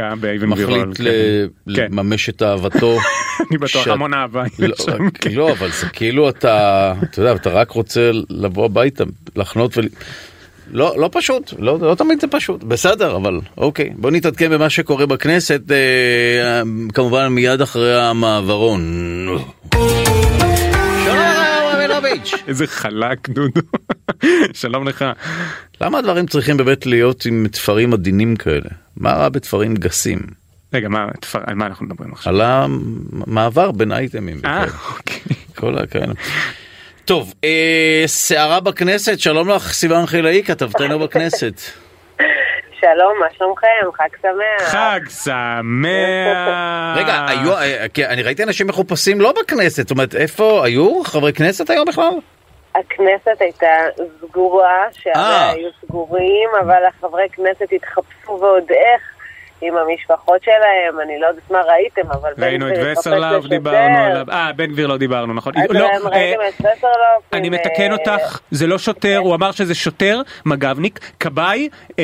כן. 0.98 1.04
ל- 1.04 1.48
כן. 1.76 1.86
לממש 1.92 2.30
את 2.30 2.42
אהבתו. 2.44 2.98
אני 3.50 3.58
בטוח 3.58 3.88
המון 3.88 4.14
אהבה 4.14 4.44
לא, 4.60 4.76
שם, 4.78 5.10
כן. 5.10 5.32
לא 5.32 5.52
אבל 5.52 5.70
זה 5.72 5.90
כאילו 5.90 6.30
אתה 6.30 6.94
אתה 7.04 7.20
יודע 7.20 7.36
אתה 7.36 7.50
רק 7.50 7.72
רוצה 7.72 8.12
לבוא 8.30 8.66
הביתה 8.66 9.04
לחנות 9.36 9.78
ול... 9.78 9.88
לא 10.72 10.94
לא 10.98 11.10
פשוט 11.12 11.54
לא, 11.60 11.80
לא 11.80 11.96
תמיד 11.96 12.22
זה 12.22 12.28
פשוט 12.28 12.64
בסדר 12.64 13.16
אבל 13.16 13.40
אוקיי 13.58 13.90
בוא 13.98 14.12
נתעדכן 14.12 14.52
במה 14.52 14.70
שקורה 14.70 15.06
בכנסת 15.06 15.62
אה, 15.72 16.62
כמובן 16.94 17.28
מיד 17.28 17.62
אחרי 17.62 18.02
המעברון. 18.02 18.82
איזה 22.48 22.68
חלק 22.68 23.30
דודו 23.30 23.62
שלום 24.54 24.88
לך 24.88 25.06
למה 25.82 25.98
הדברים 25.98 26.28
צריכים 26.28 26.58
באמת 26.58 26.86
להיות 26.86 27.26
עם 27.26 27.46
תפרים 27.52 27.94
עדינים 27.94 28.36
כאלה? 28.36 28.70
מה 28.98 29.12
רע 29.14 29.30
בתפרים 29.30 29.74
גסים? 29.76 30.20
רגע 30.74 30.90
מה 30.90 31.08
תפר- 31.22 31.40
על 31.46 31.56
מה 31.56 31.66
אנחנו 31.66 31.86
מדברים 31.86 32.12
עכשיו. 32.12 32.34
על 32.34 32.42
המעבר 32.42 33.72
בין 33.72 33.92
אייטמים. 33.92 34.40
אה. 34.46 34.66
אוקיי. 34.98 35.20
כל 35.56 35.78
הכאלה. 35.78 36.14
טוב, 37.06 37.34
אה, 37.44 38.04
סערה 38.06 38.60
בכנסת, 38.60 39.20
שלום 39.20 39.50
לך 39.50 39.72
סיוון 39.72 40.06
חילאי, 40.06 40.44
כתבתנו 40.44 41.00
בכנסת. 41.00 41.54
שלום, 42.80 43.20
מה 43.20 43.28
שלומכם? 43.38 43.68
חג 43.94 44.10
שמח. 44.22 44.70
חג 44.72 45.00
שמח. 45.10 46.38
רגע, 46.96 47.26
היו, 47.28 47.58
אה, 47.58 47.86
אני 48.14 48.24
ראיתי 48.24 48.44
אנשים 48.44 48.68
מחופשים 48.68 49.22
לא 49.22 49.34
בכנסת, 49.42 49.82
זאת 49.82 49.92
אומרת, 49.92 50.16
איפה, 50.16 50.66
היו 50.66 51.04
חברי 51.04 51.34
כנסת 51.34 51.70
היום 51.70 51.86
בכלל? 51.88 52.14
הכנסת 52.76 53.42
הייתה 53.42 53.76
סגורה, 54.22 54.84
אה. 54.84 54.94
שעריה 54.94 55.52
היו 55.52 55.70
סגורים, 55.86 56.50
אבל 56.62 56.86
החברי 56.86 57.30
כנסת 57.32 57.68
התחפשו 57.72 58.32
ועוד 58.42 58.72
איך 58.72 59.13
עם 59.64 59.74
המשפחות 59.78 60.44
שלהם, 60.44 61.00
אני 61.06 61.20
לא 61.20 61.28
יודעת 61.28 61.52
מה 61.52 61.62
ראיתם, 61.62 62.12
אבל 62.12 62.30
בן 62.38 62.44
ראינו 62.44 62.68
את 62.70 62.74
וסרלאוף. 62.92 63.46
דיברנו 63.46 63.98
עליו 63.98 64.26
אה 64.32 64.52
בן 64.56 64.66
גביר 64.66 64.88
לא 64.88 64.98
דיברנו 64.98 65.34
נכון 65.34 65.54
אז 65.58 65.64
לא, 65.70 65.86
הם 65.86 66.08
אה, 66.08 66.10
ראיתם 66.10 66.40
את 66.50 66.78
וסרלאוף 66.78 67.24
אני 67.34 67.48
עם, 67.48 67.54
מתקן 67.54 67.92
אה, 67.92 67.94
אותך 67.94 68.40
זה 68.52 68.68
לא 68.68 68.78
שוטר 68.78 69.18
הוא 69.18 69.36
אמר 69.36 69.52
שזה 69.52 69.76
שוטר 69.76 70.22
מג"בניק 70.46 71.00
כבאי 71.20 71.70
אה, 72.00 72.04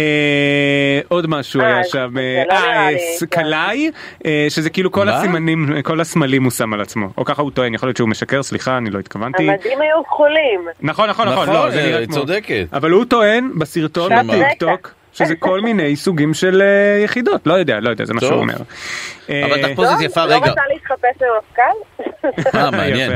עוד 1.07 1.28
משהו 1.28 1.62
אה, 1.62 1.66
היה 1.68 1.84
שם 1.84 2.14
לא 2.18 2.22
אה, 2.22 2.43
נראה 2.43 2.89
אה, 2.89 2.95
כן. 3.20 3.26
קלעי 3.26 3.91
אה, 4.26 4.45
שזה 4.49 4.70
כאילו 4.70 4.91
כל 4.91 5.05
מה? 5.05 5.18
הסימנים 5.18 5.82
כל 5.84 5.99
הסמלים 6.01 6.43
הוא 6.43 6.51
שם 6.51 6.74
על 6.74 6.82
עצמו 6.82 7.07
או 7.18 7.26
ככה 7.26 7.41
הוא 7.41 7.51
טוען 7.51 7.74
יכול 7.74 7.88
להיות 7.88 7.97
שהוא 7.97 8.10
משקר 8.10 8.43
סליחה 8.43 8.78
אני 8.78 8.89
לא 8.89 8.99
התכוונתי 8.99 9.49
המדים 9.49 9.82
היו 9.82 10.03
כחולים. 10.03 10.68
נכון 10.82 11.10
נכון 11.10 11.28
נכון 11.28 11.43
נכון, 11.49 11.55
לא, 11.55 11.70
זה 11.72 11.80
אה, 11.80 11.86
נראה 11.86 12.05
כמו- 12.05 12.16
צודקת. 12.16 12.66
אבל 12.74 12.91
הוא 12.91 13.05
טוען 13.05 13.51
בסרטון? 13.60 14.12
בטיקטוק 14.28 14.91
שזה 15.20 15.36
כל 15.49 15.61
מיני 15.61 15.95
סוגים 15.95 16.34
של 16.34 16.61
אה, 16.61 17.03
יחידות 17.03 17.47
לא 17.47 17.53
יודע 17.53 17.80
לא 17.80 17.89
יודע 17.89 18.05
זה 18.05 18.13
מה. 18.13 18.22
שהוא 18.22 18.34
אומר. 18.34 18.55
אבל 18.55 18.63
אה, 19.30 19.70
תחפושת 19.70 20.01
יפה, 20.01 20.26
לא 20.26 20.36
רגע. 20.36 20.51
רצה 20.51 20.61
להתחפש 20.74 21.22
למפכ"ל? 21.22 22.55
אה, 22.57 22.72
מעניין. 22.78 23.11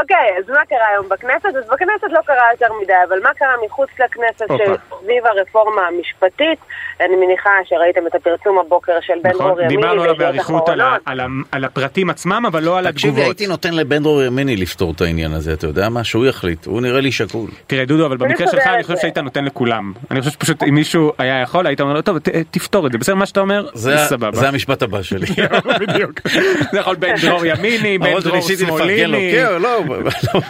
אוקיי, 0.00 0.28
אז 0.38 0.48
מה 0.48 0.64
קרה 0.68 0.86
היום 0.92 1.08
בכנסת? 1.08 1.56
אז 1.58 1.64
בכנסת 1.72 2.10
לא 2.10 2.20
קרה 2.26 2.44
יותר 2.52 2.74
מדי, 2.82 2.92
אבל 3.08 3.18
מה 3.22 3.34
קרה 3.34 3.54
מחוץ 3.66 3.90
לכנסת. 4.04 4.46
שסביב 4.46 5.26
הרפורמה 5.26 5.82
המשפטית? 5.86 6.58
אני 7.00 7.16
מניחה 7.16 7.50
שראיתם 7.64 8.06
את 8.06 8.14
הפרסום 8.14 8.58
הבוקר 8.58 8.92
של 9.00 9.14
בן 9.22 9.30
דרור 9.30 9.50
נכון, 9.50 9.64
ימיני 9.64 9.76
דיברנו 9.76 10.02
עליו 10.02 10.16
באריכות 10.16 10.68
על 11.52 11.64
הפרטים 11.64 12.10
עצמם 12.10 12.44
אבל 12.46 12.62
לא 12.62 12.78
על 12.78 12.92
תקשיבי, 12.92 13.08
התגובות. 13.10 13.26
הייתי 13.26 13.46
נותן 13.46 13.74
לבן 13.74 14.02
דרור 14.02 14.22
ימיני 14.22 14.56
לפתור 14.56 14.92
את 14.96 15.00
העניין 15.00 15.32
הזה, 15.32 15.52
אתה 15.52 15.66
יודע 15.66 15.88
מה? 15.88 16.04
שהוא 16.04 16.26
יחליט, 16.26 16.66
הוא 16.66 16.82
נראה 16.82 17.00
לי 17.00 17.12
שקול. 17.12 17.50
תראה 17.66 17.84
דודו 17.84 18.06
אבל 18.06 18.16
במקרה 18.16 18.46
שלך 18.50 18.66
אני 18.66 18.82
חושב. 18.82 18.98
שהיית 18.98 19.18
נותן 19.18 19.44
לכולם 19.44 19.92
אני 20.10 20.20
חושב 20.20 20.32
שפשוט 20.32 20.62
אם 20.62 20.74
מישהו 20.74 21.12
היה 21.18 21.40
יכול 21.40 21.66
היית 21.66 21.80
אומר 21.80 21.92
לו 21.92 22.02
טוב 22.02 22.18
תפתור 22.50 22.86
את 22.86 22.92
זה 22.92 22.98
בסדר 22.98 23.14
מה 23.14 23.26
שאתה 23.26 23.40
אומר 23.40 23.68
זה 23.74 23.96
סבבה. 24.08 24.32
זה 24.32 24.48
המשפט 24.48 24.82
הבא 24.82 25.02
שלי. 25.02 25.26
בדיוק. 25.80 26.20
זה 26.72 26.78
יכול 26.78 26.96
בן 26.96 27.14
דרור 27.22 27.46
ימיני 27.46 27.98
בן 27.98 28.20
דרור 28.20 28.20
שניסיתי 28.20 28.64
לפרגן 28.64 29.10
לו, 29.10 29.18
שמאליני. 29.18 29.81
לא, 29.88 30.40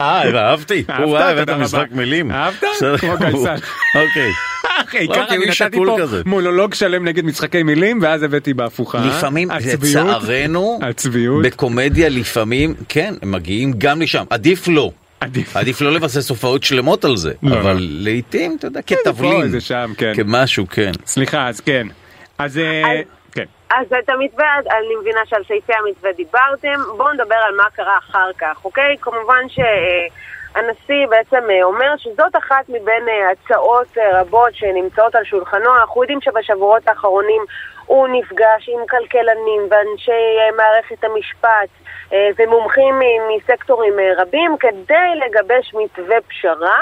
אה, 0.00 0.48
אהבתי, 0.50 0.84
אהבת? 0.90 1.04
הוא 1.04 1.18
הבאת 1.18 1.48
תודה 1.48 1.58
משחק. 1.58 1.86
מילים. 1.90 2.30
אהבת? 2.30 2.64
בסדר 2.76 2.96
כמו. 2.96 3.16
גייסן. 3.18 3.56
אוקיי. 3.94 4.30
העיקר 4.92 5.20
אוקיי, 5.22 5.36
אני 5.36 5.44
הוא 5.76 5.86
נתתי 5.86 6.06
פה. 6.06 6.16
מונולוג 6.26 6.74
שלם 6.74 7.04
נגד 7.04 7.24
משחקי 7.24 7.62
מילים 7.62 7.98
ואז 8.02 8.22
הבאתי 8.22 8.54
בהפוכה. 8.54 9.06
לפעמים, 9.06 9.48
לצערנו, 9.50 10.78
הצביעות. 10.82 11.44
בקומדיה 11.44 12.08
לפעמים, 12.08 12.74
כן, 12.88 13.14
הם 13.22 13.32
מגיעים 13.32 13.72
גם 13.78 14.02
לשם. 14.02 14.24
עדיף 14.30 14.68
לא. 14.68 14.90
עדיף. 15.20 15.56
עדיף 15.56 15.80
לא 15.80 15.92
לבסס 15.92 16.30
הופעות 16.30 16.62
שלמות 16.62 17.04
על 17.04 17.16
זה. 17.16 17.32
לא, 17.42 17.60
אבל 17.60 17.72
לא. 17.72 17.78
לעיתים, 17.80 18.56
אתה 18.58 18.66
יודע, 18.66 18.80
כתבלין. 18.82 19.52
כן. 19.96 20.12
כמשהו, 20.16 20.66
כן. 20.70 20.92
סליחה 21.06 21.48
אז 21.48 21.60
כן. 21.60 21.86
אז 22.38 22.58
אה, 22.58 23.00
אז- 23.74 23.92
את 23.98 24.08
המתווה, 24.08 24.58
אני 24.70 24.96
מבינה 25.00 25.20
שעל 25.26 25.44
סעיפי 25.48 25.72
המתווה 25.74 26.12
דיברתם, 26.12 26.80
בואו 26.96 27.12
נדבר 27.12 27.34
על 27.34 27.56
מה 27.56 27.70
קרה 27.74 27.98
אחר 27.98 28.30
כך, 28.38 28.64
אוקיי? 28.64 28.96
כמובן 29.00 29.42
שהנשיא 29.48 31.06
בעצם 31.10 31.50
אה, 31.50 31.64
אומר 31.64 31.96
שזאת 31.96 32.36
אחת 32.36 32.68
מבין 32.68 33.08
אה, 33.08 33.30
הצעות 33.30 33.98
אה, 33.98 34.20
רבות 34.20 34.54
שנמצאות 34.54 35.14
על 35.14 35.24
שולחנו, 35.24 35.76
אנחנו 35.76 36.02
יודעים 36.02 36.20
שבשבועות 36.20 36.88
האחרונים 36.88 37.42
הוא 37.86 38.08
נפגש 38.08 38.68
עם 38.68 38.86
כלכלנים 38.86 39.62
ואנשי 39.70 40.38
מערכת 40.56 41.04
המשפט 41.04 41.68
ומומחים 42.38 43.00
מסקטורים 43.36 43.94
רבים 44.16 44.56
כדי 44.60 45.08
לגבש 45.26 45.74
מתווה 45.74 46.16
פשרה. 46.28 46.78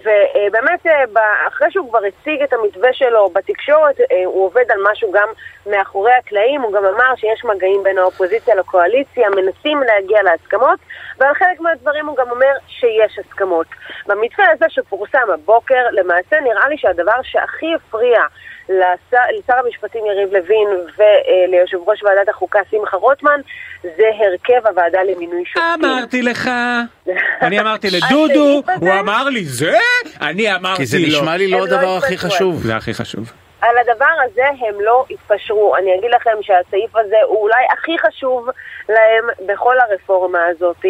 ובאמת, 0.00 0.86
אה, 0.86 1.04
אחרי 1.48 1.70
שהוא 1.70 1.88
כבר 1.88 2.00
הציג 2.04 2.42
את 2.42 2.52
המתווה 2.52 2.92
שלו 2.92 3.30
בתקשורת, 3.30 4.00
אה, 4.00 4.24
הוא 4.24 4.44
עובד 4.46 4.64
על 4.70 4.78
משהו 4.92 5.12
גם 5.12 5.28
מאחורי 5.66 6.12
הקלעים, 6.12 6.62
הוא 6.62 6.72
גם 6.72 6.84
אמר 6.84 7.14
שיש 7.16 7.44
מגעים 7.44 7.82
בין 7.82 7.98
האופוזיציה 7.98 8.54
לקואליציה, 8.54 9.30
מנסים 9.30 9.80
להגיע 9.80 10.22
להסכמות, 10.22 10.78
ועל 11.18 11.34
חלק 11.34 11.60
מהדברים 11.60 12.06
הוא 12.06 12.16
גם 12.16 12.30
אומר 12.30 12.52
שיש 12.68 13.18
הסכמות. 13.18 13.66
במתווה 14.06 14.46
הזה 14.52 14.66
שפורסם 14.68 15.30
הבוקר, 15.34 15.82
למעשה 15.92 16.40
נראה 16.40 16.68
לי 16.68 16.78
שהדבר 16.78 17.22
שהכי 17.22 17.74
הפריע 17.74 18.20
לשר, 18.68 19.54
המשפטים 19.64 20.06
יריב 20.06 20.32
לוין 20.32 20.68
וליושב 20.98 21.78
ראש 21.86 22.02
ועדת 22.02 22.28
החוקה 22.28 22.58
שמחה 22.70 22.96
רוטמן, 22.96 23.40
זה 23.82 24.04
הרכב 24.18 24.66
הוועדה 24.66 25.02
למינוי 25.02 25.44
שופטים. 25.44 25.84
אמרתי 25.84 26.22
לך, 26.22 26.50
אני 27.42 27.60
אמרתי 27.60 27.88
לדודו, 27.90 28.62
הוא 28.80 28.90
אמר 29.00 29.28
לי 29.28 29.44
זה, 29.44 29.78
אני 30.20 30.54
אמרתי 30.54 30.70
לו. 30.70 30.76
כי 30.76 30.86
זה 30.86 30.98
נשמע 30.98 31.36
לי 31.36 31.48
לא 31.48 31.58
לא 31.58 31.64
הדבר 31.64 31.96
הכי. 31.96 32.18
חשוב. 32.18 32.62
זה 32.62 32.76
הכי 32.76 32.94
חשוב. 32.94 33.32
על 33.60 33.78
הדבר 33.78 34.14
הזה 34.24 34.46
הם 34.46 34.80
לא 34.80 35.04
התפשרו. 35.10 35.76
אני 35.76 35.98
אגיד 35.98 36.10
לכם 36.10 36.30
שהסעיף 36.42 36.96
הזה 36.96 37.16
הוא 37.26 37.42
אולי 37.42 37.64
הכי 37.72 37.98
חשוב 37.98 38.48
להם 38.88 39.46
בכל 39.46 39.80
הרפורמה 39.80 40.44
הזאת, 40.44 40.84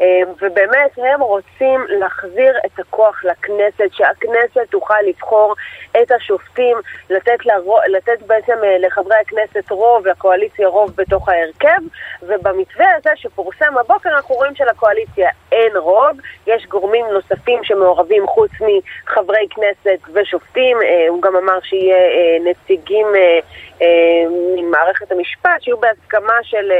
אה, 0.00 0.04
ובאמת 0.40 0.90
הם 0.96 1.20
רוצים 1.20 1.84
להחזיר 1.88 2.58
את 2.66 2.78
הכוח 2.78 3.24
לכנסת, 3.24 3.92
שהכנסת 3.92 4.70
תוכל 4.70 5.00
לבחור 5.08 5.54
את 6.02 6.10
השופטים, 6.10 6.76
לתת, 7.10 7.46
לרו, 7.46 7.78
לתת 7.88 8.22
בעצם 8.26 8.64
אה, 8.64 8.78
לחברי 8.78 9.16
הכנסת 9.26 9.70
רוב, 9.70 10.06
לקואליציה 10.06 10.68
רוב 10.68 10.92
בתוך 10.96 11.28
ההרכב, 11.28 11.82
ובמתווה 12.22 12.86
הזה 12.96 13.10
שפורסם 13.14 13.78
הבוקר 13.78 14.10
אנחנו 14.16 14.34
רואים 14.34 14.54
שלקואליציה 14.54 15.30
אין 15.52 15.76
רוב, 15.76 16.16
יש 16.46 16.66
גורמים 16.66 17.06
נוספים 17.12 17.64
שמעורבים 17.64 18.26
חוץ 18.26 18.50
מחברי 18.60 19.46
כנסת 19.50 19.98
ושופטים, 20.12 20.76
אה, 20.82 21.06
הוא 21.08 21.22
גם 21.22 21.36
אמר 21.36 21.60
שיהיה 21.62 22.40
נציגים 22.40 23.06
ממערכת 24.56 25.12
המשפט, 25.12 25.60
שיהיו 25.60 25.76
בהסכמה 25.78 26.34
של 26.42 26.72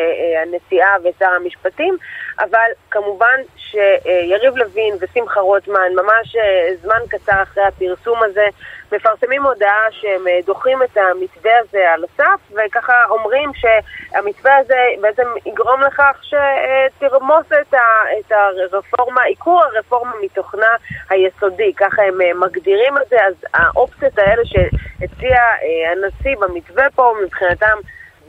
הנשיאה 0.42 0.96
ושר 1.05 1.28
המשפטים, 1.28 1.96
אבל 2.38 2.70
כמובן 2.90 3.40
שיריב 3.57 4.57
לוין 4.57 4.94
ושמחה 5.01 5.40
רוטמן, 5.40 5.92
ממש 5.94 6.36
זמן 6.82 7.01
קצר 7.09 7.42
אחרי 7.42 7.64
הפרסום 7.64 8.22
הזה, 8.22 8.46
מפרסמים 8.93 9.43
הודעה 9.43 9.86
שהם 9.91 10.28
אה, 10.28 10.38
דוחים 10.47 10.82
את 10.82 10.97
המתווה 10.97 11.53
הזה 11.59 11.93
על 11.93 12.05
הסף, 12.05 12.41
וככה 12.51 13.05
אומרים 13.11 13.51
שהמתווה 13.55 14.57
הזה 14.57 14.78
בעצם 15.01 15.26
יגרום 15.47 15.80
לכך 15.80 16.22
שתרמוס 16.22 17.47
את, 17.61 18.32
הרפורמה, 18.32 19.22
עיקור 19.22 19.62
הרפורמה 19.64 20.12
מתוכנה 20.22 20.74
היסודי, 21.11 21.72
ככה 21.76 22.03
הם 22.03 22.20
אה, 22.20 22.34
מגדירים 22.34 22.99
את 22.99 23.09
זה, 23.09 23.16
אז 23.26 23.34
האופציות 23.55 24.18
האלה 24.18 24.43
שהציע 24.45 25.36
אה, 25.36 25.93
הנשיא 25.93 26.36
במתווה 26.41 26.84
פה 26.95 27.14
מבחינתם 27.24 27.78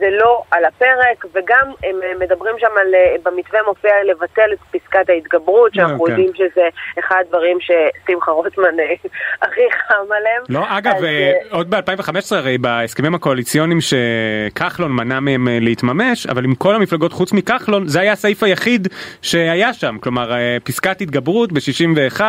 זה 0.02 0.10
לא 0.12 0.42
על 0.52 0.66
הפרק, 0.66 1.26
וגם 1.34 1.68
הם 1.84 2.20
מדברים 2.20 2.56
שם 2.60 2.72
על, 2.82 2.96
אה, 2.96 3.16
במתווה 3.24 3.60
מופיע 3.68 3.92
לבטל 4.10 4.54
את 4.54 4.60
פסקת 4.72 5.10
ההתגברות, 5.10 5.74
שאנחנו 5.74 5.96
okay. 5.96 6.00
אוקיי. 6.00 6.26
יודעים 6.26 6.32
שזה 6.36 6.68
אחד 7.00 7.24
הדברים 7.26 7.58
ששמחה 7.60 8.32
רוטמן 8.32 8.80
אה, 8.80 8.94
הכי 9.48 9.62
חם 9.88 10.12
עליהם. 10.18 10.44
לא, 10.50 10.78
אגב, 10.78 10.96
אז, 10.96 11.04
אה, 11.04 11.32
עוד 11.52 11.76
ב-2015 11.76 12.36
הרי 12.36 12.58
בהסכמים 12.58 13.16
הקואליציוניים 13.16 13.80
שכחלון 13.82 14.92
מנע 14.92 15.20
מהם 15.20 15.48
להתממש, 15.62 16.28
אבל 16.28 16.44
עם 16.44 16.56
כל 16.56 16.76
המפלגות 16.76 17.14
חוץ 17.14 17.34
מכחלון, 17.34 17.88
זה 17.88 18.00
היה 18.00 18.12
הסעיף 18.12 18.44
היחיד 18.44 18.88
שהיה 19.22 19.74
שם, 19.74 19.98
כלומר 20.02 20.32
פסקת 20.64 21.02
התגברות 21.02 21.52
ב-61, 21.52 22.22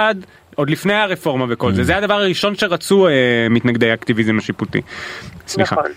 עוד 0.55 0.70
לפני 0.70 0.95
הרפורמה 0.95 1.47
וכל 1.49 1.70
mm. 1.70 1.75
זה, 1.75 1.85
זה 1.85 1.97
הדבר 1.97 2.14
הראשון 2.14 2.55
שרצו 2.55 3.09
אה, 3.09 3.12
מתנגדי 3.51 3.91
האקטיביזם 3.91 4.39
השיפוטי. 4.39 4.83
סליחה. 5.47 5.77
נכון. 5.77 5.93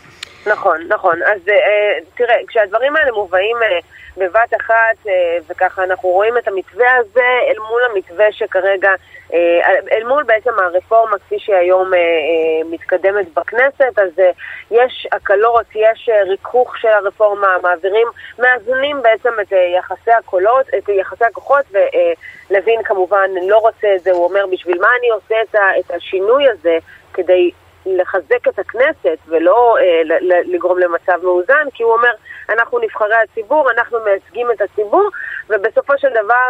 נכון, 0.47 0.77
נכון. 0.87 1.23
אז 1.23 1.49
אה, 1.49 1.97
תראה, 2.15 2.35
כשהדברים 2.47 2.95
האלה 2.95 3.11
מובאים 3.11 3.57
אה, 3.63 3.79
בבת 4.17 4.53
אחת, 4.61 5.07
אה, 5.07 5.37
וככה 5.47 5.83
אנחנו 5.83 6.09
רואים 6.09 6.37
את 6.37 6.47
המתווה 6.47 6.95
הזה 6.95 7.27
אל 7.49 7.59
מול 7.69 7.81
המתווה 7.91 8.31
שכרגע, 8.31 8.91
אה, 9.33 9.75
אל 9.91 10.03
מול 10.03 10.23
בעצם 10.23 10.51
הרפורמה 10.59 11.17
כפי 11.17 11.39
שהיא 11.39 11.55
היום 11.55 11.93
אה, 11.93 11.99
אה, 11.99 12.69
מתקדמת 12.71 13.33
בכנסת, 13.33 13.99
אז 13.99 14.19
אה, 14.19 14.31
יש 14.71 15.07
הקלות, 15.11 15.65
יש 15.75 16.09
אה, 16.09 16.23
ריכוך 16.23 16.77
של 16.77 16.87
הרפורמה, 16.87 17.47
מעבירים, 17.61 18.07
מאזנים 18.39 19.01
בעצם 19.01 19.33
את 19.41 19.53
אה, 19.53 19.77
יחסי 19.77 20.11
הקולות, 20.11 20.65
את 20.77 20.89
יחסי 20.89 21.25
הכוחות, 21.25 21.65
ולוין 21.71 22.79
אה, 22.79 22.83
כמובן 22.83 23.29
לא 23.47 23.57
רוצה 23.57 23.87
את 23.95 24.01
זה, 24.01 24.11
הוא 24.11 24.23
אומר, 24.23 24.45
בשביל 24.51 24.81
מה 24.81 24.87
אני 24.99 25.09
עושה 25.09 25.35
את, 25.41 25.55
את 25.79 25.91
השינוי 25.91 26.49
הזה? 26.49 26.77
כדי 27.13 27.51
לחזק 27.85 28.47
את 28.47 28.59
הכנסת 28.59 29.17
ולא 29.27 29.77
אה, 29.79 30.01
לגרום 30.45 30.79
למצב 30.79 31.19
מאוזן, 31.23 31.67
כי 31.73 31.83
הוא 31.83 31.93
אומר, 31.93 32.11
אנחנו 32.49 32.79
נבחרי 32.79 33.15
הציבור, 33.23 33.71
אנחנו 33.71 33.97
מייצגים 34.05 34.51
את 34.51 34.61
הציבור, 34.61 35.09
ובסופו 35.49 35.93
של 35.97 36.09
דבר 36.09 36.47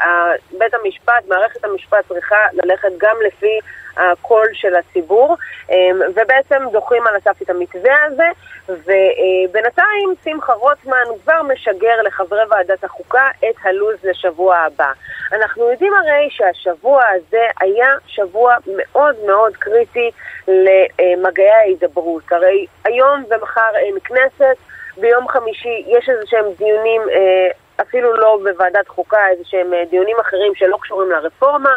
אה, 0.00 0.32
בית 0.58 0.74
המשפט, 0.74 1.28
מערכת 1.28 1.64
המשפט 1.64 2.08
צריכה 2.08 2.36
ללכת 2.52 2.92
גם 2.98 3.16
לפי 3.26 3.58
הקול 3.96 4.46
של 4.52 4.76
הציבור, 4.76 5.36
אה, 5.70 5.76
ובעצם 6.14 6.62
דוחים 6.72 7.06
על 7.06 7.16
הסף 7.16 7.42
את 7.42 7.50
המתווה 7.50 8.04
הזה, 8.04 8.28
ובינתיים 8.68 10.14
שמחה 10.24 10.52
רוטמן 10.52 11.04
כבר 11.22 11.42
משגר 11.42 12.02
לחברי 12.02 12.42
ועדת 12.50 12.84
החוקה 12.84 13.28
את 13.38 13.54
הלו"ז 13.64 14.04
לשבוע 14.04 14.56
הבא. 14.56 14.92
אנחנו 15.32 15.70
יודעים 15.70 15.92
הרי 15.94 16.28
שהשבוע 16.30 17.02
הזה 17.14 17.46
היה 17.60 17.88
שבוע 18.06 18.56
מאוד 18.66 19.16
מאוד 19.26 19.56
קריטי 19.56 20.10
למגעי 20.48 21.50
ההידברות. 21.50 22.32
הרי 22.32 22.66
היום 22.84 23.24
ומחר 23.30 23.70
אין 23.76 23.94
כנסת, 24.04 24.56
ביום 24.96 25.28
חמישי 25.28 25.84
יש 25.86 26.08
איזה 26.08 26.22
שהם 26.26 26.44
דיונים, 26.58 27.02
אה, 27.02 27.48
אפילו 27.82 28.16
לא 28.16 28.38
בוועדת 28.42 28.88
חוקה, 28.88 29.28
איזה 29.30 29.42
שהם 29.44 29.74
אה, 29.74 29.82
דיונים 29.90 30.16
אחרים 30.20 30.54
שלא 30.54 30.78
קשורים 30.82 31.10
לרפורמה. 31.10 31.76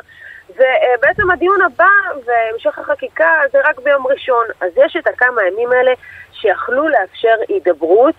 ובעצם 0.50 1.32
הדיון 1.32 1.62
הבא 1.62 1.90
והמשך 2.26 2.80
החקיקה 2.80 3.32
זה 3.52 3.58
רק 3.64 3.80
ביום 3.80 4.08
ראשון. 4.08 4.46
אז 4.62 4.72
יש 4.86 4.96
את 5.00 5.08
הכמה 5.08 5.42
הימים 5.42 5.72
האלה 5.72 5.92
שיכלו 6.32 6.88
לאפשר 6.88 7.36
הידברות. 7.50 8.16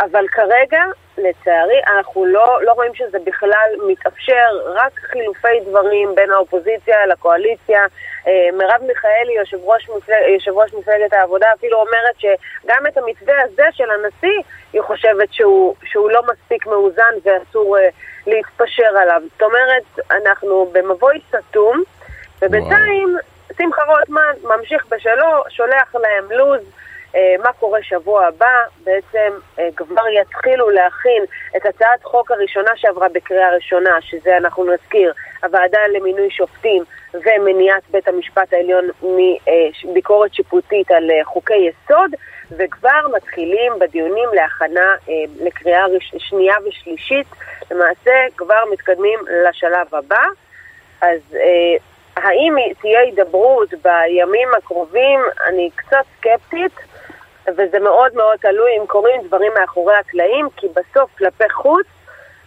אבל 0.00 0.28
כרגע, 0.28 0.82
לצערי, 1.18 1.80
אנחנו 1.86 2.24
לא, 2.24 2.58
לא 2.62 2.72
רואים 2.72 2.94
שזה 2.94 3.18
בכלל 3.24 3.70
מתאפשר, 3.88 4.48
רק 4.74 4.92
חילופי 4.94 5.60
דברים 5.66 6.14
בין 6.14 6.30
האופוזיציה 6.30 7.06
לקואליציה. 7.06 7.86
אה, 8.26 8.48
מרב 8.52 8.82
מיכאלי, 8.86 9.32
יושב 9.32 9.56
ראש, 9.64 9.88
מפלג, 9.96 10.16
יושב 10.34 10.52
ראש 10.52 10.74
מפלגת 10.74 11.12
העבודה, 11.12 11.46
אפילו 11.56 11.78
אומרת 11.78 12.16
שגם 12.18 12.86
את 12.88 12.98
המתווה 12.98 13.34
הזה 13.42 13.62
של 13.72 13.90
הנשיא, 13.90 14.42
היא 14.72 14.82
חושבת 14.82 15.32
שהוא, 15.32 15.74
שהוא 15.84 16.10
לא 16.10 16.22
מספיק 16.32 16.66
מאוזן 16.66 17.14
ואסור 17.24 17.78
אה, 17.78 17.88
להתפשר 18.26 18.98
עליו. 19.02 19.22
זאת 19.32 19.42
אומרת, 19.42 20.08
אנחנו 20.10 20.70
במבוי 20.72 21.20
סתום, 21.28 21.82
ובינתיים 22.42 23.16
שמחה 23.58 23.82
רוטמן 23.82 24.32
ממשיך 24.42 24.86
בשלו, 24.90 25.42
שולח 25.48 25.94
להם 25.94 26.32
לו"ז. 26.32 26.70
אה, 27.14 27.34
מה 27.42 27.52
קורה 27.52 27.82
שבוע 27.82 28.26
הבא, 28.26 28.56
בעצם 28.84 29.32
אה, 29.58 29.68
כבר 29.76 30.08
יתחילו 30.08 30.70
להכין 30.70 31.24
את 31.56 31.66
הצעת 31.66 32.04
חוק 32.04 32.30
הראשונה 32.30 32.70
שעברה 32.76 33.08
בקריאה 33.08 33.54
ראשונה, 33.54 33.90
שזה 34.00 34.36
אנחנו 34.36 34.64
נזכיר, 34.64 35.12
הוועדה 35.42 35.78
למינוי 35.92 36.30
שופטים 36.30 36.84
ומניעת 37.14 37.82
בית 37.90 38.08
המשפט 38.08 38.52
העליון 38.52 38.84
מביקורת 39.84 40.34
שיפוטית 40.34 40.90
על 40.90 41.10
אה, 41.10 41.24
חוקי 41.24 41.54
יסוד, 41.54 42.10
וכבר 42.50 43.00
מתחילים 43.16 43.72
בדיונים 43.78 44.28
להכנה 44.32 44.94
לקריאה 45.40 45.84
שנייה 46.18 46.54
ושלישית, 46.68 47.26
למעשה 47.70 48.12
כבר 48.36 48.64
מתקדמים 48.72 49.18
לשלב 49.44 49.94
הבא. 49.94 50.24
אז 51.00 51.36
האם 52.16 52.54
תהיה 52.80 53.00
הידברות 53.00 53.68
בימים 53.82 54.48
הקרובים? 54.58 55.20
אני 55.48 55.70
קצת 55.76 56.04
סקפטית. 56.18 56.72
וזה 57.48 57.78
מאוד 57.78 58.14
מאוד 58.14 58.36
תלוי 58.40 58.70
אם 58.80 58.86
קורים 58.86 59.20
דברים 59.26 59.52
מאחורי 59.60 59.94
הקלעים, 59.94 60.48
כי 60.56 60.66
בסוף 60.68 61.10
כלפי 61.18 61.50
חוץ 61.50 61.86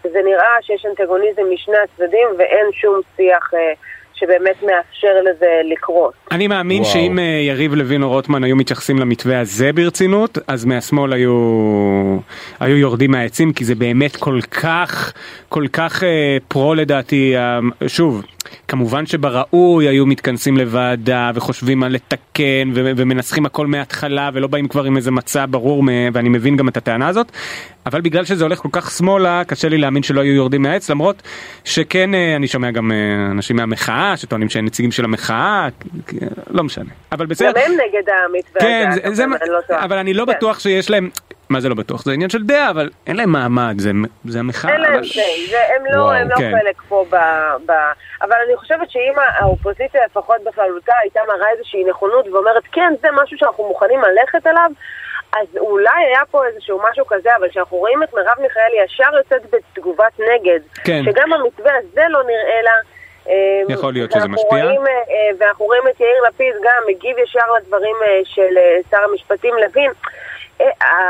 זה 0.03 0.21
נראה 0.25 0.61
שיש 0.61 0.85
אנטגוניזם 0.85 1.41
משני 1.53 1.77
הצדדים 1.77 2.27
ואין 2.37 2.71
שום 2.71 3.01
שיח 3.15 3.53
אה, 3.53 3.73
שבאמת 4.13 4.63
מאפשר 4.63 5.21
לזה 5.21 5.61
לקרות. 5.63 6.13
אני 6.31 6.47
מאמין 6.47 6.81
וואו. 6.81 6.93
שאם 6.93 7.19
אה, 7.19 7.23
יריב 7.23 7.73
לוין 7.73 8.03
או 8.03 8.09
רוטמן 8.09 8.43
היו 8.43 8.55
מתייחסים 8.55 8.99
למתווה 8.99 9.39
הזה 9.39 9.73
ברצינות, 9.73 10.37
אז 10.47 10.65
מהשמאל 10.65 11.13
היו, 11.13 11.31
היו 12.59 12.77
יורדים 12.77 13.11
מהעצים, 13.11 13.53
כי 13.53 13.65
זה 13.65 13.75
באמת 13.75 14.15
כל 14.15 14.39
כך, 14.51 15.13
כל 15.49 15.67
כך 15.73 16.03
אה, 16.03 16.37
פרו 16.47 16.75
לדעתי, 16.75 17.37
אה, 17.37 17.59
שוב. 17.87 18.23
כמובן 18.67 19.05
שבראוי 19.05 19.87
היו 19.87 20.05
מתכנסים 20.05 20.57
לוועדה 20.57 21.31
וחושבים 21.35 21.83
על 21.83 21.91
לתקן 21.91 22.71
ומנסחים 22.73 23.45
הכל 23.45 23.67
מההתחלה 23.67 24.29
ולא 24.33 24.47
באים 24.47 24.67
כבר 24.67 24.83
עם 24.83 24.97
איזה 24.97 25.11
מצע 25.11 25.45
ברור 25.49 25.83
ואני 26.13 26.29
מבין 26.29 26.55
גם 26.55 26.67
את 26.67 26.77
הטענה 26.77 27.07
הזאת 27.07 27.31
אבל 27.85 28.01
בגלל 28.01 28.25
שזה 28.25 28.43
הולך 28.43 28.59
כל 28.59 28.69
כך 28.71 28.91
שמאלה 28.91 29.43
קשה 29.47 29.69
לי 29.69 29.77
להאמין 29.77 30.03
שלא 30.03 30.21
היו 30.21 30.33
יורדים 30.33 30.61
מהעץ 30.61 30.89
למרות 30.89 31.23
שכן 31.63 32.15
אה, 32.15 32.35
אני 32.35 32.47
שומע 32.47 32.71
גם 32.71 32.91
אה, 32.91 33.31
אנשים 33.31 33.55
מהמחאה 33.55 34.17
שטוענים 34.17 34.49
שהם 34.49 34.65
נציגים 34.65 34.91
של 34.91 35.05
המחאה 35.05 35.67
לא 36.49 36.63
משנה 36.63 36.89
אבל 37.11 37.25
בסדר. 37.25 37.51
גם 37.51 37.57
הם 37.65 37.71
נגד 37.71 38.09
המתווה 38.09 38.61
כן, 38.61 38.91
זה, 38.91 39.01
זה, 39.13 39.25
לא 39.47 39.59
אבל 39.69 39.97
אני 39.97 40.13
לא 40.13 40.25
כן. 40.25 40.31
בטוח 40.31 40.59
שיש 40.59 40.89
להם 40.89 41.09
מה 41.49 41.59
זה 41.59 41.69
לא 41.69 41.75
בטוח? 41.75 42.03
זה 42.03 42.11
עניין 42.11 42.29
של 42.29 42.43
דעה, 42.43 42.69
אבל 42.69 42.89
אין 43.07 43.15
להם 43.15 43.31
מעמד, 43.31 43.73
זה, 43.77 43.91
זה 44.25 44.39
המחאה. 44.39 44.71
אין 44.71 44.81
להם 44.81 44.93
אבל... 44.93 45.03
זה, 45.49 45.57
הם 45.75 45.85
לא, 45.85 46.01
וואו, 46.01 46.13
הם 46.13 46.29
לא 46.29 46.35
כן. 46.35 46.51
חלק 46.59 46.81
פה 46.87 47.05
ב, 47.09 47.15
ב... 47.65 47.71
אבל 48.21 48.35
אני 48.47 48.57
חושבת 48.57 48.91
שאם 48.91 49.13
האופוזיציה 49.17 50.01
לפחות 50.05 50.35
בכללותה 50.45 50.93
הייתה 51.01 51.19
מראה 51.27 51.47
איזושהי 51.53 51.83
נכונות 51.83 52.27
ואומרת 52.27 52.63
כן, 52.71 52.93
זה 53.01 53.07
משהו 53.23 53.37
שאנחנו 53.37 53.67
מוכנים 53.67 53.99
ללכת 54.01 54.47
עליו, 54.47 54.71
אז 55.37 55.57
אולי 55.57 56.05
היה 56.07 56.21
פה 56.31 56.45
איזשהו 56.45 56.81
משהו 56.91 57.05
כזה, 57.07 57.29
אבל 57.39 57.49
כשאנחנו 57.49 57.77
רואים 57.77 58.03
את 58.03 58.13
מרב 58.13 58.37
מיכאלי 58.41 58.83
ישר 58.85 59.17
יוצאת 59.17 59.41
בתגובת 59.51 60.19
נגד, 60.19 60.59
כן. 60.83 61.01
שגם 61.05 61.33
המתווה 61.33 61.71
הזה 61.77 62.01
לא 62.09 62.23
נראה 62.23 62.61
לה, 62.63 62.71
יכול 63.69 63.93
להיות 63.93 64.11
שזה 64.11 64.27
משפיע. 64.27 64.63
רואים, 64.63 64.81
אה, 64.87 64.91
אה, 64.91 65.29
ואנחנו 65.39 65.65
רואים 65.65 65.83
את 65.89 65.99
יאיר 65.99 66.23
לפיד 66.27 66.55
גם 66.63 66.83
מגיב 66.89 67.17
ישר 67.17 67.51
לדברים 67.57 67.95
אה, 68.07 68.19
של 68.23 68.57
שר 68.91 68.97
המשפטים 69.11 69.53
לוין. 69.55 69.91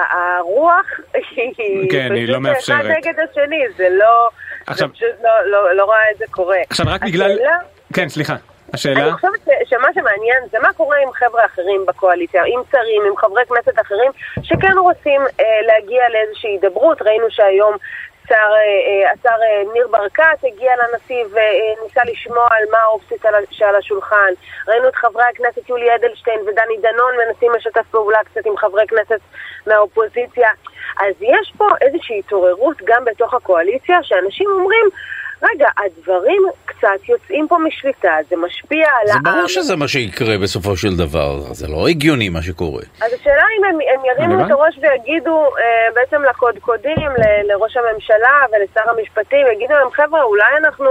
הרוח 0.10 0.86
היא 1.58 1.92
כן, 1.92 2.12
היא 2.14 2.28
לא 2.30 2.40
מאפשרת. 2.40 2.82
אחד 2.82 2.90
נגד 2.90 3.14
השני, 3.32 3.64
זה 3.78 3.88
לא... 3.92 4.30
עכשיו- 4.68 4.88
זה 4.88 4.94
פשוט 4.94 5.08
לא- 5.24 5.46
לא 5.52 5.76
לא 5.76 5.84
רואה 5.84 6.12
את 6.12 6.18
זה 6.18 6.26
קורה. 6.32 6.58
עכשיו 6.70 6.86
רק 6.90 7.02
בגלל... 7.04 7.32
השאלה- 7.32 7.58
כן, 7.94 8.10
סליחה. 8.10 8.34
אני 8.34 8.42
השאלה? 8.74 9.12
חושבת 9.14 9.40
ש- 9.46 9.70
שמה 9.70 9.88
שמעניין 9.94 10.44
זה 10.52 10.60
מה 10.60 10.74
קורה 10.74 10.98
עם 11.04 11.12
חבר'ה 11.12 11.46
אחרים 11.46 11.86
בקואליציה, 11.88 12.44
עם 12.48 12.62
שרים, 12.72 13.02
עם 13.08 13.18
חברי 13.18 13.44
כנסת 13.46 13.80
אחרים, 13.82 14.12
שכן 14.44 14.78
רוצים 14.78 15.22
אה, 15.40 15.46
להגיע 15.68 16.04
לאיזושהי 16.10 16.50
הידברות. 16.50 17.02
ראינו 17.02 17.26
שהיום 17.30 17.76
שר, 18.30 18.36
אה, 18.36 19.06
אה, 19.06 19.12
השר 19.12 19.42
אה, 19.44 19.74
ניר 19.74 19.88
ברקת 19.88 20.44
הגיע 20.44 20.72
לנשיא 20.76 21.24
וניסה 21.24 22.02
לשמוע 22.06 22.48
על 22.52 22.64
מה 22.72 22.78
האופציות 22.78 23.22
שעל 23.52 23.76
השולחן. 23.76 24.34
ראינו 24.68 24.88
את 24.88 24.96
חברי 24.96 25.24
הכנסת 25.24 25.70
יולי 25.70 25.96
אדלשטיין 25.96 26.40
ודני 26.42 26.78
דנון 26.82 27.14
מנסים 27.18 27.52
לשתף 27.52 27.86
פעולה 27.92 28.20
קצת 28.24 28.46
עם 28.46 28.58
חברי 28.58 28.88
כנסת 28.88 29.20
מהאופוזיציה. 29.68 30.50
אז 31.00 31.14
יש 31.22 31.54
פה 31.58 31.68
איזושהי 31.82 32.20
התעוררות 32.20 32.78
גם 32.84 33.06
בתוך 33.06 33.34
הקואליציה, 33.34 33.98
שאנשים 34.04 34.50
אומרים, 34.52 34.86
רגע, 35.44 35.68
הדברים 35.78 36.42
קצת 36.66 37.10
יוצאים 37.10 37.48
פה 37.48 37.58
משליטה, 37.58 38.18
זה 38.30 38.36
משפיע 38.38 38.88
על 39.02 39.08
זה 39.08 39.14
העם. 39.14 39.24
ברור 39.24 39.48
שזה 39.48 39.76
מה 39.76 39.88
שיקרה 39.88 40.38
בסופו 40.44 40.78
של 40.78 40.98
דבר, 40.98 41.40
זה 41.40 41.68
לא 41.68 41.88
הגיוני 41.88 42.30
מה 42.30 42.42
שקורה. 42.42 42.82
אז 43.02 43.14
השאלה 43.14 43.44
אם 43.60 43.64
הם, 43.66 43.78
הם 43.94 44.06
ירימו 44.06 44.46
את 44.46 44.52
הראש 44.52 44.76
ויגידו 44.82 45.44
אה, 45.46 45.88
בעצם 45.96 46.24
לקודקודים, 46.24 47.10
ל- 47.18 47.52
לראש 47.52 47.78
הממשלה 47.78 48.40
ולשר 48.52 48.90
המשפטים, 48.90 49.48
יגידו 49.54 49.74
להם, 49.74 49.92
חבר'ה, 49.92 50.24
אולי 50.24 50.58
אנחנו 50.58 50.90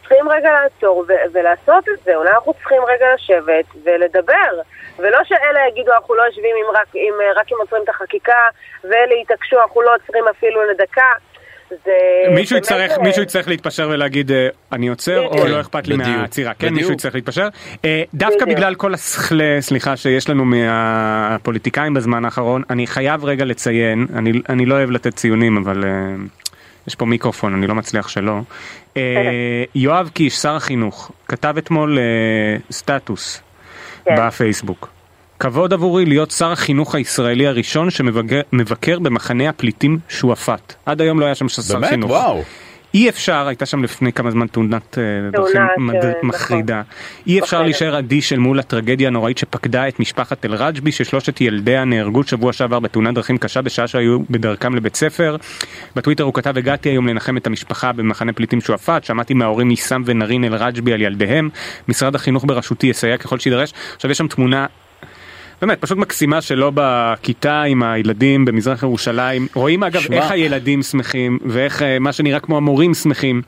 צריכים 0.00 0.28
רגע 0.28 0.52
לעצור 0.52 1.04
ו- 1.08 1.24
ולעשות 1.32 1.88
את 1.88 2.04
זה, 2.04 2.14
אולי 2.16 2.30
אנחנו 2.30 2.52
צריכים 2.54 2.82
רגע 2.88 3.06
לשבת 3.14 3.64
ולדבר. 3.84 4.60
ולא 4.98 5.18
שאלה 5.24 5.60
יגידו, 5.68 5.92
אנחנו 5.92 6.14
לא 6.14 6.22
יושבים 6.22 6.56
עם 6.56 6.76
רק, 6.76 6.86
עם, 6.94 7.14
רק 7.36 7.52
אם 7.52 7.56
עוצרים 7.60 7.82
את 7.82 7.88
החקיקה, 7.88 8.38
ואלה 8.84 9.14
יתעקשו, 9.22 9.60
אנחנו 9.62 9.82
לא 9.82 9.94
עוצרים 9.94 10.24
אפילו 10.28 10.64
לדקה. 10.70 11.12
זה 11.70 11.92
מישהו 12.34 12.56
יצטרך, 12.56 12.90
אה, 12.90 13.02
מישהו 13.02 13.22
יצטרך 13.22 13.48
להתפשר 13.48 13.88
ולהגיד 13.92 14.32
אה, 14.32 14.48
אני 14.72 14.88
עוצר 14.88 15.20
או 15.20 15.30
בדיוק. 15.30 15.48
לא 15.48 15.60
אכפת 15.60 15.88
לי 15.88 15.96
בדיוק. 15.96 16.16
מהעצירה, 16.16 16.54
כן 16.54 16.66
בדיוק. 16.66 16.78
מישהו 16.78 16.92
יצטרך 16.92 17.14
להתפשר. 17.14 17.48
אה, 17.84 18.02
דווקא 18.14 18.44
בדיוק. 18.44 18.58
בגלל 18.58 18.74
כל 18.74 18.94
הסכלה, 18.94 19.56
סליחה, 19.60 19.96
שיש 19.96 20.28
לנו 20.28 20.44
מהפוליטיקאים 20.44 21.94
בזמן 21.94 22.24
האחרון, 22.24 22.62
אני 22.70 22.86
חייב 22.86 23.24
רגע 23.24 23.44
לציין, 23.44 24.06
אני, 24.14 24.32
אני 24.48 24.66
לא 24.66 24.74
אוהב 24.74 24.90
לתת 24.90 25.14
ציונים 25.14 25.56
אבל 25.56 25.84
יש 26.88 26.94
פה 26.94 27.06
מיקרופון, 27.06 27.54
אני 27.54 27.66
לא 27.66 27.74
מצליח 27.74 28.08
שלא. 28.08 28.40
יואב 29.74 30.10
קיש, 30.14 30.36
שר 30.36 30.56
החינוך, 30.56 31.12
כתב 31.28 31.54
אתמול 31.58 31.98
סטטוס 32.70 33.42
כן. 34.04 34.14
בפייסבוק. 34.18 34.93
כבוד 35.40 35.72
עבורי 35.72 36.04
להיות 36.06 36.30
שר 36.30 36.52
החינוך 36.52 36.94
הישראלי 36.94 37.46
הראשון 37.46 37.90
שמבקר 37.90 38.98
במחנה 38.98 39.48
הפליטים 39.48 39.98
שועפאט. 40.08 40.74
עד 40.86 41.00
היום 41.00 41.20
לא 41.20 41.24
היה 41.24 41.34
שם 41.34 41.48
שר 41.48 41.74
באמת? 41.74 41.88
חינוך. 41.90 42.10
וואו. 42.10 42.42
אי 42.94 43.08
אפשר, 43.08 43.46
הייתה 43.48 43.66
שם 43.66 43.82
לפני 43.84 44.12
כמה 44.12 44.30
זמן 44.30 44.46
תאונת 44.46 44.98
אה, 44.98 45.02
דרכים 45.32 45.60
מד- 45.78 45.94
אה, 45.94 46.10
נכון. 46.10 46.28
מחרידה. 46.28 46.82
אי 47.26 47.40
אפשר. 47.40 47.62
להישאר 47.62 47.98
אדיש 47.98 48.32
אל 48.32 48.38
מול 48.38 48.58
הטרגדיה 48.58 49.08
הנוראית 49.08 49.38
שפקדה 49.38 49.88
את 49.88 50.00
משפחת 50.00 50.44
אל-רג'בי, 50.44 50.92
ששלושת 50.92 51.40
ילדיה 51.40 51.84
נהרגו 51.84 52.22
שבוע 52.24 52.52
שעבר 52.52 52.78
בתאונת 52.80 53.14
דרכים 53.14 53.38
קשה 53.38 53.62
בשעה 53.62 53.86
שהיו 53.86 54.18
בדרכם 54.30 54.74
לבית 54.74 54.96
ספר. 54.96 55.36
בטוויטר 55.96 56.24
הוא 56.24 56.34
כתב, 56.34 56.58
הגעתי 56.58 56.88
היום 56.88 57.08
לנחם 57.08 57.36
את 57.36 57.46
המשפחה 57.46 57.92
במחנה 57.92 58.32
פליטים 58.32 58.60
שועפאט, 58.60 59.04
שמעתי 59.04 59.34
מההורים 59.34 59.68
עיסאם 59.70 60.02
ונרין 60.06 60.44
אל-רג'בי 60.44 60.92
על 60.92 61.02
ילדיהם. 61.02 61.48
משרד 61.88 62.14
החינוך 62.14 62.44
בראשותי 62.46 62.86
יסייע 62.86 63.16
ככל 63.16 63.38
שיידרש. 63.38 63.72
עכשיו 63.96 64.10
יש 64.10 64.18
שם 64.18 64.28
תמונה 64.28 64.66
באמת, 65.66 65.80
פשוט 65.80 65.98
מקסימה 65.98 66.40
שלו 66.40 66.72
בכיתה 66.74 67.62
עם 67.62 67.82
הילדים 67.82 68.44
במזרח 68.44 68.82
ירושלים. 68.82 69.46
רואים 69.54 69.82
אגב 69.82 70.00
שמע. 70.00 70.16
איך 70.16 70.30
הילדים 70.30 70.82
שמחים, 70.82 71.38
ואיך 71.46 71.82
אה, 71.82 71.98
מה 71.98 72.12
שנראה 72.12 72.40
כמו 72.40 72.56
המורים 72.56 72.94
שמחים. 72.94 73.42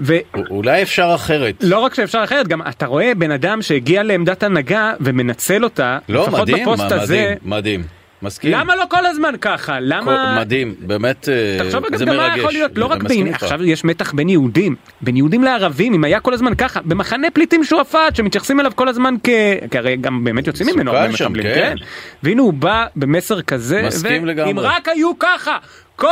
ולא 0.00 0.20
אולי 0.50 0.82
אפשר 0.82 1.12
אחרת. 1.14 1.64
רק 1.80 1.94
שאפשר 1.94 2.24
אחרת, 2.24 2.48
גם 2.48 2.62
אתה 2.62 2.86
רואה 2.86 3.12
בן 3.14 3.30
אדם 3.30 3.62
שהגיע 3.62 4.02
לעמדת 4.02 4.42
הנהגה 4.42 4.92
ומנצל 5.00 5.64
אותה, 5.64 5.98
לא, 6.08 6.22
לפחות 6.22 6.40
מדהים, 6.40 6.62
בפוסט 6.62 6.92
מה, 6.92 7.02
הזה. 7.02 7.34
מדהים, 7.44 7.50
מדהים. 7.50 7.97
מסכים. 8.22 8.52
למה 8.52 8.76
לא 8.76 8.84
כל 8.90 9.06
הזמן 9.06 9.34
ככה? 9.40 9.80
למה... 9.80 10.04
כל- 10.34 10.40
מדהים, 10.40 10.74
באמת, 10.78 11.28
אה, 11.28 11.64
תחשוב 11.64 11.96
זה 11.96 12.04
גם 12.04 12.16
מה 12.16 12.22
מרגש. 12.22 12.38
יכול 12.38 12.52
להיות, 12.52 12.78
לא 12.78 12.86
רק 12.86 13.02
בין, 13.02 13.26
איתך. 13.26 13.42
עכשיו 13.42 13.64
יש 13.64 13.84
מתח 13.84 14.12
בין 14.12 14.28
יהודים, 14.28 14.74
בין 15.00 15.16
יהודים 15.16 15.42
לערבים, 15.44 15.94
אם 15.94 16.04
היה 16.04 16.20
כל 16.20 16.34
הזמן 16.34 16.54
ככה, 16.54 16.80
במחנה 16.84 17.30
פליטים 17.30 17.64
שועפאט, 17.64 18.16
שמתייחסים 18.16 18.60
אליו 18.60 18.72
כל 18.74 18.88
הזמן 18.88 19.14
כ... 19.24 19.28
כי 19.70 19.78
הרי 19.78 19.96
גם 19.96 20.24
באמת 20.24 20.46
יוצאים 20.46 20.68
ממנו 20.74 20.92
הרבה 20.96 21.16
שם, 21.16 21.24
מחבלים, 21.24 21.42
כן. 21.54 21.74
כן. 21.78 21.84
והנה 22.22 22.42
הוא 22.42 22.52
בא 22.52 22.86
במסר 22.96 23.42
כזה, 23.42 23.82
מסכים 23.86 24.26
לגמרי. 24.26 24.50
אם 24.52 24.58
רק 24.58 24.88
היו 24.88 25.18
ככה, 25.18 25.56
כל 25.96 26.06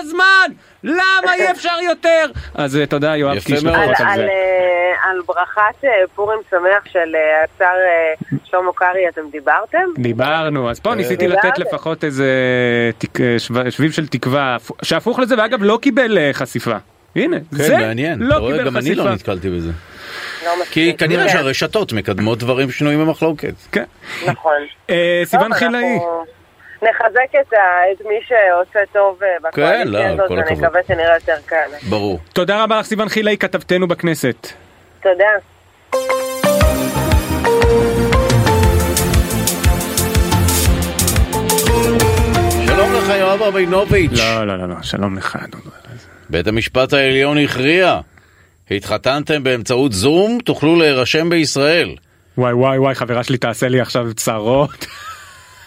הזמן, 0.00 0.52
למה 0.84 1.34
אי 1.34 1.50
אפשר 1.50 1.76
יותר? 1.84 2.24
אז 2.54 2.76
אה, 2.76 2.86
תודה 2.86 3.16
יואב 3.16 3.36
יפה 3.36 3.46
קיש 3.46 3.64
מאוד. 3.64 3.74
על, 3.74 3.90
לפחות 3.90 4.00
על 4.00 4.12
על, 4.12 4.18
זה. 4.18 4.22
אה, 4.22 5.10
על 5.10 5.20
ברכת 5.26 5.84
אה, 5.84 5.90
פורים 6.14 6.38
שמח 6.50 6.92
של 6.92 7.14
השר 7.44 7.74
שלמה 8.44 8.72
קרעי 8.74 9.08
אתם 9.08 9.20
דיברתם? 9.32 9.78
דיברנו, 9.98 10.70
אז 10.70 10.80
פה 10.80 10.94
ניסיתי. 10.94 11.28
לתת 11.28 11.58
לפחות 11.58 12.04
איזה 12.04 12.26
שביב 13.68 13.92
של 13.92 14.06
תקווה, 14.06 14.56
שהפוך 14.82 15.18
לזה, 15.18 15.34
ואגב 15.38 15.62
לא 15.62 15.78
קיבל 15.82 16.18
חשיפה. 16.32 16.76
הנה, 17.16 17.36
זה 17.50 17.68
כן, 17.68 17.80
מעניין. 17.80 18.18
לא 18.18 18.34
רואה, 18.34 18.52
קיבל 18.52 18.66
גם 18.66 18.76
אני 18.76 18.94
לא 18.94 19.02
חשיפה. 19.02 19.14
נתקלתי 19.14 19.50
בזה. 19.50 19.70
לא 20.44 20.50
כי. 20.70 20.94
כנראה 20.98 21.24
כן, 21.24 21.32
שהרשתות 21.32 21.92
מקדמות 21.92 22.38
דברים 22.38 22.70
שנויים 22.70 23.00
במחלוקת. 23.00 23.54
כן. 23.72 23.84
נכון. 24.26 24.52
אה, 24.90 25.22
טוב, 25.30 25.52
חילאי. 25.52 25.94
אנחנו 25.94 26.37
נחזק 26.82 27.40
את, 27.40 27.52
ה, 27.52 27.56
את 27.92 28.06
מי 28.06 28.14
שעושה 28.28 28.80
טוב 28.92 29.22
אה, 29.22 29.28
לא, 29.42 29.48
בקואליציה 29.50 30.10
הזאת, 30.12 30.28
כל 30.28 30.38
הכבוד. 30.38 30.58
ונקווה 30.58 30.80
שנראה 30.88 31.14
יותר 31.14 31.36
קל. 31.46 31.88
ברור. 31.88 32.18
תודה 32.32 32.62
רבה 32.62 32.78
לך 32.78 32.86
סיון 32.86 33.08
חילאי, 33.08 33.36
כתבתנו 33.38 33.88
בכנסת. 33.88 34.48
תודה. 35.02 35.24
שלום 42.66 42.94
לך 42.94 43.08
יואב 43.18 43.42
רבינוביץ'. 43.42 44.12
לא, 44.18 44.46
לא, 44.46 44.58
לא, 44.58 44.68
לא, 44.68 44.76
שלום 44.82 45.16
לך. 45.16 45.38
בית 46.30 46.46
המשפט 46.46 46.92
העליון 46.92 47.38
הכריע. 47.38 48.00
התחתנתם 48.70 49.42
באמצעות 49.44 49.92
זום, 49.92 50.38
תוכלו 50.44 50.76
להירשם 50.76 51.30
בישראל. 51.30 51.94
וואי 52.38 52.52
וואי 52.52 52.78
וואי, 52.78 52.94
חברה 52.94 53.24
שלי 53.24 53.38
תעשה 53.38 53.68
לי 53.68 53.80
עכשיו 53.80 54.14
צרות. 54.14 54.86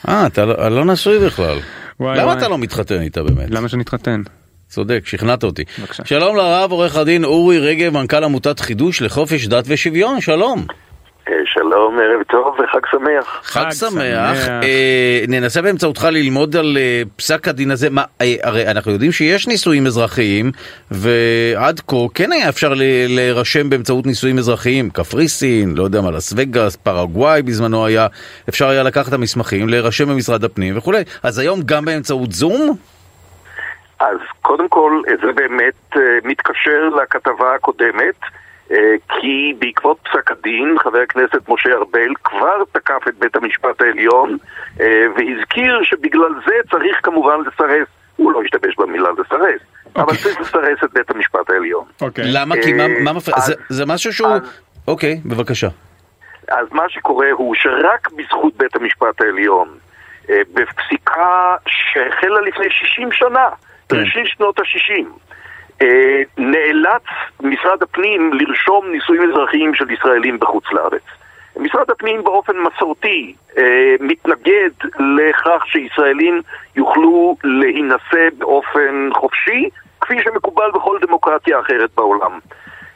אה, 0.09 0.27
אתה 0.27 0.45
לא- 0.45 0.69
לא 0.69 0.85
נשוי 0.85 1.19
בכלל. 1.19 1.57
וואי, 1.99 2.17
למה 2.17 2.27
וואי. 2.27 2.37
אתה 2.37 2.47
לא 2.47 2.57
מתחתן 2.57 3.01
איתה 3.01 3.23
באמת? 3.23 3.49
למה 3.51 3.69
שנתחתן? 3.69 4.21
צודק, 4.69 5.01
שכנעת 5.05 5.43
אותי. 5.43 5.63
בבקשה. 5.79 6.05
שלום 6.05 6.35
לרב 6.35 6.71
עורך 6.71 6.95
הדין 6.95 7.23
אורי 7.23 7.59
רגב, 7.59 7.93
מנכ"ל 7.93 8.23
עמותת 8.23 8.59
חידוש 8.59 9.01
לחופש 9.01 9.47
דת 9.47 9.63
ושוויון, 9.67 10.21
שלום. 10.21 10.65
אה, 11.31 11.35
שלום, 11.45 11.99
ערב 11.99 12.23
טוב 12.23 12.55
וחג 12.59 12.79
שמח. 12.91 13.39
חג 13.43 13.61
חג 13.63 13.71
שמח. 13.71 13.91
שמח. 13.91 14.47
אה, 14.63 15.23
ננסה 15.27 15.61
באמצעותך 15.61 16.07
ללמוד 16.11 16.55
על 16.55 16.77
אה, 16.77 17.01
פסק 17.15 17.47
הדין 17.47 17.71
הזה. 17.71 17.89
מה, 17.89 18.03
אה, 18.21 18.35
הרי 18.43 18.67
אנחנו 18.67 18.91
יודעים 18.91 19.11
שיש 19.11 19.47
נישואים 19.47 19.85
אזרחיים, 19.87 20.51
ועד 20.91 21.79
כה 21.87 21.95
כן 22.15 22.31
היה 22.31 22.49
אפשר 22.49 22.73
ל- 22.73 22.83
להירשם 23.07 23.69
באמצעות 23.69 24.05
נישואים 24.05 24.37
אזרחיים. 24.37 24.89
קפריסין, 24.89 25.73
לא 25.77 25.83
יודע 25.83 26.01
מה, 26.01 26.11
לס 26.11 26.33
וגאס, 26.37 26.75
פרגוואי 26.75 27.41
בזמנו 27.41 27.85
היה, 27.85 28.07
אפשר 28.49 28.67
היה 28.69 28.83
לקחת 28.83 29.07
את 29.07 29.13
המסמכים, 29.13 29.69
להירשם 29.69 30.09
במשרד 30.09 30.43
הפנים 30.43 30.77
וכולי. 30.77 31.03
אז 31.23 31.39
היום 31.39 31.59
גם 31.65 31.85
באמצעות 31.85 32.31
זום? 32.31 32.75
אז 33.99 34.17
קודם 34.41 34.69
כל, 34.69 34.91
זה 35.25 35.31
באמת 35.35 35.73
אה, 35.95 36.01
מתקשר 36.23 36.89
לכתבה 37.03 37.55
הקודמת, 37.55 38.15
כי 39.09 39.53
בעקבות 39.59 39.97
פסק 40.03 40.31
הדין, 40.31 40.75
חבר 40.79 40.99
הכנסת 40.99 41.49
משה 41.49 41.69
ארבל 41.73 42.13
כבר 42.23 42.63
תקף 42.71 43.07
את 43.07 43.15
בית 43.19 43.35
המשפט 43.35 43.81
העליון, 43.81 44.37
אה, 44.81 44.85
והזכיר 45.15 45.79
שבגלל 45.83 46.29
זה 46.47 46.53
צריך 46.71 46.99
כמובן 47.03 47.35
לסרס, 47.47 47.87
הוא 48.15 48.31
לא 48.31 48.41
השתמש 48.43 48.75
במילה 48.77 49.09
לסרס, 49.11 49.61
אבל 49.95 50.15
צריך 50.15 50.41
לסרס 50.41 50.83
את 50.83 50.93
בית 50.93 51.09
המשפט 51.11 51.49
העליון. 51.49 51.85
אוקיי. 52.01 52.23
למה? 52.27 52.55
כי 52.63 52.73
מה- 52.73 52.83
אה, 52.83 52.87
מה 53.03 53.13
מפריע? 53.13 53.37
אז- 53.37 53.45
זה- 53.45 53.53
זה 53.69 53.85
משהו 53.85 54.13
שהוא... 54.13 54.29
אוקיי, 54.87 55.21
בבקשה. 55.25 55.67
אז 56.49 56.67
מה 56.71 56.83
שקורה 56.89 57.27
הוא 57.31 57.55
שרק 57.55 58.09
בזכות 58.11 58.53
בית 58.57 58.75
המשפט 58.75 59.21
העליון, 59.21 59.67
אה, 60.29 60.41
בפסיקה 60.53 61.27
שהחלה 61.67 62.41
לפני 62.41 62.65
60 62.69 63.11
שנה, 63.11 63.49
בראשית 63.89 64.25
שנות 64.25 64.59
ה-60, 64.59 65.05
נאלץ 66.37 67.03
משרד 67.41 67.83
הפנים 67.83 68.33
לרשום 68.33 68.91
נישואים 68.91 69.31
אזרחיים 69.31 69.75
של 69.75 69.91
ישראלים 69.91 70.39
בחוץ 70.39 70.63
לארץ. 70.71 71.01
משרד 71.57 71.91
הפנים 71.91 72.23
באופן 72.23 72.53
מסורתי 72.57 73.33
אה, 73.57 73.95
מתנגד 73.99 74.69
לכך 74.99 75.63
שישראלים 75.65 76.41
יוכלו 76.75 77.35
להינשא 77.43 78.29
באופן 78.37 79.09
חופשי, 79.13 79.69
כפי 80.01 80.23
שמקובל 80.23 80.71
בכל 80.73 80.97
דמוקרטיה 81.01 81.59
אחרת 81.59 81.89
בעולם. 81.95 82.39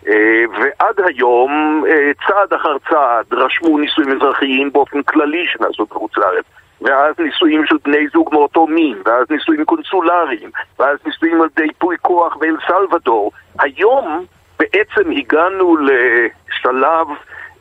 אה, 0.07 0.43
ועד 0.59 0.95
היום, 1.05 1.83
אה, 1.87 2.11
צעד 2.27 2.53
אחר 2.53 2.77
צעד, 2.89 3.25
רשמו 3.31 3.77
נישואים 3.77 4.11
אזרחיים 4.11 4.71
באופן 4.71 5.03
כללי 5.03 5.45
שנעשו 5.47 5.85
בחוץ 5.85 6.17
לארץ. 6.17 6.45
ואז 6.81 7.15
נישואים 7.19 7.65
של 7.65 7.75
בני 7.85 8.07
זוג 8.13 8.29
מאותו 8.33 8.67
מין, 8.67 8.97
ואז 9.05 9.25
נישואים 9.29 9.65
קונסולריים, 9.65 10.49
ואז 10.79 10.97
נישואים 11.05 11.41
על 11.41 11.47
ידי 11.57 11.63
ייפוי 11.63 11.95
כוח 12.01 12.35
באל 12.35 12.55
סלבדור. 12.67 13.31
היום 13.59 14.25
בעצם 14.59 15.11
הגענו 15.11 15.77
לשלב 15.77 17.07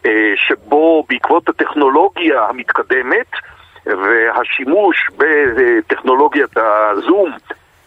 אה, 0.06 0.32
שבו 0.36 1.04
בעקבות 1.08 1.48
הטכנולוגיה 1.48 2.42
המתקדמת 2.48 3.30
והשימוש 3.86 5.10
בטכנולוגיית 5.16 6.56
הזום, 6.56 7.30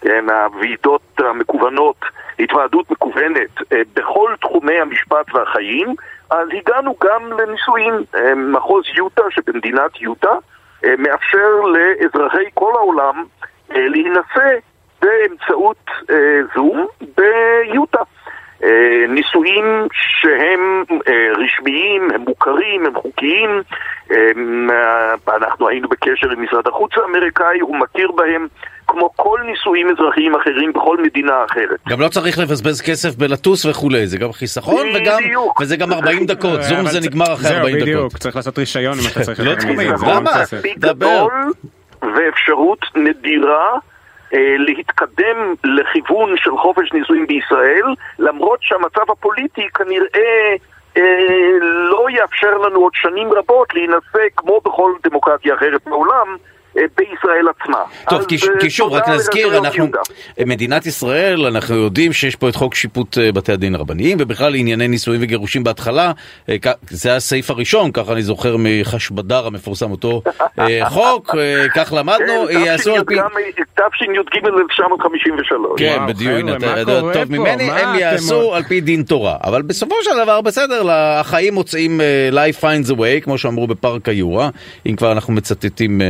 כן, 0.02 0.26
הוועידות 0.30 1.02
המקוונות, 1.20 2.06
התוועדות 2.40 2.92
מקוונת 2.92 3.50
אה, 3.74 3.82
בכל 3.96 4.34
תחומי 4.42 4.80
המשפט 4.80 5.34
והחיים, 5.34 5.96
אז 6.30 6.48
הגענו 6.54 6.96
גם 7.04 7.40
לנישואים. 7.40 7.94
אה, 8.16 8.36
מחוז 8.36 8.84
יוטה 8.96 9.24
שבמדינת 9.30 10.02
יוטה 10.02 10.34
מאפשר 10.98 11.62
לאזרחי 11.62 12.44
כל 12.54 12.72
העולם 12.76 13.24
אה, 13.76 13.88
להינשא 13.88 14.58
באמצעות 15.02 15.90
אה, 16.10 16.40
זום 16.56 16.88
ביוטה. 17.18 18.02
אה, 18.64 19.06
נישואים 19.10 19.88
שהם 19.92 20.84
אה, 21.08 21.32
רשמיים, 21.38 22.12
הם 22.12 22.22
מוכרים, 22.22 22.86
הם 22.86 22.96
חוקיים. 22.96 23.62
אה, 24.12 25.36
אנחנו 25.36 25.68
היינו 25.68 25.90
בקשר 25.90 26.32
עם 26.32 26.44
משרד 26.44 26.68
החוץ 26.68 26.92
האמריקאי, 26.98 27.60
הוא 27.60 27.76
מכיר 27.76 28.12
בהם 28.12 28.48
כמו 28.88 29.10
כל 29.16 29.40
נישואים 29.46 29.88
אזרחיים 29.90 30.36
אחרים 30.36 30.74
בכל 30.74 30.98
מדינה 31.04 31.46
אחרת. 31.52 31.80
גם 31.90 32.02
לא 32.02 32.08
צריך 32.08 32.40
לבזבז 32.40 32.82
כסף 32.82 33.16
בלטוס 33.16 33.66
וכולי, 33.66 34.08
זה 34.08 34.18
גם 34.18 34.32
חיסכון 34.32 34.88
וגם. 34.96 35.20
וזה 35.62 35.78
גם 35.78 35.94
40 35.94 36.26
דקות, 36.32 36.64
זום 36.64 36.88
זה 36.88 37.00
נגמר 37.00 37.34
אחרי 37.34 37.58
40 37.58 37.76
זהו, 37.76 37.82
בדיוק, 37.82 38.10
דקות. 38.10 38.22
צריך 38.22 38.36
לעשות 38.36 38.60
רישיון 38.60 38.94
אם 38.94 39.08
אתה 39.12 39.22
צריך 39.22 39.40
לא 39.46 39.54
למה? 40.14 40.32
דבר. 40.78 41.28
ואפשרות 42.02 42.80
נדירה 42.96 43.78
אה, 44.34 44.56
להתקדם 44.58 45.54
לכיוון 45.64 46.34
של 46.38 46.58
חופש 46.58 46.94
נישואים 46.94 47.28
בישראל, 47.28 47.86
למרות 48.20 48.60
שהמצב 48.62 49.12
הפוליטי 49.12 49.68
כנראה 49.74 50.56
אה, 50.98 51.02
לא 51.90 52.06
יאפשר 52.10 52.58
לנו 52.58 52.80
עוד 52.80 52.92
שנים 52.96 53.34
רבות 53.34 53.74
להינשא 53.74 54.28
כמו 54.36 54.62
בכל 54.66 54.92
דמוקרטיה 55.04 55.56
אחרת 55.56 55.82
בעולם. 55.86 56.38
אה, 56.78 56.84
בישראל 56.98 57.46
עצמה. 57.60 57.78
טוב, 58.10 58.20
אז, 58.20 58.26
כי, 58.26 58.36
אה, 58.36 58.60
כי 58.60 58.70
שוב, 58.70 58.94
רק 58.94 59.10
נזכיר, 59.10 59.58
אנחנו, 59.58 59.84
יהודה. 59.84 60.00
מדינת 60.46 60.86
ישראל, 60.86 61.46
אנחנו 61.46 61.76
יודעים 61.76 62.14
שיש 62.14 62.36
פה 62.36 62.50
את 62.50 62.56
חוק 62.56 62.76
שיפוט 62.76 63.18
אה, 63.18 63.32
בתי 63.32 63.52
הדין 63.52 63.76
הרבניים, 63.76 64.18
ובכלל 64.22 64.56
ענייני 64.56 64.88
נישואים 64.88 65.22
וגירושים 65.24 65.64
בהתחלה, 65.64 66.12
אה, 66.50 66.56
זה 66.90 67.16
הסעיף 67.16 67.50
הראשון, 67.50 67.92
ככה 67.92 68.14
אני 68.14 68.22
זוכר 68.22 68.56
מחשבדר 68.60 69.48
המפורסם, 69.48 69.92
אותו 69.92 70.22
אה, 70.60 70.90
חוק, 70.96 71.36
אה, 71.36 71.66
כך 71.76 71.94
למדנו, 71.98 72.48
כן, 72.52 72.60
יעשו 72.60 72.96
על 72.96 73.04
פי... 73.04 73.16
תשי"ג 73.92 74.46
1953. 74.46 75.72
כן, 75.78 76.00
בדיוק, 76.08 76.58
אתה 76.58 76.80
יודע 76.80 77.02
טוב? 77.14 77.32
ממני, 77.32 77.68
מה 77.68 77.78
הם 77.78 78.00
יעשו? 78.00 78.56
על 78.56 78.64
פי 78.64 78.82
דין 78.82 79.04
תורה. 79.04 79.38
אבל 79.44 79.62
בסופו 79.62 79.96
של 80.02 80.12
דבר, 80.24 80.42
בסדר, 80.42 80.92
החיים 80.92 81.54
מוצאים 81.54 82.02
אה, 82.02 82.30
life 82.32 82.62
finds 82.62 82.92
a 82.92 82.96
way, 82.96 83.24
כמו 83.24 83.38
שאמרו 83.38 83.68
בפארק 83.68 84.10
היורה, 84.10 84.50
אם 84.86 84.96
כבר 84.96 85.12
אנחנו 85.12 85.34
מצטטים... 85.34 86.02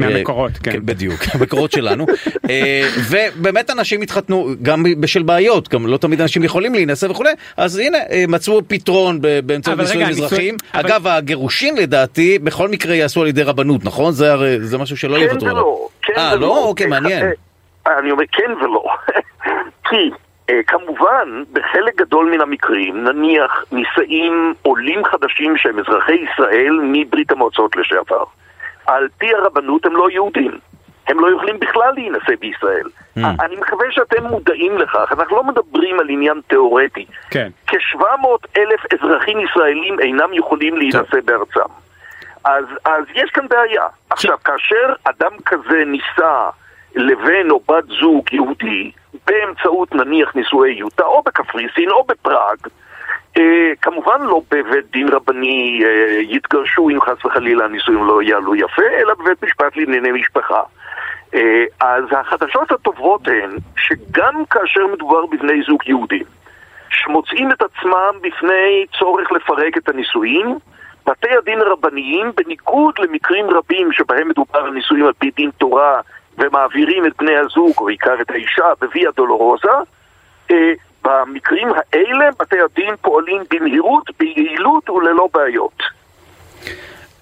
מהמקורות, 0.00 0.50
אה, 0.50 0.72
כן. 0.72 0.86
בדיוק, 0.86 1.20
המקורות 1.34 1.72
שלנו. 1.72 2.06
אה, 2.50 2.82
ובאמת 3.10 3.70
אנשים 3.70 4.02
התחתנו 4.02 4.48
גם 4.62 4.82
בשל 5.00 5.22
בעיות, 5.22 5.68
גם 5.68 5.86
לא 5.86 5.96
תמיד 5.96 6.20
אנשים 6.20 6.44
יכולים 6.44 6.74
להינשא 6.74 7.06
וכולי, 7.10 7.30
אז 7.56 7.78
הנה, 7.78 7.98
אה, 8.10 8.24
מצאו 8.28 8.60
פתרון 8.68 9.18
ב- 9.20 9.40
באמצעות 9.46 9.78
נישואים 9.78 10.06
אזרחיים. 10.08 10.56
אבל- 10.74 10.86
אגב, 10.86 11.06
הגירושין 11.06 11.76
לדעתי, 11.76 12.38
בכל 12.38 12.68
מקרה 12.68 12.94
יעשו 12.94 13.22
על 13.22 13.26
ידי 13.28 13.42
רבנות, 13.42 13.84
נכון? 13.84 14.12
זה 14.12 14.32
הרי, 14.32 14.56
זה 14.60 14.78
משהו 14.78 14.96
שלא 14.96 15.16
כן 15.16 15.22
יוותרו 15.22 15.48
עליו. 15.48 15.62
ולא, 15.62 15.88
כן 16.02 16.12
אה. 16.16 16.34
לא? 16.36 16.64
אוקיי, 16.64 16.86
מעניין. 16.86 17.24
אה, 17.86 17.98
אני 17.98 18.10
אומר 18.10 18.24
כן 18.32 18.52
ולא. 18.64 18.84
כי 19.90 19.96
כמובן, 20.66 21.42
בחלק 21.52 21.96
גדול 21.96 22.30
מן 22.34 22.40
המקרים, 22.40 23.04
נניח 23.04 23.64
נישאים 23.72 24.54
עולים 24.62 25.04
חדשים 25.04 25.54
שהם 25.56 25.78
אזרחי 25.78 26.12
ישראל 26.12 26.80
מברית 26.82 27.30
המועצות 27.32 27.76
לשעבר. 27.76 28.24
על 28.90 29.08
פי 29.18 29.34
הרבנות 29.34 29.86
הם 29.86 29.96
לא 29.96 30.10
יהודים. 30.10 30.58
הם 31.06 31.20
לא 31.20 31.36
יכולים 31.36 31.60
בכלל 31.60 31.92
להינשא 31.94 32.36
בישראל. 32.40 32.86
Hmm. 33.18 33.20
אני 33.44 33.56
מקווה 33.56 33.86
שאתם 33.90 34.24
מודעים 34.24 34.78
לכך, 34.78 35.12
אנחנו 35.18 35.36
לא 35.36 35.44
מדברים 35.44 36.00
על 36.00 36.06
עניין 36.08 36.40
תיאורטי. 36.46 37.06
כן. 37.30 37.48
כ-700 37.66 38.26
אלף 38.56 38.80
אזרחים 38.92 39.40
ישראלים 39.40 40.00
אינם 40.00 40.32
יכולים 40.32 40.76
להינשא 40.76 41.20
בארצם. 41.24 41.70
אז, 42.44 42.64
אז 42.84 43.04
יש 43.14 43.30
כאן 43.30 43.48
בעיה. 43.48 43.84
עכשיו, 44.10 44.38
כאשר 44.44 44.92
אדם 45.04 45.32
כזה 45.46 45.84
נישא 45.86 46.48
לבן 46.94 47.50
או 47.50 47.60
בת 47.68 47.84
זוג 48.00 48.32
יהודי, 48.32 48.90
באמצעות 49.26 49.94
נניח 49.94 50.34
נישואי 50.34 50.70
יוטה, 50.70 51.04
או 51.04 51.22
בקפריסין 51.22 51.90
או 51.90 52.04
בפראג, 52.04 52.58
כמובן 53.82 54.22
לא 54.22 54.40
בבית 54.50 54.90
דין 54.92 55.08
רבני 55.08 55.80
אה, 55.84 56.20
יתגרשו 56.20 56.88
אם 56.88 57.00
חס 57.00 57.24
וחלילה 57.24 57.64
הנישואים 57.64 58.04
לא 58.04 58.22
יעלו 58.22 58.54
יפה, 58.54 58.82
אלא 58.98 59.14
בבית 59.14 59.44
משפט 59.44 59.76
לענייני 59.76 60.12
משפחה. 60.12 60.62
אה, 61.34 61.64
אז 61.80 62.04
החדשות 62.10 62.72
הטובות 62.72 63.28
הן 63.28 63.56
שגם 63.76 64.44
כאשר 64.50 64.86
מדובר 64.92 65.26
בבני 65.26 65.62
זוג 65.66 65.80
יהודים, 65.86 66.24
שמוצאים 66.90 67.52
את 67.52 67.62
עצמם 67.62 68.14
בפני 68.20 68.86
צורך 68.98 69.32
לפרק 69.32 69.76
את 69.76 69.88
הנישואים, 69.88 70.58
בתי 71.06 71.36
הדין 71.38 71.60
הרבניים, 71.60 72.32
בניגוד 72.36 72.94
למקרים 72.98 73.50
רבים 73.50 73.92
שבהם 73.92 74.28
מדובר 74.28 74.58
על 74.58 74.70
נישואים 74.70 75.06
על 75.06 75.12
פי 75.12 75.30
דין 75.36 75.50
תורה 75.58 76.00
ומעבירים 76.38 77.06
את 77.06 77.12
בני 77.18 77.36
הזוג, 77.36 77.72
או 77.78 77.84
בעיקר 77.84 78.20
את 78.20 78.30
האישה, 78.30 78.66
בוויה 78.80 79.10
דולורוזה, 79.16 79.68
אה, 80.50 80.72
במקרים 81.04 81.68
האלה 81.68 82.30
בתי 82.38 82.56
הדין 82.60 82.94
פועלים 83.00 83.42
במהירות, 83.50 84.10
ביעילות 84.18 84.90
וללא 84.90 85.28
בעיות. 85.34 85.82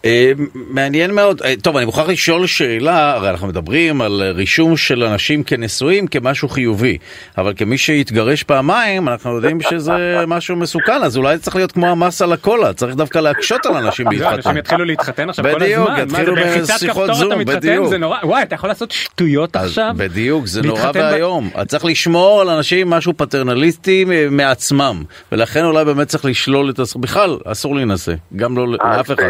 אה, 0.08 0.32
מעניין 0.54 1.14
מאוד. 1.14 1.42
אה, 1.42 1.54
טוב, 1.62 1.76
אני 1.76 1.86
מוכרח 1.86 2.08
לשאול 2.08 2.46
שאלה, 2.46 3.14
הרי 3.14 3.30
אנחנו 3.30 3.46
מדברים 3.46 4.00
על 4.00 4.22
רישום 4.34 4.76
של 4.76 5.04
אנשים 5.04 5.42
כנשואים 5.44 6.06
כמשהו 6.06 6.48
חיובי, 6.48 6.98
אבל 7.38 7.52
כמי 7.56 7.78
שהתגרש 7.78 8.42
פעמיים, 8.42 9.08
אנחנו 9.08 9.36
יודעים 9.36 9.60
שזה 9.60 9.92
משהו 10.26 10.56
מסוכן, 10.56 11.02
אז 11.02 11.16
אולי 11.16 11.36
זה 11.36 11.42
צריך 11.42 11.56
להיות 11.56 11.72
כמו 11.72 11.86
המס 11.86 12.22
על 12.22 12.32
הקולה, 12.32 12.72
צריך 12.72 12.96
דווקא 12.96 13.18
להקשות 13.18 13.66
על 13.66 13.76
אנשים 13.76 14.06
לא, 14.10 14.12
להתחתן. 14.12 14.34
אנשים 14.34 14.56
יתחילו 14.56 14.84
להתחתן 14.84 15.30
עכשיו 15.30 15.44
כל 15.44 15.50
הזמן. 15.50 15.66
בדיוק, 15.66 15.88
מה, 15.88 15.96
זה 15.96 16.02
יתחילו 16.02 16.34
בלחיצת 16.34 16.74
בשיחות 16.74 17.10
כפתור 17.10 17.14
זום, 17.14 17.32
אתה 17.32 17.40
מתחתן, 17.40 17.58
בדיוק. 17.58 17.88
זה 17.88 17.98
נורא, 17.98 18.18
וואי, 18.22 18.42
אתה 18.42 18.54
יכול 18.54 18.70
לעשות 18.70 18.90
שטויות 18.90 19.56
עכשיו? 19.56 19.94
בדיוק, 19.96 20.46
זה 20.46 20.62
נורא 20.62 20.90
ואיום. 20.94 21.50
צריך 21.68 21.84
לשמור 21.84 22.40
על 22.40 22.48
אנשים 22.50 22.90
משהו 22.90 23.12
פטרנליסטי 23.16 24.04
אה, 24.10 24.26
מעצמם, 24.30 25.02
ולכן 25.32 25.64
אולי 25.64 25.84
באמת 25.84 26.08
צריך 26.08 26.24
לשלול 26.24 26.70
את 26.70 26.80
בכלל, 26.96 27.38
אסור 27.44 27.74
להינשא, 27.74 28.14
גם 28.36 28.56
לא 28.56 28.68
לאף 28.68 29.10
אחד. 29.10 29.22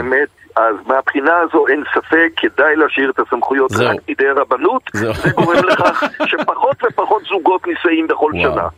אז 0.59 0.75
מהבחינה 0.87 1.33
הזו 1.39 1.67
אין 1.67 1.85
ספק, 1.95 2.29
כדאי 2.37 2.77
להשאיר 2.77 3.11
את 3.11 3.19
הסמכויות 3.19 3.71
זהו. 3.71 3.89
רק 3.91 3.97
בידי 4.07 4.29
הרבנות. 4.29 4.83
זה 4.93 5.31
גורם 5.35 5.65
לכך 5.65 6.03
שפחות 6.27 6.77
ופחות 6.85 7.23
זוגות 7.29 7.67
נישאים 7.67 8.07
בכל 8.07 8.33
וואו. 8.35 8.53
שנה. 8.55 8.69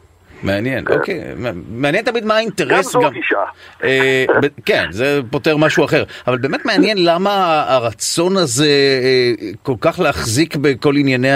מעניין, 0.42 0.84
אוקיי. 0.88 1.20
מעניין 1.70 2.04
תמיד 2.04 2.24
מה 2.24 2.34
גם 2.34 2.36
האינטרס 2.36 2.92
זו 2.92 3.00
גם. 3.00 3.12
גישה. 3.12 3.36
אה, 3.84 4.24
כן, 4.64 4.86
זה 4.90 5.20
פותר 5.30 5.56
משהו 5.56 5.84
אחר. 5.84 6.04
אבל 6.26 6.38
באמת 6.38 6.64
מעניין 6.64 7.04
למה 7.04 7.64
הרצון 7.68 8.36
הזה 8.36 8.68
אה, 9.02 9.50
כל 9.62 9.74
כך 9.80 10.00
להחזיק 10.00 10.56
בכל 10.56 10.96
ענייני 10.96 11.28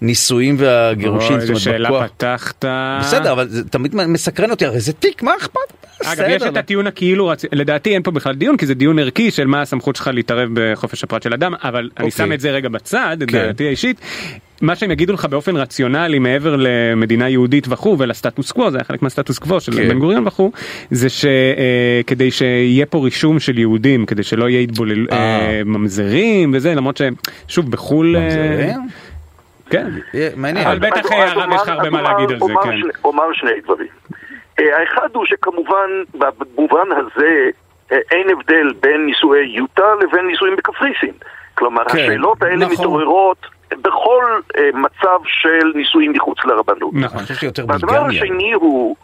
הנישואים 0.00 0.56
והגירושים. 0.58 1.36
אוי, 1.36 1.44
אומרת, 1.46 1.60
שאלה. 1.60 2.08
פתחת. 2.08 2.64
בסדר, 3.00 3.32
אבל 3.32 3.48
זה 3.48 3.68
תמיד 3.68 3.94
מסקרן 3.94 4.50
אותי, 4.50 4.66
הרי 4.66 4.80
זה 4.80 4.92
תיק, 4.92 5.22
מה 5.22 5.32
אכפת? 5.36 5.84
אגב, 6.04 6.26
יש 6.28 6.42
את 6.42 6.56
הטיעון 6.56 6.86
הכאילו, 6.86 7.28
רצ... 7.28 7.44
לדעתי 7.52 7.94
אין 7.94 8.02
פה 8.02 8.10
בכלל 8.10 8.34
דיון, 8.34 8.56
כי 8.56 8.66
זה 8.66 8.74
דיון 8.74 8.98
ערכי 8.98 9.30
של 9.30 9.46
מה 9.46 9.62
הסמכות 9.62 9.96
שלך 9.96 10.10
להתערב 10.12 10.48
בחופש 10.54 11.04
הפרט 11.04 11.22
של 11.22 11.32
אדם, 11.32 11.54
אבל 11.62 11.78
אני 11.78 12.06
אוקיי. 12.06 12.10
שם 12.10 12.32
את 12.32 12.40
זה 12.40 12.50
רגע 12.50 12.68
בצד, 12.68 13.16
את 13.22 13.30
כן. 13.30 13.46
דעתי 13.46 13.66
האישית. 13.66 14.00
מה 14.62 14.76
שהם 14.76 14.90
יגידו 14.90 15.12
לך 15.12 15.24
באופן 15.24 15.56
רציונלי 15.56 16.18
מעבר 16.18 16.56
למדינה 16.58 17.28
יהודית 17.28 17.66
וכו' 17.68 17.96
ולסטטוס 17.98 18.52
קוו 18.52 18.70
זה 18.70 18.78
היה 18.78 18.84
חלק 18.84 19.02
מהסטטוס 19.02 19.38
קוו 19.38 19.60
של 19.60 19.72
כן. 19.72 19.88
בן 19.88 19.98
גוריון 19.98 20.26
וכו' 20.26 20.50
זה 20.90 21.08
שכדי 21.08 22.30
שיהיה 22.30 22.86
פה 22.86 22.98
רישום 22.98 23.40
של 23.40 23.58
יהודים 23.58 24.06
כדי 24.06 24.22
שלא 24.22 24.48
יהיה 24.48 24.60
התבולל 24.60 25.06
אה. 25.12 25.16
אה, 25.16 25.62
ממזרים 25.64 26.52
וזה 26.54 26.74
למרות 26.74 27.00
ששוב 27.48 27.70
בחו"ל 27.70 28.16
אה, 28.16 28.22
ממזרים? 28.22 28.80
כן 29.70 29.86
אה, 30.14 30.28
מעניין. 30.36 30.66
אבל 30.66 30.78
בטח 30.78 31.12
אה, 31.12 31.30
הרב 31.32 31.52
יש 31.54 31.62
לך 31.62 31.68
הרבה 31.68 31.90
מה 31.90 32.02
להגיד 32.02 32.30
על 32.30 32.38
זה 32.38 32.44
אומר 32.44 32.62
כן. 32.62 32.70
שני- 32.80 32.90
אומר 33.04 33.24
שני 33.32 33.50
דברים. 33.64 33.88
אה, 34.60 34.64
האחד 34.80 35.08
הוא 35.12 35.26
שכמובן, 35.26 35.90
במובן 36.14 36.86
הזה, 36.96 37.50
אה, 37.92 37.96
אין 38.10 38.26
הבדל 38.32 38.72
בין 38.82 39.06
נישואי 39.06 39.46
יוטה 39.56 39.82
לבין 40.02 40.26
נישואים 40.26 40.56
בקפריסין. 40.56 41.12
כלומר, 41.54 41.84
כן, 41.84 41.98
השאלות 41.98 42.42
האלה 42.42 42.56
נכון. 42.56 42.72
מתעוררות 42.72 43.38
בכל 43.82 44.40
אה, 44.58 44.70
מצב 44.74 45.18
של 45.26 45.72
נישואים 45.74 46.12
מחוץ 46.12 46.38
לרבנות. 46.44 46.90
נכון. 46.94 47.18
אני 47.18 47.26
חושב 47.26 47.34
שיותר 47.34 47.66
ביגמיה. 47.66 48.10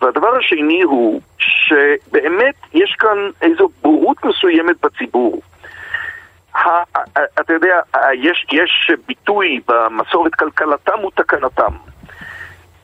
והדבר 0.02 0.36
השני 0.36 0.80
הוא 0.82 1.20
שבאמת 1.38 2.54
יש 2.74 2.96
כאן 2.98 3.18
איזו 3.42 3.68
בורות 3.82 4.24
מסוימת 4.24 4.76
בציבור. 4.82 5.40
אתה 7.40 7.52
יודע, 7.52 7.80
יש, 8.14 8.46
יש 8.52 8.90
ביטוי 9.06 9.60
במסורת 9.68 10.34
כלכלתם 10.34 11.04
ותקנתם. 11.04 11.72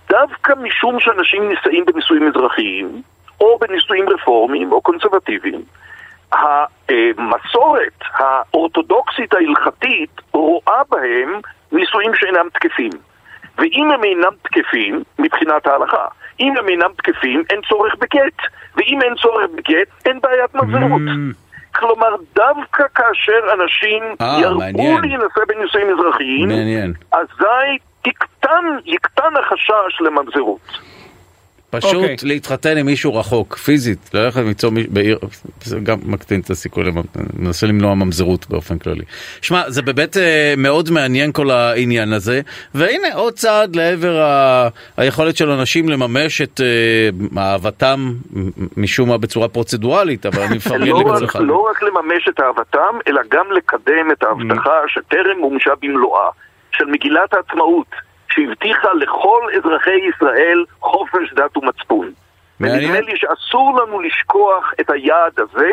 דווקא 0.08 0.52
משום 0.62 1.00
שאנשים 1.00 1.48
נישאים 1.48 1.84
בנישואים 1.84 2.28
אזרחיים, 2.28 3.02
או 3.40 3.58
בנישואים 3.58 4.08
רפורמיים 4.08 4.72
או 4.72 4.82
קונסרבטיביים, 4.82 5.62
המסורת 6.32 8.00
האורתודוקסית 8.14 9.34
ההלכתית 9.34 10.10
רואה 10.32 10.82
בהם 10.90 11.40
נישואים 11.72 12.10
שאינם 12.14 12.48
תקפים. 12.52 12.90
ואם 13.58 13.90
הם 13.94 14.04
אינם 14.04 14.32
תקפים, 14.42 15.02
מבחינת 15.18 15.66
ההלכה, 15.66 16.06
אם 16.40 16.54
הם 16.58 16.68
אינם 16.68 16.90
תקפים, 16.96 17.42
אין 17.50 17.60
צורך 17.68 17.94
בגט. 17.94 18.38
ואם 18.76 19.02
אין 19.02 19.14
צורך 19.14 19.46
בגט, 19.56 19.88
אין 20.06 20.20
בעיית 20.22 20.54
מזלות. 20.54 21.02
כלומר, 21.74 22.08
דווקא 22.34 22.84
כאשר 22.94 23.40
אנשים 23.52 24.02
אה, 24.20 24.40
ירבו. 24.40 25.00
להינשא 25.02 25.40
בנישואים 25.48 25.86
אזרחיים, 25.90 26.48
מעניין. 26.48 26.92
אזי 27.12 27.78
תקטן, 28.02 28.64
יקטן 28.84 29.36
החשש 29.40 30.00
לממזרות. 30.00 30.78
פשוט 31.70 31.94
אוקיי. 31.94 32.16
להתחתן 32.22 32.76
עם 32.76 32.86
מישהו 32.86 33.14
רחוק, 33.14 33.56
פיזית, 33.56 34.10
ללכת 34.14 34.40
למצוא 34.40 34.70
מישהו 34.70 34.92
בעיר, 34.92 35.18
זה 35.60 35.78
גם 35.82 35.98
מקטין 36.04 36.40
את 36.40 36.50
הסיכוי, 36.50 36.84
מנסה 37.38 37.66
למנוע 37.66 37.94
ממזרות 37.94 38.46
באופן 38.50 38.78
כללי. 38.78 39.04
שמע, 39.42 39.70
זה 39.70 39.82
באמת 39.82 40.16
אה, 40.16 40.54
מאוד 40.56 40.90
מעניין 40.90 41.32
כל 41.32 41.50
העניין 41.50 42.12
הזה, 42.12 42.40
והנה 42.74 43.14
עוד 43.14 43.32
צעד 43.32 43.76
לעבר 43.76 44.22
ה... 44.22 44.68
היכולת 44.96 45.36
של 45.36 45.50
אנשים 45.50 45.88
לממש 45.88 46.40
את 46.40 46.60
אה, 46.60 47.42
אהבתם 47.42 48.12
משום 48.76 49.08
מה 49.08 49.18
בצורה 49.18 49.48
פרוצדורלית, 49.48 50.26
אבל 50.26 50.42
אני 50.42 50.56
מפרגן 50.56 50.86
לא 50.86 51.00
לכל 51.00 51.24
אחד. 51.24 51.40
לא 51.42 51.66
רק 51.70 51.82
לממש 51.82 52.28
את 52.28 52.40
אהבתם, 52.40 52.98
אלא 53.08 53.22
גם 53.30 53.46
לקדם 53.56 54.10
את 54.12 54.22
ההבטחה 54.22 54.80
שטרם 54.88 55.38
מומשה 55.40 55.70
במלואה, 55.82 56.28
של 56.72 56.84
מגילת 56.84 57.34
העצמאות, 57.34 58.05
שהבטיחה 58.36 58.88
לכל 58.94 59.42
אזרחי 59.56 60.00
ישראל 60.08 60.64
חופש 60.80 61.32
דת 61.34 61.56
ומצפון. 61.56 62.10
ונדמה 62.60 63.00
לי 63.00 63.12
שאסור 63.16 63.80
לנו 63.80 64.00
לשכוח 64.00 64.72
את 64.80 64.90
היעד 64.90 65.40
הזה, 65.40 65.70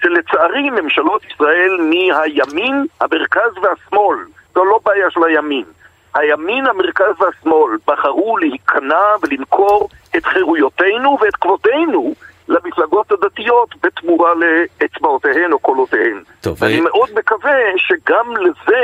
שלצערי 0.00 0.70
ממשלות 0.70 1.24
ישראל 1.24 1.76
מהימין, 1.80 2.86
המרכז 3.00 3.52
והשמאל, 3.62 4.18
זו 4.54 4.64
לא 4.64 4.80
בעיה 4.84 5.10
של 5.10 5.24
הימין. 5.24 5.64
הימין, 6.14 6.66
המרכז 6.66 7.14
והשמאל 7.20 7.76
בחרו 7.86 8.36
להיכנע 8.36 9.04
ולנקור 9.22 9.88
את 10.16 10.26
חירויותינו 10.26 11.18
ואת 11.20 11.36
כבודנו 11.36 12.14
למפלגות 12.48 13.12
הדתיות 13.12 13.74
בתמורה 13.82 14.30
לאצבעותיהן 14.34 15.52
או 15.52 15.58
קולותיהן. 15.58 16.22
טוב, 16.40 16.64
אני 16.64 16.76
אה, 16.76 16.80
מאוד 16.80 17.08
מקווה 17.14 17.56
שגם 17.76 18.36
לזה 18.36 18.80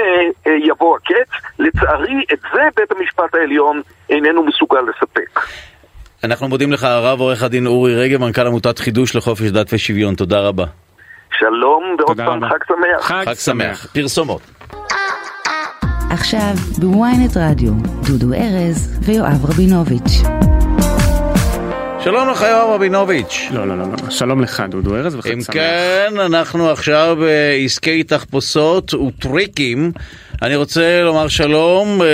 אה, 0.47 0.53
יבוא 0.53 0.97
הקץ. 0.97 1.43
לצערי, 1.59 2.25
את 2.33 2.39
זה 2.55 2.61
בית 2.77 2.93
המשפט 2.93 3.35
העליון 3.35 3.83
איננו 4.11 4.45
מסוגל 4.45 4.81
לספק. 4.81 5.41
אנחנו 6.25 6.49
מודים 6.49 6.73
לך 6.73 6.85
הרב 6.85 7.21
עורך 7.21 7.43
הדין 7.43 7.67
אורי 7.67 7.97
רגב, 7.97 8.21
מנכ"ל 8.21 8.47
עמותת 8.47 8.79
חידוש 8.79 9.17
לחופש 9.17 9.51
דת 9.51 9.73
ושוויון, 9.73 10.15
תודה 10.15 10.41
רבה. 10.41 10.65
שלום, 11.39 11.97
ועוד 11.99 12.07
תודה 12.07 12.27
פעם 12.27 12.45
רבה. 12.45 12.49
חג 12.49 12.65
שמח. 12.69 13.07
חג 13.07 13.25
חג 13.25 13.35
שמח. 13.35 13.87
פרסומות. 13.95 14.43
עכשיו 16.11 16.55
בוויינט 16.79 17.37
רדיו, 17.37 17.73
דודו 18.07 18.35
ארז 18.35 19.01
ויואב 19.07 19.45
רבינוביץ'. 19.45 20.52
שלום 22.05 22.29
לך 22.31 22.43
יואב 22.43 22.71
רבינוביץ'. 22.71 23.49
לא, 23.55 23.69
לא, 23.69 23.79
לא, 23.79 23.85
לא. 23.85 24.11
שלום 24.11 24.41
לך, 24.41 24.63
דודו 24.69 24.97
ארז, 24.97 25.15
וחג 25.15 25.33
אם 25.33 25.41
שמח. 25.41 25.55
כן, 25.55 26.13
אנחנו 26.27 26.71
עכשיו 26.71 27.17
בעסקי 27.21 28.03
תחפושות 28.03 28.95
וטריקים. 28.95 29.93
אני 30.43 30.57
רוצה 30.57 31.03
לומר 31.03 31.29
שלום 31.29 32.03
אה, 32.03 32.07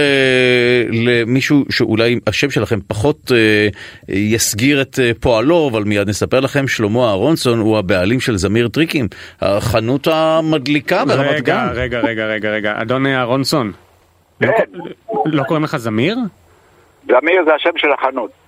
למישהו 0.90 1.65
שאולי 1.70 2.19
השם 2.27 2.51
שלכם 2.51 2.78
פחות 2.86 3.32
אה, 3.35 3.69
יסגיר 4.15 4.82
את 4.82 4.98
אה, 5.02 5.10
פועלו, 5.20 5.69
אבל 5.73 5.85
מיד 5.85 6.09
נספר 6.09 6.40
לכם, 6.40 6.69
שלמה 6.69 7.09
אהרונסון 7.09 7.59
הוא 7.59 7.78
הבעלים 7.78 8.20
של 8.20 8.36
זמיר 8.36 8.69
טריקים, 8.69 9.09
החנות 9.40 10.06
המדליקה 10.06 11.05
ברמת 11.05 11.27
רגע, 11.31 11.40
גן. 11.40 11.69
רגע, 11.74 12.01
רגע, 12.01 12.27
רגע, 12.27 12.51
רגע. 12.51 12.74
אדון 12.82 13.06
אהרונסון. 13.06 13.73
לא- 14.40 14.51
לא 15.27 15.43
קוראים 15.43 15.65
לך 15.65 15.77
זמיר? 15.77 16.16
זמיר 17.05 17.43
זה 17.44 17.55
השם 17.55 17.70
של 17.77 17.89
החנות. 17.98 18.47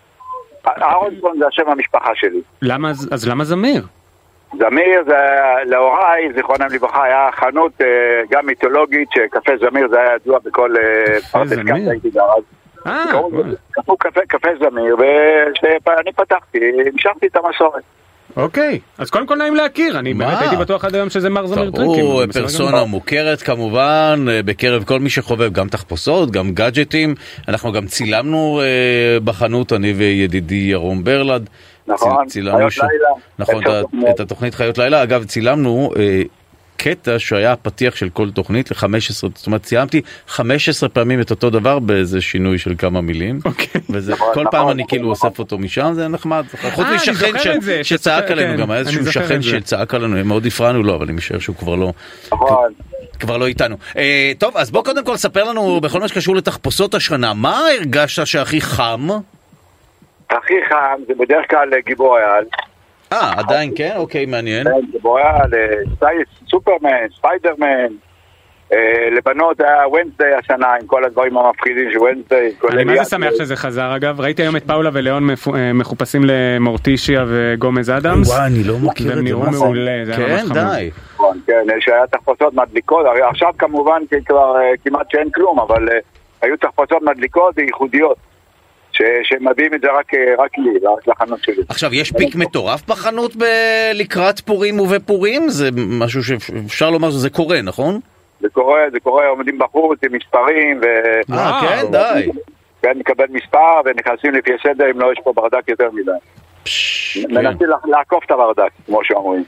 אהרונסון 0.66 1.39
זה 1.39 1.47
השם 1.47 1.69
המשפחה 1.69 2.11
שלי. 2.15 2.41
למה, 2.62 2.91
אז 2.91 3.28
למה 3.28 3.45
זמיר? 3.45 3.82
זמיר 4.59 5.05
זה, 5.07 5.16
להוריי, 5.65 6.32
זיכרונם 6.35 6.66
לברכה, 6.73 7.05
היה 7.05 7.28
חנות 7.32 7.73
אה, 7.81 7.87
גם 8.31 8.47
מיתולוגית, 8.47 9.09
שקפה 9.15 9.53
זמיר 9.61 9.89
זה 9.89 10.01
היה 10.01 10.15
ידוע 10.15 10.39
בכל 10.45 10.74
אה, 10.77 11.20
פרדס 11.20 11.49
זמיר? 11.51 11.74
קאסה 11.74 11.91
הייתי 11.91 12.11
גר 12.11 12.23
אז. 12.23 12.43
אה, 12.87 13.05
קפה, 14.28 14.51
זמיר, 14.61 14.97
וכשאני 14.97 16.12
פתחתי, 16.16 16.59
המשכתי 16.87 17.27
את 17.27 17.37
המסורת. 17.37 17.82
אוקיי, 18.36 18.78
אז 18.98 19.11
קודם 19.11 19.27
כל 19.27 19.35
נעים 19.36 19.55
להכיר, 19.55 19.98
אני 19.98 20.12
מה? 20.12 20.27
באמת 20.27 20.40
הייתי 20.40 20.57
בטוח 20.57 20.85
עד 20.85 20.94
היום 20.94 21.11
שזה 21.11 21.31
מר 21.31 21.47
זמיר 21.47 21.70
טריקים. 21.70 22.05
הוא 22.05 22.24
בסדר 22.24 22.43
פרסונה. 22.43 22.85
מוכרת 22.85 23.43
כמובן 23.43 24.24
אה, 24.31 24.43
בקרב 24.43 24.85
כל 24.85 25.01
מי 25.01 25.11
שחובב 25.11 25.52
גם 25.52 25.69
תחפושות, 25.69 26.31
גם 26.31 26.51
גאדג'טים. 26.52 27.15
אנחנו 27.48 27.73
גם 27.73 27.86
צילמנו 27.86 28.61
אה, 28.62 29.20
בחנות, 29.20 29.73
אני 29.73 29.93
וידידי 29.93 30.55
ירום 30.70 31.05
ברלד. 31.05 31.48
נכון, 31.86 32.16
ציל- 32.16 32.28
צילמנו 32.28 32.59
חיות 32.59 32.73
ש- 32.73 32.78
לילה, 32.78 33.09
נכון, 33.39 33.62
את-. 33.66 34.11
את 34.15 34.20
התוכנית 34.20 34.55
חיות 34.55 34.78
לילה. 34.78 35.02
אגב, 35.02 35.24
צילמנו 35.24 35.90
אה, 35.98 36.23
קטע 36.82 37.19
שהיה 37.19 37.52
הפתיח 37.52 37.97
של 37.97 38.09
כל 38.09 38.31
תוכנית 38.31 38.70
ל-15, 38.70 38.85
זאת 39.11 39.47
אומרת, 39.47 39.62
ציימתי 39.62 40.01
15 40.28 40.89
פעמים 40.89 41.20
את 41.20 41.31
אותו 41.31 41.51
דבר 41.51 41.78
באיזה 41.78 42.20
שינוי 42.20 42.59
של 42.59 42.74
כמה 42.78 43.01
מילים. 43.01 43.39
אוקיי. 43.44 43.81
וזה, 43.90 44.15
כל 44.35 44.44
פעם 44.51 44.69
אני 44.69 44.82
כאילו. 44.89 45.09
אוסף 45.09 45.39
אותו 45.39 45.59
משם, 45.59 45.93
זה 45.94 46.09
נחמד. 46.09 46.44
חוץ 46.74 46.85
אני 46.86 46.97
משכן 46.97 47.12
זוכר 47.15 47.39
ש- 47.39 47.47
את 47.47 47.62
זה, 47.62 47.85
שצעק 47.85 48.24
שצ- 48.24 48.31
עלינו, 48.32 48.55
כן, 48.55 48.61
גם 48.61 48.70
היה 48.70 48.81
איזשהו 48.81 49.12
שכן. 49.12 49.43
שצעק 49.43 49.94
עלינו, 49.94 50.24
מאוד 50.24 50.47
הפרענו 50.47 50.82
לו, 50.82 50.94
אבל 50.94 51.05
אני 51.05 51.12
משער 51.12 51.39
שהוא 51.39 51.57
כבר 51.57 51.74
לא... 51.77 51.93
כבר 53.20 53.36
לא 53.36 53.47
איתנו. 53.47 53.77
אה, 53.97 54.32
טוב, 54.39 54.57
אז 54.57 54.70
בוא 54.70 54.85
קודם 54.85 55.05
כל 55.05 55.16
ספר 55.16 55.44
לנו 55.44 55.81
בכל 55.81 56.01
מה 56.01 56.09
שקשור 56.09 56.36
לתחפושות 56.36 56.94
השנה, 56.94 57.35
מה 57.35 57.59
הרגשת 57.78 58.27
שהכי 58.27 58.61
חם? 58.61 59.09
הכי 60.31 60.55
חם 60.69 61.01
זה 61.09 61.12
בדרך 61.19 61.44
כלל 61.51 61.69
אה, 61.74 61.78
גיבור 61.86 62.16
העל. 62.19 62.44
אה, 63.12 63.32
עדיין 63.37 63.73
כן? 63.77 63.93
אוקיי, 63.97 64.27
מעניין. 64.27 64.65
כן, 64.65 64.87
גיבור 64.93 65.19
העל, 65.19 65.51
אה, 65.55 65.66
סי- 65.99 66.47
סופרמן, 66.51 66.89
ספיידרמן. 67.16 67.87
אה, 68.73 68.78
לבנות 69.16 69.61
היה 69.61 69.89
ונסדיי 69.89 70.35
השנה 70.35 70.66
עם 70.81 70.87
כל 70.87 71.05
הדברים 71.05 71.37
המפחידים 71.39 71.91
של 71.93 71.99
ונסדיי. 71.99 72.53
אני 72.73 72.97
זה 72.99 73.05
שמח 73.05 73.31
שזה 73.39 73.57
חזר 73.57 73.97
אגב, 73.97 74.20
ראיתי 74.20 74.43
היום 74.43 74.57
את 74.57 74.65
פאולה 74.66 74.91
ולאון 74.93 75.27
מפו- 75.31 75.55
אה, 75.57 75.73
מחופשים 75.73 76.23
למורטישיה 76.24 77.24
וגומז 77.28 77.91
אדמס. 77.91 78.28
וואי, 78.31 78.47
אני 78.47 78.65
לא 78.65 78.74
מכיר 78.78 79.07
והם 79.09 79.19
את 79.19 79.24
זה, 79.24 79.31
נראו 79.31 79.41
מה 79.41 79.53
זה? 79.53 79.65
מעולה, 79.65 80.03
זה 80.05 80.16
היה 80.16 80.27
ממש 80.28 80.41
כן, 80.41 80.47
חמוד. 80.47 80.59
די. 80.59 80.91
נכון, 81.15 81.41
כן, 81.47 81.66
שהיה 81.81 82.07
תחפושות 82.07 82.55
מדליקות, 82.55 83.07
הרי 83.07 83.23
עכשיו 83.23 83.49
כמובן 83.59 84.03
כי 84.11 84.16
כבר 84.24 84.57
אה, 84.61 84.70
כמעט 84.85 85.07
שאין 85.12 85.31
כלום, 85.31 85.61
אבל 85.61 85.89
היו 86.43 86.57
תחפושות 86.57 87.03
מדליקות 87.03 87.55
וייחודיות, 87.57 88.16
ש- 89.01 89.28
שמביאים 89.28 89.74
את 89.74 89.81
זה 89.81 89.89
רק, 89.98 90.14
אה, 90.14 90.20
רק 90.44 90.59
לי, 90.59 90.70
רק 90.86 91.09
לחנות 91.09 91.43
שלי. 91.43 91.62
עכשיו, 91.68 91.94
יש 91.94 92.12
פיק 92.12 92.35
מטורף 92.36 92.86
בחנות 92.89 93.36
ב- 93.36 93.44
לקראת 93.94 94.40
פורים 94.40 94.81
ובפורים? 94.81 95.48
זה 95.48 95.68
משהו 95.74 96.24
שאפשר 96.24 96.90
לומר 96.90 97.10
שזה 97.10 97.31
קורה, 97.31 97.62
נכון? 97.62 98.01
זה 98.40 98.48
קורה, 98.52 98.81
זה 98.93 99.01
קורה, 99.01 99.27
עומדים 99.28 99.59
בחוץ 99.59 99.98
עם 100.05 100.12
מספרים, 100.12 100.81
ו... 100.82 100.86
אה, 101.35 101.60
כן, 101.60 101.85
די. 101.93 102.31
כן, 102.82 102.93
מקבל 102.98 103.24
מספר 103.31 103.59
ונכנסים 103.85 104.32
לפי 104.35 104.51
סדר, 104.62 104.85
אם 104.90 105.01
לא 105.01 105.12
יש 105.12 105.18
פה 105.24 105.32
ברדק 105.32 105.68
יותר 105.68 105.89
מדי. 105.93 106.10
כן. 106.64 107.35
מנסים 107.35 107.66
לה- 107.68 107.77
לעקוף 107.97 108.24
את 108.27 108.31
הברדק, 108.31 108.70
כמו 108.86 109.01
שאומרים. 109.05 109.44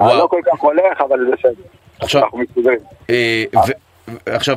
לא 0.00 0.26
כל 0.30 0.40
כך 0.46 0.60
הולך, 0.60 1.00
אבל 1.00 1.18
זה 1.26 1.36
בסדר. 1.36 1.62
עכשיו- 2.00 2.22
אנחנו 2.22 2.38
מסתדרים. 2.38 2.78
אה, 3.10 3.44
עכשיו, 4.26 4.56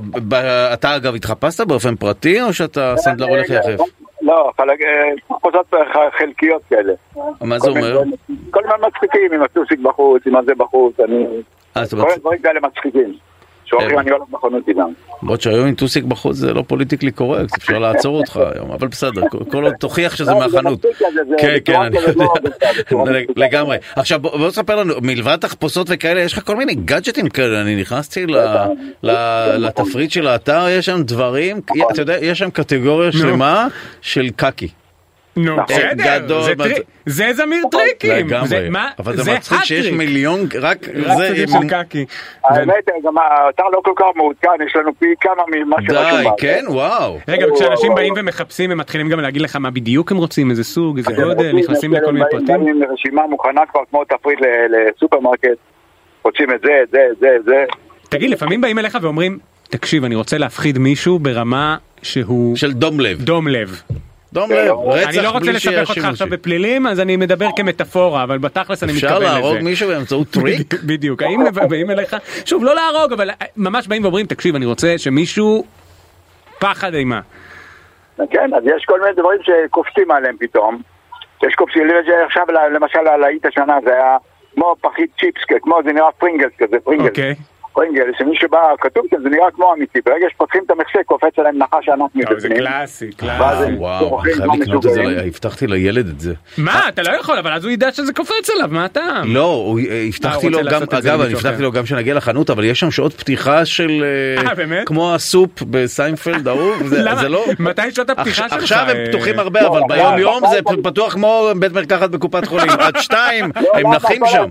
אתה 0.73 0.95
אגב 0.95 1.15
התחפשת 1.15 1.67
באופן 1.67 1.95
פרטי, 1.95 2.41
או 2.41 2.53
שאתה 2.53 2.93
סנדלר 2.97 3.27
הולך 3.27 3.49
יחף? 3.49 3.79
לא, 4.25 4.51
חלק- 4.57 4.81
אה, 5.73 6.11
חלקיות 6.17 6.61
כאלה. 6.69 6.93
מה 7.41 7.59
זה 7.59 7.67
כל 7.67 7.77
אומר? 7.77 8.01
כל 8.51 8.61
מיני 8.63 8.87
מצחיקים, 8.87 9.33
עם 9.33 9.41
הטוסיק 9.43 9.79
בחוץ, 9.79 10.27
עם 10.27 10.35
הזה 10.35 10.51
בחוץ, 10.57 10.99
אני... 10.99 11.25
אה, 11.77 11.85
זאת 11.85 11.91
כל 11.91 11.97
אומרת, 11.99 12.07
מיני 12.09 12.19
דברים 12.19 12.39
כאלה 12.41 12.59
מצחיקים. 12.59 13.13
אני 13.73 14.11
הולך 14.11 14.67
איתם. 14.67 14.81
למרות 15.23 15.41
שהיום 15.41 15.67
עם 15.67 15.75
טוסיק 15.75 16.03
בחוץ 16.03 16.35
זה 16.35 16.53
לא 16.53 16.63
politically 16.67 17.11
correct, 17.11 17.57
אפשר 17.57 17.79
לעצור 17.79 18.17
אותך 18.17 18.39
היום, 18.55 18.71
אבל 18.71 18.87
בסדר, 18.87 19.21
כל- 19.51 19.63
עוד 19.63 19.73
תוכיח 19.79 20.15
שזה 20.15 20.31
לא, 20.31 20.39
מהחנות. 20.39 20.85
כן, 21.37 21.55
כן, 21.65 21.81
אני 21.81 21.97
יודע, 21.97 22.11
לא, 22.15 22.33
בצורה 22.79 23.11
לגמרי. 23.35 23.77
עכשיו 23.95 24.19
בוא 24.19 24.49
תספר 24.49 24.75
לנו, 24.75 24.93
מלבד 25.01 25.35
תחפושות 25.35 25.87
וכאלה, 25.89 26.21
יש 26.21 26.33
לך 26.33 26.43
כל 26.45 26.55
מיני 26.55 26.75
גאדג'טים 26.75 27.29
כאלה, 27.29 27.61
אני 27.61 27.75
נכנסתי 27.81 28.25
לתפריט 29.57 30.11
של 30.11 30.27
האתר, 30.27 30.65
יש 30.69 30.85
שם 30.85 31.03
דברים, 31.03 31.59
אתה 31.91 32.01
יודע, 32.01 32.17
יש 32.21 32.39
שם 32.39 32.49
קטגוריה 32.49 33.11
שלמה 33.11 33.67
של 34.01 34.29
קקי. 34.35 34.67
נו, 35.37 35.55
בסדר, 35.67 35.93
גדול, 36.19 36.43
זה 36.43 36.53
מה- 36.57 36.63
טרי- 36.63 36.79
זה 37.05 37.33
זמיר 37.33 37.63
טריקים. 37.71 38.27
לגמרי, 38.27 38.69
מה- 38.69 38.89
אבל 38.99 39.15
זה 39.17 39.33
מצחיק 39.33 39.63
שיש 39.63 39.79
הטריק. 39.85 39.97
מיליון, 39.97 40.39
רק 40.61 40.77
רק 41.05 41.17
זה, 41.17 41.27
צדדים 41.27 41.47
של 41.47 41.69
קקי. 41.69 42.05
האמת, 42.43 42.73
גם 43.05 43.17
האתר 43.17 43.63
לא 43.73 43.81
כל 43.83 43.91
כך 43.95 44.05
מעודכן, 44.15 44.47
יש 44.67 44.75
לנו 44.75 44.91
פי 44.99 45.05
כמה 45.21 45.43
ממה 45.55 45.75
שרשום. 45.81 45.95
די, 46.17 46.23
באתר. 46.23 46.35
כן, 46.37 46.63
וואו. 46.67 47.19
רגע, 47.27 47.45
וכשאנשים 47.53 47.95
באים 47.95 48.13
ומחפשים, 48.17 48.71
הם 48.71 48.77
מתחילים 48.77 49.09
גם 49.09 49.19
להגיד 49.19 49.41
לך 49.41 49.55
מה 49.55 49.71
בדיוק 49.71 50.11
הם 50.11 50.17
רוצים, 50.17 50.49
איזה 50.51 50.63
סוג, 50.63 50.97
איזה 50.97 51.11
גודל, 51.13 51.51
נכנסים 51.55 51.93
לכל 51.93 52.11
מיני 52.11 52.25
באים- 52.31 52.45
פרטים. 52.45 52.63
באים 52.65 52.83
עם 52.83 52.91
רשימה 52.93 53.27
מוכנה 53.27 53.61
כבר 53.71 53.81
כמו 53.89 54.03
תפריט 54.05 54.39
ל- 54.41 54.45
לסופרמרקט, 54.95 55.47
רוצים 56.23 56.51
את 56.55 56.61
זה, 56.63 56.71
את 56.83 56.89
זה, 56.91 56.99
את 57.11 57.17
זה, 57.19 57.27
את 57.39 57.45
זה. 57.45 57.63
תגיד, 58.09 58.29
לפעמים 58.29 58.61
באים 58.61 58.79
אליך 58.79 58.97
ואומרים, 59.01 59.37
תקשיב, 59.69 60.03
אני 60.03 60.15
רוצה 60.15 60.37
להפחיד 60.37 60.77
מישהו 60.77 61.19
ברמה 61.19 61.77
שהוא... 62.01 62.55
של 62.55 62.71
דום 62.73 62.99
לב. 62.99 63.21
דום 63.21 63.47
לב. 63.47 63.81
דום 64.33 64.51
לב, 64.51 64.75
רצח 64.85 65.09
אני 65.09 65.17
לא 65.23 65.29
רוצה 65.29 65.45
בלי 65.45 65.53
לסבך 65.53 65.89
אותך. 65.89 66.05
עכשיו 66.05 66.27
בפלילים, 66.29 66.87
אז 66.87 66.99
אני 66.99 67.17
מדבר 67.17 67.47
כמטאפורה, 67.55 68.23
אבל 68.23 68.37
בתכלס 68.37 68.83
אני 68.83 68.93
מתכוון 68.93 69.13
אפשר 69.13 69.19
לזה. 69.19 69.39
להרוג 69.39 69.57
מישהו 69.61 69.87
באמצעות 69.87 70.27
טריק? 70.33 70.73
בדיוק, 70.83 71.21
האם 71.21 71.43
באים 71.69 71.91
אליך, 71.91 72.15
שוב, 72.45 72.63
לא 72.63 72.75
להרוג, 72.75 73.13
אבל 73.13 73.29
ממש 73.57 73.87
באים 73.87 74.03
ואומרים, 74.03 74.25
תקשיב, 74.25 74.55
אני 74.55 74.65
רוצה 74.65 74.97
שמישהו 74.97 75.65
פחד 76.59 76.93
אימה. 76.93 77.21
כן, 78.29 78.53
אז 78.57 78.63
יש 78.75 78.85
כל 78.85 79.01
מיני 79.01 79.13
דברים 79.13 79.39
שקופצים 79.43 80.11
עליהם 80.11 80.35
פתאום. 80.39 80.81
יש 81.47 81.55
קופצים, 81.55 81.81
עכשיו 82.25 82.45
למשל 82.73 83.07
הלהיט 83.07 83.45
השנה 83.45 83.77
זה 83.85 83.93
היה 83.93 84.17
כמו 84.55 84.75
פחית 84.81 85.09
צ'יפס, 85.19 85.41
כמו 85.61 85.79
זה 85.85 85.93
נראה 85.93 86.11
פרינגלס 86.11 86.51
כזה, 86.57 86.77
פרינגלס. 86.83 87.17
פרינגל, 87.75 88.03
שמישהו 88.17 88.49
בא, 88.49 88.59
כתוב 88.81 89.05
שזה 89.11 89.29
נראה 89.29 89.51
כמו 89.55 89.73
אמיתי, 89.73 89.99
ברגע 90.05 90.25
שפותחים 90.31 90.61
את 90.65 90.71
המכסה 90.71 90.99
קופץ 91.05 91.39
עליהם 91.39 91.57
נחש 91.57 91.89
ענק 91.89 92.15
מבפנים. 92.15 92.39
זה 92.39 92.49
קלאסי, 92.49 93.11
קלאסי. 93.11 93.73
וואו, 93.77 94.21
אני 94.23 94.33
חייב 94.33 94.51
לקנות 94.61 94.85
את 94.85 94.91
זה. 94.93 95.03
הבטחתי 95.25 95.67
לילד 95.67 96.07
את 96.07 96.19
זה. 96.19 96.33
מה, 96.57 96.89
אתה 96.89 97.01
לא 97.01 97.09
יכול, 97.09 97.37
אבל 97.37 97.53
אז 97.53 97.63
הוא 97.63 97.71
ידע 97.71 97.91
שזה 97.91 98.13
קופץ 98.13 98.49
עליו, 98.55 98.69
מה 98.71 98.85
הטעם? 98.85 99.35
לא, 99.35 99.75
אה, 99.89 100.03
הבטחתי 100.07 100.49
לו 100.49 100.59
גם, 100.71 100.81
אגב, 100.91 101.21
אני 101.21 101.33
הבטחתי. 101.33 101.63
לו 101.63 101.71
גם 101.71 101.85
שנגיע 101.85 102.13
לחנות, 102.13 102.49
אבל 102.49 102.63
יש 102.63 102.79
שם 102.79 102.91
שעות 102.91 103.13
פתיחה 103.13 103.65
של... 103.65 104.03
אה, 104.37 104.49
אה, 104.49 104.55
באמת? 104.55 104.87
כמו 104.87 105.13
הסופ 105.15 105.61
בסיינפלד 105.61 106.47
ההוא, 106.47 106.73
זה 107.15 107.29
לא... 107.29 107.45
מתי 107.59 107.91
שעות 107.91 108.09
הפתיחה 108.09 108.49
שלך? 108.49 108.53
עכשיו 108.53 108.85
הם? 108.89 108.97
פתוחים 109.09 109.39
הרבה, 109.39 109.61
לא, 109.61 109.67
אבל 109.67 109.81
ביום 109.87 110.17
יום 110.17 110.43
זה 110.51 110.59
פתוח 110.83 111.13
כמו 111.13 111.49
בית 111.59 111.71
מרקחת 111.71 112.09
בקופת 112.09 112.45
חולים, 112.47 112.69
עד 112.79 112.97
שתיים, 112.97 113.51
לא, 113.55 113.71
הם 113.73 113.79
למה? 113.79 113.95
נחים 113.95 114.21
שם. 114.25 114.49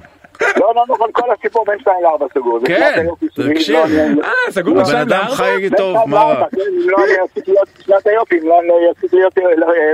לא, 0.61 0.73
לא, 0.77 0.85
נכון, 0.89 1.09
כל 1.13 1.31
הסיפור 1.39 1.65
בין 1.67 1.79
2 1.81 1.97
ל-4 2.03 2.35
סגור. 2.35 2.59
כן, 2.67 3.07
תקשיב. 3.55 3.77
לא, 3.77 4.23
אה, 4.25 4.31
סגור 4.51 4.73
הבן 4.73 4.83
בשתיים 4.83 5.03
אדם 5.09 5.19
לארבע? 5.19 5.35
חי 5.35 5.57
בין 5.61 5.77
טוב, 5.77 5.97
מה 6.07 6.23
רע? 6.23 6.47
כן, 6.51 6.59
לא 6.87 6.99
שנת 7.85 8.07
היופי, 8.07 8.41
לא 8.41 8.61
לא- 8.67 8.79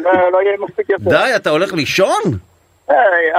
לא- 0.02 0.30
לא 0.32 0.38
יהיה 0.42 0.56
מספיק 0.60 0.86
יפה. 0.90 1.10
די, 1.10 1.32
אתה 1.36 1.50
הולך 1.50 1.72
לישון? 1.72 2.20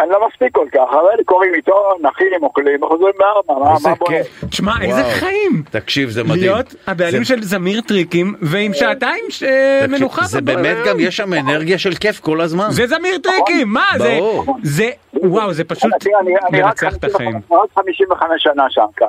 אני 0.04 0.10
לא 0.10 0.28
מספיק 0.28 0.56
כל 0.56 0.66
כך, 0.74 0.80
אבל 0.92 1.24
קוראים 1.26 1.54
עיתון, 1.54 1.76
נחים, 2.02 2.44
אוכלים, 2.44 2.84
וחוזרים 2.84 3.14
בארבע, 3.20 3.66
מה 3.66 3.74
איזה 3.76 3.90
מה 3.90 3.96
בוער? 3.96 4.12
כיף. 4.12 4.44
תשמע, 4.50 4.72
איזה. 4.82 5.04
חיים. 5.04 5.64
תקשיב, 5.72 6.10
זה 6.10 6.24
מדהים. 6.24 6.40
להיות 6.42 6.76
הבעלים 6.88 7.24
של 7.24 7.44
זמיר 7.44 7.82
טריקים 7.82 8.36
ועם 8.42 8.74
שעתיים 8.74 9.24
ש- 9.30 9.44
תקשיב, 9.44 9.92
מנוחה. 10.00 10.24
זה. 10.26 10.42
באמת 10.42 10.78
גם, 10.88 11.00
יש 11.00 11.18
שם 11.18 11.34
אנרגיה 11.34 11.78
של 11.78 11.94
כיף 11.96 12.20
כל 12.20 12.42
הזמן. 12.42 12.68
זה 12.72 12.88
זמיר 12.88 13.18
טריקים, 13.18 13.68
מה 13.74 13.86
זה? 13.98 14.20
זה, 14.64 14.90
וואו, 15.14 15.54
זה 15.54 15.64
פשוט 15.64 15.92
אני- 16.22 16.34
אני 16.50 16.62
מנצח 16.62 16.94
את 16.96 17.06
55 17.06 17.16
החיים. 17.16 17.36
רק 17.52 17.70
55 17.76 18.44
שנה 18.44 18.64
שם, 18.70 18.86
כאן. 18.98 19.08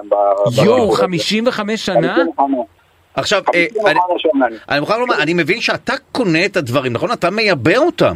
יואו, 0.64 0.90
ב- 0.90 0.94
55 0.94 1.86
שנה? 1.86 2.14
55. 2.14 2.66
עכשיו, 3.14 3.43
אה, 3.55 3.60
אני- 3.60 3.69
55 4.01 4.23
שנה. 4.23 4.47
אני 4.69 4.81
מוכרח 4.81 4.97
לומר, 4.97 5.23
אני 5.23 5.35
מבין 5.35 5.60
שאתה 5.60 5.93
קונה 6.12 6.44
את 6.44 6.56
הדברים, 6.56 6.93
נכון? 6.93 7.12
אתה 7.12 7.31
מייבא 7.31 7.77
אותם. 7.77 8.14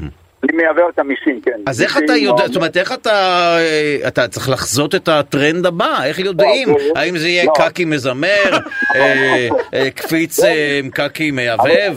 אני 0.49 0.57
מייבא 0.57 0.83
אותם 0.83 1.09
מסין, 1.09 1.41
כן. 1.43 1.61
אז 1.67 1.83
איך 1.83 1.99
אתה 1.99 2.13
יודע, 2.13 2.47
זאת 2.47 2.57
אומרת, 2.57 2.77
איך 2.77 2.93
אתה, 2.93 3.11
אה, 3.59 4.09
אתה 4.09 4.29
צריך 4.29 4.49
לחזות 4.49 4.95
את 4.95 5.09
הטרנד 5.09 5.67
הבא, 5.67 6.05
איך 6.05 6.19
יודעים? 6.19 6.69
לא, 6.69 6.77
האם 6.97 7.17
זה 7.17 7.29
יהיה 7.29 7.45
לא. 7.45 7.53
קקי 7.57 7.85
מזמר, 7.85 8.51
אה, 8.97 9.49
אה, 9.75 9.91
קפיץ 9.91 10.39
עם 10.83 10.91
קקי 10.91 11.31
מייבב? 11.31 11.95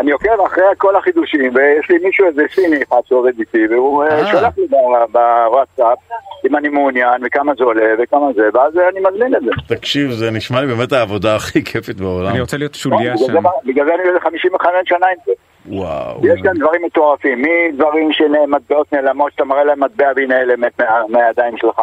אני 0.00 0.10
עוקב 0.10 0.40
אחרי 0.46 0.64
כל 0.78 0.96
החידושים, 0.96 1.54
ויש 1.54 1.90
לי 1.90 1.98
מישהו, 2.04 2.26
איזה 2.26 2.42
סיני 2.54 2.76
אחד 2.88 3.00
שעובד 3.08 3.38
איתי, 3.38 3.66
והוא. 3.70 4.04
שולח 4.30 4.58
לי 4.58 4.66
בוואטסאפ 5.12 5.98
אם 6.46 6.56
אני 6.56 6.68
מעוניין, 6.68 7.22
וכמה 7.24 7.52
זה 7.58 7.64
עולה, 7.64 7.94
וכמה 8.02 8.26
זה, 8.36 8.42
ואז 8.54 8.72
אני 8.76 9.00
מזמין 9.00 9.34
את 9.34 9.42
זה. 9.42 9.74
תקשיב, 9.74 10.10
זה 10.10 10.30
נשמע 10.30 10.60
לי 10.60 10.66
באמת 10.66 10.92
העבודה 10.92 11.36
הכי 11.36 11.64
כיפית 11.64 12.00
בעולם. 12.00 12.30
אני 12.30 12.40
רוצה 12.40 12.56
להיות 12.56 12.74
שוליה 12.74 13.14
בגלל 13.14 13.16
שם. 13.26 13.42
בגלל 13.64 13.86
זה 13.86 13.94
אני 13.94 14.08
עולה 14.08 14.20
55 14.20 14.70
שנה 14.84 15.06
עם 15.06 15.18
זה. 15.26 15.32
וואו. 15.66 16.20
יש 16.26 16.40
כאן 16.42 16.52
דברים 16.58 16.82
מטורפים, 16.86 17.42
מדברים 17.72 18.12
שמטבעות 18.12 18.92
נעלמות, 18.92 19.32
שאתה 19.32 19.44
מראה 19.44 19.64
להם 19.64 19.84
מטבע 19.84 20.06
והיא 20.16 20.28
נעלמת 20.28 20.80
מה- 20.80 20.86
מהידיים 21.08 21.56
שלך. 21.56 21.80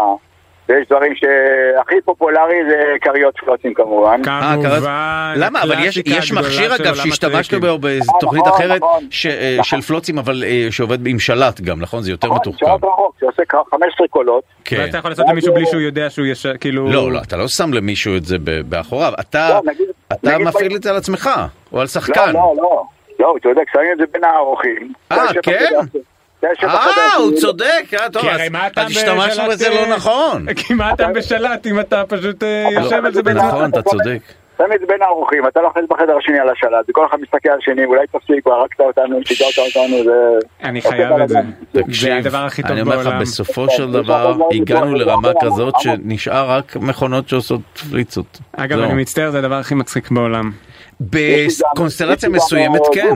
ויש 0.69 0.87
דברים 0.87 1.13
שהכי 1.15 1.95
פופולרי 2.05 2.55
זה 2.69 2.75
כריות 3.01 3.33
פלוצים 3.39 3.73
כמובן. 3.73 4.21
אה? 4.27 4.55
כמובן, 4.63 5.33
למה? 5.35 5.63
אבל 5.63 5.75
יש, 6.05 6.31
מכשיר 6.31 6.75
אגב 6.75 6.95
שהשתמשנו. 6.95 7.59
בו 7.59 7.77
באיזו 7.77 8.05
נכון, 8.07 8.19
תוכנית 8.19 8.47
אחרת 8.47 8.77
נכון. 8.81 9.03
אה, 9.25 9.57
של 9.63 9.81
פלוצים 9.81 10.17
אבל 10.17 10.43
אה, 10.47 10.67
שעובד 10.71 11.07
עם 11.07 11.19
שלט 11.19 11.61
גם, 11.61 11.79
נכון? 11.81 12.01
זה 12.03 12.11
יותר 12.11 12.27
נכון, 12.27 12.39
מתוחכם. 12.39 12.65
שעות 12.65 12.83
רחוק, 12.83 13.15
שעושה 13.19 13.41
כ- 13.49 13.55
15 13.71 14.07
קולות. 14.07 14.43
כן. 14.65 14.77
ואתה 14.79 14.97
יכול 14.97 15.11
לעשות 15.11 15.25
למישהו 15.29 15.53
בלי 15.53 15.65
שהוא 15.65 15.81
יודע 15.81 16.09
שהוא 16.09 16.25
יש... 16.25 16.45
כאילו... 16.59 16.89
לא, 16.91 17.11
לא, 17.11 17.19
אתה 17.21 17.37
לא 17.37 17.47
שם 17.47 17.73
למישהו 17.73 18.17
את 18.17 18.25
זה 18.25 18.37
באחוריו, 18.69 19.13
אתה 19.19 19.59
לא, 20.23 20.39
מפעיל 20.39 20.75
את 20.75 20.83
זה 20.83 20.89
על 20.89 20.95
עצמך, 20.97 21.29
או 21.71 21.77
על 21.77 21.83
לא, 21.83 21.87
שחקן. 21.87 22.33
לא, 22.33 22.53
לא. 22.57 22.63
לא, 22.63 22.83
הוא 23.27 23.39
צודק, 23.39 23.63
שמים 23.73 23.91
את 23.93 23.97
זה 23.97 24.03
בין 24.13 24.23
הארוכים. 24.23 24.93
אה, 25.11 25.31
אתה 25.31 25.41
כן? 25.41 25.75
אתה 26.39 26.67
אה, 26.67 27.15
הוא 27.17 27.31
צודק, 27.35 27.83
אה, 27.93 28.09
טוב, 28.09 28.25
אז 28.25 28.91
השתמשנו 28.91 29.43
בזה 29.49 29.69
אה, 29.69 29.87
לא 29.87 29.95
נכון. 29.95 30.45
כי 30.57 30.73
מה 30.73 30.93
אתה 30.93 31.07
בשלט 31.07 31.67
אם 31.67 31.79
אתה 31.79 32.03
פשוט 32.07 32.43
אה, 32.43 32.67
יושב 32.71 33.05
על 33.05 33.13
זה 33.13 33.23
בין 33.23 33.37
נכון, 33.37 33.69
אתה 33.69 33.81
צודק. 33.81 34.19
שם 34.57 34.73
את 34.75 34.79
זה 34.79 34.85
בין 34.85 35.01
הארוכים, 35.01 35.47
אתה 35.47 35.61
לא 35.61 35.67
אוחז 35.67 35.81
בחדר 35.89 36.17
השני 36.17 36.39
על 36.39 36.49
השלט, 36.49 36.89
וכל 36.89 37.05
אחד 37.09 37.17
מסתכל 37.21 37.49
על 37.49 37.57
השני, 37.57 37.85
אולי 37.85 38.07
תפסיק, 38.07 38.47
והרגת 38.47 38.79
אותנו, 38.79 39.19
שיגרת 39.25 39.57
אותנו, 39.57 40.03
זה... 40.03 40.47
אני 40.63 40.81
חייב 40.81 41.11
את 41.21 41.29
זה. 41.29 41.39
זה 41.73 41.83
תקשיב, 41.83 42.35
אני 42.65 42.81
אומר 42.81 42.97
לך, 42.97 43.05
בעולם. 43.05 43.21
בסופו 43.21 43.69
של 43.69 43.91
דבר 43.91 44.37
הגענו 44.51 44.95
לרמה 44.95 45.31
כזאת 45.41 45.73
שנשאר 45.79 46.51
רק 46.51 46.75
מכונות 46.75 47.29
שעושות 47.29 47.61
פליצות. 47.91 48.39
אגב. 48.51 48.79
אני 48.79 48.93
מצטער, 48.93 49.31
זה 49.31 49.39
הדבר 49.39 49.55
הכי 49.55 49.75
מצחיק 49.75 50.11
בעולם. 50.11 50.51
בקונסטלציה 51.01 52.29
מסוימת 52.29 52.81
אה, 52.81 52.93
כן. 52.93 53.15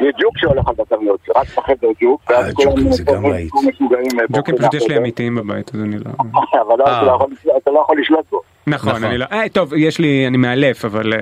זה 0.00 0.08
ג'וק 0.22 0.38
שהולך 0.38 0.68
על 0.68 0.74
בטריות, 0.78 1.20
רק 1.36 1.46
בחדר 1.56 1.88
ג'וק, 2.02 2.22
ואז 2.30 2.46
אה, 2.46 2.52
כולם 2.52 2.74
ג'וק 2.82 2.92
זה 2.92 3.02
גם. 3.04 3.22
משוגעים, 3.68 4.20
אה, 4.20 4.24
ג'וקים 4.30 4.56
פשוט 4.58 4.74
יש 4.74 4.88
לי. 4.88 4.96
אמיתיים 4.96 5.34
בבית, 5.34 5.70
אז 5.74 5.80
אני 5.80 5.96
לא... 5.98 6.10
אבל 6.66 6.78
לא, 6.78 6.84
אתה 6.84 7.02
לא 7.02 7.12
יכול 7.12 7.30
לשלוט- 7.32 7.56
אתה 7.62 7.70
לא 7.70 7.80
יכול 7.80 8.00
לשלוט 8.00 8.24
בו. 8.30 8.40
נכון, 8.66 8.90
נכון. 8.92 9.04
אני 9.04 9.18
לא... 9.18 9.24
אה, 9.32 9.48
טוב, 9.52 9.74
יש 9.74 9.98
לי... 9.98 10.24
אני 10.26 10.36
מאלף, 10.36 10.84
אבל 10.84 11.12
אה, 11.12 11.18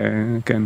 כן. 0.47 0.63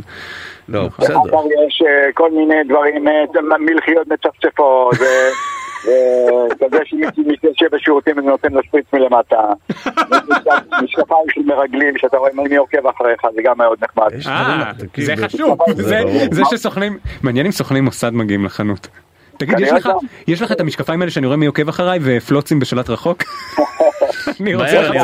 לא, 0.69 0.89
בסדר. 0.99 1.19
עכשיו 1.19 1.41
יש 1.67 1.83
אה, 1.87 2.13
כל 2.15 2.31
מיני 2.31 2.65
דברים, 2.69 3.09
אה, 3.09 3.13
מלחיות 3.59 4.07
מצפצפות, 4.09 4.95
וכזה 5.85 6.79
שמישהו 6.85 7.23
מתיישב 7.27 7.67
בשירותים 7.73 8.19
ונותן 8.19 8.53
לו 8.53 8.63
שפריץ 8.63 8.87
מלמטה. 8.93 9.53
משקפיים 10.83 11.27
של 11.31 11.41
מרגלים, 11.47 11.99
שאתה 11.99 12.17
רואה 12.17 12.31
מי 12.35 12.57
עוקב 12.57 12.87
אחריך, 12.87 13.21
זה 13.35 13.43
גם 13.43 13.59
מאוד 13.59 13.79
נחמד. 13.85 14.13
אה, 14.27 14.73
תקשיב, 14.79 15.05
זה 15.05 15.17
חשוב. 15.17 15.59
זה 16.31 16.43
שסוכנים... 16.51 16.99
מעניין 17.23 17.47
אם 17.47 17.53
סוכני 17.53 17.81
מוסד 17.81 18.11
מגיעים 18.11 18.45
לחנות. 18.45 18.89
תגיד, 19.37 19.61
יש 19.61 19.73
לך. 19.73 19.89
יש 20.29 20.43
לך 20.43 20.53
את 20.53 20.61
המשקפיים 20.61 21.01
האלה 21.01 21.11
שאני 21.11 21.27
רואה 21.27 21.37
מי 21.37 21.47
עוקב 21.47 21.69
אחריי 21.69 21.99
ופלוצים 22.03 22.59
בשלט 22.59 22.91
רחוק? 22.91 23.23
אני 24.41 24.55
אני. 24.55 25.01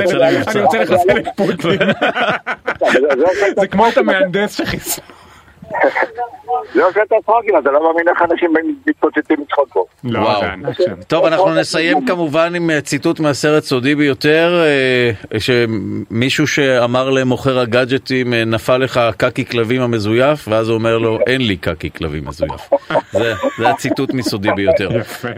אני 0.47 0.61
רוצה 0.61 0.78
לחסל 0.78 1.19
את 1.19 1.27
פוטין. 1.36 1.78
זה 3.61 3.66
כמו 3.66 3.89
את 3.89 3.98
המהנדס 3.98 4.55
שחיסל. 4.55 5.02
זה 6.74 6.84
עושה 6.84 7.02
את 7.02 7.12
הצחוקים, 7.18 7.59
אתה 7.59 7.70
לא 7.70 7.82
מאמין 7.82 8.09
איך 8.09 8.22
אנשים 8.22 8.52
מתפוצצים 8.86 9.36
מצחוק 9.40 9.68
פה. 9.72 9.84
לא, 10.05 10.18
וואו. 10.18 10.42
טוב, 11.06 11.24
אנחנו 11.24 11.55
נסיים 11.55 12.06
כמובן 12.06 12.55
עם 12.55 12.70
אה, 12.70 12.80
ציטוט 12.80 13.20
מהסרט 13.20 13.62
סודי 13.62 13.94
ביותר, 13.94 14.62
אה, 14.64 15.38
שמישהו 15.38 16.47
שאמר 16.47 17.10
למוכר 17.10 17.59
הגאדג'טים, 17.59 18.34
אה, 18.34 18.44
נפל 18.44 18.76
לך 18.76 19.01
קקי 19.16 19.44
כלבים 19.44 19.82
המזויף, 19.82 20.48
ואז 20.48 20.68
הוא 20.68 20.74
אומר 20.74 20.98
לו, 20.98 21.18
אין 21.26 21.40
לי 21.47 21.56
קקי 21.56 21.90
כלבים 21.90 22.24
מזויף. 22.28 22.70
זה, 23.12 23.34
זה 23.59 23.68
הציטוט 23.68 24.14
מסודי 24.14 24.48
ביותר. 24.56 24.88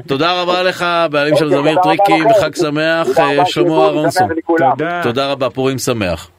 תודה 0.07 0.43
רבה 0.43 0.63
לך, 0.63 0.87
בעלים 1.11 1.37
של 1.37 1.51
זמיר 1.51 1.77
טריקים. 1.83 2.25
חג 2.41 2.55
שמח, 2.55 3.09
שלמה 3.45 3.85
אהרונסון. 3.85 4.29
תודה. 4.59 5.01
תודה 5.03 5.33
רבה, 5.33 5.51
פורים 5.51 5.79
שמח. 5.79 6.31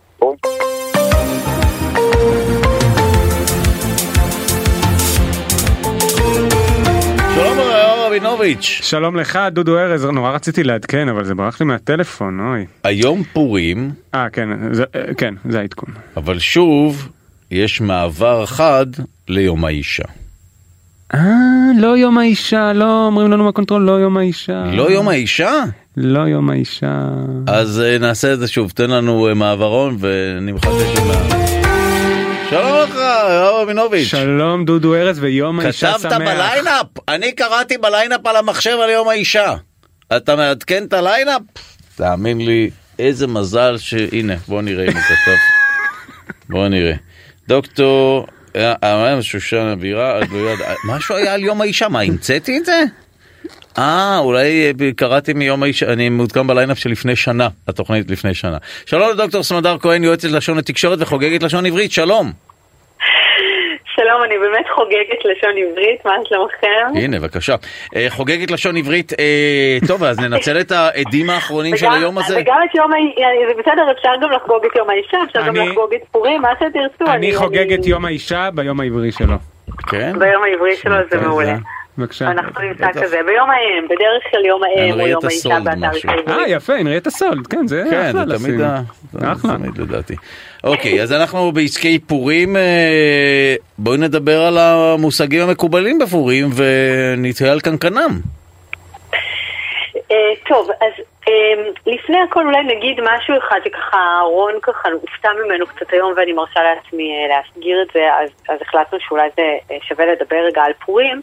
רבינוביץ'. 8.18 8.80
שלום 8.84 9.16
לך, 9.16 9.40
דודו 9.52 9.78
ארז, 9.80 10.06
נורא 10.06 10.32
רציתי 10.32 10.64
לעדכן, 10.64 11.10
אבל 11.10 11.26
זה 11.26 11.36
ברח 11.36 11.60
לי 11.60 11.66
מהטלפון, 11.66 12.40
אוי. 12.40 12.66
היום 12.84 13.24
פורים, 13.34 13.92
אה, 14.16 14.28
כן, 14.34 14.50
זה- 14.72 14.84
אה, 14.96 15.14
כן, 15.18 15.34
זה 15.50 15.60
העדכון. 15.60 15.90
אבל 16.18 16.40
שוב, 16.40 17.10
יש 17.52 17.82
מעבר 17.82 18.46
חד 18.46 18.86
ליום 19.28 19.66
האישה. 19.66 20.04
אה, 21.14 21.20
לא 21.80 21.98
יום 21.98 22.18
האישה, 22.18 22.74
לא 22.74 23.06
אומרים 23.06 23.32
לנו 23.32 23.44
מהקונטרול, 23.44 23.82
לא 23.82 23.92
יום 23.92 24.18
האישה. 24.18 24.64
לא 24.74 24.92
יום 24.92 25.08
האישה? 25.10 25.64
לא 25.98 26.20
יום 26.20 26.50
האישה. 26.50 27.00
אז 27.48 27.82
אה, 27.82 27.98
נעשה 27.98 28.34
את 28.34 28.40
זה 28.40 28.48
שוב, 28.48 28.72
תן 28.76 28.90
לנו 28.90 29.28
אה, 29.28 29.34
מעברון 29.34 29.96
ואני 30.00 30.52
מחכה 30.52 30.72
שלה. 30.96 31.63
שלום 32.54 32.90
לך, 32.90 32.96
הרב 32.96 33.56
רבינוביץ'. 33.62 34.08
שלום 34.08 34.66
דודו 34.66 34.96
ארז 34.96 35.20
ויום 35.20 35.60
האישה 35.60 35.92
שמח. 35.92 35.98
כתבת 36.12 36.12
בליינאפ? 36.22 36.86
אני 37.08 37.32
קראתי 37.32 37.78
בליינאפ 37.78 38.26
על 38.28 38.36
המחשב 38.36 38.78
על 38.84 38.90
יום 38.90 39.10
האישה. 39.10 39.54
אתה 40.18 40.36
מעדכן 40.36 40.84
את 40.86 40.94
הליינאפ? 40.94 41.42
תאמין 41.96 42.46
לי, 42.46 42.70
איזה 43.00 43.28
מזל 43.28 43.78
ש... 43.78 43.94
הנה, 44.12 44.36
בוא 44.48 44.62
נראה 44.62 44.84
אם 44.86 44.92
הוא 44.94 45.02
כתב. 45.02 45.36
בוא 46.50 46.68
נראה. 46.68 46.94
דוקטור 47.48 48.28
אה, 48.56 48.74
אה, 48.84 49.14
ידע- 49.14 50.74
משהו 50.84 51.16
היה 51.16 51.34
על 51.34 51.44
יום 51.44 51.62
האישה, 51.62 51.90
מה, 51.90 52.02
המצאתי 52.02 52.58
את 52.58 52.66
זה? 52.66 52.84
אה, 53.78 54.18
אולי 54.20 54.66
אה, 54.82 54.90
קראתי 54.96 55.34
מיום 55.34 55.64
האישה, 55.64 55.94
אני 55.94 56.10
מעודכן 56.10 56.48
בליינאפ 56.48 56.78
של 56.78 56.90
לפני 56.90 57.16
שנה, 57.16 57.48
התוכנית 57.68 58.12
לפני 58.12 58.34
שנה. 58.34 58.58
שלום 58.86 59.10
לדוקטור 59.10 59.44
סמדר 59.44 59.78
כהן, 59.80 60.04
יועצת 60.04 60.30
לשון 60.32 60.58
התקשורת 60.58 60.98
וחוגגת 61.02 61.44
לשון 61.44 61.66
עברית, 61.66 61.92
שלום. 61.92 62.32
שלום, 63.96 64.24
אני 64.24 64.36
באמת 64.40 64.66
חוגגת 64.76 65.26
לשון 65.26 65.50
עברית, 65.58 66.06
מה 66.06 66.12
שלומכם? 66.30 67.00
הנה, 67.04 67.20
בבקשה. 67.20 67.56
אה, 67.96 68.06
חוגגת 68.10 68.52
לשון 68.52 68.78
עברית, 68.78 69.14
אה, 69.20 69.78
טוב, 69.88 70.04
אז 70.04 70.20
ננצל 70.20 70.60
את 70.60 70.72
העדים 70.72 71.30
האחרונים 71.30 71.78
של 71.78 71.92
היום 71.92 72.18
הזה. 72.18 72.38
וגם 72.42 72.58
את 72.70 72.76
יום 72.76 72.92
האישה, 72.94 73.28
זה 73.48 73.62
בסדר, 73.62 73.92
אפשר 73.98 74.10
גם 74.22 74.32
לחגוג 74.32 74.66
את 74.72 74.76
יום 74.76 74.90
האישה, 74.90 75.18
אפשר 75.28 75.40
גם 75.48 75.56
אני- 75.58 75.70
לחגוג 75.70 75.94
את 75.94 76.02
פורים, 76.12 76.42
מה 76.42 76.50
שתרצו. 76.56 77.14
אני 77.14 77.36
חוגג 77.36 77.74
את 77.74 77.86
יום 77.86 78.06
האישה 78.06 78.50
ביום 78.54 78.80
העברי 78.80 79.12
שלו. 79.12 79.36
כן? 79.90 80.20
ביום 80.20 80.44
העברי 80.44 80.76
שלו 80.76 80.96
זה 81.12 81.18
מעולה. 81.22 81.56
בבקשה. 81.98 82.32
אנחנו 82.32 82.62
נמצא 82.62 82.92
כזה, 82.92 83.20
ביום 83.26 83.50
האם, 83.50 83.86
בדרך 83.86 84.24
כלל 84.32 84.46
יום 84.46 84.62
האם 84.64 85.00
או 85.00 85.08
יום 85.08 85.26
האישה 85.26 85.60
באתר 85.64 85.90
משהו. 85.90 86.10
העברית. 86.10 86.30
אה, 86.30 86.50
יפה, 86.50 86.74
הנריית 86.74 87.08
הסולד, 87.08 87.48
כן, 87.48 87.68
זה 87.68 87.84
כן, 87.90 88.10
אחלה 88.10 88.26
לשים. 88.26 88.62
ה... 88.62 88.82
זה. 89.12 89.28
תמיד 89.58 89.78
לדעתי. 89.78 90.16
אוקיי, 90.64 91.02
אז 91.02 91.14
אנחנו 91.14 91.52
בעסקי 91.52 92.00
פורים, 92.00 92.56
אה, 92.56 93.56
בואי 93.78 93.98
נדבר 93.98 94.42
על 94.42 94.58
המושגים 94.58 95.42
המקובלים 95.42 96.00
בפורים 96.00 96.48
ונתהיה 96.56 97.52
על 97.52 97.60
קנקנם. 97.60 98.20
אה, 100.12 100.34
טוב, 100.48 100.70
אז 100.82 101.04
אה, 101.28 101.72
לפני 101.86 102.18
הכל 102.22 102.46
אולי 102.46 102.64
נגיד 102.64 102.98
משהו 103.02 103.36
אחד 103.38 103.60
שככה 103.66 104.20
רון 104.24 104.54
ככה 104.62 104.90
הופתע 105.02 105.30
ממנו 105.46 105.68
קצת 105.68 105.94
היום 105.94 106.14
ואני 106.18 106.34
מרשה 106.34 106.60
לעצמי 106.64 107.28
להסגיר 107.30 107.82
את 107.82 107.88
זה, 107.94 108.14
אז, 108.22 108.30
אז 108.50 108.62
החלטנו 108.62 109.00
שאולי 109.08 109.30
זה 109.36 109.44
שווה 109.88 110.06
לדבר 110.06 110.38
רגע 110.38 110.62
על 110.62 110.74
פורים. 110.86 111.22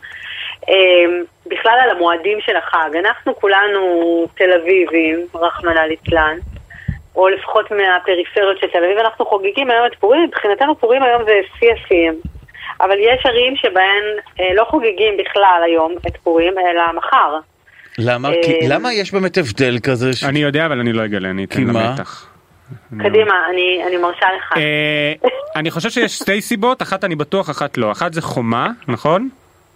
אה, 0.68 0.74
בכלל 1.46 1.78
על 1.84 1.90
המועדים 1.90 2.38
של 2.46 2.56
החג. 2.56 2.90
אנחנו 3.04 3.36
כולנו 3.36 3.80
תל 4.36 4.50
אביבים, 4.62 5.18
רחמנא 5.34 5.80
ליצלן, 5.80 6.36
או 7.16 7.28
לפחות 7.28 7.70
מהפריפריות 7.70 8.58
של 8.60 8.66
תל 8.72 8.84
אביב, 8.84 8.98
אנחנו 8.98 9.26
חוגגים 9.26 9.70
היום 9.70 9.86
את 9.86 9.94
פורים, 10.00 10.22
מבחינתנו 10.22 10.76
פורים 10.80 11.02
היום 11.02 11.22
זה 11.24 11.32
שיא 11.58 11.68
השיאים. 11.72 12.14
אבל 12.80 12.96
יש 12.98 13.26
ערים 13.26 13.56
שבהן 13.56 14.04
אה, 14.40 14.54
לא 14.54 14.64
חוגגים 14.70 15.14
בכלל 15.18 15.62
היום 15.64 15.94
את 16.06 16.16
פורים, 16.16 16.54
אלא 16.58 16.82
מחר. 16.96 17.38
למה? 17.98 18.28
אה, 18.28 18.34
כי- 18.42 18.68
למה 18.68 18.92
יש 18.92 19.12
באמת 19.12 19.38
הבדל 19.38 19.78
כזה? 19.82 20.12
ש- 20.12 20.24
אני 20.24 20.38
יודע, 20.38 20.66
אבל 20.66 20.80
אני 20.80 20.92
לא 20.92 21.04
אגלה, 21.04 21.30
אני 21.30 21.44
אתן? 21.44 21.60
למתח. 21.60 22.26
קדימה, 23.02 23.34
אני, 23.50 23.82
אני 23.86 23.96
מרשה 23.96 24.26
לך. 24.36 24.52
אה, 24.56 25.12
אני 25.56 25.70
חושב 25.70 25.90
שיש 25.90 26.12
שתי 26.18 26.40
סיבות, 26.42 26.82
אחת 26.82 27.04
אני 27.04 27.14
בטוח, 27.16 27.50
אחת 27.50 27.78
לא. 27.78 27.92
אחת 27.92 28.12
זה 28.12 28.22
חומה, 28.22 28.68
נכון? 28.88 29.28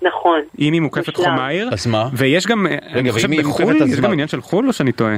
נכון. 0.04 0.40
אם 0.58 0.72
היא 0.72 0.80
מוקפת 0.80 1.18
מושלם. 1.18 1.24
חומה 1.24 1.48
עיר. 1.48 1.68
אז 1.72 1.86
מה? 1.86 2.04
ויש 2.12 2.46
גם, 2.46 2.66
אה, 2.66 2.76
אני 3.00 3.12
חושב 3.12 3.28
בחו"ל, 3.40 3.76
יש? 3.76 4.00
גם 4.00 4.12
עניין 4.12 4.28
של 4.28 4.40
חו"ל 4.40 4.68
או 4.68 4.72
שאני 4.72 4.92
טועה? 4.92 5.16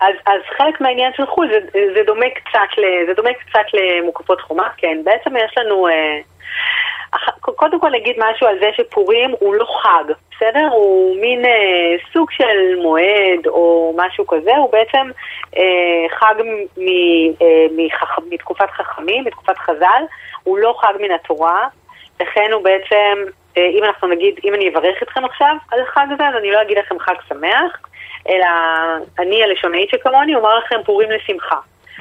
אז, 0.00 0.14
אז 0.26 0.40
חלק 0.58 0.80
מהעניין 0.80 1.12
של 1.16 1.26
חו"ל 1.26 1.48
זה, 1.48 1.58
זה, 1.94 2.00
דומה 2.06 2.26
קצת 2.34 2.78
ל, 2.78 3.06
זה 3.06 3.14
דומה 3.14 3.30
קצת 3.32 3.66
למוקפות 3.74 4.40
חומה, 4.40 4.68
כן. 4.76 4.98
בעצם 5.04 5.36
יש 5.36 5.54
לנו... 5.58 5.88
אה, 5.88 6.20
קודם 7.40 7.80
כל 7.80 7.90
נגיד 7.90 8.16
משהו 8.18 8.46
על 8.46 8.58
זה 8.60 8.70
שפורים 8.76 9.30
הוא 9.38 9.54
לא 9.54 9.66
חג, 9.82 10.12
בסדר? 10.30 10.68
הוא 10.72 11.20
מין 11.20 11.44
אה, 11.44 11.96
סוג 12.12 12.30
של 12.30 12.82
מועד 12.82 13.46
או 13.46 13.94
משהו 13.96 14.26
כזה, 14.26 14.56
הוא 14.56 14.72
בעצם 14.72 15.10
אה, 15.56 16.18
חג 16.18 16.34
מ, 16.76 16.86
אה, 17.42 17.66
מחכ, 17.76 18.18
מתקופת 18.30 18.70
חכמים, 18.70 19.24
מתקופת 19.24 19.58
חז"ל, 19.58 20.02
הוא 20.42 20.58
לא 20.58 20.74
חג 20.80 20.92
מן 21.00 21.10
התורה, 21.10 21.66
לכן 22.22 22.50
הוא 22.52 22.64
בעצם, 22.64 23.30
אה, 23.56 23.66
אם 23.78 23.84
אנחנו 23.84 24.08
נגיד, 24.08 24.34
אם 24.44 24.54
אני 24.54 24.68
אברך 24.68 25.02
אתכם 25.02 25.24
עכשיו 25.24 25.56
על 25.70 25.80
החג 25.80 26.06
הזה, 26.14 26.28
אז 26.28 26.34
אני 26.40 26.50
לא 26.50 26.62
אגיד 26.62 26.78
לכם 26.78 26.98
חג 26.98 27.14
שמח, 27.28 27.78
אלא 28.28 28.46
אני 29.18 29.42
הלשונאית 29.42 29.90
שכמוני 29.90 30.34
אומר 30.34 30.58
לכם 30.58 30.76
פורים 30.84 31.10
לשמחה. 31.10 31.56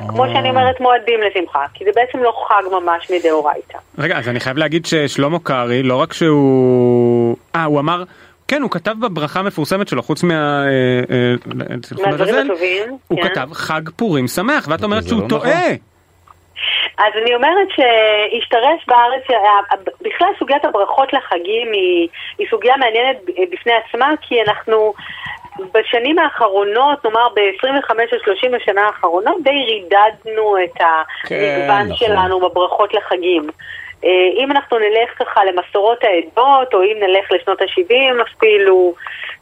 כמו 0.07 0.25
שאני 0.33 0.49
אומרת 0.49 0.79
מועדים 0.79 1.19
לשמחה, 1.21 1.65
כי 1.73 1.85
זה 1.85 1.91
בעצם 1.95 2.23
לא 2.23 2.33
חג 2.47 2.63
ממש 2.71 3.11
מדאורייתא. 3.11 3.77
רגע, 3.97 4.17
אז 4.17 4.29
אני 4.29 4.39
חייב 4.39 4.57
להגיד 4.57 4.85
ששלמה 4.85 5.39
קרעי, 5.43 5.83
לא 5.83 5.95
רק 5.95 6.13
שהוא... 6.13 7.35
אה, 7.55 7.63
הוא 7.63 7.79
אמר... 7.79 8.03
כן, 8.47 8.61
הוא 8.61 8.71
כתב 8.71 8.95
בברכה 9.01 9.39
המפורסמת 9.39 9.87
שלו, 9.87 10.03
חוץ 10.03 10.23
מה... 10.23 10.33
אה, 10.33 10.69
אה, 11.15 11.33
מהדברים 12.05 12.35
הטובים, 12.35 12.97
הוא 13.07 13.19
כן. 13.21 13.29
כתב 13.29 13.53
חג 13.53 13.89
פורים 13.95 14.27
שמח, 14.27 14.67
ואת 14.69 14.83
אומרת 14.83 15.03
שהוא 15.07 15.21
לא 15.21 15.27
טועה. 15.27 15.90
אז 16.97 17.13
אני 17.21 17.35
אומרת 17.35 17.67
שהשתרש 17.69 18.85
בארץ, 18.87 19.23
בכלל 20.01 20.27
סוגיית 20.39 20.65
הברכות 20.65 21.13
לחגים 21.13 21.71
היא, 21.71 22.07
היא 22.37 22.47
סוגיה 22.49 22.77
מעניינת 22.77 23.17
בפני 23.51 23.73
עצמה, 23.73 24.09
כי 24.21 24.41
אנחנו 24.41 24.93
בשנים 25.73 26.19
האחרונות, 26.19 27.05
נאמר 27.05 27.27
ב-25 27.29 27.91
או 28.13 28.19
30 28.23 28.53
השנה 28.53 28.81
האחרונות, 28.81 29.35
די 29.43 29.49
רידדנו 29.49 30.57
את 30.63 30.81
המגוון 30.81 31.85
נכון. 31.85 31.95
שלנו 31.95 32.39
בברכות 32.39 32.93
לחגים. 32.93 33.47
אה, 34.05 34.43
אם 34.43 34.51
אנחנו 34.51 34.77
נלך 34.79 35.09
ככה 35.19 35.43
למסורות 35.45 36.03
העדות, 36.03 36.73
או 36.73 36.83
אם 36.83 36.97
נלך 36.99 37.31
לשנות 37.31 37.61
ה-70 37.61 38.21
אפילו, 38.21 38.93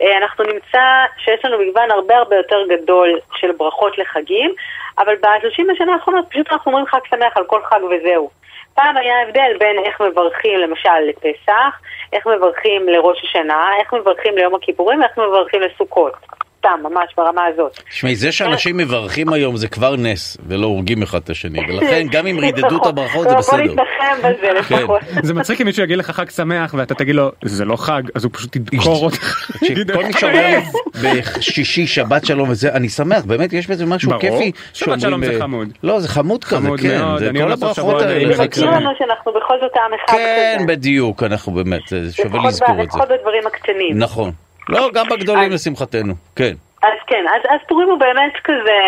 אה, 0.02 0.18
אנחנו 0.18 0.44
נמצא 0.44 1.06
שיש 1.18 1.46
לנו 1.46 1.60
מגוון 1.60 1.92
הרבה 1.92 2.18
הרבה 2.18 2.36
יותר 2.36 2.64
גדול 2.70 3.20
של 3.36 3.52
ברכות 3.52 3.98
לחגים, 3.98 4.54
אבל 4.98 5.16
ב-30 5.16 5.72
השנה 5.72 5.94
האחרונות 5.94 6.26
פשוט 6.30 6.52
אנחנו 6.52 6.72
אומרים 6.72 6.86
חג 6.86 7.00
שמח 7.10 7.38
על 7.38 7.44
כל 7.44 7.62
חג 7.64 7.80
וזהו. 7.84 8.30
פעם 8.74 8.98
היה 8.98 9.22
הבדל 9.22 9.58
בין 9.60 9.80
איך 9.86 10.02
מברכים 10.02 10.60
למשל 10.60 11.00
לפסח, 11.00 11.80
איך 12.14 12.28
מברכים 12.28 12.90
לראש 12.90 13.24
השנה, 13.24 13.72
איך 13.80 13.94
מברכים 13.94 14.38
ליום 14.38 14.56
הכיפורים 14.56 15.00
ואיך 15.02 15.18
מברכים 15.18 15.62
לסוכות. 15.62 16.14
סתם, 16.60 16.80
ממש 16.84 17.14
ברמה 17.18 17.46
הזאת. 17.46 17.80
תשמעי, 17.90 18.16
זה 18.16 18.32
שאנשים 18.32 18.78
מברכים 18.78 19.34
היום 19.34 19.58
זה 19.58 19.68
כבר 19.68 19.96
נס, 19.96 20.38
ולא 20.48 20.68
הורגים 20.68 21.04
אחד 21.04 21.18
את 21.24 21.30
השני, 21.30 21.60
ולכן 21.60 22.08
גם 22.14 22.28
אם 22.28 22.40
רידדו 22.40 22.78
את 22.82 22.86
הברכות 22.86 23.24
זה 23.24 23.30
בוא 23.30 23.38
בסדר. 23.38 23.64
נתנחם 23.64 24.18
בזה 24.20 24.48
כן. 24.68 24.80
לפחות. 24.82 25.02
זה 25.28 25.34
מצחיק 25.34 25.62
אם 25.62 25.66
מישהו 25.66 25.84
יגיד 25.84 25.98
לך 25.98 26.12
חג 26.12 26.30
שמח 26.30 26.74
ואתה 26.78 26.96
תגיד 26.96 27.16
לו 27.16 27.32
זה 27.42 27.66
לא 27.66 27.76
חג 27.76 28.02
אז 28.16 28.24
הוא 28.24 28.32
פשוט 28.34 28.56
ידקור 28.56 29.06
אותך. 29.06 29.52
כל 29.94 30.04
מי 30.04 30.14
שאומר 30.14 30.60
בשישי, 31.04 31.88
שבת 31.88 32.26
שלום 32.26 32.50
וזה, 32.50 32.72
אני 32.74 32.90
שמח, 32.90 33.26
באמת 33.26 33.54
יש 33.54 33.68
בזה 33.68 33.86
משהו 33.86 34.10
ברור. 34.10 34.22
כיפי. 34.22 34.52
שבת 34.74 35.02
שלום 35.02 35.26
זה 35.26 35.34
אה, 35.34 35.40
חמוד. 35.40 35.68
לא, 35.84 36.00
זה 36.00 36.08
חמוד 36.08 36.44
כזה, 36.44 36.56
חמוד 36.56 36.80
כן. 36.80 37.02
מאוד, 37.02 37.20
זה 37.20 37.30
אני 37.30 37.40
כל 37.40 37.52
הברכות 37.52 38.02
האלה. 38.02 38.36
זה 38.36 38.44
מזכיר. 38.44 38.66
לנו 38.66 38.90
שאנחנו 39.00 39.32
בכל 39.32 39.54
זאת 39.62 39.72
עם 39.76 39.92
אחד 40.06 40.14
כן. 40.14 40.66
בדיוק, 40.68 41.24
אנחנו 41.24 41.52
באמת, 41.52 41.88
שווה 42.12 42.48
לזכור 42.48 42.70
את 42.72 42.76
זה. 42.78 42.84
לפחות 42.84 43.10
בדברים 43.10 43.48
הקטנים. 43.48 43.98
נכון. 43.98 44.49
לא, 44.70 44.90
גם 44.94 45.06
בגדולים 45.10 45.52
לשמחתנו, 45.52 46.14
כן. 46.36 46.54
אז 46.84 47.00
כן, 47.08 47.26
אז, 47.36 47.42
אז 47.50 47.60
פורים 47.68 47.90
הוא 47.90 48.00
באמת 48.00 48.34
כזה 48.44 48.80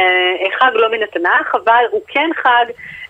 חג 0.59 0.71
לא 0.73 0.91
מן 0.91 1.03
התנ"ך, 1.03 1.55
אבל 1.55 1.83
הוא 1.91 2.01
כן 2.07 2.29
חג 2.43 2.65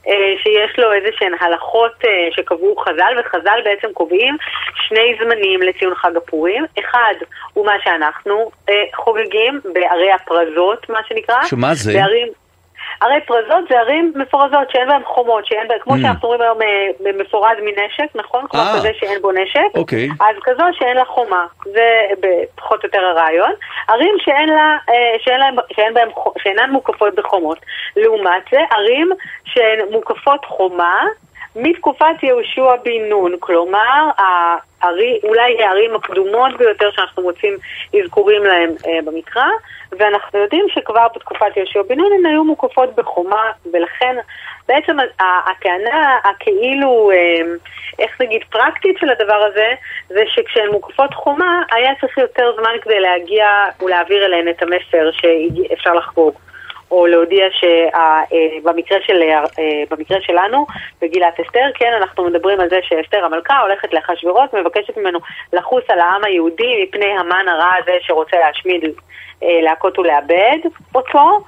אה, 0.07 0.33
שיש 0.43 0.79
לו 0.79 0.93
איזה 0.93 1.07
שהן 1.19 1.33
הלכות 1.39 1.91
אה, 2.05 2.27
שקבעו 2.31 2.75
חז"ל, 2.75 3.13
וחז"ל 3.19 3.59
בעצם 3.63 3.87
קובעים 3.93 4.37
שני 4.87 5.15
זמנים 5.19 5.61
לציון 5.61 5.95
חג 5.95 6.15
הפורים. 6.17 6.65
אחד 6.79 7.13
הוא 7.53 7.65
מה 7.65 7.73
שאנחנו 7.83 8.51
אה, 8.69 8.73
חוגגים 8.95 9.59
בערי 9.73 10.11
הפרזות, 10.11 10.89
מה 10.89 10.99
שנקרא. 11.07 11.43
שמה 11.43 11.73
זה? 11.73 11.93
בערים, 11.93 12.27
ערי 13.01 13.21
פרזות 13.25 13.67
זה 13.69 13.79
ערים 13.79 14.13
מפורזות 14.15 14.69
שאין 14.71 14.87
בהן 14.87 15.01
חומות, 15.05 15.45
שאין 15.45 15.67
בהן, 15.67 15.79
כמו 15.79 15.93
Mm. 15.93 16.01
שאנחנו 16.01 16.27
אומרים 16.27 16.41
היום 16.41 16.61
אה, 16.61 17.11
מפורז 17.13 17.57
מנשק, 17.61 18.15
נכון? 18.15 18.47
כמו 18.49 18.59
אה. 18.59 18.73
כזה 18.77 18.91
שאין 18.99 19.21
בו 19.21 19.31
נשק. 19.31 19.75
אוקיי. 19.75 20.09
אז 20.19 20.35
כזו 20.43 20.63
שאין 20.71 20.97
לה 20.97 21.05
חומה, 21.05 21.45
זה 21.63 22.07
פחות 22.55 22.83
או 22.83 22.87
יותר 22.87 23.05
הרעיון. 23.05 23.51
ערים 23.87 24.15
שאין 24.19 24.49
לה, 24.49 24.77
אה, 24.89 25.15
שאין 25.19 25.39
להם, 25.39 25.55
שאין 25.75 25.93
בהם, 25.93 26.09
שאינן 26.43 26.69
מוקפות 26.71 27.15
בחומות. 27.15 27.57
לעומת 27.95 28.43
זה, 28.51 28.59
ערים 28.71 29.09
שהן 29.45 29.79
מוקפות 29.91 30.45
חומה, 30.45 31.05
מתקופת 31.55 32.23
יהושע 32.23 32.75
בן 32.83 33.09
נון, 33.09 33.35
כלומר, 33.39 34.09
הערי, 34.17 35.19
אולי 35.23 35.63
הערים 35.63 35.95
הקדומות 35.95 36.57
ביותר 36.57 36.91
שאנחנו 36.91 37.23
מוצאים 37.23 37.57
אזכורים 38.03 38.43
להם 38.43 38.69
אה, 38.87 38.99
במקרא, 39.05 39.47
ואנחנו 39.91 40.39
יודעים 40.39 40.65
שכבר 40.69 41.07
בתקופת 41.15 41.57
יהושע 41.57 41.81
בן 41.81 41.97
נון 41.97 42.11
הן 42.19 42.25
היו 42.25 42.43
מוקפות 42.43 42.95
בחומה, 42.95 43.51
ולכן 43.73 44.15
בעצם 44.67 44.97
הטענה 45.19 46.17
הכאילו, 46.23 47.11
אה, 47.11 47.41
איך 47.99 48.21
נגיד, 48.21 48.41
פרקטית 48.49 48.97
של 48.99 49.09
הדבר 49.09 49.43
הזה, 49.51 49.73
זה 50.07 50.23
שכשהן 50.27 50.69
מוקפות 50.71 51.13
חומה, 51.13 51.61
היה 51.71 51.91
צריך 52.01 52.17
יותר 52.17 52.55
זמן 52.59 52.73
כדי 52.81 52.99
להגיע 52.99 53.47
ולהעביר 53.81 54.25
אליהן 54.25 54.49
את 54.49 54.63
המסר 54.63 55.11
שאפשר 55.11 55.93
לחגוג. 55.93 56.50
או 56.91 57.07
להודיע 57.07 57.45
שבמקרה 57.51 58.97
של, 59.01 59.23
אה, 59.23 59.83
במקרה 59.89 60.21
שלנו, 60.21 60.65
בגילת 61.01 61.39
אסתר, 61.39 61.65
כן, 61.75 61.93
אנחנו 61.97 62.23
מדברים 62.23 62.59
על 62.59 62.69
זה 62.69 62.79
שאסתר 62.83 63.25
המלכה 63.25 63.59
הולכת 63.59 63.93
לאחשוורוש, 63.93 64.49
מבקשת 64.53 64.97
ממנו 64.97 65.19
לחוס 65.53 65.83
על 65.89 65.99
העם 65.99 66.23
היהודי 66.23 66.83
מפני 66.83 67.17
המן 67.17 67.45
הרע 67.47 67.71
הזה 67.81 67.97
שרוצה 68.01 68.37
להשמיד, 68.39 68.83
אה, 69.43 69.61
להכות 69.61 69.99
ולאבד 69.99 70.57
אותו, 70.95 71.39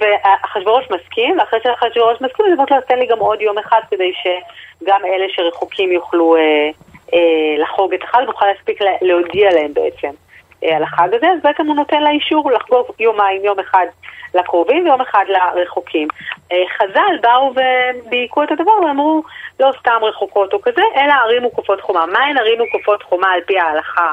ואחשוורוש 0.00 0.84
מסכים, 0.90 1.38
ואחרי 1.38 1.60
שאחשוורוש 1.62 2.20
מסכים, 2.20 2.46
היא 2.46 2.54
אומרת 2.54 2.70
לו, 2.70 2.76
תן 2.88 2.98
לי 2.98 3.06
גם 3.06 3.18
עוד 3.18 3.40
יום 3.40 3.58
אחד 3.58 3.80
כדי 3.90 4.12
שגם 4.22 5.00
אלה 5.04 5.26
שרחוקים 5.28 5.92
יוכלו 5.92 6.36
אה, 6.36 6.70
אה, 7.14 7.62
לחוג 7.62 7.94
את 7.94 8.02
החג, 8.02 8.22
נוכל 8.26 8.46
להספיק 8.46 8.82
לה, 8.82 8.90
להודיע 9.02 9.50
להם 9.52 9.74
בעצם. 9.74 10.21
אה, 10.64 10.76
על 10.76 10.82
החג 10.82 11.08
הזה, 11.14 11.26
אז 11.26 11.38
בעצם 11.42 11.66
הוא 11.66 11.76
נותן 11.76 12.02
לה 12.02 12.10
אישור 12.10 12.50
לחגוג 12.52 12.86
יומיים, 12.98 13.44
יום 13.44 13.58
אחד 13.60 13.86
לקרובים 14.34 14.84
ויום 14.84 15.00
אחד 15.00 15.24
לרחוקים. 15.28 16.08
אה, 16.52 16.62
חז"ל 16.78 17.18
באו 17.20 17.52
ודייקו 17.54 18.42
את 18.42 18.52
הדבר 18.52 18.72
ואמרו, 18.86 19.22
לא 19.60 19.72
סתם 19.80 19.98
רחוקות 20.02 20.52
או 20.52 20.62
כזה, 20.62 20.82
אלא 20.96 21.12
ערים 21.12 21.42
מוקפות 21.42 21.80
חומה. 21.80 22.06
מה 22.06 22.18
הן 22.18 22.38
ערים 22.38 22.58
מוקפות 22.58 23.02
חומה 23.02 23.32
על 23.32 23.40
פי 23.46 23.58
ההלכה 23.58 24.12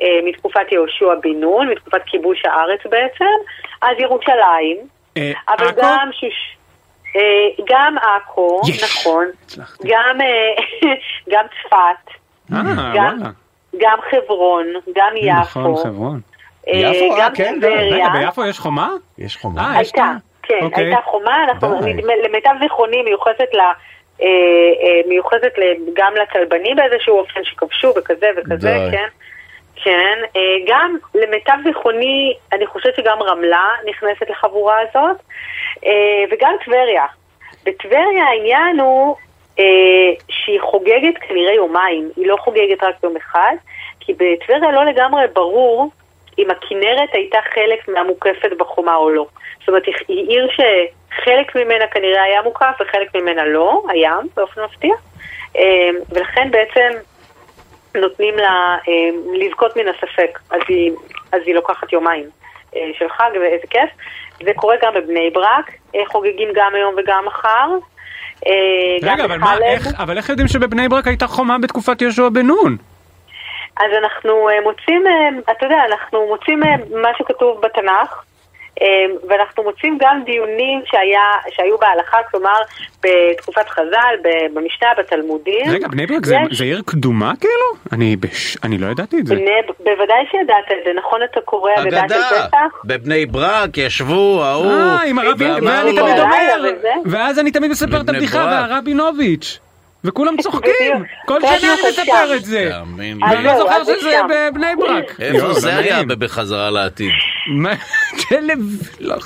אה, 0.00 0.18
מתקופת 0.24 0.72
יהושע 0.72 1.14
בן 1.22 1.40
נון, 1.40 1.68
מתקופת 1.68 2.02
כיבוש 2.06 2.44
הארץ 2.44 2.80
בעצם? 2.84 3.24
אז 3.82 3.96
ירושלים, 3.98 4.76
אבל? 5.48 5.70
גם 5.76 6.08
שוש... 6.12 6.56
גם 7.68 7.96
עכו. 7.98 8.60
נכון, 8.84 9.24
גם, 11.30 11.46
צפת, 11.46 12.14
גם. 12.94 13.45
גם 13.78 13.98
חברון, 14.10 14.66
גם 14.94 15.12
יפו, 15.16 15.60
נכון, 15.60 15.76
חברון. 15.76 16.20
אה, 16.68 16.76
יפו, 16.76 17.14
גם 17.18 17.30
אה, 17.30 17.34
כן. 17.34 17.58
רגע, 17.62 18.08
ביפו 18.08 18.44
יש 18.44 18.58
חומה? 18.58 18.90
יש 19.18 19.36
חומה. 19.36 19.74
אה, 19.76 19.82
יש 19.82 19.92
הייתה, 19.94 20.12
כן, 20.42 20.58
אוקיי. 20.62 20.84
הייתה 20.84 21.00
חומה, 21.04 21.44
אנחנו, 21.44 21.80
למיטב 22.24 22.54
זיכרוני 22.60 23.02
מיוחסת 23.02 23.54
ל... 23.54 23.60
אה, 24.22 24.26
אה, 24.26 25.08
מיוחסת 25.08 25.52
גם 25.92 26.12
לצלבנים 26.14 26.76
באיזשהו 26.76 27.18
אופן 27.18 27.44
שכבשו 27.44 27.92
וכזה 27.96 28.26
וכזה, 28.36 28.56
די. 28.56 28.88
כן. 28.90 29.08
כן, 29.84 30.18
אה, 30.36 30.40
גם 30.66 30.96
למיטב 31.14 31.56
זיכרוני, 31.64 32.34
אני 32.52 32.66
חושבת 32.66 32.96
שגם 32.96 33.22
רמלה 33.22 33.68
נכנסת 33.90 34.30
לחבורה 34.30 34.76
הזאת, 34.80 35.16
וגם 36.30 36.54
טבריה. 36.64 37.04
בטבריה 37.64 38.24
העניין 38.24 38.80
הוא 38.80 39.16
שהיא 40.28 40.60
חוגגת 40.60 41.18
כנראה 41.28 41.54
יומיים, 41.54 42.10
היא 42.16 42.26
לא 42.26 42.36
חוגגת 42.40 42.82
רק 42.82 42.94
יום 43.02 43.16
אחד, 43.16 43.54
כי 44.00 44.12
בטבריה 44.12 44.72
לא 44.72 44.84
לגמרי 44.84 45.22
ברור 45.32 45.90
אם 46.38 46.50
הכנרת 46.50 47.08
הייתה 47.12 47.38
חלק 47.54 47.88
מהמוקפת 47.88 48.50
בחומה 48.58 48.96
או 48.96 49.10
לא. 49.10 49.26
זאת 49.60 49.68
אומרת, 49.68 49.82
היא- 50.08 50.28
עיר 50.28 50.48
שחלק 50.50 51.56
ממנה 51.56 51.86
כנראה 51.86 52.22
היה 52.22 52.42
מוקף 52.42 52.74
וחלק 52.80 53.14
ממנה 53.14 53.44
לא, 53.44 53.82
הים, 53.88 54.28
באופן 54.36 54.60
מפתיע, 54.64 54.94
אה, 55.56 55.90
ולכן 56.12 56.50
בעצם 56.50 56.90
נותנים 57.94 58.36
לה 58.36 58.76
אה, 58.88 59.10
לזכות 59.32 59.76
מן 59.76 59.88
הספק, 59.88 60.38
אז 60.50 60.60
היא, 60.68 60.92
אז 61.32 61.40
היא 61.46 61.54
לוקחת 61.54 61.92
יומיים 61.92 62.24
אה, 62.76 62.90
של 62.98 63.08
חג, 63.08 63.30
ואיזה 63.40 63.66
כיף. 63.70 63.90
זה 64.44 64.50
קורה 64.56 64.76
גם 64.82 64.94
בבני 64.94 65.30
ברק, 65.30 65.70
אה, 65.94 66.00
חוגגים 66.06 66.48
גם 66.54 66.74
היום 66.74 66.94
וגם 66.98 67.24
מחר. 67.26 67.68
אה, 68.46 69.12
רגע, 69.12 69.24
אבל 69.24 69.38
מה. 69.38 69.58
איך, 69.58 69.86
אבל 69.98 70.16
איך 70.16 70.28
יודעים 70.28 70.48
שבבני 70.48 70.88
ברק 70.88 71.06
הייתה 71.06 71.26
חומה 71.26 71.58
בתקופת 71.58 72.02
יהושע 72.02 72.28
בן 72.28 72.46
נון? 72.46 72.76
אז 73.76 73.90
אנחנו 74.02 74.48
אה, 74.48 74.60
מוצאים, 74.60 75.06
אה, 75.06 75.52
אתה 75.52 75.66
יודע, 75.66 75.78
אנחנו 75.90 76.26
מוצאים 76.28 76.60
מה 77.02 77.08
שכתוב 77.18 77.60
בתנ"ך, 77.60 78.24
ואנחנו 79.28 79.62
מוצאים 79.62 79.98
גם 80.00 80.22
דיונים 80.24 80.82
שהיה, 80.86 81.22
שהיו 81.50 81.78
בהלכה, 81.78 82.16
כלומר 82.30 82.56
בתקופת 83.02 83.68
חז"ל, 83.68 84.14
במשנה, 84.54 84.88
בתלמודים. 84.98 85.70
רגע, 85.70 85.88
בני 85.88 86.06
ברק 86.06 86.26
זה 86.26 86.36
זה 86.52 86.64
עיר 86.64 86.82
קדומה 86.86 87.32
כאילו? 87.40 87.54
אני 87.92 88.16
בש- 88.16 88.56
אני 88.64 88.78
לא 88.78 88.86
ידעתי 88.86 89.18
את 89.18 89.26
זה. 89.26 89.34
בני, 89.34 89.50
בוודאי 89.78 90.24
שידעת 90.30 90.64
את 90.72 90.84
זה, 90.84 90.90
נכון 90.98 91.20
אתה 91.32 91.40
קורא 91.40 91.70
אגדה 91.76 92.00
של 92.08 92.14
פסח? 92.48 92.80
בבני 92.84 93.26
ברק 93.26 93.78
ישבו, 93.78 94.44
ההוא, 94.44 94.72
אה, 94.72 95.02
עם 95.06 95.18
הרבי, 95.18 95.44
ואני 95.50 95.60
תמיד 95.96 95.98
אומר, 96.18 96.26
בלילה 96.26 96.56
וזה. 96.78 96.92
ואז 97.04 97.38
אני 97.38 97.50
תמיד 97.50 97.70
מספר 97.70 98.00
את 98.00 98.08
הבדיחה. 98.08 98.38
והרבינוביץ', 98.38 99.58
וכולם 100.06 100.36
צוחקים, 100.42 100.72
בדיוק. 100.80 101.02
כל 101.26 101.38
בדיוק, 101.38 101.58
שנה 101.60 101.72
אני 101.72 101.90
מספר. 101.90 102.34
את 102.36 102.44
זה, 102.44 102.68
תאמין 102.70 103.18
אז 103.24 103.30
לי. 103.30 103.36
ואני 103.36 103.44
לא 103.44 103.58
זוכר 103.58 103.84
שזה. 103.84 104.20
בבני 104.30 104.66
ברק. 104.80 105.20
איפה 105.20 105.38
יואו, 105.38 105.54
זה 105.54 105.76
היה. 105.76 106.02
בחזרה 106.04 106.70
לעתיד? 106.70 107.10
מה-. 107.62 107.70
לא. 109.00 109.16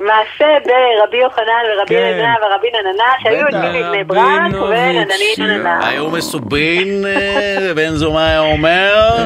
מעשה 0.00 0.46
ברבי 0.64 1.16
יוחנן 1.22 1.44
ורבי 1.76 1.88
כן. 1.94 1.94
אלעזר 1.94 2.46
ורבי 2.46 2.68
נננה 2.70 3.04
שהיו. 3.22 3.38
יוצאים 3.40 3.82
מבני 3.86 4.04
ברק 4.04 4.52
ונננית 4.68 5.38
נננה. 5.38 5.88
היו 5.88 6.10
מסובין, 6.10 7.06
אה, 7.06 7.74
בן 7.74 7.88
זומא 7.90 8.18
היה 8.18 8.40
אומר. 8.40 9.16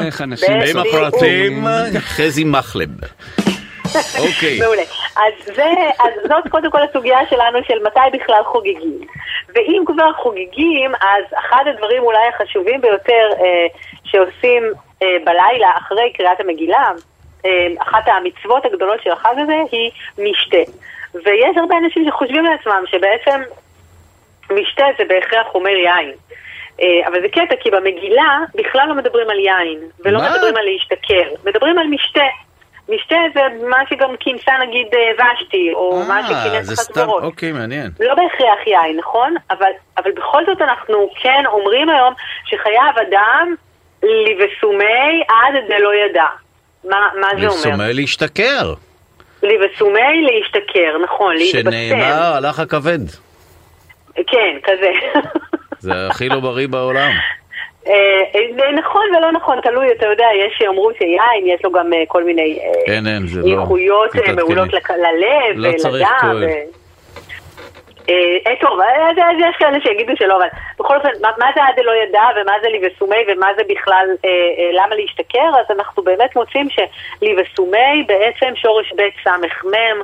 עם. 0.67 0.77
הפרטים, 0.77 1.65
חזי 1.99 2.43
מחלב. 2.43 2.89
אוקיי. 4.19 4.59
מעולה. 4.61 4.81
אז, 5.15 5.55
זה, 5.55 5.73
אז 5.99 6.13
זאת 6.23 6.51
קודם 6.51 6.71
כל 6.71 6.81
הסוגיה 6.81 7.19
שלנו 7.29 7.59
של 7.67 7.83
מתי 7.83 8.17
בכלל 8.17 8.43
חוגגים. 8.45 9.01
ואם 9.55 9.83
כבר 9.85 10.13
חוגגים, 10.13 10.91
אז 10.95 11.23
אחד 11.39 11.63
הדברים 11.67 12.03
אולי 12.03 12.27
החשובים 12.27 12.81
ביותר 12.81 13.29
אה, 13.39 13.67
שעושים 14.03 14.63
אה, 15.03 15.07
בלילה 15.25 15.71
אחרי 15.77 16.13
קריאת 16.13 16.39
המגילה, 16.39 16.91
אה, 17.45 17.67
אחת 17.79 18.07
המצוות 18.07 18.65
הגדולות 18.65 19.03
של 19.03 19.11
החג 19.11 19.35
הזה 19.37 19.57
היא 19.71 19.91
משתה. 20.17 20.71
ויש 21.13 21.57
הרבה 21.57 21.77
אנשים 21.77 22.05
שחושבים 22.07 22.45
לעצמם 22.45 22.83
שבעצם 22.85 23.41
משתה 24.49 24.85
זה 24.97 25.03
בהכרח 25.05 25.47
אומר 25.55 25.69
יין. 25.69 26.11
אה, 26.81 27.07
אבל 27.07 27.21
זה 27.21 27.27
קטע, 27.27 27.55
כי 27.59 27.71
במגילה 27.71 28.39
בכלל 28.55 28.87
לא 28.87 28.95
מדברים 28.95 29.29
על 29.29 29.39
יין, 29.39 29.79
ולא 30.05 30.19
מה? 30.19 30.31
מדברים 30.31 30.57
על 30.57 30.65
להשתכר, 30.65 31.29
מדברים 31.45 31.79
על 31.79 31.87
משתה. 31.87 32.25
משתה 32.89 33.15
זה 33.33 33.41
מה 33.67 33.77
שגם 33.89 34.09
כינסה 34.19 34.51
נגיד 34.67 34.87
אה, 34.93 35.25
ושתי, 35.33 35.71
או 35.73 36.03
מה 36.07 36.19
אה, 36.19 36.27
שכינס 36.27 36.79
אחשוורוש. 36.79 37.23
אוקיי, 37.23 37.51
מעניין. 37.51 37.91
לא 37.99 38.15
בהכרח 38.15 38.67
יין, 38.67 38.97
נכון? 38.97 39.35
אבל, 39.51 39.71
אבל 39.97 40.11
בכל 40.11 40.45
זאת 40.45 40.61
אנחנו 40.61 41.09
כן 41.21 41.43
אומרים 41.45 41.89
היום 41.89 42.13
שחייב 42.45 43.07
אדם 43.07 43.55
לבסומי 44.03 45.23
עד 45.27 45.63
דלא 45.67 45.95
ידע. 45.95 46.25
מה, 46.83 46.97
מה 47.21 47.27
זה 47.39 47.47
אומר? 47.47 47.55
לסומא 47.55 47.83
להשתכר, 47.83 48.73
לבסומי 49.43 50.21
להשתכר, 50.21 50.97
נכון, 51.03 51.35
להתבשם. 51.35 51.71
שנאמר 51.71 52.33
הלך 52.35 52.59
הכבד. 52.59 52.99
כן, 54.15 54.57
כזה. 54.63 54.91
זה 55.79 56.07
הכי 56.07 56.29
לא 56.29 56.39
בריא 56.39 56.67
בעולם. 56.67 57.11
אה, 57.89 58.23
אה, 58.35 58.71
נכון 58.71 59.05
ולא 59.17 59.31
נכון, 59.31 59.61
תלוי, 59.61 59.91
אתה 59.91 60.05
יודע, 60.07 60.25
יש 60.45 60.53
שיאמרו 60.57 60.91
שיין, 60.97 61.45
יש 61.47 61.63
לו 61.63 61.71
גם 61.71 61.93
אה, 61.93 62.03
כל 62.07 62.23
מיני 62.23 62.59
אה, 62.87 62.93
אין, 62.93 63.27
זה 63.27 63.41
לא. 63.41 63.61
איכויות 63.61 64.15
אה. 64.15 64.33
מעולות 64.33 64.73
ללב 64.73 65.55
לא 65.55 65.67
אה, 68.09 68.37
אה, 68.47 68.53
טוב, 68.61 68.79
אה, 68.79 69.09
אז- 69.09 69.17
יש 69.49 69.55
כאלה 69.59 69.77
שיגידו 69.81 70.13
שלא, 70.15 70.37
אבל 70.37 70.47
בכל 70.79 70.95
אופן, 70.95 71.09
מה, 71.21 71.29
מה 71.37 71.47
זה 71.55 71.63
עד 71.63 71.79
לא 71.83 71.91
ידע 72.03 72.23
ומה 72.41 72.53
זה 72.61 72.69
ליבסומי 72.69 73.17
ומה 73.27 73.47
זה 73.57 73.63
בכלל, 73.69 74.07
אה, 74.25 74.29
אה, 74.29 74.69
למה 74.73 74.95
להשתכר? 74.95 75.49
אז 75.59 75.77
אנחנו 75.77 76.03
באמת 76.03 76.35
מוצאים 76.35 76.67
שליבסומי 76.69 78.03
בעצם 78.07 78.55
שורש 78.55 78.93
בית 78.93 79.13
סמ"ם, 79.23 79.73
אה, 79.73 80.03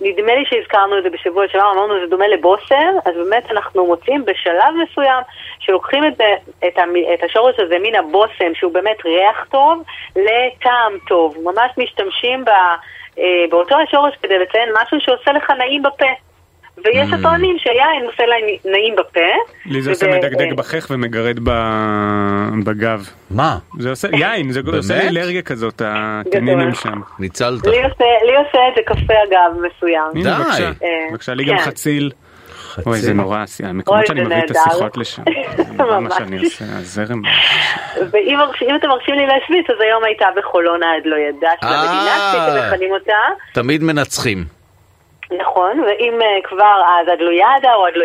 נדמה 0.00 0.34
לי 0.34 0.44
שהזכרנו 0.44 0.98
את 0.98 1.02
זה 1.02 1.10
בשבוע 1.10 1.48
שעבר, 1.48 1.72
אמרנו 1.72 2.00
זה 2.00 2.06
דומה 2.06 2.28
לבוסר, 2.28 2.90
אז 3.04 3.14
באמת 3.14 3.50
אנחנו 3.50 3.86
מוצאים 3.86 4.24
בשלב 4.24 4.74
מסוים 4.82 5.22
שלוקחים 5.58 6.04
את, 6.04 6.20
את, 6.66 6.78
את 7.14 7.22
השורש 7.24 7.60
הזה 7.60 7.76
מן 7.78 7.94
הבושם, 7.94 8.54
שהוא 8.54 8.72
באמת 8.72 9.04
ריח 9.04 9.46
טוב, 9.50 9.82
לטעם 10.16 10.98
טוב. 11.08 11.36
ממש 11.44 11.70
משתמשים 11.78 12.44
ב, 12.44 12.48
אה, 13.18 13.44
באותו 13.50 13.76
השורש 13.78 14.14
כדי 14.22 14.38
לציין 14.38 14.68
משהו 14.82 15.00
שעושה 15.00 15.32
לך 15.32 15.50
נעים 15.50 15.82
בפה. 15.82 16.27
ויש 16.84 17.08
Mm. 17.10 17.14
הטוענים 17.14 17.56
שיין 17.58 18.06
עושה 18.06 18.22
להם 18.26 18.44
נעים 18.64 18.94
בפה. 18.96 19.20
לי 19.66 19.82
זה 19.82 19.90
עושה 19.90 20.06
מדגדג 20.18 20.52
בחך 20.54 20.86
ומגרד 20.90 21.38
בגב. 22.64 23.08
מה? 23.30 23.58
זה 23.78 23.90
עושה, 23.90 24.08
יין, 24.12 24.50
זה 24.52 24.60
עושה 24.76 25.02
לי? 25.02 25.08
אלרגיה 25.08 25.42
כזאת, 25.42 25.82
הטנינים 25.84 26.74
שם. 26.74 27.00
ניצלת. 27.18 27.66
לי 27.66 27.82
עושה, 28.36 28.58
את 28.68 28.74
זה 28.76 28.82
קפה 28.86 29.14
אגב 29.28 29.56
מסוים. 29.60 30.22
די. 30.22 30.30
בבקשה, 30.44 30.64
אה, 30.66 30.72
בבקשה, 31.10 31.34
לי 31.34 31.44
גם 31.44 31.56
כן. 31.56 31.62
חציל. 31.62 32.10
חצי. 32.68 32.88
אוי 32.90 32.98
זה 32.98 33.14
נורא, 33.14 33.44
המקומות 33.64 33.98
אוי, 34.00 34.06
שאני 34.06 34.20
מביא 34.24 34.36
את. 34.44 34.50
השיחות 34.50 34.96
לשם, 34.96 35.22
זה 35.56 35.72
נורא 35.72 35.90
מה 35.92 36.00
ממש. 36.00 36.12
שאני 36.18 36.38
עושה, 36.38 36.64
הזרם. 36.68 37.22
ואם 38.12 38.38
אם 38.68 38.76
אתם 38.76 38.88
מרשים 38.88 39.14
לי 39.14 39.26
להשוויץ, 39.26 39.66
אז 39.70 39.76
היום 39.80 40.04
הייתה 40.04 40.26
בחולון 40.36 40.82
העד 40.82 41.02
לא 41.04 41.16
ידע 41.16 41.50
של 41.60 41.66
אה. 41.66 41.80
המדינה, 41.80 42.32
כפי 42.32 42.62
שמכנים 42.68 42.90
אותה. 42.92 43.12
תמיד 43.52 43.82
מנצחים. 43.82 44.57
נכון, 45.30 45.80
ואם 45.80 46.22
אה, 46.22 46.38
כבר 46.44 46.82
אז 46.86 47.08
עד 47.08 47.20
לא 47.20 47.30
או 47.74 47.86
עד 47.86 47.96
לא 47.96 48.04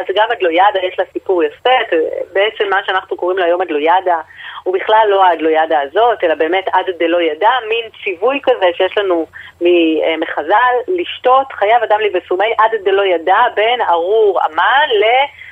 אז 0.00 0.06
גם 0.14 0.26
עד 0.30 0.42
לא 0.42 0.50
יש 0.82 0.98
לה 0.98 1.04
סיפור 1.12 1.42
יפה, 1.44 1.70
אה, 1.70 1.98
בעצם 2.32 2.68
מה 2.70 2.80
שאנחנו 2.86 3.16
קוראים 3.16 3.38
לה 3.38 3.44
היום 3.44 3.60
עד 3.60 3.70
ידע, 3.80 4.16
הוא 4.62 4.74
בכלל 4.74 5.06
לא 5.08 5.24
העד 5.24 5.40
ידע 5.50 5.80
הזאת, 5.80 6.24
אלא 6.24 6.34
באמת 6.34 6.64
עד 6.72 6.86
דלא 6.98 7.20
ידע, 7.20 7.50
מין 7.68 7.84
ציווי 8.04 8.40
כזה 8.42 8.66
שיש 8.76 8.98
לנו 8.98 9.26
אה, 9.62 10.16
מחז"ל, 10.16 10.74
לשתות 10.88 11.52
חייב 11.52 11.82
אדם 11.82 12.00
לי 12.00 12.10
בסומי 12.10 12.54
עד 12.58 12.70
דלא 12.84 13.02
ידע 13.02 13.38
בין 13.54 13.80
ארור 13.82 14.40
המן 14.44 14.88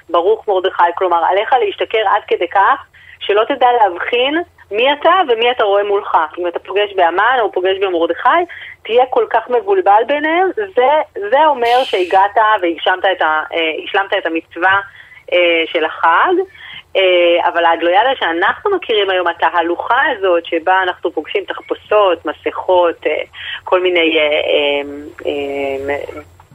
לברוך 0.08 0.48
מרדכי, 0.48 0.82
כלומר 0.94 1.24
עליך 1.30 1.52
להשתכר 1.52 2.02
עד 2.08 2.22
כדי 2.26 2.48
כך 2.48 2.86
שלא 3.20 3.44
תדע 3.44 3.68
להבחין 3.72 4.42
מי 4.70 4.92
אתה 4.92 5.12
ומי 5.28 5.50
אתה 5.50 5.64
רואה 5.64 5.84
מולך. 5.84 6.16
אם 6.38 6.48
אתה 6.48 6.58
פוגש 6.58 6.92
באמן 6.96 7.36
או 7.40 7.52
פוגש 7.52 7.78
במרדכי, 7.80 8.28
תהיה 8.82 9.04
כל 9.10 9.26
כך 9.30 9.50
מבולבל 9.50 10.02
ביניהם, 10.06 10.48
זה, 10.56 10.88
זה 11.30 11.46
אומר 11.46 11.84
שהגעת 11.84 12.36
והשלמת 12.62 13.04
את, 13.12 13.22
ה, 13.22 13.42
אה, 13.52 14.18
את 14.18 14.26
המצווה 14.26 14.80
אה, 15.32 15.64
של 15.66 15.84
החג. 15.84 16.34
אה, 16.96 17.48
אבל 17.48 17.64
העד 17.64 17.82
לא 17.82 17.90
שאנחנו 18.18 18.70
מכירים 18.76 19.10
היום, 19.10 19.26
התהלוכה 19.26 20.00
הזאת 20.16 20.46
שבה 20.46 20.82
אנחנו 20.82 21.12
פוגשים 21.12 21.44
תחפושות, 21.44 22.26
מסכות, 22.26 23.06
כל 23.64 23.80
מיני... 23.80 24.18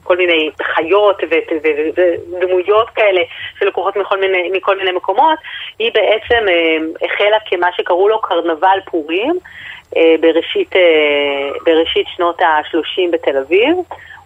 כל 0.04 0.18
מיני 0.18 0.50
חיות 0.62 1.22
ודמויות 1.62 2.90
כאלה 2.90 3.22
שלקוחות 3.60 3.96
מכל 3.96 4.20
מיני, 4.20 4.50
מכל 4.54 4.78
מיני 4.78 4.92
מקומות, 4.92 5.40
היא 5.80 5.92
בעצם 5.94 6.46
אה, 6.50 7.06
החלה 7.08 7.38
כמה 7.46 7.68
שקראו 7.78 8.10
לו 8.10 8.22
קרנבל 8.22 8.80
פורים 8.86 9.38
אה, 9.98 10.16
בראשית, 10.22 10.76
אה, 10.76 11.50
בראשית 11.66 12.08
שנות 12.16 12.42
ה-30 12.42 13.12
בתל 13.12 13.38
אביב. 13.38 13.76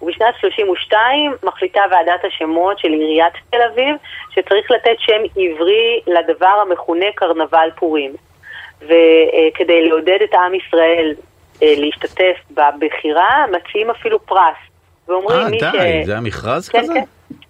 ובשנת 0.01 0.35
32 0.39 1.33
מחליטה 1.43 1.81
ועדת 1.91 2.25
השמות 2.25 2.79
של 2.79 2.87
עיריית 2.87 3.33
תל 3.49 3.61
אביב 3.61 3.95
שצריך 4.29 4.71
לתת 4.71 4.95
שם 4.99 5.21
עברי 5.37 5.99
לדבר 6.07 6.63
המכונה 6.67 7.05
קרנבל 7.15 7.69
פורים. 7.75 8.13
וכדי 8.81 9.87
לעודד 9.87 10.19
את 10.23 10.33
עם 10.33 10.53
ישראל 10.53 11.13
להשתתף 11.61 12.37
בבחירה, 12.51 13.45
מציעים 13.51 13.89
אפילו 13.89 14.19
פרס. 14.19 14.74
ואומרים 15.07 15.39
אה, 15.39 15.49
מי 15.49 15.57
די, 15.57 16.01
ש... 16.03 16.05
זה 16.05 16.11
היה 16.11 16.21
מכרז 16.21 16.69
כן, 16.69 16.81
כזה? 16.81 16.93
כן. 16.93 17.03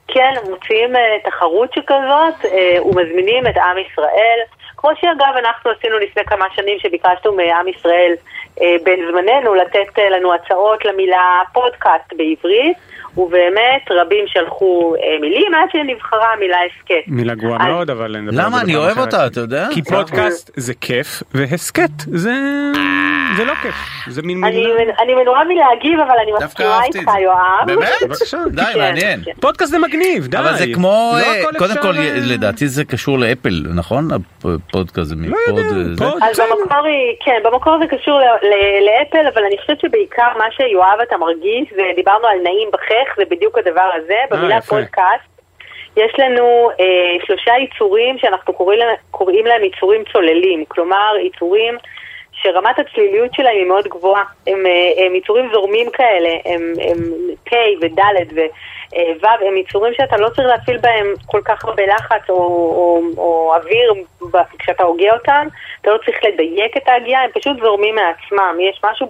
כן, 0.08 0.34
מוציאים 0.50 0.96
אה, 0.96 1.18
תחרות 1.24 1.74
שכזאת 1.74 2.46
אה, 2.46 2.78
ומזמינים 2.86 3.48
את 3.48 3.58
עם 3.58 3.78
ישראל. 3.78 4.40
כמו 4.78 4.92
שאגב 5.02 5.34
אנחנו 5.40 5.72
עשינו 5.72 6.00
לפני 6.00 6.24
כמה 6.26 6.46
שנים 6.56 6.80
שביקשנו 6.80 7.34
מעם 7.34 7.68
ישראל 7.68 8.14
אה, 8.62 8.76
בין 8.84 9.00
זמננו 9.12 9.56
לתת 9.56 10.00
אה, 10.00 10.10
לנו 10.10 10.34
הצעות 10.34 10.86
למילה 10.86 11.42
פודקאסט 11.54 12.14
בעברית, 12.18 12.78
ובאמת 13.18 13.82
רבים 13.92 14.26
שלחו 14.28 14.96
אה, 14.96 15.20
מילים 15.22 15.54
עד 15.56 15.70
שנבחרה 15.72 16.34
המילה 16.34 16.58
הסכת. 16.66 17.08
מילה 17.08 17.36
גרועה 17.36 17.60
אז- 17.62 17.68
מאוד 17.68 17.90
אבל 17.90 18.18
נדבר 18.18 18.40
על 18.42 18.46
למה? 18.48 18.58
זה 18.58 18.64
אני 18.64 18.72
בפעם 18.74 18.84
אוהב 18.84 18.98
אחרת. 18.98 19.14
אותה, 19.14 19.28
אתה 19.28 19.40
יודע? 19.40 19.68
כי 19.74 19.82
פודקאסט 19.84 20.52
זה 20.56 20.74
כיף 20.82 21.24
והסכת 21.34 21.90
זה 21.98 22.34
זה 23.38 23.46
לא 23.46 23.54
כיף 23.54 23.76
זה 24.08 24.22
מין 24.22 24.44
אני, 24.44 24.58
מילה. 24.68 24.94
אני 25.04 25.14
מנועה 25.14 25.44
מלהגיב, 25.44 26.00
אבל 26.00 26.16
אני 26.24 26.32
מסכימה 26.46 26.84
איתך. 26.84 27.12
יואב. 27.24 27.38
באמת? 27.68 27.90
בבקשה. 28.02 28.38
די, 28.52 28.62
כן, 28.74 28.80
מעניין. 28.80 29.22
כן. 29.26 29.32
פודקאסט 29.42 29.72
זה 29.72 29.80
מגניב 29.80 30.28
די. 30.28 30.38
אבל 30.38 30.56
זה 30.56 30.66
כמו, 30.74 31.12
לא 31.14 31.26
אה, 31.26 31.42
הכל 31.42 31.58
קודם 31.58 31.74
כל, 31.82 31.98
אה, 31.98 32.14
לדעתי 32.22 32.68
זה 32.68 32.86
קשור 32.86 33.20
לאפל, 33.20 33.64
נכון? 33.76 34.08
הפודקאסט 34.14 35.08
זה 35.10 35.16
לא 35.16 35.22
מפוד... 35.22 35.60
אה, 36.02 36.30
אז. 36.30 36.40
במקור, 36.40 36.86
היא- 36.86 37.16
כן, 37.26 37.40
במקור 37.44 37.78
זה 37.80 37.98
קשור 37.98 38.20
לאפל, 38.88 39.28
אבל 39.34 39.44
אני 39.48 39.58
חושבת 39.62 39.80
שבעיקר 39.80 40.28
מה 40.38 40.46
שיואב 40.58 41.00
אתה 41.08 41.18
מרגיש, 41.18 41.74
זה 41.76 41.82
דיברנו 41.96 42.28
על 42.28 42.38
נעים 42.44 42.70
בחך, 42.74 43.05
זה 43.18 43.24
בדיוק 43.30 43.58
הדבר 43.58 43.90
הזה, 43.96 44.18
במילה 44.32 44.56
יפה. 44.56 44.76
פודקאסט. 44.76 45.36
יש 45.98 46.14
לנו 46.18 46.70
אה, 46.80 47.26
שלושה 47.26 47.52
יצורים 47.58 48.18
שאנחנו 48.18 48.54
קוראים 48.54 48.80
להם, 48.80 48.96
קוראים 49.12 49.46
להם 49.46 49.64
יצורים 49.64 50.04
צוללים, 50.14 50.66
כלומר 50.66 51.14
יצורים 51.22 51.78
שרמת 52.32 52.80
הצליליות 52.80 53.34
שלהם 53.34 53.56
היא 53.56 53.66
מאוד 53.66 53.88
גבוהה. 53.88 54.24
הם, 54.48 54.66
אה, 54.66 55.06
הם 55.06 55.16
יצורים 55.16 55.50
זורמים 55.54 55.92
כאלה, 55.92 56.30
הם, 56.46 56.74
הם 56.82 56.98
K 57.50 57.54
וד' 57.82 58.00
ו... 58.36 58.40
אה, 58.96 59.48
הם 59.48 59.58
יצורים 59.58 59.94
שאתה 59.94 60.18
לא 60.18 60.30
צריך 60.30 60.48
להפעיל 60.48 60.78
בהם 60.78 61.14
כל 61.26 61.42
כך 61.46 61.66
הרבה 61.66 61.86
לחץ 61.86 62.30
או, 62.30 62.36
או, 62.36 63.02
או 63.18 63.56
אוויר 63.56 63.94
ב- 64.32 64.58
כשאתה 64.60 64.84
הוגה 64.84 65.14
אותם, 65.14 65.48
אתה 65.82 65.92
לא 65.92 65.98
צריך 66.06 66.18
לדייק 66.24 66.78
את 66.78 66.88
ההגייה, 66.88 67.22
הם 67.22 67.30
פשוט 67.34 67.58
זורמים 67.62 67.96
מעצמם. 67.96 68.58
יש 68.60 68.82
משהו 68.84 69.08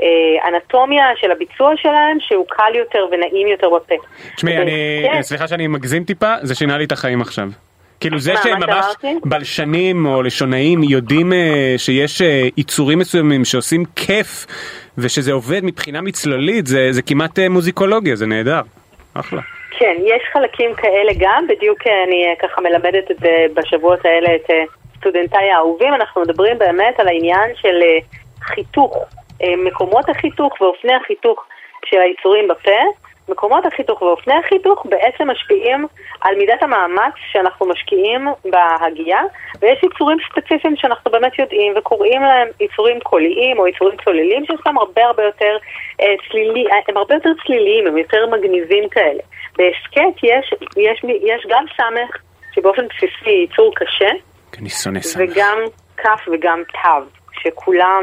באנטומיה 0.00 1.04
של 1.16 1.30
הביצוע 1.30 1.72
שלהם 1.76 2.16
שהוא 2.20 2.44
קל 2.48 2.74
יותר 2.74 3.06
ונעים 3.12 3.46
יותר 3.46 3.68
בפה. 3.70 3.94
תשמעי 4.36 4.58
ו- 4.58 4.62
אני 4.62 5.06
כן. 5.12 5.22
סליחה 5.22 5.48
שאני 5.48 5.66
מגזים 5.66 6.04
טיפה 6.04 6.34
זה 6.42 6.54
שינה 6.54 6.78
לי 6.78 6.84
את 6.84 6.92
החיים 6.92 7.20
עכשיו. 7.20 7.48
כאילו 8.00 8.18
זה 8.18 8.32
מה, 8.32 8.42
שהם 8.42 8.60
ממש? 8.60 8.86
בלשנים 9.24 10.06
או 10.06 10.22
לשונאים 10.22 10.82
יודעים 10.82 11.32
אה, 11.32 11.74
שיש 11.76 12.22
אה, 12.22 12.48
יצורים 12.56 12.98
מסוימים 12.98 13.44
שעושים 13.44 13.84
כיף 13.96 14.46
ושזה 14.98 15.32
עובד 15.32 15.64
מבחינה 15.64 16.00
מצללית 16.00 16.66
זה 16.66 16.92
זה 16.92 17.02
כמעט 17.02 17.38
אה, 17.38 17.48
מוזיקולוגיה 17.48 18.16
זה 18.16 18.26
נהדר. 18.26 18.60
אחלה. 19.14 19.40
כן, 19.78 19.96
יש 20.04 20.22
חלקים 20.32 20.74
כאלה 20.74 21.12
גם, 21.18 21.46
בדיוק 21.48 21.86
אה, 21.86 22.04
אני 22.06 22.26
אה, 22.26 22.48
ככה 22.48 22.60
מלמדת 22.60 23.10
את 23.10 23.16
זה 23.20 23.46
בשבועות 23.54 24.04
האלה 24.04 24.34
את 24.36 24.50
אה, 24.50 24.64
סטודנטיי 24.96 25.50
האהובים, 25.50 25.94
אנחנו 25.94 26.22
מדברים 26.22 26.58
באמת 26.58 27.00
על 27.00 27.08
העניין 27.08 27.50
של 27.54 27.82
אה, 27.82 27.98
חיתוך, 28.42 28.96
אה, 28.96 29.02
מקומות 29.56 30.08
החיתוך 30.08 30.60
ואופני 30.60 30.94
החיתוך 30.94 31.44
של 31.84 32.00
היצורים 32.00 32.48
בפה. 32.48 32.80
מקומות 33.30 33.66
החיתוך 33.66 34.02
ואופני 34.02 34.34
החיתוך 34.34 34.86
בעצם 34.88 35.30
משפיעים 35.30 35.86
על 36.20 36.34
מידת 36.36 36.62
המאמץ 36.62 37.14
שאנחנו 37.32 37.66
משקיעים 37.66 38.28
בהגייה, 38.44 39.20
ויש 39.60 39.78
יצורים 39.82 40.18
ספציפיים 40.30 40.76
שאנחנו 40.76 41.10
באמת 41.10 41.38
יודעים 41.38 41.72
וקוראים 41.76 42.22
להם 42.22 42.48
יצורים 42.60 43.00
קוליים 43.00 43.58
או 43.58 43.66
יצורים 43.66 43.96
צוללים 44.04 44.46
שיש 44.46 44.60
להם 44.66 44.78
הרבה 44.78 45.04
הרבה 45.04 45.22
יותר 45.22 45.56
אה, 46.00 46.14
צלילי, 46.28 46.64
אה, 46.70 46.76
הם 46.88 46.96
הרבה 46.96 47.14
יותר 47.14 47.30
צליליים, 47.46 47.86
הם 47.86 47.98
יותר 47.98 48.26
מגניבים 48.26 48.88
כאלה. 48.88 49.22
בהסכת 49.56 50.14
יש, 50.22 50.54
יש, 50.76 51.04
יש 51.22 51.46
גם 51.48 51.64
סמך 51.76 52.16
שבאופן 52.54 52.82
בסיסי 52.88 53.46
יצור 53.50 53.74
קשה, 53.74 54.10
אני 54.58 54.68
שונא 54.68 55.00
סמך. 55.00 55.30
וגם 55.32 55.58
כף 55.96 56.28
וגם 56.32 56.62
תו, 56.72 57.19
שכולם 57.42 58.02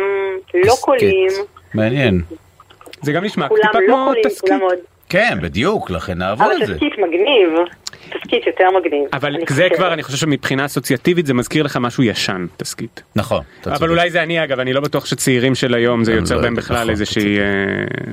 לא 0.54 0.74
הסכת. 0.74 0.84
קוליים, 0.86 1.32
מעניין. 1.74 2.22
זה 3.02 3.12
גם 3.12 3.24
נשמע 3.24 3.48
כולם 3.48 3.62
טיפה 3.72 3.80
לא 3.80 3.88
כמו. 3.88 4.14
כולם 4.40 4.60
מאוד... 4.60 4.78
כן, 5.10 5.38
בדיוק, 5.42 5.90
לכן 5.90 6.22
אבל 6.22 6.52
את 6.62 6.68
זה. 6.68 6.74
תסכית 6.74 6.94
מגניב, 6.98 7.50
תסכית 8.08 8.48
יותר 8.48 8.72
מגניב. 8.72 9.10
אבל 9.14 9.34
זה 9.40 9.46
חושבת. 9.48 9.76
כבר 9.76 9.94
אני 9.94 10.04
חושב 10.04 10.18
שמבחינה 10.18 10.66
אסוציאטיבית 10.66 11.26
זה 11.26 11.34
מזכיר 11.34 11.64
לך 11.64 11.78
משהו 11.82 12.04
ישן 12.04 12.46
תסכית. 12.58 13.04
נכון. 13.16 13.42
אבל. 13.66 13.90
אולי 13.90 14.10
זה 14.10 14.24
אני 14.24 14.44
אגב 14.44 14.60
אני 14.60 14.74
לא 14.74 14.82
בטוח 14.82 15.06
שצעירים 15.06 15.56
של 15.56 15.74
היום 15.74 16.04
זה 16.04 16.14
יוצר 16.14 16.36
לא 16.36 16.42
בהם 16.42 16.56
בכלל 16.56 16.78
נכון, 16.78 16.90
איזושהי 16.90 17.40
אה, 17.40 17.46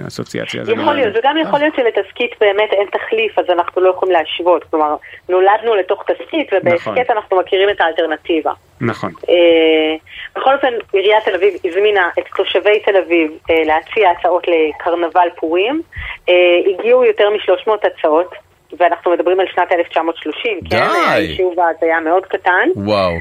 אסוציאציה. 0.09 0.62
יכול 0.62 0.75
נורא. 0.75 0.95
להיות, 0.95 1.16
וגם 1.16 1.37
יכול 1.43 1.59
להיות 1.59 1.75
שלתסכית 1.77 2.31
באמת 2.41 2.73
אין 2.73 2.87
תחליף, 2.93 3.39
אז 3.39 3.45
אנחנו 3.51 3.83
לא 3.83 3.91
יכולים 3.91 4.12
להשוות. 4.12 4.65
כלומר, 4.71 4.97
נולדנו 5.29 5.75
לתוך 5.75 6.03
תסכית, 6.03 6.53
נכון. 6.53 6.59
ובהסכת 6.62 7.11
אנחנו 7.11 7.37
מכירים 7.37 7.69
את 7.71 7.81
האלטרנטיבה. 7.81 8.53
נכון. 8.81 9.12
אה, 9.29 9.97
בכל 10.37 10.55
אופן, 10.55 10.73
עיריית 10.93 11.25
תל 11.25 11.35
אביב 11.35 11.55
הזמינה 11.65 12.09
את 12.19 12.25
תושבי 12.37 12.81
תל 12.81 12.97
אביב 12.97 13.31
אה, 13.51 13.62
להציע 13.65 14.11
הצעות 14.11 14.45
לקרנבל 14.49 15.29
פורים. 15.37 15.83
אה, 16.29 16.35
הגיעו 16.66 17.05
יותר 17.05 17.31
מ-300 17.31 17.71
הצעות, 17.87 18.35
ואנחנו 18.79 19.11
מדברים 19.11 19.41
על 19.41 19.47
שנת 19.55 19.73
1930, 19.73 20.61
כן? 20.71 20.77
די. 20.77 21.13
היישוב 21.13 21.61
אז 21.61 21.77
היה 21.83 22.01
מאוד 22.01 22.27
קטן. 22.27 22.69
וואו. 22.77 23.13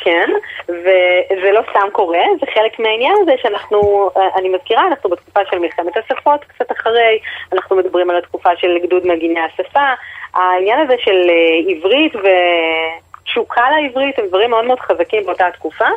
כן, 0.00 0.30
וזה 0.68 1.50
לא 1.52 1.60
סתם 1.70 1.88
קורה, 1.92 2.24
זה 2.40 2.46
חלק 2.54 2.78
מהעניין 2.78 3.14
הזה 3.22 3.32
שאנחנו, 3.42 4.10
אה, 4.16 4.28
אני 4.36 4.48
מזכירה, 4.48 4.86
אנחנו 4.86 5.10
בתקופה 5.10 5.40
של 5.50 5.58
מלחמת 5.58 5.96
השפות 5.96 6.44
קצת 6.44 6.72
אחרי, 6.72 7.18
אנחנו 7.52 7.76
מדברים 7.76 8.10
על 8.10 8.16
התקופה 8.16 8.50
של 8.56 8.78
גדוד 8.82 9.06
מגיני 9.06 9.40
השפה, 9.40 9.88
העניין 10.34 10.80
הזה 10.80 10.94
של 11.04 11.30
אה, 11.30 11.74
עברית 11.76 12.12
ותשוקה 12.16 13.62
לעברית 13.70 14.18
הם 14.18 14.26
דברים 14.26 14.50
מאוד 14.50 14.64
מאוד 14.64 14.80
חזקים 14.80 15.26
באותה 15.26 15.46
התקופה, 15.46 15.88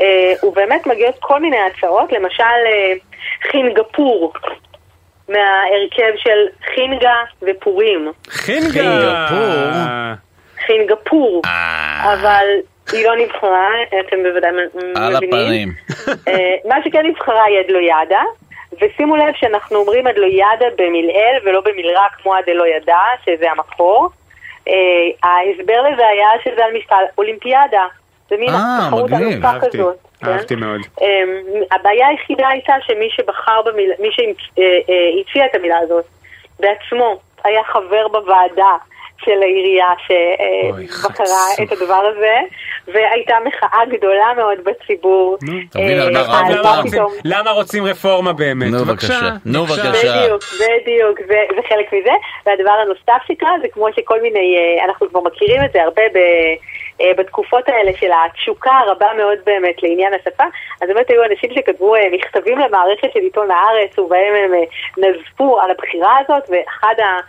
אה, 0.00 0.32
ובאמת 0.42 0.86
מגיעות 0.86 1.14
כל 1.20 1.40
מיני 1.40 1.58
הצעות, 1.58 2.12
למשל 2.12 2.60
חינגפור. 3.50 4.32
מההרכב 5.28 6.12
של 6.16 6.46
חינגה 6.74 7.14
ופורים. 7.42 8.12
חינגה. 8.28 8.70
חינגפור. 8.72 9.72
חינגפור. 10.66 11.42
אה, 11.44 12.14
אבל 12.14 12.46
היא 12.92 13.06
לא 13.06 13.16
נבחרה, 13.16 13.68
אתם 13.88 14.16
בוודאי 14.22 14.50
מ- 14.50 14.96
על 14.96 15.16
מבינים. 15.16 15.28
הפנים. 15.28 15.72
אה, 16.28 16.54
מה 16.68 16.76
שכן 16.84 17.06
נבחרה 17.06 17.44
היא 17.44 17.58
עד 17.58 17.70
ידע, 17.80 18.20
ושימו 18.80 19.16
לב 19.16 19.34
שאנחנו 19.34 19.76
אומרים 19.76 20.06
עד 20.06 20.14
ידע 20.16 20.66
במלעיל 20.78 21.36
ולא 21.44 21.60
במלרע 21.60 22.06
כמו 22.22 22.34
עד 22.34 22.44
ידע, 22.66 22.96
שזה 23.24 23.50
המקור. 23.50 24.08
אה, 24.68 24.72
ההסבר 25.22 25.82
לזה 25.82 26.06
היה 26.06 26.28
שזה 26.44 26.64
על 26.64 26.72
משקל 26.78 27.02
אולימפיאדה. 27.18 27.86
זה 28.30 28.36
מין 28.36 28.50
תחרות 28.80 29.10
אהבתי, 29.12 29.66
כזאת. 29.78 29.96
כן? 30.24 30.30
אהבתי 30.32 30.54
מאוד. 30.54 30.80
אמ, 31.00 31.06
הבעיה 31.72 32.08
היחידה 32.08 32.48
הייתה 32.48 32.74
שמי 32.86 33.08
שבחר 33.10 33.62
במילה, 33.62 33.94
מי 33.98 34.08
שהציע 34.12 35.46
את 35.46 35.54
המילה 35.54 35.78
הזאת 35.78 36.04
בעצמו 36.60 37.18
היה 37.44 37.60
חבר 37.64 38.08
בוועדה 38.08 38.76
של 39.24 39.42
העירייה 39.42 39.86
שבחרה 40.06 41.36
את 41.62 41.72
הדבר 41.72 42.02
הזה, 42.12 42.34
והייתה 42.88 43.34
מחאה 43.44 43.80
גדולה 43.90 44.32
מאוד 44.36 44.58
בציבור. 44.64 45.36
אה, 45.76 45.90
פתאום- 46.90 47.12
למה 47.24 47.50
רוצים 47.50 47.84
רפורמה 47.86 48.32
באמת? 48.32 48.70
נו, 48.72 48.84
בבקשה. 48.84 49.20
נו, 49.44 49.64
בבקשה. 49.64 49.82
בדיוק, 49.90 50.42
בדיוק, 50.54 51.18
זה, 51.28 51.38
חלק 51.68 51.92
מזה. 51.92 52.12
והדבר 52.46 52.70
הנוסף 52.70 53.26
שקרה 53.28 53.50
זה 53.62 53.68
כמו 53.72 53.86
שכל 53.96 54.20
מיני, 54.22 54.56
אה, 54.78 54.84
אנחנו 54.84 55.08
כבר 55.08 55.20
מכירים 55.20 55.64
את 55.64 55.72
זה 55.72 55.82
הרבה 55.82 56.02
ב, 56.14 56.16
אה, 56.16 56.54
בתקופות 57.16 57.68
האלה 57.68 57.90
של 58.00 58.10
התשוקה 58.12 58.72
הרבה 58.72 59.06
מאוד 59.16 59.38
באמת 59.46 59.82
לעניין 59.82 60.14
השפה, 60.14 60.44
אז 60.82 60.88
באמת 60.88 61.10
היו 61.10 61.24
אנשים 61.24 61.50
שכתבו 61.54 61.94
אה, 61.94 62.08
מכתבים 62.12 62.58
למערכת 62.58 63.12
של 63.14 63.20
עיתון 63.20 63.50
הארץ 63.50 63.98
ובהם 63.98 64.34
הם 64.34 64.54
אה, 64.54 64.64
נזפו 64.98 65.60
על 65.60 65.70
הבחירה 65.70 66.16
הזאת, 66.18 66.50
ואחד 66.50 66.94
ה... 66.98 67.20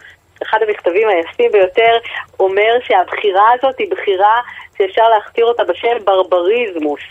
אחד 0.44 0.60
המכתבים 0.68 1.08
היפים 1.08 1.52
ביותר 1.52 1.98
אומר 2.40 2.78
שהבחירה 2.84 3.52
הזאת 3.54 3.78
היא 3.80 3.92
בחירה 3.92 4.42
שאפשר 4.78 5.10
להכתיר 5.10 5.46
אותה 5.46 5.64
בשם 5.64 6.06
ברבריזמוס. 6.06 7.02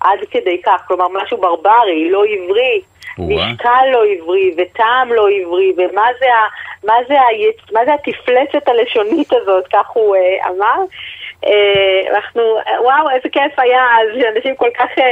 עד 0.00 0.18
כדי 0.30 0.62
כך, 0.62 0.82
כלומר 0.86 1.08
משהו 1.08 1.36
ברברי, 1.38 2.10
לא 2.10 2.24
עברי. 2.24 2.82
משקל 3.18 3.84
לא 3.92 4.04
עברי 4.04 4.54
וטעם 4.58 5.12
לא 5.12 5.28
עברי, 5.28 5.72
ומה 5.76 6.06
זה, 6.18 6.26
ה, 6.34 6.46
מה 6.86 6.94
זה, 7.08 7.20
ה, 7.20 7.26
מה 7.72 7.80
זה 7.84 7.92
התפלצת 7.94 8.68
הלשונית 8.68 9.32
הזאת, 9.32 9.64
כך 9.72 9.90
הוא 9.90 10.16
אה, 10.16 10.48
אמר. 10.48 10.84
אה, 11.44 12.16
אנחנו, 12.16 12.42
וואו, 12.84 13.10
איזה 13.10 13.28
כיף 13.32 13.58
היה 13.58 13.82
אז 14.00 14.22
שאנשים 14.22 14.56
כל 14.56 14.68
כך 14.78 14.88
אה, 14.98 15.04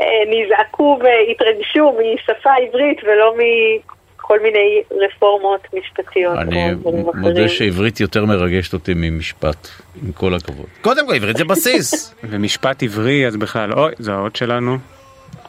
אה, 0.00 0.06
נזעקו 0.26 0.98
והתרגשו 1.02 1.98
משפה 2.14 2.50
עברית 2.54 3.00
ולא 3.04 3.34
מכל 3.36 4.40
מיני 4.40 4.82
רפורמות 4.90 5.60
משפטיות. 5.74 6.38
אני 6.38 6.74
מודה. 7.14 7.48
שעברית 7.48 8.00
יותר 8.00 8.24
מרגשת 8.24 8.72
אותי 8.72 8.92
ממשפט, 8.96 9.68
עם 10.02 10.12
כל 10.12 10.34
הכבוד. 10.34 10.66
קודם 10.80 11.06
כל, 11.06 11.14
עברית 11.14 11.36
זה 11.36 11.44
בסיס. 11.44 12.14
ומשפט 12.30 12.82
עברי 12.82 13.26
אז 13.26 13.36
בכלל, 13.36 13.72
אוי, 13.72 13.92
זה 13.98 14.12
האות 14.12 14.36
שלנו. 14.36 14.76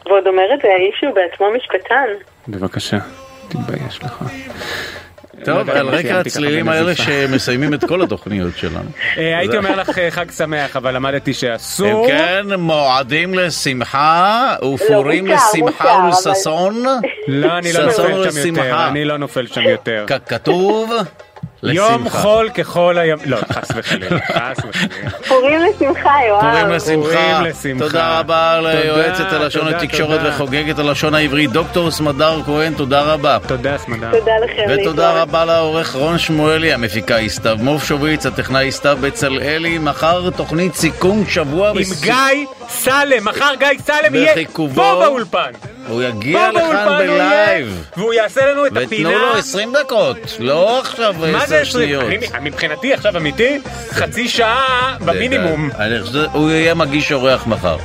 ועוד 0.06 0.28
אומר 0.28 0.54
את 0.54 0.60
זה 0.62 0.68
האיש 0.68 0.96
שהוא 1.00 1.14
בעצמו 1.14 1.48
משפטן. 1.52 2.08
בבקשה, 2.48 2.98
תתבייש 3.50 4.04
לך. 4.04 4.24
טוב, 5.46 5.70
על 5.70 5.88
רקע 5.88 6.20
הצלילים 6.20 6.70
האלה. 6.70 6.96
שמסיימים 6.96 7.74
את 7.74 7.86
כל 7.86 8.02
התוכניות 8.02 8.58
שלנו. 8.58 8.90
אה, 9.18 9.38
הייתי 9.38 9.58
אומר 9.58 9.76
לך 9.76 9.98
אה, 9.98 10.12
חג 10.12 10.32
שמח, 10.32 10.78
אבל 10.78 10.96
למדתי 10.96 11.34
שאסור. 11.34 12.08
כן, 12.08 12.46
מועדים 12.58 13.34
לשמחה 13.34 14.56
ופורים 14.74 15.28
מותר, 15.28 15.40
לשמחה 15.54 16.10
ולששון. 16.28 16.84
לא, 17.28 17.58
אני 17.58 17.74
לא 17.74 17.92
ששון 17.92 18.12
נופל 18.12 18.32
שם 18.32 18.38
יותר, 18.38 18.42
לשמחה. 18.42 18.88
אני 18.88 19.06
לא 19.06 19.18
נופל 19.18 19.48
שם 19.48 19.62
יותר. 19.62 20.06
ככתוב, 20.08 20.92
יום. 21.64 22.10
חול 22.10 22.50
ככל 22.50 22.98
היום, 22.98 23.20
לא, 23.26 23.38
חס 23.54 23.68
וחלילה, 23.76 24.18
חס 24.20 24.58
וחלילה. 24.70 25.10
פורים 25.28 25.60
לשמחה, 25.62 26.14
יואב. 26.28 26.42
פורים 26.42 27.44
לשמחה. 27.44 27.86
תודה 27.86 28.20
רבה 28.20 28.60
ליועצת 28.62 29.26
הלשון 29.32 29.68
תודה. 29.98 30.30
וחוגגת 30.30 30.80
הלשון 30.80 31.16
העברית, 31.16 31.52
דוקטור 31.52 31.92
סמדר 31.92 32.42
כהן, 32.46 32.74
תודה 32.74 33.02
רבה. 33.02 33.38
תודה, 33.48 33.78
סמדר. 33.78 34.12
תודה 34.20 34.32
לכם. 34.44 34.66
ותודה. 34.70 35.12
רבה 35.22 35.46
לעורך 35.46 35.96
רון 35.96 36.18
שמואלי, 36.18 36.74
המפיקה 36.74 37.16
סתיו 37.28 37.58
מופשוביץ, 37.60 38.26
הטכנאי 38.26 38.72
סתיו 38.72 38.98
בצלאלי, 39.02 39.78
מחר 39.78 40.30
תוכנית 40.30 40.76
סיכום 40.76 41.26
שבוע 41.30 41.70
עם 41.70 41.78
גיא 42.02 42.14
סלם, 42.70 43.26
מחר 43.26 43.54
גיא 43.60 43.68
סלם 43.86 44.16
יהיה. 44.16 44.34
פה 44.56 44.68
באולפן. 44.76 45.52
הוא 45.88 46.04
יגיע 46.04 46.52
לכאן 46.52 46.98
בלייב. 46.98 47.88
והוא 47.98 48.14
יעשה 48.14 48.46
לנו 48.46 48.66
את 48.66 48.72
ותנו 48.72 48.86
הפינה. 48.86 49.10
לו 49.10 49.34
20 49.34 49.74
דקות, 49.74 50.18
לא 50.40 50.80
עכשיו 50.80 51.16
מה 51.32 51.44
10 51.44 51.51
זה 51.52 51.62
20? 51.62 51.86
שניות. 51.88 52.04
אני- 52.04 52.50
מבחינתי 52.50 52.94
עכשיו 52.94 53.18
אמיתי, 53.18 53.60
חצי 53.92 54.30
שעה 54.30 54.96
במינימום. 55.06 55.70
אני 55.80 56.02
חושב 56.02 56.26
הוא 56.34 56.52
יהיה 56.52 56.74
מגיש 56.74 57.12
אורח 57.12 57.48
מחר. 57.48 57.78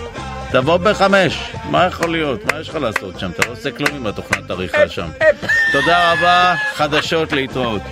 תבוא 0.53 0.77
בחמש, 0.77 1.39
מה 1.71 1.85
יכול 1.85 2.13
להיות? 2.13 2.53
מה 2.53 2.61
יש 2.61 2.69
לך 2.69 2.75
לעשות 2.75 3.19
שם? 3.21 3.31
אתה 3.31 3.47
לא 3.47 3.53
עושה 3.53 3.71
כלום 3.71 3.91
עם 3.97 4.07
התוכנת 4.07 4.51
עריכה 4.51 4.89
שם. 4.89 5.07
תודה 5.73 6.13
רבה, 6.13 6.55
חדשות 6.75 7.33
להתראות. 7.33 7.83